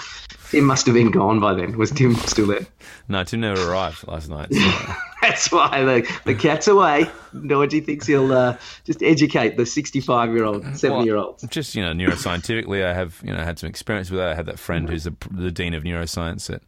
Tim 0.51 0.65
must 0.65 0.87
have 0.87 0.95
been 0.95 1.11
gone 1.11 1.41
by 1.41 1.55
then. 1.55 1.77
Was 1.77 1.91
Tim 1.91 2.15
still 2.15 2.47
there? 2.47 2.67
No, 3.09 3.25
Tim 3.25 3.41
never 3.41 3.71
arrived 3.71 4.07
last 4.09 4.29
night. 4.29 4.53
so- 4.53 4.61
That's 5.23 5.51
why 5.51 5.83
the, 5.83 6.17
the 6.25 6.35
cat's 6.37 6.69
away. 6.69 7.11
Dorje 7.35 7.85
thinks 7.85 8.07
he'll 8.07 8.33
uh, 8.33 8.57
just 8.85 9.03
educate 9.03 9.57
the 9.57 9.67
65 9.67 10.33
year 10.33 10.45
old, 10.45 10.77
70 10.77 11.05
year 11.05 11.17
olds. 11.17 11.45
just 11.49 11.75
you 11.75 11.83
know, 11.83 11.93
neuroscientifically, 11.93 12.85
I 12.85 12.95
have 12.95 13.21
you 13.25 13.33
know 13.33 13.43
had 13.43 13.59
some 13.59 13.69
experience 13.69 14.09
with 14.09 14.21
that. 14.21 14.29
I 14.29 14.35
had 14.37 14.47
that 14.47 14.59
friend 14.59 14.89
who's 14.89 15.03
the, 15.05 15.15
the 15.33 15.51
dean 15.51 15.75
of 15.75 15.83
neuroscience 15.83 16.49
at 16.55 16.63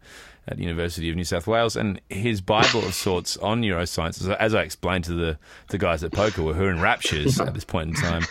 at 0.49 0.59
University 0.59 1.11
of 1.11 1.17
New 1.17 1.25
South 1.25 1.47
Wales, 1.47 1.77
and 1.77 2.01
his 2.09 2.41
Bible 2.41 2.85
of 2.85 2.95
sorts 2.95 3.37
on 3.37 3.63
neuroscience, 3.63 4.29
as- 4.39 4.55
I 4.55 4.63
explained 4.63 5.05
to 5.05 5.13
the, 5.13 5.39
the 5.69 5.79
guys 5.79 6.03
at 6.03 6.13
Poker, 6.13 6.43
were 6.43 6.55
who 6.55 6.65
in 6.65 6.81
raptures 6.81 7.39
at 7.41 7.55
this 7.55 7.65
point 7.65 7.91
in 7.91 7.95
time. 7.95 8.25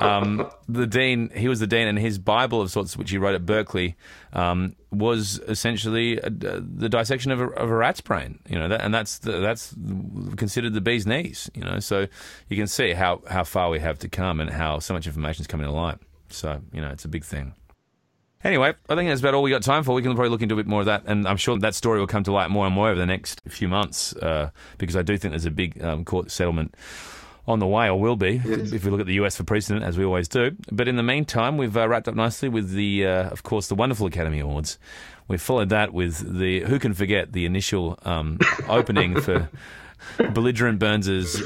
Um, 0.00 0.50
the 0.68 0.86
dean, 0.86 1.30
he 1.34 1.48
was 1.48 1.60
the 1.60 1.66
dean, 1.66 1.88
and 1.88 1.98
his 1.98 2.18
Bible 2.18 2.60
of 2.60 2.70
sorts, 2.70 2.96
which 2.96 3.10
he 3.10 3.16
wrote 3.16 3.34
at 3.34 3.46
Berkeley, 3.46 3.96
um, 4.34 4.76
was 4.90 5.40
essentially 5.48 6.18
a, 6.18 6.28
the 6.30 6.88
dissection 6.88 7.32
of 7.32 7.40
a, 7.40 7.48
of 7.48 7.70
a 7.70 7.74
rat's 7.74 8.00
brain. 8.02 8.38
You 8.48 8.58
know, 8.58 8.68
that, 8.68 8.82
and 8.82 8.92
that's 8.92 9.18
the, 9.18 9.40
that's 9.40 9.74
considered 10.36 10.74
the 10.74 10.80
bee's 10.82 11.06
knees. 11.06 11.50
You 11.54 11.64
know, 11.64 11.80
so 11.80 12.06
you 12.48 12.56
can 12.56 12.66
see 12.66 12.92
how 12.92 13.22
how 13.28 13.44
far 13.44 13.70
we 13.70 13.80
have 13.80 13.98
to 14.00 14.08
come, 14.08 14.40
and 14.40 14.50
how 14.50 14.78
so 14.80 14.92
much 14.92 15.06
information 15.06 15.40
is 15.42 15.46
coming 15.46 15.66
to 15.66 15.72
light. 15.72 15.98
So 16.28 16.60
you 16.72 16.80
know, 16.82 16.90
it's 16.90 17.04
a 17.04 17.08
big 17.08 17.24
thing. 17.24 17.54
Anyway, 18.44 18.74
I 18.90 18.94
think 18.94 19.08
that's 19.08 19.20
about 19.22 19.32
all 19.32 19.42
we 19.42 19.50
got 19.50 19.62
time 19.62 19.82
for. 19.84 19.94
We 19.94 20.02
can 20.02 20.14
probably 20.14 20.28
look 20.28 20.42
into 20.42 20.54
a 20.54 20.56
bit 20.58 20.66
more 20.66 20.80
of 20.80 20.86
that, 20.86 21.04
and 21.06 21.26
I'm 21.26 21.38
sure 21.38 21.58
that 21.58 21.74
story 21.74 21.98
will 21.98 22.06
come 22.06 22.24
to 22.24 22.32
light 22.32 22.50
more 22.50 22.66
and 22.66 22.74
more 22.74 22.88
over 22.90 22.98
the 23.00 23.06
next 23.06 23.40
few 23.48 23.68
months, 23.68 24.14
uh, 24.16 24.50
because 24.76 24.96
I 24.96 25.02
do 25.02 25.16
think 25.16 25.32
there's 25.32 25.46
a 25.46 25.50
big 25.50 25.82
um, 25.82 26.04
court 26.04 26.30
settlement 26.30 26.74
on 27.46 27.58
the 27.58 27.66
way, 27.66 27.88
or 27.88 27.98
will 27.98 28.16
be, 28.16 28.40
if 28.44 28.84
we 28.84 28.90
look 28.90 29.00
at 29.00 29.06
the 29.06 29.14
US 29.14 29.36
for 29.36 29.44
precedent, 29.44 29.82
as 29.84 29.96
we 29.96 30.04
always 30.04 30.28
do. 30.28 30.54
But 30.70 30.88
in 30.88 30.96
the 30.96 31.02
meantime, 31.02 31.56
we've 31.56 31.74
uh, 31.76 31.88
wrapped 31.88 32.06
up 32.06 32.14
nicely 32.14 32.50
with 32.50 32.70
the, 32.72 33.06
uh, 33.06 33.30
of 33.30 33.42
course, 33.42 33.68
the 33.68 33.74
wonderful 33.74 34.06
Academy 34.06 34.40
Awards. 34.40 34.78
We 35.26 35.38
followed 35.38 35.70
that 35.70 35.94
with 35.94 36.38
the 36.38 36.60
who 36.60 36.78
can 36.78 36.92
forget 36.92 37.32
the 37.32 37.46
initial 37.46 37.98
um, 38.04 38.38
opening 38.68 39.18
for 39.22 39.48
belligerent 40.32 40.78
Burns's 40.78 41.42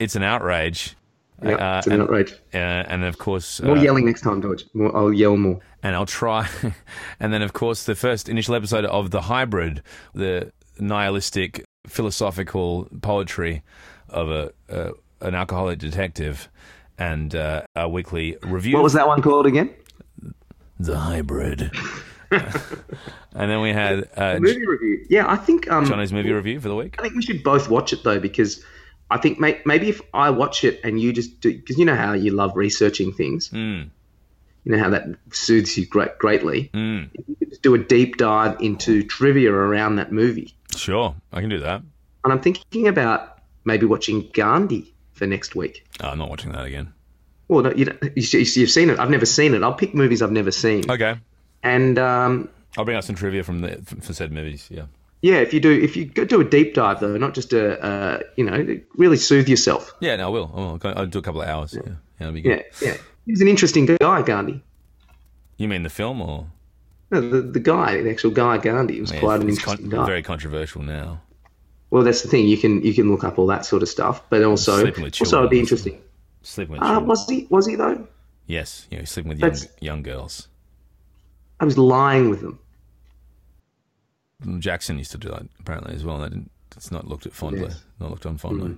"It's 0.00 0.16
an 0.16 0.24
Outrage." 0.24 0.96
Yeah, 1.42 1.54
Uh, 1.54 1.78
it's 1.78 1.86
an 1.88 1.92
and- 1.94 2.02
outrage. 2.02 2.32
Uh, 2.52 2.56
and 2.56 3.04
of 3.04 3.18
course, 3.18 3.60
More 3.60 3.76
uh, 3.76 3.82
yelling 3.82 4.06
next 4.06 4.22
time, 4.22 4.40
Dorje. 4.42 4.64
More, 4.74 4.96
I'll 4.96 5.12
yell 5.12 5.36
more. 5.36 5.60
And 5.84 5.94
I'll 5.94 6.06
try. 6.06 6.48
and 7.20 7.32
then, 7.32 7.42
of 7.42 7.52
course, 7.52 7.84
the 7.84 7.94
first 7.94 8.28
initial 8.28 8.56
episode 8.56 8.84
of 8.86 9.12
The 9.12 9.20
Hybrid, 9.22 9.82
the 10.14 10.50
nihilistic 10.80 11.64
philosophical 11.86 12.88
poetry 13.02 13.62
of 14.08 14.28
a 14.30 14.52
uh, 14.68 14.92
an 15.20 15.34
alcoholic 15.34 15.78
detective, 15.78 16.48
and 16.98 17.34
uh, 17.34 17.62
our 17.76 17.88
weekly 17.88 18.36
review. 18.42 18.74
What 18.74 18.82
was 18.82 18.94
that 18.94 19.06
one 19.06 19.22
called 19.22 19.46
again? 19.46 19.70
The 20.80 20.98
Hybrid. 20.98 21.70
and 22.30 23.50
then 23.50 23.60
we 23.60 23.72
had 23.72 24.08
uh, 24.16 24.38
Movie 24.40 24.66
review. 24.66 25.04
Yeah, 25.08 25.30
I 25.30 25.36
think 25.36 25.70
um, 25.70 25.84
Johnny's 25.84 26.12
movie 26.12 26.32
review 26.32 26.60
for 26.60 26.68
the 26.68 26.74
week. 26.74 26.96
I 26.98 27.02
think 27.02 27.14
we 27.14 27.22
should 27.22 27.42
both 27.42 27.68
watch 27.68 27.92
it 27.92 28.02
though, 28.04 28.18
because 28.18 28.62
I 29.10 29.18
think 29.18 29.38
may- 29.38 29.60
maybe 29.64 29.88
if 29.90 30.00
I 30.12 30.30
watch 30.30 30.64
it 30.64 30.80
and 30.82 31.00
you 31.00 31.12
just 31.12 31.40
do, 31.40 31.54
because 31.54 31.78
you 31.78 31.84
know 31.84 31.94
how 31.94 32.14
you 32.14 32.32
love 32.32 32.56
researching 32.56 33.12
things, 33.12 33.50
Mm, 33.50 33.90
you 34.64 34.72
know 34.72 34.78
how 34.78 34.90
that 34.90 35.06
soothes 35.30 35.76
you 35.76 35.86
great, 35.86 36.18
greatly. 36.18 36.70
mm. 36.74 37.08
If 37.14 37.28
you 37.28 37.36
could 37.36 37.50
just 37.50 37.62
do 37.62 37.74
a 37.74 37.78
deep 37.78 38.16
dive 38.16 38.56
into 38.60 39.02
trivia 39.04 39.52
around 39.52 39.96
that 39.96 40.12
movie, 40.12 40.54
Sure, 40.76 41.14
I 41.32 41.40
can 41.40 41.50
do 41.50 41.60
that. 41.60 41.82
and 42.24 42.32
I'm 42.32 42.40
thinking 42.40 42.88
about 42.88 43.38
maybe 43.64 43.86
watching 43.86 44.28
Gandhi 44.32 44.92
for 45.12 45.26
next 45.26 45.54
week. 45.54 45.86
Oh, 46.02 46.08
I'm 46.08 46.18
not 46.18 46.28
watching 46.28 46.52
that 46.52 46.64
again. 46.64 46.92
Well, 47.48 47.62
no, 47.62 47.72
you, 47.72 47.86
you've 48.16 48.70
seen 48.70 48.90
it. 48.90 48.98
I've 48.98 49.10
never 49.10 49.26
seen 49.26 49.54
it. 49.54 49.62
I'll 49.62 49.74
pick 49.74 49.94
movies 49.94 50.22
I've 50.22 50.32
never 50.32 50.50
seen, 50.50 50.90
Okay, 50.90 51.16
and 51.62 51.98
um, 51.98 52.48
I'll 52.76 52.84
bring 52.84 52.96
out 52.96 53.04
some 53.04 53.14
trivia 53.16 53.44
from 53.44 53.60
the 53.60 53.76
for 54.00 54.12
said 54.14 54.32
movies. 54.32 54.66
Yeah. 54.70 54.86
yeah, 55.20 55.36
if 55.36 55.52
you 55.54 55.60
do, 55.60 55.70
if 55.70 55.94
you 55.96 56.06
do 56.06 56.40
a 56.40 56.44
deep 56.44 56.74
dive 56.74 57.00
though, 57.00 57.16
not 57.18 57.34
just 57.34 57.52
a, 57.52 57.80
uh, 57.84 58.18
you 58.36 58.44
know, 58.44 58.80
really 58.96 59.16
soothe 59.18 59.48
yourself. 59.48 59.92
Yeah, 60.00 60.16
no, 60.16 60.26
I 60.26 60.30
will. 60.30 60.50
I 60.54 60.58
will. 60.58 60.80
I'll 60.98 61.06
do 61.06 61.18
a 61.18 61.22
couple 61.22 61.42
of 61.42 61.48
hours. 61.48 61.74
Yeah, 61.74 61.82
yeah 61.86 61.92
that'll 62.18 62.34
be 62.34 62.40
good. 62.40 62.64
Yeah, 62.82 62.96
He's 63.26 63.40
an 63.40 63.48
interesting 63.48 63.86
guy, 63.86 64.22
Gandhi. 64.22 64.62
You 65.56 65.68
mean 65.68 65.82
the 65.82 65.90
film 65.90 66.20
or? 66.20 66.46
No, 67.10 67.20
the, 67.20 67.40
the 67.42 67.60
guy, 67.60 68.00
the 68.02 68.10
actual 68.10 68.30
guy, 68.30 68.58
Gandhi, 68.58 69.00
was 69.00 69.12
Yeah, 69.12 69.20
quite 69.20 69.40
an 69.40 69.48
interesting 69.48 69.90
con- 69.90 70.00
guy. 70.00 70.06
very 70.06 70.22
controversial 70.22 70.82
now. 70.82 71.20
Well, 71.90 72.02
that's 72.02 72.22
the 72.22 72.28
thing. 72.28 72.46
You 72.48 72.56
can 72.58 72.82
you 72.82 72.92
can 72.92 73.10
look 73.10 73.22
up 73.22 73.38
all 73.38 73.46
that 73.46 73.64
sort 73.64 73.82
of 73.82 73.88
stuff, 73.88 74.22
but 74.28 74.42
also 74.42 74.72
also 74.72 75.38
it'd 75.38 75.50
be 75.50 75.60
interesting. 75.60 76.00
Sleeping 76.42 76.72
with 76.74 76.82
Uh, 76.82 77.00
was 77.00 77.24
he 77.28 77.46
was 77.50 77.66
he 77.66 77.76
though? 77.76 78.06
yes, 78.46 78.88
yeah, 78.90 78.98
he's 79.00 79.10
sleeping 79.10 79.28
with 79.28 79.38
young 79.38 79.54
young 79.80 80.02
girls. 80.02 80.48
I 81.60 81.64
was 81.64 81.78
lying 81.78 82.30
with 82.30 82.40
them. 82.40 82.58
Jackson 84.58 84.98
used 84.98 85.12
to 85.12 85.18
do 85.18 85.28
that 85.28 85.46
apparently 85.60 85.94
as 85.94 86.04
well. 86.04 86.18
That 86.18 86.30
didn't, 86.30 86.50
it's 86.76 86.90
not 86.90 87.06
looked 87.06 87.26
at 87.26 87.32
fondly. 87.32 87.62
Yes. 87.68 87.82
Not 88.00 88.10
looked 88.10 88.26
on 88.26 88.36
fondly. 88.38 88.76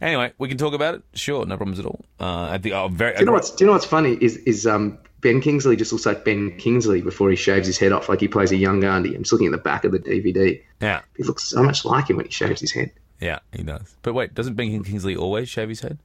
Anyway, 0.00 0.32
we 0.38 0.48
can 0.48 0.58
talk 0.58 0.74
about 0.74 0.94
it. 0.94 1.02
Sure, 1.14 1.44
no 1.44 1.56
problems 1.56 1.78
at 1.78 1.86
all. 1.86 2.04
Uh, 2.20 2.48
I 2.50 2.58
think 2.58 2.74
oh, 2.74 2.88
very. 2.88 3.14
Do 3.14 3.20
you 3.20 3.26
know 3.26 3.32
what's 3.32 3.50
Do 3.50 3.64
you 3.64 3.66
know 3.66 3.72
what's 3.72 3.86
funny 3.86 4.16
is 4.20 4.36
is 4.38 4.66
um 4.66 4.98
Ben 5.20 5.40
Kingsley 5.40 5.76
just 5.76 5.92
looks 5.92 6.06
like 6.06 6.24
Ben 6.24 6.56
Kingsley 6.56 7.02
before 7.02 7.30
he 7.30 7.36
shaves 7.36 7.66
his 7.66 7.78
head 7.78 7.92
off, 7.92 8.08
like 8.08 8.20
he 8.20 8.28
plays 8.28 8.52
a 8.52 8.56
young 8.56 8.80
Gandhi. 8.80 9.14
I'm 9.14 9.22
just 9.22 9.32
looking 9.32 9.48
at 9.48 9.52
the 9.52 9.58
back 9.58 9.84
of 9.84 9.92
the 9.92 9.98
DVD. 9.98 10.62
yeah, 10.80 11.00
He 11.16 11.24
looks 11.24 11.44
so 11.44 11.62
much 11.62 11.84
like 11.84 12.10
him 12.10 12.16
when 12.16 12.26
he 12.26 12.32
shaves 12.32 12.60
his 12.60 12.72
head. 12.72 12.92
yeah, 13.20 13.40
he 13.52 13.62
does. 13.62 13.96
But 14.02 14.12
wait, 14.12 14.34
doesn't 14.34 14.54
Ben 14.54 14.84
Kingsley 14.84 15.16
always 15.16 15.48
shave 15.48 15.68
his 15.68 15.80
head? 15.80 15.98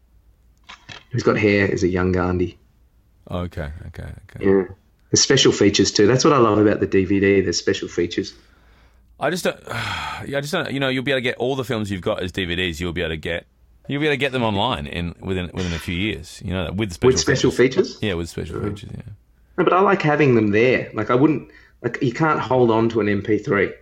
He's 1.11 1.23
got 1.23 1.37
hair 1.37 1.71
as 1.71 1.83
a 1.83 1.87
young 1.87 2.13
Gandhi. 2.13 2.57
Okay, 3.29 3.69
okay, 3.87 4.13
okay. 4.35 4.45
Yeah. 4.45 4.63
There's 5.11 5.21
special 5.21 5.51
features 5.51 5.91
too. 5.91 6.07
That's 6.07 6.23
what 6.23 6.33
I 6.33 6.37
love 6.37 6.57
about 6.57 6.79
the 6.79 6.87
DVD. 6.87 7.43
There's 7.43 7.57
special 7.57 7.89
features. 7.89 8.33
I 9.21 9.29
just 9.29 9.43
don't. 9.43 9.59
Yeah, 10.27 10.37
I 10.37 10.41
just 10.41 10.53
don't. 10.53 10.71
You 10.71 10.79
know, 10.79 10.89
you'll 10.89 11.03
be 11.03 11.09
able 11.09 11.17
to 11.17 11.23
get 11.23 11.37
all 11.37 11.55
the 11.55 11.63
films 11.63 11.89
you've 11.89 12.01
got 12.01 12.21
as 12.21 12.31
DVDs. 12.31 12.79
You'll 12.79 12.93
be 12.93 13.01
able 13.01 13.09
to 13.09 13.17
get. 13.17 13.47
You'll 13.87 14.01
be 14.01 14.05
able 14.05 14.13
to 14.13 14.17
get 14.17 14.31
them 14.33 14.43
online 14.43 14.85
in 14.85 15.15
within 15.19 15.49
within 15.51 15.73
a 15.73 15.79
few 15.79 15.95
years. 15.95 16.39
You 16.45 16.53
know, 16.53 16.71
with 16.71 16.93
special 16.93 17.07
With 17.07 17.19
special 17.19 17.49
features? 17.49 17.97
Yeah, 18.03 18.13
with 18.13 18.29
special 18.29 18.61
features. 18.61 18.91
Yeah. 18.93 19.01
No, 19.57 19.63
but 19.63 19.73
I 19.73 19.79
like 19.79 20.03
having 20.03 20.35
them 20.35 20.51
there. 20.51 20.91
Like 20.93 21.09
I 21.09 21.15
wouldn't 21.15 21.49
like 21.81 21.97
you 22.03 22.13
can't 22.13 22.39
hold 22.39 22.69
on 22.69 22.87
to 22.89 23.01
an 23.01 23.07
MP3. 23.07 23.73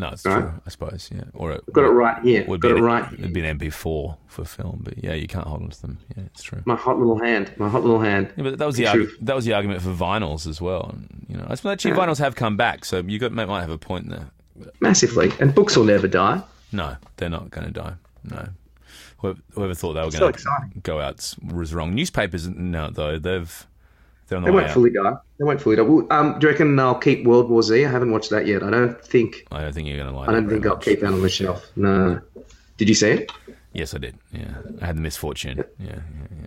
No, 0.00 0.08
it's 0.08 0.24
Right. 0.24 0.40
true. 0.40 0.52
I 0.66 0.70
suppose. 0.70 1.10
Yeah, 1.14 1.24
or 1.34 1.52
it, 1.52 1.72
Got 1.72 1.84
it 1.84 1.88
right 1.88 2.22
here. 2.22 2.44
Would 2.48 2.60
Got 2.62 2.68
be 2.68 2.74
it 2.74 2.78
an, 2.78 2.84
right. 2.84 3.12
It'd 3.12 3.32
be 3.32 3.40
an 3.44 3.58
MP4 3.58 4.16
for 4.26 4.44
film, 4.44 4.80
but 4.82 5.02
yeah, 5.04 5.12
you 5.14 5.26
can't 5.28 5.46
hold 5.46 5.62
on 5.62 5.68
to 5.70 5.80
them. 5.82 5.98
Yeah, 6.16 6.24
it's 6.24 6.42
true. 6.42 6.62
My 6.64 6.74
hot 6.74 6.98
little 6.98 7.18
hand. 7.18 7.52
My 7.58 7.68
hot 7.68 7.82
little 7.82 8.00
hand. 8.00 8.32
Yeah, 8.36 8.44
but 8.44 8.58
that 8.58 8.66
was 8.66 8.76
the 8.76 8.86
True. 8.86 9.06
argu- 9.06 9.16
that 9.20 9.36
was 9.36 9.44
the 9.44 9.52
argument 9.52 9.82
for 9.82 9.90
vinyls 9.90 10.46
as 10.46 10.60
well. 10.60 10.88
And, 10.92 11.26
you 11.28 11.36
know, 11.36 11.46
I 11.48 11.54
suppose 11.54 11.72
actually 11.74 11.92
vinyls 11.92 12.18
have 12.18 12.34
come 12.34 12.56
back, 12.56 12.84
so 12.84 12.98
you 13.06 13.18
got, 13.18 13.32
might 13.32 13.48
have 13.60 13.70
a 13.70 13.78
point 13.78 14.08
there. 14.08 14.30
Massively. 14.80 15.32
And 15.38 15.54
books 15.54 15.76
will 15.76 15.84
never 15.84 16.08
die. 16.08 16.42
No, 16.72 16.96
they're 17.18 17.28
not 17.30 17.50
going 17.50 17.66
to 17.66 17.72
die. 17.72 17.94
No. 18.24 18.48
Whoever, 19.18 19.38
whoever 19.52 19.74
thought 19.74 19.92
they 19.94 20.00
were 20.04 20.10
So 20.10 20.20
going 20.20 20.32
to 20.32 20.38
exciting. 20.38 20.80
go 20.82 21.00
out 21.00 21.34
was 21.52 21.74
wrong. 21.74 21.94
Newspapers, 21.94 22.48
no, 22.48 22.88
though 22.90 23.18
they've 23.18 23.66
they're 24.30 24.40
They 24.40 24.50
won't 24.50 24.70
fully 24.70 24.90
die. 24.90 25.14
They 25.38 25.44
won't 25.44 25.60
fully 25.60 25.76
die. 25.76 25.82
Um, 25.82 26.38
do 26.38 26.46
you 26.46 26.50
reckon 26.52 26.78
I'll 26.78 26.94
keep 26.94 27.24
World 27.26 27.50
War 27.50 27.62
Z? 27.62 27.84
I 27.84 27.90
haven't 27.90 28.12
watched 28.12 28.30
that 28.30 28.46
yet. 28.46 28.62
I 28.62 28.70
don't 28.70 29.04
think. 29.04 29.46
I 29.50 29.60
don't 29.60 29.72
think 29.74 29.88
you're 29.88 29.96
going 29.96 30.10
to 30.10 30.16
like. 30.16 30.28
I 30.28 30.32
don't 30.32 30.48
think 30.48 30.64
I'll 30.66 30.76
much. 30.76 30.84
keep 30.84 31.00
that 31.00 31.12
on 31.12 31.20
the 31.20 31.28
shelf. 31.28 31.66
No. 31.76 32.20
Did 32.76 32.88
you 32.88 32.94
see 32.94 33.08
it? 33.10 33.32
Yes, 33.72 33.92
I 33.94 33.98
did. 33.98 34.16
Yeah, 34.32 34.54
I 34.80 34.86
had 34.86 34.96
the 34.96 35.00
misfortune. 35.00 35.58
Yeah, 35.78 35.86
yeah, 35.86 35.96
yeah. 36.40 36.46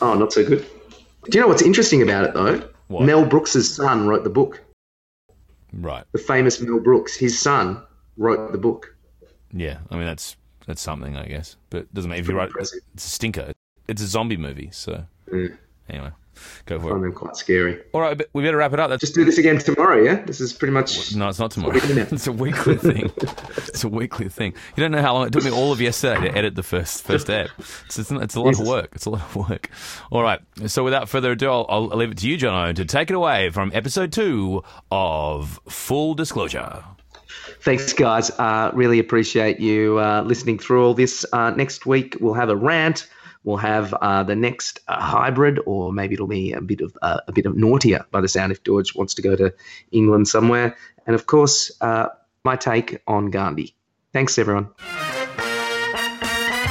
Oh, 0.00 0.14
not 0.14 0.32
so 0.32 0.44
good. 0.46 0.64
Do 1.28 1.36
you 1.38 1.40
know 1.40 1.48
what's 1.48 1.62
interesting 1.62 2.02
about 2.02 2.24
it 2.24 2.34
though? 2.34 2.68
What? 2.88 3.04
Mel 3.04 3.24
Brooks's 3.24 3.74
son 3.74 4.06
wrote 4.06 4.24
the 4.24 4.30
book. 4.30 4.62
Right. 5.72 6.04
The 6.12 6.18
famous 6.18 6.60
Mel 6.60 6.80
Brooks. 6.80 7.16
His 7.16 7.40
son 7.40 7.82
wrote 8.16 8.52
the 8.52 8.58
book. 8.58 8.94
Yeah. 9.52 9.78
I 9.90 9.96
mean, 9.96 10.04
that's 10.06 10.36
that's 10.66 10.82
something, 10.82 11.16
I 11.16 11.26
guess. 11.26 11.56
But 11.70 11.82
it 11.82 11.94
doesn't 11.94 12.08
matter 12.10 12.20
if 12.20 12.28
you 12.28 12.36
write. 12.36 12.50
It's 12.58 12.74
a 12.96 13.08
stinker. 13.08 13.52
It's 13.88 14.02
a 14.02 14.06
zombie 14.06 14.36
movie. 14.36 14.70
So 14.72 15.04
Mm. 15.30 15.56
anyway, 15.88 16.10
go 16.66 16.76
I 16.76 16.78
for 16.78 16.90
find 16.90 16.98
it. 16.98 17.02
them 17.02 17.12
quite 17.12 17.36
scary. 17.36 17.80
All 17.92 18.00
right, 18.00 18.16
but 18.16 18.28
we 18.32 18.42
better 18.42 18.56
wrap 18.56 18.72
it 18.72 18.80
up. 18.80 18.90
That's 18.90 19.00
Just 19.00 19.14
do 19.14 19.24
this 19.24 19.38
again 19.38 19.58
tomorrow, 19.58 20.02
yeah? 20.02 20.24
This 20.24 20.40
is 20.40 20.52
pretty 20.52 20.72
much. 20.72 21.14
No, 21.14 21.28
it's 21.28 21.38
not 21.38 21.50
tomorrow. 21.50 21.74
it's 21.82 22.26
a 22.26 22.32
weekly 22.32 22.76
thing. 22.76 23.10
It's 23.56 23.84
a 23.84 23.88
weekly 23.88 24.28
thing. 24.28 24.54
You 24.76 24.82
don't 24.82 24.92
know 24.92 25.02
how 25.02 25.14
long 25.14 25.26
it 25.26 25.32
took 25.32 25.44
me 25.44 25.50
all 25.50 25.72
of 25.72 25.80
yesterday 25.80 26.28
to 26.28 26.36
edit 26.38 26.54
the 26.54 26.62
first 26.62 27.04
first 27.04 27.28
ep. 27.30 27.50
It's, 27.86 27.98
it's, 27.98 28.10
it's 28.10 28.34
a 28.34 28.40
lot 28.40 28.58
of 28.60 28.66
work. 28.66 28.90
It's 28.94 29.06
a 29.06 29.10
lot 29.10 29.22
of 29.22 29.36
work. 29.36 29.70
All 30.10 30.22
right. 30.22 30.40
So 30.66 30.84
without 30.84 31.08
further 31.08 31.32
ado, 31.32 31.50
I'll, 31.50 31.66
I'll 31.68 31.86
leave 31.98 32.10
it 32.12 32.18
to 32.18 32.28
you, 32.28 32.36
John, 32.36 32.74
to 32.74 32.84
take 32.84 33.10
it 33.10 33.14
away 33.14 33.50
from 33.50 33.70
episode 33.74 34.12
two 34.12 34.62
of 34.90 35.60
Fool 35.68 36.14
Disclosure. 36.14 36.84
Thanks, 37.60 37.92
guys. 37.92 38.30
Uh, 38.30 38.70
really 38.74 38.98
appreciate 38.98 39.60
you 39.60 39.98
uh, 39.98 40.22
listening 40.22 40.58
through 40.58 40.84
all 40.84 40.94
this. 40.94 41.24
Uh, 41.32 41.50
next 41.50 41.86
week, 41.86 42.16
we'll 42.20 42.34
have 42.34 42.48
a 42.48 42.56
rant. 42.56 43.08
We'll 43.44 43.56
have 43.56 43.92
uh, 43.94 44.22
the 44.22 44.36
next 44.36 44.80
uh, 44.86 45.00
hybrid, 45.00 45.58
or 45.66 45.92
maybe 45.92 46.14
it'll 46.14 46.28
be 46.28 46.52
a 46.52 46.60
bit 46.60 46.80
of 46.80 46.96
uh, 47.02 47.20
a 47.26 47.32
bit 47.32 47.46
of 47.46 47.56
naughtier 47.56 48.04
by 48.10 48.20
the 48.20 48.28
sound 48.28 48.52
if 48.52 48.62
Dorje 48.62 48.94
wants 48.94 49.14
to 49.14 49.22
go 49.22 49.34
to 49.34 49.52
England 49.90 50.28
somewhere. 50.28 50.76
And 51.06 51.14
of 51.14 51.26
course, 51.26 51.72
uh, 51.80 52.08
my 52.44 52.56
take 52.56 53.02
on 53.06 53.30
Gandhi. 53.30 53.74
Thanks, 54.12 54.38
everyone. 54.38 54.68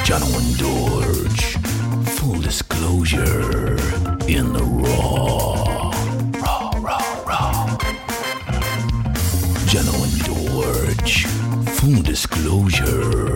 John 0.06 0.22
Dorje. 0.62 1.58
Fool 2.18 2.42
Disclosure 2.42 3.76
in 4.28 4.54
the 4.54 4.64
raw. 4.64 5.92
Raw, 6.40 6.72
raw, 6.80 7.24
raw. 7.28 7.78
John 9.66 9.86
Dorje. 10.24 11.28
Fool 11.68 12.02
Disclosure 12.02 13.32